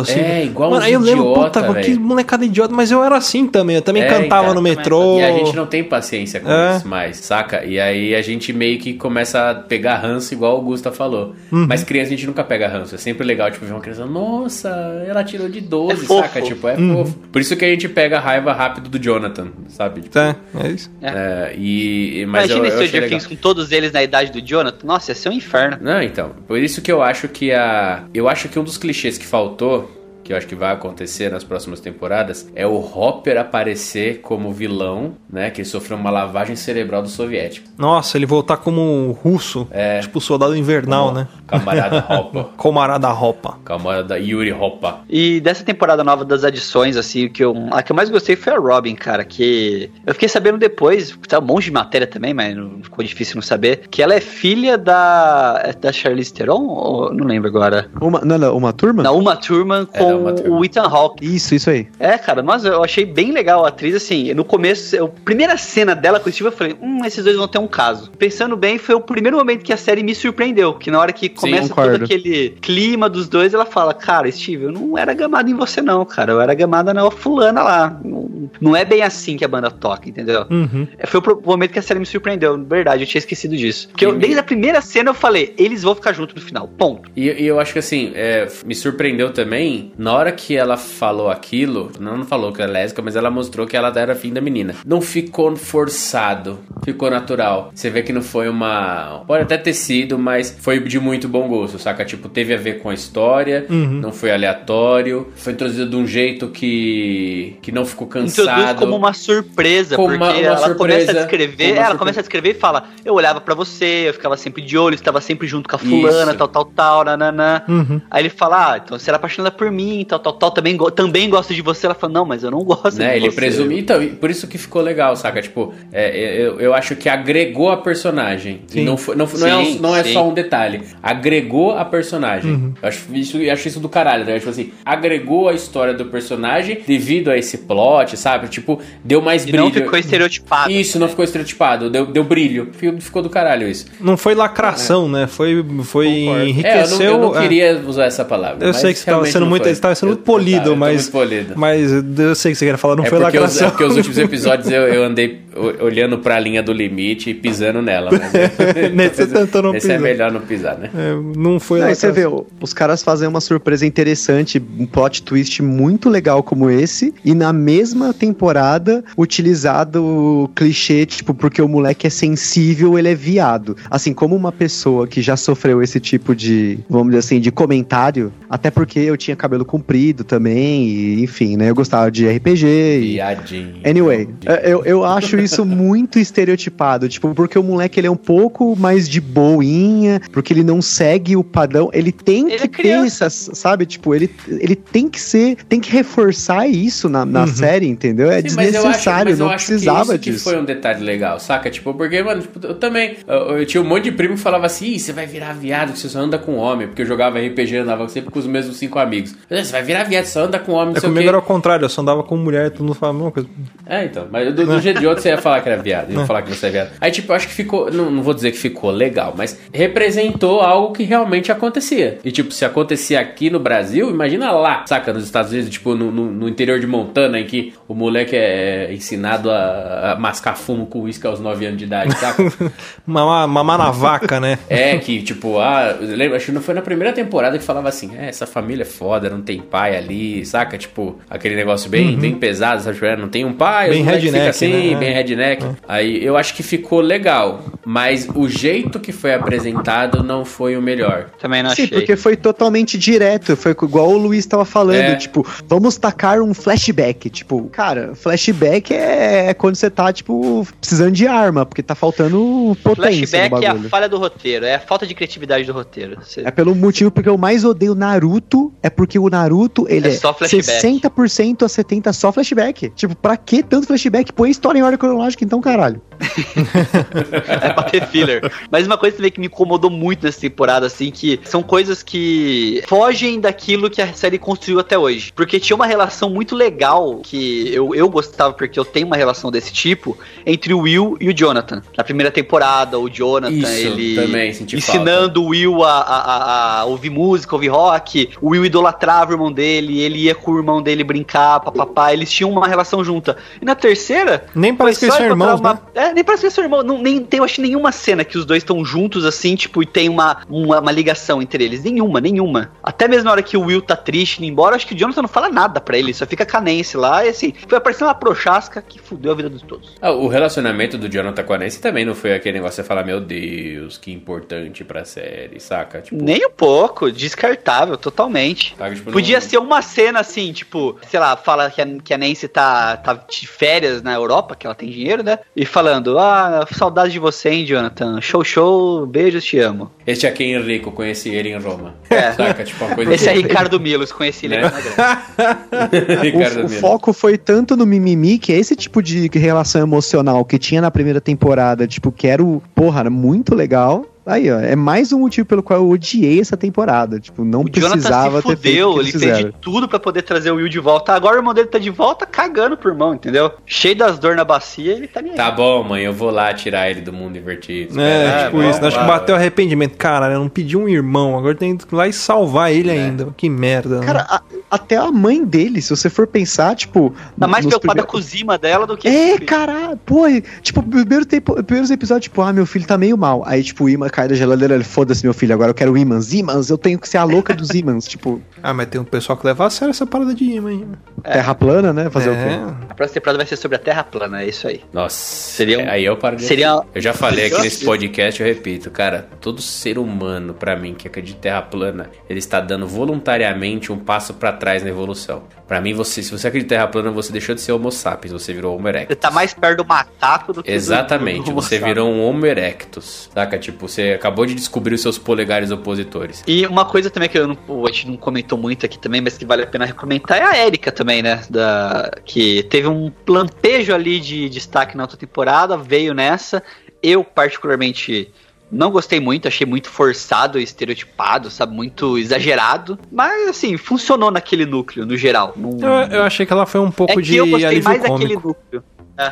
assim. 0.00 0.18
É, 0.20 0.44
igual 0.44 0.70
Mano, 0.70 0.82
aí 0.84 0.92
eu 0.92 1.00
lembro, 1.00 1.30
idiota, 1.32 1.62
puta, 1.62 1.80
que 1.80 1.94
molecada 1.98 2.44
idiota, 2.44 2.74
mas 2.74 2.90
eu 2.90 3.02
era 3.04 3.16
assim 3.16 3.46
também. 3.46 3.76
Eu 3.76 3.82
também 3.82 4.02
É, 4.02 4.06
cantava 4.06 4.44
então, 4.44 4.54
no 4.54 4.60
também 4.60 4.76
metrô. 4.76 5.18
E 5.18 5.24
a 5.24 5.32
gente 5.32 5.54
não 5.54 5.66
tem 5.66 5.84
paciência 5.84 6.40
com 6.40 6.50
É. 6.50 6.76
isso 6.76 6.88
mais, 6.88 7.16
saca? 7.18 7.64
E 7.64 7.78
aí 7.78 8.14
a 8.14 8.22
gente 8.22 8.52
meio 8.52 8.78
que 8.78 8.94
começa 8.94 9.50
a 9.50 9.54
pegar 9.54 9.96
ranço, 9.96 10.32
igual 10.34 10.58
o 10.58 10.62
Gusta 10.62 10.90
falou. 10.90 11.34
Uhum. 11.52 11.66
Mas 11.68 11.84
criança 11.84 12.08
a 12.08 12.10
gente 12.16 12.26
nunca 12.26 12.42
pega 12.42 12.68
ranço. 12.68 12.94
É 12.94 12.98
sempre 12.98 13.26
legal, 13.26 13.50
tipo, 13.50 13.64
ver 13.66 13.72
uma 13.72 13.80
criança, 13.80 14.06
nossa, 14.06 14.68
ela 15.06 15.22
tirou 15.22 15.48
de 15.48 15.60
12, 15.60 15.92
É 16.04 16.06
fofo. 16.06 16.22
saca? 16.22 16.42
Tipo, 16.42 16.68
é 16.68 16.76
Uhum. 16.76 17.04
fofo. 17.04 17.18
Por 17.32 17.40
isso 17.40 17.56
que 17.56 17.64
a 17.64 17.68
gente 17.68 17.88
pega 17.88 18.16
a 18.16 18.20
raiva 18.20 18.52
rápido 18.52 18.88
do 18.88 18.98
Jonathan, 18.98 19.48
sabe? 19.68 20.02
Tipo, 20.02 20.18
É, 20.18 20.36
é 20.64 20.68
isso. 20.68 20.90
é, 21.02 21.54
e, 21.56 22.24
mas 22.26 22.48
eu, 22.50 22.56
Imagina 22.56 22.68
eu 22.68 22.74
achei 22.74 22.86
Stranger. 22.88 23.08
Things 23.10 23.26
com 23.26 23.36
todos 23.36 23.72
eles 23.72 23.92
na 23.92 24.02
idade 24.02 24.32
do 24.32 24.40
Jonathan. 24.40 24.86
Nossa, 24.86 25.10
ia 25.10 25.14
ser 25.14 25.28
um 25.28 25.32
inferno. 25.32 25.78
Não, 25.80 26.02
então. 26.02 26.30
Por 26.46 26.58
isso 26.58 26.80
que 26.82 26.90
eu 26.90 27.02
acho 27.02 27.28
que 27.28 27.52
a. 27.52 28.04
Eu 28.14 28.28
acho 28.28 28.48
que 28.48 28.58
um 28.58 28.64
dos 28.64 28.78
clichês 28.78 29.18
que 29.18 29.26
faltou. 29.50 29.99
Que 30.30 30.34
eu 30.34 30.38
acho 30.38 30.46
que 30.46 30.54
vai 30.54 30.72
acontecer 30.72 31.28
nas 31.28 31.42
próximas 31.42 31.80
temporadas 31.80 32.48
é 32.54 32.64
o 32.64 32.76
Hopper 32.76 33.36
aparecer 33.36 34.20
como 34.20 34.52
vilão, 34.52 35.14
né? 35.28 35.50
Que 35.50 35.60
ele 35.60 35.68
sofreu 35.68 35.98
uma 35.98 36.08
lavagem 36.08 36.54
cerebral 36.54 37.02
do 37.02 37.08
soviético. 37.08 37.68
Nossa, 37.76 38.16
ele 38.16 38.26
voltar 38.26 38.58
como 38.58 39.10
russo. 39.24 39.66
É. 39.72 39.98
Tipo 39.98 40.20
soldado 40.20 40.56
invernal, 40.56 41.06
Como 41.06 41.18
né? 41.18 41.28
Camarada 41.48 42.06
Hopper. 42.14 42.44
Comarada 42.56 43.08
roupa. 43.08 43.58
Camarada 43.64 44.16
Yuri 44.20 44.52
Hopper. 44.52 44.98
E 45.08 45.40
dessa 45.40 45.64
temporada 45.64 46.04
nova 46.04 46.24
das 46.24 46.44
adições, 46.44 46.96
assim, 46.96 47.28
que 47.28 47.42
eu, 47.42 47.52
a 47.72 47.82
que 47.82 47.90
eu 47.90 47.96
mais 47.96 48.08
gostei 48.08 48.36
foi 48.36 48.52
a 48.52 48.56
Robin, 48.56 48.94
cara, 48.94 49.24
que 49.24 49.90
eu 50.06 50.14
fiquei 50.14 50.28
sabendo 50.28 50.58
depois, 50.58 51.18
tá 51.26 51.40
um 51.40 51.42
monte 51.42 51.64
de 51.64 51.72
matéria 51.72 52.06
também, 52.06 52.32
mas 52.32 52.54
não 52.54 52.84
ficou 52.84 53.04
difícil 53.04 53.34
não 53.34 53.42
saber, 53.42 53.88
que 53.90 54.00
ela 54.00 54.14
é 54.14 54.20
filha 54.20 54.78
da 54.78 55.60
é 55.64 55.72
da 55.72 55.90
Charlize 55.90 56.32
Theron, 56.32 56.68
ou, 56.68 57.12
não 57.12 57.26
lembro 57.26 57.48
agora. 57.48 57.90
Uma, 58.00 58.20
não, 58.20 58.38
não, 58.38 58.56
uma 58.56 58.72
turma? 58.72 59.02
Da 59.02 59.10
Uma 59.10 59.34
Thurman 59.34 59.88
É, 59.92 59.98
com 59.98 60.19
O 60.48 60.64
Ethan 60.64 60.82
Hawke. 60.82 61.24
Isso, 61.24 61.54
isso 61.54 61.70
aí. 61.70 61.88
É, 61.98 62.16
cara, 62.18 62.42
mas 62.42 62.64
eu 62.64 62.82
achei 62.82 63.04
bem 63.04 63.32
legal 63.32 63.64
a 63.64 63.68
atriz, 63.68 63.94
assim, 63.94 64.32
no 64.34 64.44
começo, 64.44 64.94
eu, 64.94 65.08
primeira 65.08 65.56
cena 65.56 65.94
dela 65.94 66.20
com 66.20 66.28
o 66.28 66.32
Steve, 66.32 66.48
eu 66.48 66.52
falei, 66.52 66.76
hum, 66.80 67.04
esses 67.04 67.24
dois 67.24 67.36
vão 67.36 67.48
ter 67.48 67.58
um 67.58 67.66
caso. 67.68 68.10
Pensando 68.18 68.56
bem, 68.56 68.78
foi 68.78 68.94
o 68.94 69.00
primeiro 69.00 69.36
momento 69.36 69.64
que 69.64 69.72
a 69.72 69.76
série 69.76 70.02
me 70.02 70.14
surpreendeu, 70.14 70.74
que 70.74 70.90
na 70.90 70.98
hora 70.98 71.12
que 71.12 71.28
começa 71.28 71.68
todo 71.68 71.76
concordo. 71.76 72.04
aquele 72.04 72.50
clima 72.60 73.08
dos 73.08 73.28
dois, 73.28 73.54
ela 73.54 73.66
fala, 73.66 73.94
cara, 73.94 74.30
Steve, 74.30 74.64
eu 74.64 74.72
não 74.72 74.96
era 74.96 75.14
gamada 75.14 75.50
em 75.50 75.54
você 75.54 75.80
não, 75.80 76.04
cara, 76.04 76.32
eu 76.32 76.40
era 76.40 76.54
gamada 76.54 76.92
na 76.92 77.10
fulana 77.10 77.62
lá. 77.62 78.00
Não, 78.04 78.50
não 78.60 78.76
é 78.76 78.84
bem 78.84 79.02
assim 79.02 79.36
que 79.36 79.44
a 79.44 79.48
banda 79.48 79.70
toca, 79.70 80.08
entendeu? 80.08 80.46
Uhum. 80.50 80.86
É, 80.98 81.06
Foi 81.06 81.20
o 81.20 81.42
momento 81.44 81.72
que 81.72 81.78
a 81.78 81.82
série 81.82 82.00
me 82.00 82.06
surpreendeu, 82.06 82.62
verdade, 82.64 83.02
eu 83.02 83.06
tinha 83.06 83.18
esquecido 83.18 83.56
disso. 83.56 83.88
Porque 83.88 84.06
eu, 84.06 84.16
desde 84.16 84.38
a 84.38 84.42
primeira 84.42 84.80
cena 84.80 85.10
eu 85.10 85.14
falei, 85.14 85.54
eles 85.58 85.82
vão 85.82 85.94
ficar 85.94 86.12
juntos 86.12 86.34
no 86.34 86.40
final, 86.40 86.68
ponto. 86.68 87.10
E, 87.16 87.26
e 87.26 87.46
eu 87.46 87.58
acho 87.60 87.72
que 87.72 87.78
assim, 87.78 88.12
é, 88.14 88.48
me 88.64 88.74
surpreendeu 88.74 89.32
também, 89.32 89.92
na 89.96 90.09
hora 90.12 90.32
que 90.32 90.56
ela 90.56 90.76
falou 90.76 91.30
aquilo, 91.30 91.90
não, 92.00 92.16
não 92.18 92.24
falou 92.24 92.52
que 92.52 92.60
era 92.62 92.70
lésbica, 92.70 93.02
mas 93.02 93.16
ela 93.16 93.30
mostrou 93.30 93.66
que 93.66 93.76
ela 93.76 93.92
era 93.96 94.14
fim 94.14 94.32
da 94.32 94.40
menina. 94.40 94.74
Não 94.86 95.00
ficou 95.00 95.54
forçado, 95.56 96.58
ficou 96.84 97.10
natural. 97.10 97.70
Você 97.74 97.90
vê 97.90 98.02
que 98.02 98.12
não 98.12 98.22
foi 98.22 98.48
uma. 98.48 99.22
Pode 99.26 99.42
até 99.42 99.56
ter 99.58 99.72
sido, 99.74 100.18
mas 100.18 100.56
foi 100.60 100.80
de 100.80 100.98
muito 101.00 101.28
bom 101.28 101.48
gosto, 101.48 101.78
saca? 101.78 102.04
Tipo, 102.04 102.28
teve 102.28 102.54
a 102.54 102.56
ver 102.56 102.80
com 102.80 102.90
a 102.90 102.94
história, 102.94 103.66
não 103.68 104.12
foi 104.12 104.30
aleatório, 104.32 105.28
foi 105.36 105.52
introduzido 105.52 105.90
de 105.90 105.96
um 105.96 106.06
jeito 106.06 106.48
que. 106.48 107.56
que 107.62 107.72
não 107.72 107.84
ficou 107.84 108.06
Introduz 108.06 108.34
cansado. 108.36 108.78
como 108.78 108.96
uma 108.96 109.12
surpresa, 109.12 109.96
Como 109.96 110.08
porque 110.08 110.24
uma- 110.24 110.32
uma 110.32 110.38
ela 110.40 110.56
surpresa, 110.58 110.76
começa 110.76 111.10
a 111.10 111.14
descrever, 111.14 111.64
ela 111.64 111.74
surpresa. 111.76 111.98
começa 111.98 112.20
a 112.20 112.22
descrever 112.22 112.50
e 112.50 112.54
fala: 112.54 112.84
Eu 113.04 113.14
olhava 113.14 113.40
pra 113.40 113.54
você, 113.54 114.04
eu 114.08 114.12
ficava 114.14 114.36
sempre 114.36 114.62
de 114.62 114.76
olho, 114.78 114.94
estava 114.94 115.20
sempre 115.20 115.46
junto 115.46 115.68
com 115.68 115.76
a 115.76 115.78
fulana, 115.78 116.30
Isso. 116.30 116.38
tal, 116.38 116.48
tal, 116.48 116.64
tal, 116.64 117.04
nananã. 117.04 117.62
Uhum. 117.68 118.00
Aí 118.10 118.22
ele 118.22 118.30
fala: 118.30 118.74
Ah, 118.74 118.80
então 118.84 118.98
você 118.98 119.10
era 119.10 119.16
apaixonada 119.16 119.54
por 119.54 119.70
mim, 119.70 119.99
tal, 120.04 120.18
tal, 120.18 120.32
tal, 120.32 120.50
também, 120.50 120.76
também 120.94 121.28
gosto 121.28 121.54
de 121.54 121.62
você. 121.62 121.86
Ela 121.86 121.94
fala: 121.94 122.12
Não, 122.12 122.24
mas 122.24 122.42
eu 122.42 122.50
não 122.50 122.62
gosto 122.64 122.98
né? 122.98 123.10
de 123.12 123.16
Ele 123.16 123.30
você. 123.30 123.36
presume. 123.36 123.78
Então, 123.78 124.02
e 124.02 124.08
por 124.08 124.30
isso 124.30 124.46
que 124.46 124.58
ficou 124.58 124.82
legal, 124.82 125.14
saca? 125.16 125.40
Tipo, 125.42 125.72
é, 125.92 126.40
eu, 126.42 126.60
eu 126.60 126.74
acho 126.74 126.96
que 126.96 127.08
agregou 127.08 127.70
a 127.70 127.76
personagem. 127.76 128.62
E 128.70 128.72
Sim. 128.72 128.84
não, 128.84 128.96
foi, 128.96 129.14
não, 129.16 129.26
não 129.26 129.46
é, 129.46 129.74
não 129.80 129.96
é 129.96 130.04
só 130.04 130.28
um 130.28 130.34
detalhe. 130.34 130.82
Agregou 131.02 131.72
a 131.76 131.84
personagem. 131.84 132.74
Eu 132.82 132.88
acho 132.88 133.04
isso, 133.12 133.36
eu 133.38 133.52
acho 133.52 133.68
isso 133.68 133.80
do 133.80 133.88
caralho, 133.88 134.24
né? 134.24 134.38
Tipo 134.38 134.50
assim, 134.50 134.72
agregou 134.84 135.48
a 135.48 135.54
história 135.54 135.94
do 135.94 136.06
personagem 136.06 136.80
devido 136.86 137.30
a 137.30 137.36
esse 137.36 137.58
plot, 137.58 138.16
sabe? 138.16 138.48
Tipo, 138.48 138.80
deu 139.04 139.20
mais 139.20 139.42
E 139.44 139.46
brilho. 139.46 139.64
não 139.64 139.72
ficou 139.72 139.98
estereotipado. 139.98 140.70
Isso, 140.70 140.98
não 140.98 141.08
ficou 141.08 141.24
estereotipado, 141.24 141.90
deu, 141.90 142.06
deu 142.06 142.24
brilho. 142.24 142.68
Ficou, 143.00 143.22
do 143.22 143.28
caralho 143.30 143.68
isso. 143.68 143.86
Não 144.00 144.16
foi 144.16 144.34
lacração, 144.34 145.08
né? 145.08 145.26
Foi, 145.26 145.64
foi 145.84 146.08
É, 146.08 146.10
eu 146.20 146.24
não, 146.34 146.46
enriqueceu. 146.46 147.00
eu 147.12 147.18
não 147.18 147.36
é. 147.38 147.42
queria 147.42 147.82
usar 147.86 148.04
essa 148.04 148.24
palavra. 148.24 148.64
Eu 148.64 148.68
mas 148.68 148.76
sei 148.76 148.92
que 148.92 148.98
você 148.98 149.04
tava 149.04 149.16
realmente 149.16 149.32
sendo 149.32 149.46
muito, 149.46 149.62
foi. 149.64 149.72
Você 149.80 149.82
tava 149.82 149.94
sendo 149.94 150.08
Eu- 150.10 150.14
muito 150.16 150.24
polido, 150.24 150.70
tá, 150.70 150.76
mas, 150.76 150.94
muito 151.02 151.12
polido. 151.12 151.54
mas 151.56 151.90
eu 151.92 152.34
sei 152.34 152.52
que 152.52 152.58
você 152.58 152.64
queria 152.66 152.78
falar, 152.78 152.96
não 152.96 153.04
É 153.04 153.08
foi 153.08 153.18
porque, 153.20 153.36
os, 153.38 153.42
lacração. 153.42 153.66
é 153.66 153.70
porque 153.70 153.84
os 153.84 153.96
últimos 153.96 154.18
episódios 154.18 154.70
eu, 154.70 154.82
eu 154.82 155.04
andei 155.04 155.40
olhando 155.80 156.18
pra 156.18 156.38
linha 156.38 156.62
do 156.62 156.72
limite 156.72 157.30
e 157.30 157.34
pisando 157.34 157.82
nela. 157.82 158.10
Mas 158.94 158.94
Nesse 158.94 159.16
você 159.16 159.26
tentou 159.26 159.62
não 159.62 159.74
Esse 159.74 159.90
é 159.90 159.96
pisar. 159.96 160.00
melhor 160.08 160.32
não 160.32 160.40
pisar, 160.40 160.78
né? 160.78 160.90
É, 160.94 161.38
não 161.38 161.58
foi 161.58 161.82
Aí 161.82 161.94
você 161.94 162.06
lacração. 162.08 162.36
vê, 162.38 162.44
os 162.60 162.72
caras 162.72 163.02
fazem 163.02 163.26
uma 163.28 163.40
surpresa 163.40 163.84
interessante, 163.84 164.62
um 164.78 164.86
plot 164.86 165.22
twist 165.22 165.60
muito 165.62 166.08
legal 166.08 166.42
como 166.42 166.70
esse, 166.70 167.12
e 167.24 167.34
na 167.34 167.52
mesma 167.52 168.14
temporada 168.14 169.02
utilizado 169.18 170.02
o 170.04 170.48
clichê, 170.54 171.04
tipo, 171.06 171.34
porque 171.34 171.60
o 171.60 171.68
moleque 171.68 172.06
é 172.06 172.10
sensível, 172.10 172.98
ele 172.98 173.08
é 173.08 173.14
viado. 173.14 173.76
Assim, 173.90 174.12
como 174.12 174.36
uma 174.36 174.52
pessoa 174.52 175.06
que 175.06 175.20
já 175.22 175.36
sofreu 175.36 175.82
esse 175.82 175.98
tipo 175.98 176.34
de, 176.34 176.78
vamos 176.88 177.08
dizer 177.08 177.18
assim, 177.18 177.40
de 177.40 177.50
comentário, 177.50 178.32
até 178.48 178.70
porque 178.70 178.98
eu 179.00 179.16
tinha 179.16 179.34
cabelo 179.36 179.64
comprido 179.70 180.24
também, 180.24 180.88
e, 180.88 181.22
enfim, 181.22 181.56
né? 181.56 181.70
Eu 181.70 181.74
gostava 181.76 182.10
de 182.10 182.26
RPG 182.28 182.66
e 182.66 183.00
Viadinho. 183.12 183.74
Anyway, 183.84 184.28
é, 184.44 184.72
eu, 184.72 184.84
eu 184.84 185.04
acho 185.04 185.38
isso 185.38 185.64
muito 185.64 186.18
estereotipado, 186.18 187.08
tipo, 187.08 187.32
porque 187.34 187.56
o 187.56 187.62
moleque 187.62 188.00
ele 188.00 188.08
é 188.08 188.10
um 188.10 188.16
pouco 188.16 188.74
mais 188.76 189.08
de 189.08 189.20
boinha, 189.20 190.20
porque 190.32 190.52
ele 190.52 190.64
não 190.64 190.82
segue 190.82 191.36
o 191.36 191.44
padrão, 191.44 191.88
ele 191.92 192.10
tem 192.10 192.50
Ele 192.50 192.66
que 192.66 192.80
é 192.80 192.98
ter 193.00 193.06
essas, 193.06 193.50
sabe, 193.54 193.86
tipo, 193.86 194.12
ele, 194.12 194.28
ele 194.48 194.74
tem 194.74 195.08
que 195.08 195.20
ser, 195.20 195.56
tem 195.68 195.78
que 195.78 195.92
reforçar 195.92 196.66
isso 196.66 197.08
na, 197.08 197.24
na 197.24 197.46
série, 197.46 197.86
entendeu? 197.86 198.28
É 198.28 198.40
Sim, 198.42 198.56
mas 198.56 198.74
eu 198.74 198.80
acho- 198.80 198.88
desnecessário, 198.88 199.30
mas 199.30 199.38
eu 199.40 199.46
não 199.46 199.52
acho 199.52 199.66
precisava 199.66 200.04
que 200.18 200.30
isso 200.30 200.32
disso. 200.32 200.44
que 200.44 200.50
foi 200.50 200.60
um 200.60 200.64
detalhe 200.64 201.04
legal, 201.04 201.38
saca? 201.38 201.70
Tipo, 201.70 201.94
porque, 201.94 202.20
mano, 202.24 202.42
tipo, 202.42 202.66
eu 202.66 202.74
também. 202.74 203.16
Eu, 203.26 203.58
eu 203.58 203.66
tinha 203.66 203.80
um 203.80 203.86
monte 203.86 204.04
de 204.04 204.12
primo 204.12 204.34
que 204.34 204.40
falava 204.40 204.66
assim: 204.66 204.86
Ih, 204.86 204.98
você 204.98 205.12
vai 205.12 205.26
virar 205.26 205.52
viado, 205.52 205.92
que 205.92 205.98
você 205.98 206.08
só 206.08 206.18
anda 206.18 206.38
com 206.38 206.56
homem. 206.56 206.88
Porque 206.88 207.02
eu 207.02 207.06
jogava 207.06 207.38
RPG, 207.38 207.76
andava 207.76 208.08
sempre 208.08 208.30
com 208.30 208.38
os 208.38 208.46
mesmos 208.46 208.76
cinco 208.76 208.98
amigos. 208.98 209.34
"Ah, 209.60 209.64
Você 209.64 209.72
vai 209.72 209.82
virar 209.82 210.04
viado, 210.04 210.24
só 210.26 210.40
anda 210.44 210.58
com 210.58 210.72
homem, 210.72 210.88
não 210.90 210.96
É, 210.96 211.00
sei 211.00 211.08
comigo 211.08 211.28
era 211.28 211.38
o 211.38 211.42
contrário, 211.42 211.84
eu 211.84 211.88
só 211.88 212.00
andava 212.02 212.22
com 212.22 212.36
mulher 212.36 212.66
e 212.66 212.70
todo 212.70 212.82
mundo 212.84 212.94
falava 212.94 213.16
a 213.16 213.18
mesma 213.18 213.32
coisa. 213.32 213.48
É, 213.86 214.04
então. 214.04 214.26
Mas 214.30 214.54
do, 214.54 214.66
do 214.66 214.80
jeito 214.80 215.00
de 215.00 215.06
outro 215.06 215.22
você 215.22 215.28
ia 215.30 215.38
falar 215.38 215.60
que 215.60 215.68
era 215.68 215.82
viado. 215.82 216.12
Ia 216.12 216.26
falar 216.26 216.42
que 216.42 216.54
você 216.54 216.66
é 216.66 216.70
viado. 216.70 216.90
Aí, 217.00 217.10
tipo, 217.10 217.30
eu 217.32 217.36
acho 217.36 217.48
que 217.48 217.54
ficou. 217.54 217.90
Não, 217.90 218.10
não 218.10 218.22
vou 218.22 218.32
dizer 218.34 218.50
que 218.52 218.58
ficou 218.58 218.90
legal, 218.90 219.34
mas 219.36 219.58
representou 219.72 220.60
algo 220.60 220.92
que 220.94 221.02
realmente 221.02 221.50
acontecia. 221.52 222.18
E, 222.24 222.30
tipo, 222.32 222.52
se 222.52 222.64
acontecia 222.64 223.20
aqui 223.20 223.50
no 223.50 223.58
Brasil, 223.60 224.08
imagina 224.10 224.50
lá, 224.52 224.84
saca? 224.86 225.12
Nos 225.12 225.24
Estados 225.24 225.50
Unidos, 225.52 225.70
tipo, 225.70 225.94
no, 225.94 226.10
no- 226.10 226.30
no 226.30 226.48
interior 226.48 226.78
de 226.80 226.86
Montana, 226.86 227.38
em 227.38 227.44
que 227.44 227.74
o 227.88 227.94
moleque 227.94 228.34
é 228.36 228.92
ensinado 228.92 229.50
a, 229.50 230.12
a 230.12 230.16
mascar 230.16 230.56
fumo 230.56 230.86
com 230.86 231.00
uísque 231.02 231.26
aos 231.26 231.40
9 231.40 231.66
anos 231.66 231.78
de 231.78 231.84
idade, 231.84 232.16
saca? 232.16 232.42
Mamar, 233.06 233.46
mamar 233.48 233.78
na 233.78 233.90
vaca, 233.90 234.38
né? 234.40 234.58
É 234.68 234.96
que, 234.98 235.22
tipo, 235.22 235.58
ah, 235.58 235.96
eu 236.00 236.16
lembro, 236.16 236.36
acho 236.36 236.46
que 236.46 236.52
não 236.52 236.62
foi 236.62 236.74
na 236.74 236.82
primeira 236.82 237.12
temporada 237.12 237.58
que 237.58 237.64
falava 237.64 237.88
assim, 237.88 238.16
é, 238.16 238.28
essa 238.28 238.46
família 238.46 238.82
é 238.82 238.86
foda, 238.86 239.28
não 239.28 239.42
tem 239.42 239.49
pai 239.58 239.96
ali, 239.96 240.44
saca? 240.44 240.76
Tipo, 240.76 241.18
aquele 241.28 241.56
negócio 241.56 241.88
bem, 241.90 242.16
bem 242.18 242.34
pesado, 242.34 242.82
sabe? 242.82 242.94
Tipo, 242.94 243.06
é, 243.06 243.16
não 243.16 243.28
tem 243.28 243.44
um 243.44 243.52
pai, 243.52 243.90
Bem 243.90 244.02
redneck, 244.02 244.48
assim, 244.48 244.92
né? 244.94 244.96
bem 245.00 245.12
redneck. 245.12 245.64
Aí 245.88 246.22
eu 246.24 246.36
acho 246.36 246.54
que 246.54 246.62
ficou 246.62 247.00
legal, 247.00 247.62
mas 247.84 248.28
o 248.34 248.48
jeito 248.48 249.00
que 249.00 249.12
foi 249.12 249.32
apresentado 249.34 250.22
não 250.22 250.44
foi 250.44 250.76
o 250.76 250.82
melhor. 250.82 251.30
Também 251.40 251.62
não 251.62 251.70
Sim, 251.70 251.84
achei. 251.84 251.98
porque 251.98 252.16
foi 252.16 252.36
totalmente 252.36 252.98
direto, 252.98 253.56
foi 253.56 253.72
igual 253.72 254.08
o 254.10 254.16
Luiz 254.18 254.44
tava 254.46 254.64
falando, 254.64 254.96
É. 255.00 255.14
tipo, 255.16 255.46
vamos 255.66 255.96
tacar 255.96 256.40
um 256.40 256.52
flashback, 256.54 257.30
tipo, 257.30 257.64
cara, 257.70 258.14
flashback 258.14 258.92
é 258.94 259.54
quando 259.54 259.76
você 259.76 259.88
tá, 259.90 260.12
tipo, 260.12 260.66
precisando 260.80 261.12
de 261.12 261.26
arma, 261.26 261.64
porque 261.64 261.82
tá 261.82 261.94
faltando 261.94 262.76
potência 262.82 263.20
no 263.20 263.26
Flashback 263.28 263.64
é 263.64 263.68
a 263.68 263.74
falha 263.88 264.08
do 264.08 264.18
roteiro, 264.18 264.64
é 264.64 264.74
a 264.74 264.80
falta 264.80 265.06
de 265.06 265.14
criatividade 265.14 265.64
do 265.64 265.72
roteiro. 265.72 266.18
Você- 266.22 266.42
É 266.44 266.50
pelo 266.50 266.74
motivo 266.74 267.10
porque 267.10 267.28
eu 267.28 267.38
mais 267.38 267.64
odeio 267.64 267.94
Naruto, 267.94 268.72
é 268.82 268.90
porque 268.90 269.18
o 269.18 269.28
Naruto, 269.28 269.39
ele 269.88 270.08
É 270.08 270.10
é, 270.12 270.16
só 270.16 270.34
flashback. 270.34 271.00
60% 271.00 271.62
a 271.62 271.66
70% 271.66 272.12
só 272.12 272.32
flashback. 272.32 272.90
Tipo, 272.90 273.14
pra 273.14 273.36
que 273.36 273.62
tanto 273.62 273.86
flashback? 273.86 274.32
Põe 274.32 274.48
a 274.48 274.50
história 274.50 274.78
em 274.78 274.82
ordem 274.82 274.98
cronológica 274.98 275.44
então, 275.44 275.60
caralho. 275.60 276.00
É 277.62 277.72
pra 277.72 277.82
ter 277.84 278.06
filler. 278.06 278.50
Mas 278.70 278.86
uma 278.86 278.96
coisa 278.96 279.16
também 279.16 279.30
que 279.30 279.40
me 279.40 279.46
incomodou 279.46 279.90
muito 279.90 280.24
nessa 280.24 280.40
temporada, 280.40 280.86
assim, 280.86 281.10
que 281.10 281.40
são 281.44 281.62
coisas 281.62 282.02
que 282.02 282.82
fogem 282.86 283.40
daquilo 283.40 283.90
que 283.90 284.00
a 284.02 284.12
série 284.12 284.38
construiu 284.38 284.80
até 284.80 284.98
hoje. 284.98 285.32
Porque 285.34 285.58
tinha 285.60 285.74
uma 285.76 285.86
relação 285.86 286.30
muito 286.30 286.54
legal 286.54 287.20
que 287.22 287.72
eu, 287.74 287.94
eu 287.94 288.08
gostava, 288.08 288.52
porque 288.52 288.78
eu 288.78 288.84
tenho 288.84 289.06
uma 289.06 289.16
relação 289.16 289.50
desse 289.50 289.72
tipo, 289.72 290.16
entre 290.46 290.72
o 290.74 290.80
Will 290.80 291.16
e 291.20 291.28
o 291.28 291.34
Jonathan. 291.36 291.82
Na 291.96 292.04
primeira 292.04 292.30
temporada, 292.30 292.98
o 292.98 293.08
Jonathan, 293.08 293.52
Isso, 293.54 293.70
ele 293.86 294.14
também 294.16 294.50
ensinando 294.50 295.42
o 295.42 295.48
Will 295.48 295.82
a, 295.84 296.00
a- 296.00 296.20
a- 296.20 296.80
a 296.80 296.84
ouvir 296.84 297.10
música, 297.10 297.54
ouvir 297.54 297.68
rock. 297.68 298.30
O 298.40 298.50
Will 298.50 298.64
idolatrava 298.64 299.30
o 299.30 299.34
irmão 299.34 299.52
dele, 299.52 300.00
ele 300.00 300.18
ia 300.24 300.34
com 300.34 300.52
o 300.52 300.58
irmão 300.58 300.82
dele 300.82 301.02
brincar, 301.04 301.60
papapá. 301.60 302.12
Eles 302.12 302.30
tinham 302.30 302.50
uma 302.50 302.66
relação 302.66 303.04
junta. 303.04 303.36
E 303.60 303.64
na 303.64 303.74
terceira, 303.74 304.44
Nem 304.54 304.74
parece 304.74 304.98
que 305.00 305.04
eles 305.06 305.14
só 305.14 305.18
são 305.20 305.26
encontrar 305.28 305.52
irmãos, 305.54 305.60
uma- 305.60 305.80
É, 305.94 306.09
nem 306.12 306.24
parece 306.24 306.42
que 306.42 306.46
eles 306.46 306.54
são 306.54 306.64
irmãos. 306.64 306.82
Não, 306.84 306.98
nem 307.00 307.20
tem, 307.24 307.38
eu 307.38 307.44
acho, 307.44 307.60
nenhuma 307.60 307.92
cena 307.92 308.24
que 308.24 308.36
os 308.38 308.44
dois 308.44 308.62
estão 308.62 308.84
juntos 308.84 309.24
assim, 309.24 309.54
tipo, 309.56 309.82
e 309.82 309.86
tem 309.86 310.08
uma, 310.08 310.42
uma, 310.48 310.80
uma 310.80 310.92
ligação 310.92 311.40
entre 311.42 311.64
eles. 311.64 311.82
Nenhuma, 311.82 312.20
nenhuma. 312.20 312.70
Até 312.82 313.06
mesmo 313.08 313.24
na 313.24 313.32
hora 313.32 313.42
que 313.42 313.56
o 313.56 313.62
Will 313.62 313.82
tá 313.82 313.96
triste, 313.96 314.38
indo 314.38 314.46
embora, 314.50 314.76
acho 314.76 314.86
que 314.86 314.94
o 314.94 314.96
Jonathan 314.96 315.22
não 315.22 315.28
fala 315.28 315.48
nada 315.48 315.80
pra 315.80 315.96
ele, 315.98 316.12
só 316.14 316.26
fica 316.26 316.44
canense 316.46 316.96
lá. 316.96 317.24
E 317.24 317.28
assim, 317.28 317.52
foi 317.68 317.78
aparecendo 317.78 318.08
uma 318.08 318.14
prochasca 318.14 318.82
que 318.82 318.98
fudeu 318.98 319.32
a 319.32 319.34
vida 319.34 319.50
de 319.50 319.64
todos. 319.64 319.96
Ah, 320.00 320.12
o 320.12 320.28
relacionamento 320.28 320.96
do 320.98 321.08
Jonathan 321.08 321.42
com 321.44 321.52
a 321.52 321.58
Nancy 321.58 321.80
também 321.80 322.04
não 322.04 322.14
foi 322.14 322.34
aquele 322.34 322.54
negócio 322.58 322.70
de 322.82 322.82
você 322.82 322.88
falar, 322.88 323.04
meu 323.04 323.20
Deus, 323.20 323.98
que 323.98 324.12
importante 324.12 324.84
pra 324.84 325.04
série, 325.04 325.58
saca? 325.60 326.00
Tipo, 326.00 326.22
Nem 326.22 326.46
um 326.46 326.50
pouco, 326.50 327.10
descartável, 327.10 327.96
totalmente. 327.96 328.74
saca? 328.78 328.94
Tipo, 328.94 329.12
Podia 329.12 329.40
não- 329.40 329.46
ser 329.48 329.58
uma 329.58 329.82
cena 329.82 330.20
assim, 330.20 330.52
tipo, 330.52 330.96
sei 331.08 331.18
lá, 331.20 331.36
fala 331.36 331.70
que 331.70 331.80
a, 331.80 331.86
que 332.02 332.14
a 332.14 332.18
Nancy 332.18 332.48
tá, 332.48 332.96
tá 332.96 333.14
de 333.14 333.46
férias 333.46 334.02
na 334.02 334.14
Europa, 334.14 334.54
que 334.54 334.66
ela 334.66 334.74
tem 334.74 334.88
dinheiro, 334.90 335.22
né? 335.22 335.38
E 335.54 335.64
falando, 335.64 335.99
ah, 336.18 336.66
saudade 336.72 337.12
de 337.12 337.18
você, 337.18 337.50
hein, 337.50 337.64
Jonathan? 337.64 338.20
Show, 338.20 338.44
show, 338.44 339.06
beijos, 339.06 339.44
te 339.44 339.58
amo. 339.58 339.90
Esse 340.06 340.26
é 340.26 340.30
quem 340.30 340.54
Enrico, 340.54 340.90
conheci 340.90 341.28
ele 341.30 341.50
em 341.50 341.58
Roma. 341.58 341.94
É. 342.08 342.32
Saca? 342.32 342.64
Tipo, 342.64 342.84
uma 342.84 342.94
coisa 342.94 343.14
Esse 343.14 343.28
é 343.28 343.32
assim. 343.32 343.42
Ricardo 343.42 343.78
Milos, 343.78 344.12
conheci 344.12 344.46
ele 344.46 344.58
Né? 344.58 344.66
aqui 344.66 344.82
grande. 344.82 346.22
Ricardo 346.22 346.62
o, 346.62 346.66
o 346.66 346.68
foco 346.68 347.12
foi 347.12 347.38
tanto 347.38 347.76
no 347.76 347.86
mimimi, 347.86 348.38
que 348.38 348.52
é 348.52 348.58
esse 348.58 348.74
tipo 348.74 349.02
de 349.02 349.28
relação 349.34 349.82
emocional 349.82 350.44
que 350.44 350.58
tinha 350.58 350.80
na 350.80 350.90
primeira 350.90 351.20
temporada, 351.20 351.86
tipo, 351.86 352.10
que 352.10 352.26
era 352.26 352.42
o, 352.42 352.62
porra, 352.74 353.00
era 353.00 353.10
muito 353.10 353.54
legal. 353.54 354.04
Aí, 354.26 354.50
ó, 354.50 354.60
é 354.60 354.76
mais 354.76 355.12
um 355.12 355.20
motivo 355.20 355.46
pelo 355.46 355.62
qual 355.62 355.80
eu 355.80 355.88
odiei 355.88 356.40
essa 356.40 356.56
temporada. 356.56 357.18
Tipo, 357.18 357.42
não 357.44 357.62
O 357.62 357.64
Jonathan 357.70 357.92
precisava 357.92 358.42
se 358.42 358.46
ter 358.48 358.56
feito 358.56 358.76
fudeu, 358.78 358.90
ele 358.92 359.00
eles 359.00 359.10
fez 359.12 359.22
de 359.22 359.28
fizeram. 359.38 359.52
tudo 359.60 359.88
pra 359.88 359.98
poder 359.98 360.22
trazer 360.22 360.50
o 360.50 360.56
Will 360.56 360.68
de 360.68 360.78
volta. 360.78 361.12
Agora 361.14 361.36
o 361.36 361.38
irmão 361.38 361.54
dele 361.54 361.68
tá 361.68 361.78
de 361.78 361.90
volta 361.90 362.26
cagando 362.26 362.76
pro 362.76 362.90
irmão, 362.90 363.14
entendeu? 363.14 363.50
Cheio 363.64 363.96
das 363.96 364.18
dores 364.18 364.36
na 364.36 364.44
bacia, 364.44 364.92
ele 364.92 365.08
tá 365.08 365.22
nem 365.22 365.32
aí. 365.32 365.36
Tá 365.36 365.50
bom, 365.50 365.82
mãe, 365.82 366.04
eu 366.04 366.12
vou 366.12 366.30
lá 366.30 366.52
tirar 366.52 366.90
ele 366.90 367.00
do 367.00 367.12
mundo 367.12 367.38
invertido. 367.38 367.98
É, 368.00 368.44
tipo 368.44 368.58
vamos 368.58 368.76
isso. 368.76 368.84
Acho 368.86 368.96
lá, 368.98 369.02
que 369.04 369.08
bateu 369.08 369.34
arrependimento. 369.34 369.96
Caralho, 369.96 370.34
eu 370.34 370.40
não 370.40 370.48
pedi 370.50 370.76
um 370.76 370.88
irmão, 370.88 371.36
agora 371.38 371.54
tem 371.54 371.76
que 371.76 371.84
ir 371.92 371.96
lá 371.96 372.06
e 372.06 372.12
salvar 372.12 372.70
ele 372.72 372.90
ainda. 372.90 373.28
Que 373.36 373.48
merda. 373.48 374.00
né? 374.00 374.06
Cara, 374.06 374.26
a- 374.28 374.42
até 374.70 374.96
a 374.96 375.10
mãe 375.10 375.42
dele, 375.44 375.80
se 375.80 375.90
você 375.90 376.10
for 376.10 376.26
pensar, 376.26 376.76
tipo. 376.76 377.12
Tá 377.38 377.48
mais 377.48 377.64
preocupada 377.66 378.02
prime- 378.02 378.06
com 378.12 378.18
o 378.18 378.22
Zima 378.22 378.58
dela 378.58 378.86
do 378.86 378.96
que 378.98 379.08
É, 379.08 379.12
com 379.12 379.18
o 379.18 379.34
filho. 379.36 379.46
caralho, 379.46 379.96
pô, 380.04 380.24
tipo, 380.62 380.82
primeiro 380.82 381.24
tempo, 381.24 381.54
primeiros 381.64 381.90
episódios, 381.90 382.24
tipo, 382.24 382.42
ah, 382.42 382.52
meu 382.52 382.66
filho 382.66 382.86
tá 382.86 382.98
meio 382.98 383.16
mal. 383.16 383.42
Aí, 383.46 383.64
tipo, 383.64 383.84
o 383.84 383.88
imã 383.88 384.09
cai 384.10 384.28
da 384.28 384.34
geladeira, 384.34 384.74
ele, 384.74 384.84
foda-se, 384.84 385.24
meu 385.24 385.32
filho, 385.32 385.54
agora 385.54 385.70
eu 385.70 385.74
quero 385.74 385.96
ímãs. 385.96 386.32
Ímãs, 386.32 386.68
eu 386.70 386.76
tenho 386.78 386.98
que 386.98 387.08
ser 387.08 387.18
a 387.18 387.24
louca 387.24 387.54
dos 387.54 387.70
ímãs. 387.70 388.06
tipo, 388.08 388.40
Ah, 388.62 388.74
mas 388.74 388.86
tem 388.88 389.00
um 389.00 389.04
pessoal 389.04 389.38
que 389.38 389.46
leva 389.46 389.66
a 389.66 389.70
sério 389.70 389.90
essa 389.90 390.06
parada 390.06 390.34
de 390.34 390.44
imã, 390.44 390.72
hein? 390.72 390.88
terra 391.22 391.54
plana, 391.54 391.92
né? 391.92 392.08
Fazer 392.10 392.30
o 392.30 392.34
É. 392.34 392.44
quê? 392.48 392.74
A 392.88 392.94
próxima 392.94 393.14
temporada 393.14 393.38
vai 393.38 393.46
ser 393.46 393.56
sobre 393.56 393.76
a 393.76 393.78
Terra 393.78 394.02
plana, 394.04 394.42
é 394.42 394.48
isso 394.48 394.66
aí. 394.66 394.80
Nossa, 394.92 395.16
Seria 395.16 395.78
um- 395.78 395.82
é, 395.82 395.90
aí 395.90 396.04
eu 396.04 396.16
paro 396.16 396.36
de 396.36 396.44
seria- 396.44 396.80
Eu 396.94 397.00
já 397.00 397.12
falei 397.12 397.46
aqui 397.46 397.60
nesse 397.60 397.84
podcast, 397.84 398.40
eu 398.40 398.46
repito, 398.46 398.90
cara, 398.90 399.28
todo 399.40 399.60
ser 399.62 399.98
humano, 399.98 400.54
pra 400.54 400.76
mim, 400.76 400.94
que 400.94 401.06
acredita 401.06 401.38
em 401.38 401.40
terra 401.40 401.62
plana, 401.62 402.10
ele 402.28 402.38
está 402.38 402.58
dando 402.60 402.86
voluntariamente 402.86 403.92
um 403.92 403.98
passo 403.98 404.34
pra 404.34 404.52
trás 404.52 404.82
na 404.82 404.88
evolução. 404.88 405.42
Pra 405.68 405.80
mim, 405.80 405.94
você, 405.94 406.22
se 406.22 406.30
você 406.32 406.48
acredita 406.48 406.74
em 406.74 406.76
terra 406.78 406.88
plana, 406.88 407.10
você 407.10 407.30
deixou 407.30 407.54
de 407.54 407.60
ser 407.60 407.72
homo 407.72 407.92
sapiens, 407.92 408.32
você 408.32 408.52
virou 408.52 408.74
homo 408.74 408.82
Você 408.84 408.88
erectus. 408.88 409.16
tá 409.18 409.30
mais 409.30 409.54
perto 409.54 409.78
do 409.84 409.86
macaco 409.88 410.52
do 410.52 410.62
que 410.62 410.70
do- 410.70 410.74
Exatamente, 410.74 411.44
do- 411.44 411.54
do 411.54 411.62
você 411.62 411.76
Homo 411.76 411.84
virou 411.86 412.10
um 412.10 412.22
homo 412.24 412.44
erectus, 412.46 413.30
saca? 413.32 413.58
Tipo, 413.58 413.86
você 413.88 413.99
acabou 414.14 414.46
de 414.46 414.54
descobrir 414.54 414.94
os 414.94 415.00
seus 415.00 415.18
polegares 415.18 415.70
opositores. 415.70 416.42
E 416.46 416.66
uma 416.66 416.84
coisa 416.84 417.10
também 417.10 417.28
que 417.28 417.38
eu 417.38 417.48
não, 417.48 417.56
a 417.86 417.92
gente 417.92 418.08
não 418.08 418.16
comentou 418.16 418.58
muito 418.58 418.84
aqui 418.86 418.98
também, 418.98 419.20
mas 419.20 419.36
que 419.36 419.44
vale 419.44 419.62
a 419.62 419.66
pena 419.66 419.92
comentar 419.92 420.38
é 420.38 420.44
a 420.44 420.66
Erika 420.66 420.90
também, 420.90 421.22
né? 421.22 421.42
Da, 421.48 422.10
que 422.24 422.62
teve 422.64 422.88
um 422.88 423.12
lampejo 423.28 423.94
ali 423.94 424.20
de 424.20 424.48
destaque 424.48 424.96
na 424.96 425.04
outra 425.04 425.16
temporada, 425.16 425.76
veio 425.76 426.14
nessa. 426.14 426.62
Eu, 427.02 427.24
particularmente, 427.24 428.30
não 428.70 428.90
gostei 428.90 429.18
muito, 429.18 429.48
achei 429.48 429.66
muito 429.66 429.88
forçado 429.88 430.58
e 430.58 430.62
estereotipado, 430.62 431.50
sabe? 431.50 431.74
Muito 431.74 432.16
exagerado. 432.16 432.98
Mas, 433.10 433.48
assim, 433.48 433.76
funcionou 433.76 434.30
naquele 434.30 434.64
núcleo, 434.64 435.04
no 435.04 435.16
geral. 435.16 435.54
Eu, 435.56 436.18
eu 436.18 436.22
achei 436.22 436.46
que 436.46 436.52
ela 436.52 436.66
foi 436.66 436.80
um 436.80 436.90
pouco 436.90 437.12
é 437.12 437.16
que 437.16 437.22
de 437.22 437.36
eu 437.36 437.46
gostei 437.46 437.82
mais 437.82 438.00
cômico. 438.00 438.18
daquele 438.18 438.34
núcleo. 438.34 438.84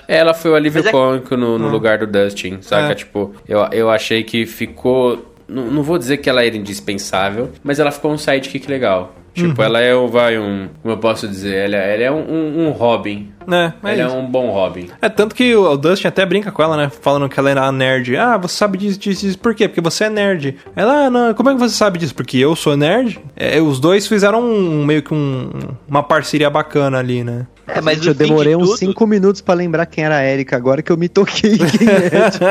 Ela 0.07 0.35
foi 0.35 0.51
o 0.51 0.55
alívio 0.55 0.87
é- 0.87 0.91
cômico 0.91 1.37
no, 1.37 1.59
no 1.59 1.69
Ah. 1.69 1.71
lugar 1.71 1.99
do 1.99 2.07
Dustin, 2.07 2.59
saca? 2.61 2.93
É. 2.93 2.95
Tipo, 2.95 3.35
eu, 3.49 3.61
eu 3.73 3.91
achei 3.91 4.23
que 4.23 4.47
ficou. 4.47 5.35
Não, 5.49 5.65
não 5.71 5.83
vou 5.83 5.97
dizer 5.99 6.19
que 6.19 6.29
ela 6.29 6.45
era 6.45 6.57
indispensável, 6.57 7.51
mas 7.63 7.79
ela 7.81 7.91
ficou 7.91 8.13
um 8.13 8.19
sidekick 8.19 8.69
legal. 8.69 9.15
Uhum. 9.37 9.49
Tipo, 9.49 9.63
ela 9.63 9.81
é, 9.81 9.95
um- 9.97 10.07
vai, 10.09 10.39
um. 10.39 10.69
Como 10.83 10.95
eu 10.95 10.99
posso 10.99 11.27
dizer? 11.29 11.55
Ela, 11.67 11.77
ela 11.77 12.03
é 12.03 12.11
um, 12.11 12.21
um, 12.31 12.67
um 12.67 12.71
Robin. 12.71 13.33
É, 13.51 13.73
é 13.83 13.93
ela 13.93 14.03
é 14.03 14.07
isso. 14.07 14.17
um 14.17 14.27
bom 14.27 14.51
Robin. 14.51 14.89
É 15.01 15.09
tanto 15.09 15.35
que 15.35 15.55
o 15.55 15.69
o 15.73 15.77
Dustin 15.77 16.09
até 16.09 16.25
brinca 16.27 16.51
com 16.53 16.63
ela, 16.63 16.77
né? 16.77 16.91
Falando 17.01 17.29
que 17.29 17.39
ela 17.39 17.51
era 17.51 17.71
nerd. 17.73 18.17
Ah, 18.17 18.37
você 18.37 18.57
sabe 18.57 18.79
disso, 18.79 18.99
disso, 18.99 19.27
disso. 19.27 19.39
Por 19.39 19.55
quê? 19.55 19.69
Porque 19.69 19.81
você 19.81 20.05
é 20.05 20.11
nerd. 20.11 20.57
Ela, 20.75 21.07
ah, 21.07 21.11
não, 21.11 21.35
como 21.35 21.51
é 21.51 21.55
que 21.55 21.59
você 21.61 21.75
sabe 21.75 21.99
disso? 21.99 22.15
Porque 22.15 22.37
eu 22.39 22.55
sou 22.57 22.77
nerd. 22.77 23.21
É, 23.37 23.61
os 23.61 23.79
dois 23.81 24.07
fizeram 24.07 24.43
um, 24.43 24.85
meio 24.85 25.03
que 25.03 25.13
um- 25.15 25.51
uma 25.89 26.03
parceria 26.03 26.49
bacana 26.51 26.99
ali, 26.99 27.23
né? 27.25 27.47
É, 27.71 27.83
mas 27.83 27.97
Gente, 27.99 28.09
eu 28.09 28.15
fim 28.15 28.23
de 28.23 28.29
demorei 28.31 28.57
uns 28.57 28.65
tudo- 28.71 28.79
5 28.79 29.07
minutos 29.07 29.43
pra 29.43 29.53
lembrar 29.55 29.85
quem 29.85 30.03
era 30.03 30.17
a 30.17 30.25
Erika, 30.25 30.57
agora 30.57 30.81
que 30.81 30.91
eu 30.91 30.97
me 30.97 31.07
toquei 31.07 31.59
quem 31.59 31.87
é. 31.87 32.31
tipo, 32.33 32.45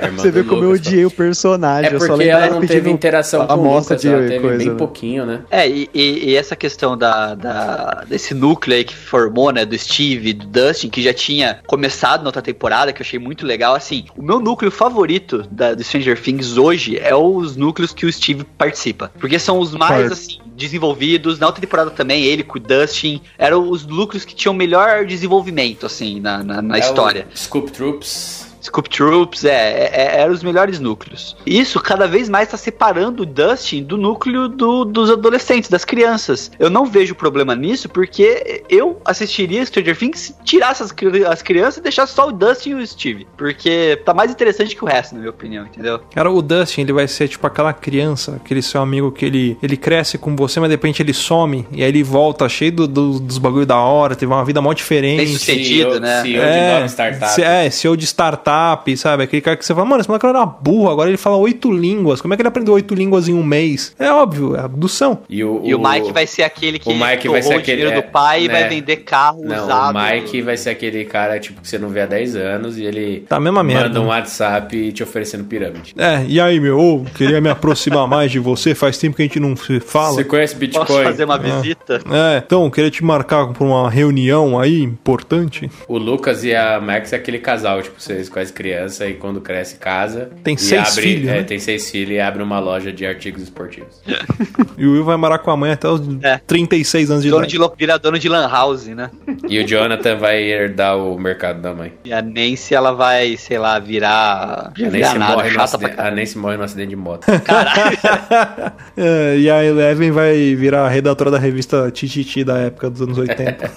A 0.00 0.10
você 0.16 0.30
vê 0.30 0.44
como 0.44 0.62
eu 0.62 0.70
Lucas, 0.70 0.86
odiei 0.86 1.04
o 1.04 1.10
personagem. 1.10 1.90
É 1.90 1.94
eu 1.94 1.98
só 2.00 2.06
porque 2.14 2.28
ela 2.28 2.48
não 2.48 2.60
teve 2.60 2.88
interação 2.88 3.44
com 3.44 3.52
o 3.52 3.54
amostra 3.54 3.96
Lucas, 3.96 4.04
ela 4.12 4.28
teve 4.28 4.38
coisa, 4.40 4.58
bem 4.58 4.68
né? 4.68 4.74
pouquinho, 4.74 5.26
né? 5.26 5.40
É, 5.50 5.68
e, 5.68 5.90
e- 5.92 6.30
e 6.30 6.36
essa 6.36 6.54
questão 6.54 6.96
da, 6.96 7.34
da- 7.34 8.04
desse 8.08 8.32
núcleo 8.32 8.76
aí 8.76 8.84
que 8.84 8.94
formou, 8.94 9.50
né, 9.50 9.64
do 9.64 9.76
Steve, 9.76 10.07
do 10.16 10.46
Dustin, 10.46 10.88
que 10.88 11.02
já 11.02 11.12
tinha 11.12 11.60
começado 11.66 12.22
na 12.22 12.28
outra 12.28 12.42
temporada, 12.42 12.92
que 12.92 13.02
eu 13.02 13.04
achei 13.04 13.18
muito 13.18 13.46
legal, 13.46 13.74
assim, 13.74 14.06
o 14.16 14.22
meu 14.22 14.40
núcleo 14.40 14.70
favorito 14.70 15.46
da, 15.50 15.74
do 15.74 15.82
Stranger 15.82 16.20
Things 16.20 16.56
hoje 16.56 16.98
é 16.98 17.14
os 17.14 17.56
núcleos 17.56 17.92
que 17.92 18.06
o 18.06 18.12
Steve 18.12 18.44
participa, 18.44 19.12
porque 19.18 19.38
são 19.38 19.58
os 19.58 19.74
mais, 19.74 20.10
assim, 20.10 20.38
desenvolvidos, 20.56 21.38
na 21.38 21.46
outra 21.46 21.60
temporada 21.60 21.90
também, 21.90 22.24
ele 22.24 22.42
com 22.42 22.58
o 22.58 22.60
Dustin, 22.60 23.20
eram 23.36 23.68
os 23.68 23.86
núcleos 23.86 24.24
que 24.24 24.34
tinham 24.34 24.54
melhor 24.54 25.04
desenvolvimento, 25.04 25.86
assim, 25.86 26.20
na, 26.20 26.42
na, 26.42 26.62
na 26.62 26.76
É 26.76 26.80
o 26.80 26.82
história. 26.82 27.26
Scoop 27.34 27.70
Troops. 27.70 28.47
Scoop 28.68 28.88
Troops, 28.88 29.44
é, 29.44 29.50
é, 29.50 29.90
é- 29.92 30.20
eram 30.20 30.32
os 30.32 30.42
melhores 30.42 30.78
núcleos. 30.80 31.36
Isso 31.46 31.80
cada 31.80 32.06
vez 32.06 32.28
mais 32.28 32.46
está 32.48 32.56
separando 32.56 33.22
o 33.22 33.26
Dustin 33.26 33.82
do 33.82 33.96
núcleo 33.96 34.48
do- 34.48 34.84
dos 34.84 35.10
adolescentes, 35.10 35.68
das 35.70 35.84
crianças. 35.84 36.50
Eu 36.58 36.70
não 36.70 36.86
vejo 36.86 37.14
problema 37.14 37.54
nisso, 37.54 37.88
porque 37.88 38.62
eu 38.68 39.00
assistiria 39.04 39.64
Stranger 39.64 39.96
Things 39.96 40.18
se 40.20 40.34
tirasse 40.44 40.82
as, 40.82 40.94
as 41.30 41.42
crianças 41.42 41.78
e 41.78 41.80
deixasse 41.82 42.12
só 42.14 42.28
o 42.28 42.32
Dustin 42.32 42.70
e 42.70 42.74
o 42.74 42.86
Steve. 42.86 43.26
Porque 43.36 44.00
tá 44.04 44.12
mais 44.14 44.30
interessante 44.30 44.74
que 44.76 44.84
o 44.84 44.86
resto, 44.86 45.12
na 45.14 45.20
minha 45.20 45.30
opinião, 45.30 45.66
entendeu? 45.66 46.00
Cara, 46.14 46.30
o 46.30 46.40
Dustin, 46.42 46.82
ele 46.82 46.92
vai 46.92 47.08
ser 47.08 47.28
tipo 47.28 47.46
aquela 47.46 47.72
criança, 47.72 48.36
aquele 48.36 48.62
seu 48.62 48.80
amigo 48.80 49.10
que 49.10 49.24
ele, 49.24 49.56
ele 49.62 49.76
cresce 49.76 50.18
com 50.18 50.34
você, 50.36 50.60
mas 50.60 50.68
de 50.68 50.74
repente 50.74 51.02
ele 51.02 51.12
some, 51.14 51.66
e 51.72 51.82
aí 51.82 51.88
ele 51.88 52.02
volta 52.02 52.48
cheio 52.48 52.72
do- 52.72 52.88
do- 52.88 53.20
dos 53.20 53.38
bagulho 53.38 53.66
da 53.66 53.76
hora, 53.78 54.14
teve 54.14 54.30
uma 54.32 54.44
vida 54.44 54.60
mó 54.60 54.72
diferente. 54.72 55.18
Bem 55.24 55.26
sucedido, 55.32 55.90
CEO, 55.92 56.00
né? 56.00 56.22
CEO 56.22 56.42
de 56.44 56.60
nova 56.60 56.86
startup. 56.88 57.32
se- 57.32 57.42
é, 57.42 57.70
CEO 57.70 57.96
de 57.96 58.04
startup, 58.06 58.48
sabe? 58.96 59.22
Aquele 59.24 59.42
cara 59.42 59.56
que 59.56 59.64
você 59.64 59.74
fala, 59.74 59.86
mano, 59.86 60.00
esse 60.00 60.08
moleque 60.08 60.26
era 60.26 60.44
burro, 60.46 60.90
agora 60.90 61.08
ele 61.08 61.16
fala 61.16 61.36
oito 61.36 61.70
línguas. 61.72 62.20
Como 62.20 62.32
é 62.34 62.36
que 62.36 62.42
ele 62.42 62.48
aprendeu 62.48 62.74
oito 62.74 62.94
línguas 62.94 63.28
em 63.28 63.34
um 63.34 63.42
mês? 63.42 63.94
É 63.98 64.10
óbvio, 64.10 64.56
é 64.56 64.60
abdução. 64.60 65.20
E 65.28 65.42
o, 65.44 65.62
E 65.64 65.74
o 65.74 65.78
Mike 65.82 66.12
vai 66.12 66.26
ser 66.26 66.42
aquele 66.42 66.78
que 66.78 66.88
o 66.88 66.94
Mike 66.94 67.28
vai 67.28 67.42
ser 67.42 67.54
o 67.54 67.58
aquele- 67.58 67.76
dinheiro 67.78 67.98
é, 67.98 68.02
do 68.02 68.10
pai 68.10 68.44
e 68.44 68.48
né? 68.48 68.54
vai 68.60 68.68
vender 68.68 68.96
carro 68.98 69.42
Não, 69.44 69.64
usado. 69.64 69.96
o 69.96 70.00
Mike 70.02 70.42
vai 70.42 70.56
ser 70.56 70.70
aquele 70.70 71.04
cara 71.04 71.38
tipo 71.38 71.60
que 71.60 71.68
você 71.68 71.78
não 71.78 71.88
vê 71.88 72.02
há 72.02 72.06
10 72.06 72.36
anos 72.36 72.78
e 72.78 72.84
ele 72.84 73.20
Tá 73.28 73.36
a 73.36 73.40
mesma 73.40 73.62
merda. 73.62 73.88
manda 73.88 74.00
um 74.00 74.06
WhatsApp 74.06 74.92
te 74.92 75.02
oferecendo 75.02 75.44
pirâmide. 75.44 75.94
É, 75.96 76.24
e 76.26 76.40
aí, 76.40 76.58
meu, 76.60 76.78
ô, 76.78 77.04
queria 77.16 77.40
me 77.40 77.48
aproximar 77.48 78.06
mais 78.08 78.30
de 78.30 78.38
você, 78.38 78.74
faz 78.74 78.98
tempo 78.98 79.16
que 79.16 79.22
a 79.22 79.24
gente 79.24 79.40
não 79.40 79.56
se 79.56 79.80
fala. 79.80 80.14
Você 80.14 80.24
conhece 80.24 80.54
Posso 80.54 80.60
Bitcoin? 80.60 81.04
fazer 81.04 81.24
uma 81.24 81.38
visita? 81.38 82.00
É, 82.10 82.38
então, 82.44 82.68
queria 82.70 82.90
te 82.90 83.02
marcar 83.04 83.46
pra 83.48 83.64
uma 83.64 83.90
reunião 83.90 84.58
aí 84.58 84.82
importante. 84.82 85.70
O 85.86 85.98
Lucas 85.98 86.44
e 86.44 86.54
a 86.54 86.80
Max 86.80 87.12
é 87.12 87.16
aquele 87.16 87.38
casal, 87.38 87.82
tipo, 87.82 88.00
vocês 88.00 88.28
com 88.38 88.42
as 88.42 88.50
crianças 88.50 89.08
e 89.10 89.14
quando 89.14 89.40
cresce 89.40 89.76
casa. 89.76 90.30
Tem 90.44 90.54
e 90.54 90.58
seis 90.58 90.90
abre, 90.92 91.02
filhos, 91.02 91.28
É, 91.28 91.34
né? 91.38 91.42
tem 91.42 91.58
seis 91.58 91.90
filhos 91.90 92.12
e 92.16 92.20
abre 92.20 92.42
uma 92.42 92.58
loja 92.60 92.92
de 92.92 93.04
artigos 93.04 93.42
esportivos. 93.42 94.00
E 94.78 94.86
o 94.86 94.92
Will 94.92 95.04
vai 95.04 95.16
morar 95.16 95.38
com 95.40 95.50
a 95.50 95.56
mãe 95.56 95.72
até 95.72 95.88
os 95.88 96.00
É. 96.22 96.40
36 96.46 97.10
anos 97.10 97.24
de 97.24 97.30
Dono 97.30 97.40
idade. 97.42 97.50
de, 97.52 97.58
lo- 97.58 97.74
vira 97.76 97.98
dono 97.98 98.16
de 98.16 98.28
lan 98.28 98.48
house, 98.48 98.86
né? 98.86 99.10
E 99.48 99.58
o 99.58 99.66
Jonathan 99.66 100.16
vai 100.16 100.40
herdar 100.40 100.96
o 100.96 101.18
mercado 101.18 101.60
da 101.60 101.74
mãe. 101.74 101.92
E 102.04 102.12
a 102.12 102.22
Nancy, 102.22 102.76
ela 102.76 102.92
vai, 102.92 103.36
sei 103.36 103.58
lá, 103.58 103.76
virar... 103.80 104.68
A 104.68 104.72
virar 104.76 104.90
Nancy, 104.92 105.18
nada, 105.18 105.34
morre 105.34 105.48
no 105.50 105.54
chata 105.54 105.78
pra 105.78 105.88
acidente, 105.88 106.00
a 106.08 106.10
Nancy 106.12 106.38
morre 106.38 106.56
no 106.58 106.62
acidente 106.62 106.88
de 106.90 106.96
moto. 106.96 107.26
caralho. 107.42 107.98
É, 108.96 109.36
e 109.38 109.48
a 109.50 109.64
Eleven 109.64 110.10
vai 110.10 110.54
virar 110.56 110.84
a 110.84 110.88
redatora 110.88 111.30
da 111.30 111.38
revista 111.38 111.88
Tititi 111.90 112.42
da 112.42 112.58
época 112.58 112.90
dos 112.90 113.00
anos 113.00 113.16
80. 113.16 113.68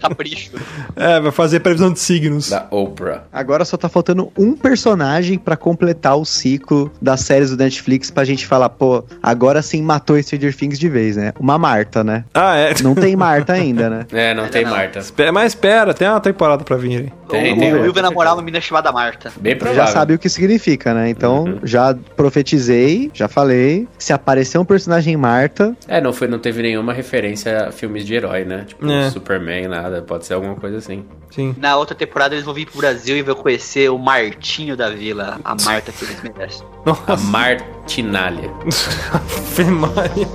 Capricho. 0.00 0.50
é, 0.96 1.20
vai 1.20 1.30
fazer 1.30 1.60
previsão 1.60 1.92
de 1.92 2.00
signos. 2.00 2.50
da 2.50 2.66
Oprah. 2.70 3.22
Agora 3.32 3.64
só 3.64 3.76
tá 3.76 3.88
faltando 3.88 4.03
um 4.36 4.54
personagem 4.56 5.38
pra 5.38 5.56
completar 5.56 6.16
o 6.18 6.24
ciclo 6.24 6.90
das 7.00 7.20
séries 7.20 7.50
do 7.50 7.56
Netflix 7.56 8.10
pra 8.10 8.24
gente 8.24 8.46
falar, 8.46 8.68
pô, 8.68 9.04
agora 9.22 9.62
sim 9.62 9.82
matou 9.82 10.20
Stranger 10.22 10.54
Things 10.54 10.78
de 10.78 10.88
vez, 10.88 11.16
né? 11.16 11.32
Uma 11.38 11.56
Marta, 11.58 12.02
né? 12.04 12.24
Ah, 12.34 12.56
é. 12.56 12.74
Não 12.82 12.94
tem 12.94 13.14
Marta 13.16 13.52
ainda, 13.52 13.88
né? 13.88 14.06
É, 14.12 14.34
não 14.34 14.48
tem 14.48 14.64
não. 14.64 14.70
Marta. 14.72 14.98
Espera- 14.98 15.32
Mas 15.32 15.52
espera, 15.52 15.94
tem 15.94 16.08
uma 16.08 16.20
temporada 16.20 16.64
pra 16.64 16.76
vir 16.76 16.96
aí. 16.98 17.12
Tem, 17.28 17.52
o 17.54 17.58
tem. 17.58 17.72
Will 17.74 17.92
vai 17.92 18.02
namorar 18.02 18.34
uma 18.34 18.42
menina 18.42 18.60
chamada 18.60 18.92
Marta. 18.92 19.32
Bem 19.40 19.54
Já 19.54 19.58
provável. 19.58 19.92
sabe 19.92 20.14
o 20.14 20.18
que 20.18 20.28
significa, 20.28 20.92
né? 20.92 21.08
Então, 21.08 21.44
Uhum. 21.44 21.58
já 21.64 21.94
profetizei, 22.16 23.10
já 23.14 23.28
falei. 23.28 23.86
Se 23.98 24.12
aparecer 24.12 24.58
um 24.58 24.64
personagem 24.64 25.16
Marta, 25.16 25.74
É, 25.88 26.00
não, 26.00 26.12
foi, 26.12 26.26
não 26.28 26.38
teve 26.38 26.60
nenhuma 26.62 26.92
referência 26.92 27.68
a 27.68 27.72
filmes 27.72 28.04
de 28.04 28.14
herói, 28.14 28.44
né? 28.44 28.64
Tipo, 28.66 28.86
É. 28.90 29.10
Superman, 29.10 29.68
nada. 29.68 30.02
Pode 30.02 30.26
ser 30.26 30.34
alguma 30.34 30.54
coisa 30.56 30.78
assim. 30.78 31.04
Sim. 31.30 31.54
Na 31.58 31.76
outra 31.76 31.94
temporada 31.96 32.34
eles 32.34 32.44
vão 32.44 32.54
vir 32.54 32.66
pro 32.66 32.78
Brasil 32.78 33.16
e 33.16 33.22
vão 33.22 33.34
conhecer 33.34 33.88
o 33.94 33.98
Martinho 33.98 34.76
da 34.76 34.90
Vila, 34.90 35.40
a 35.44 35.54
Marta 35.64 35.92
que 35.92 36.04
eles 36.04 36.22
merecem. 36.22 36.66
A 36.84 36.90
Nossa, 36.90 37.16
Martinalha. 37.28 38.50
Ave 39.12 39.64
Maria. 39.64 40.28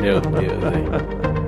Meu 0.00 0.20
Deus, 0.20 0.60
velho. 0.62 1.42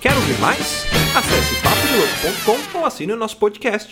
Quer 0.00 0.14
ouvir 0.14 0.38
mais? 0.40 0.86
Acesse 1.16 1.54
papodelouco.com 1.62 2.78
ou 2.78 2.86
assine 2.86 3.12
o 3.12 3.16
nosso 3.16 3.36
podcast. 3.36 3.90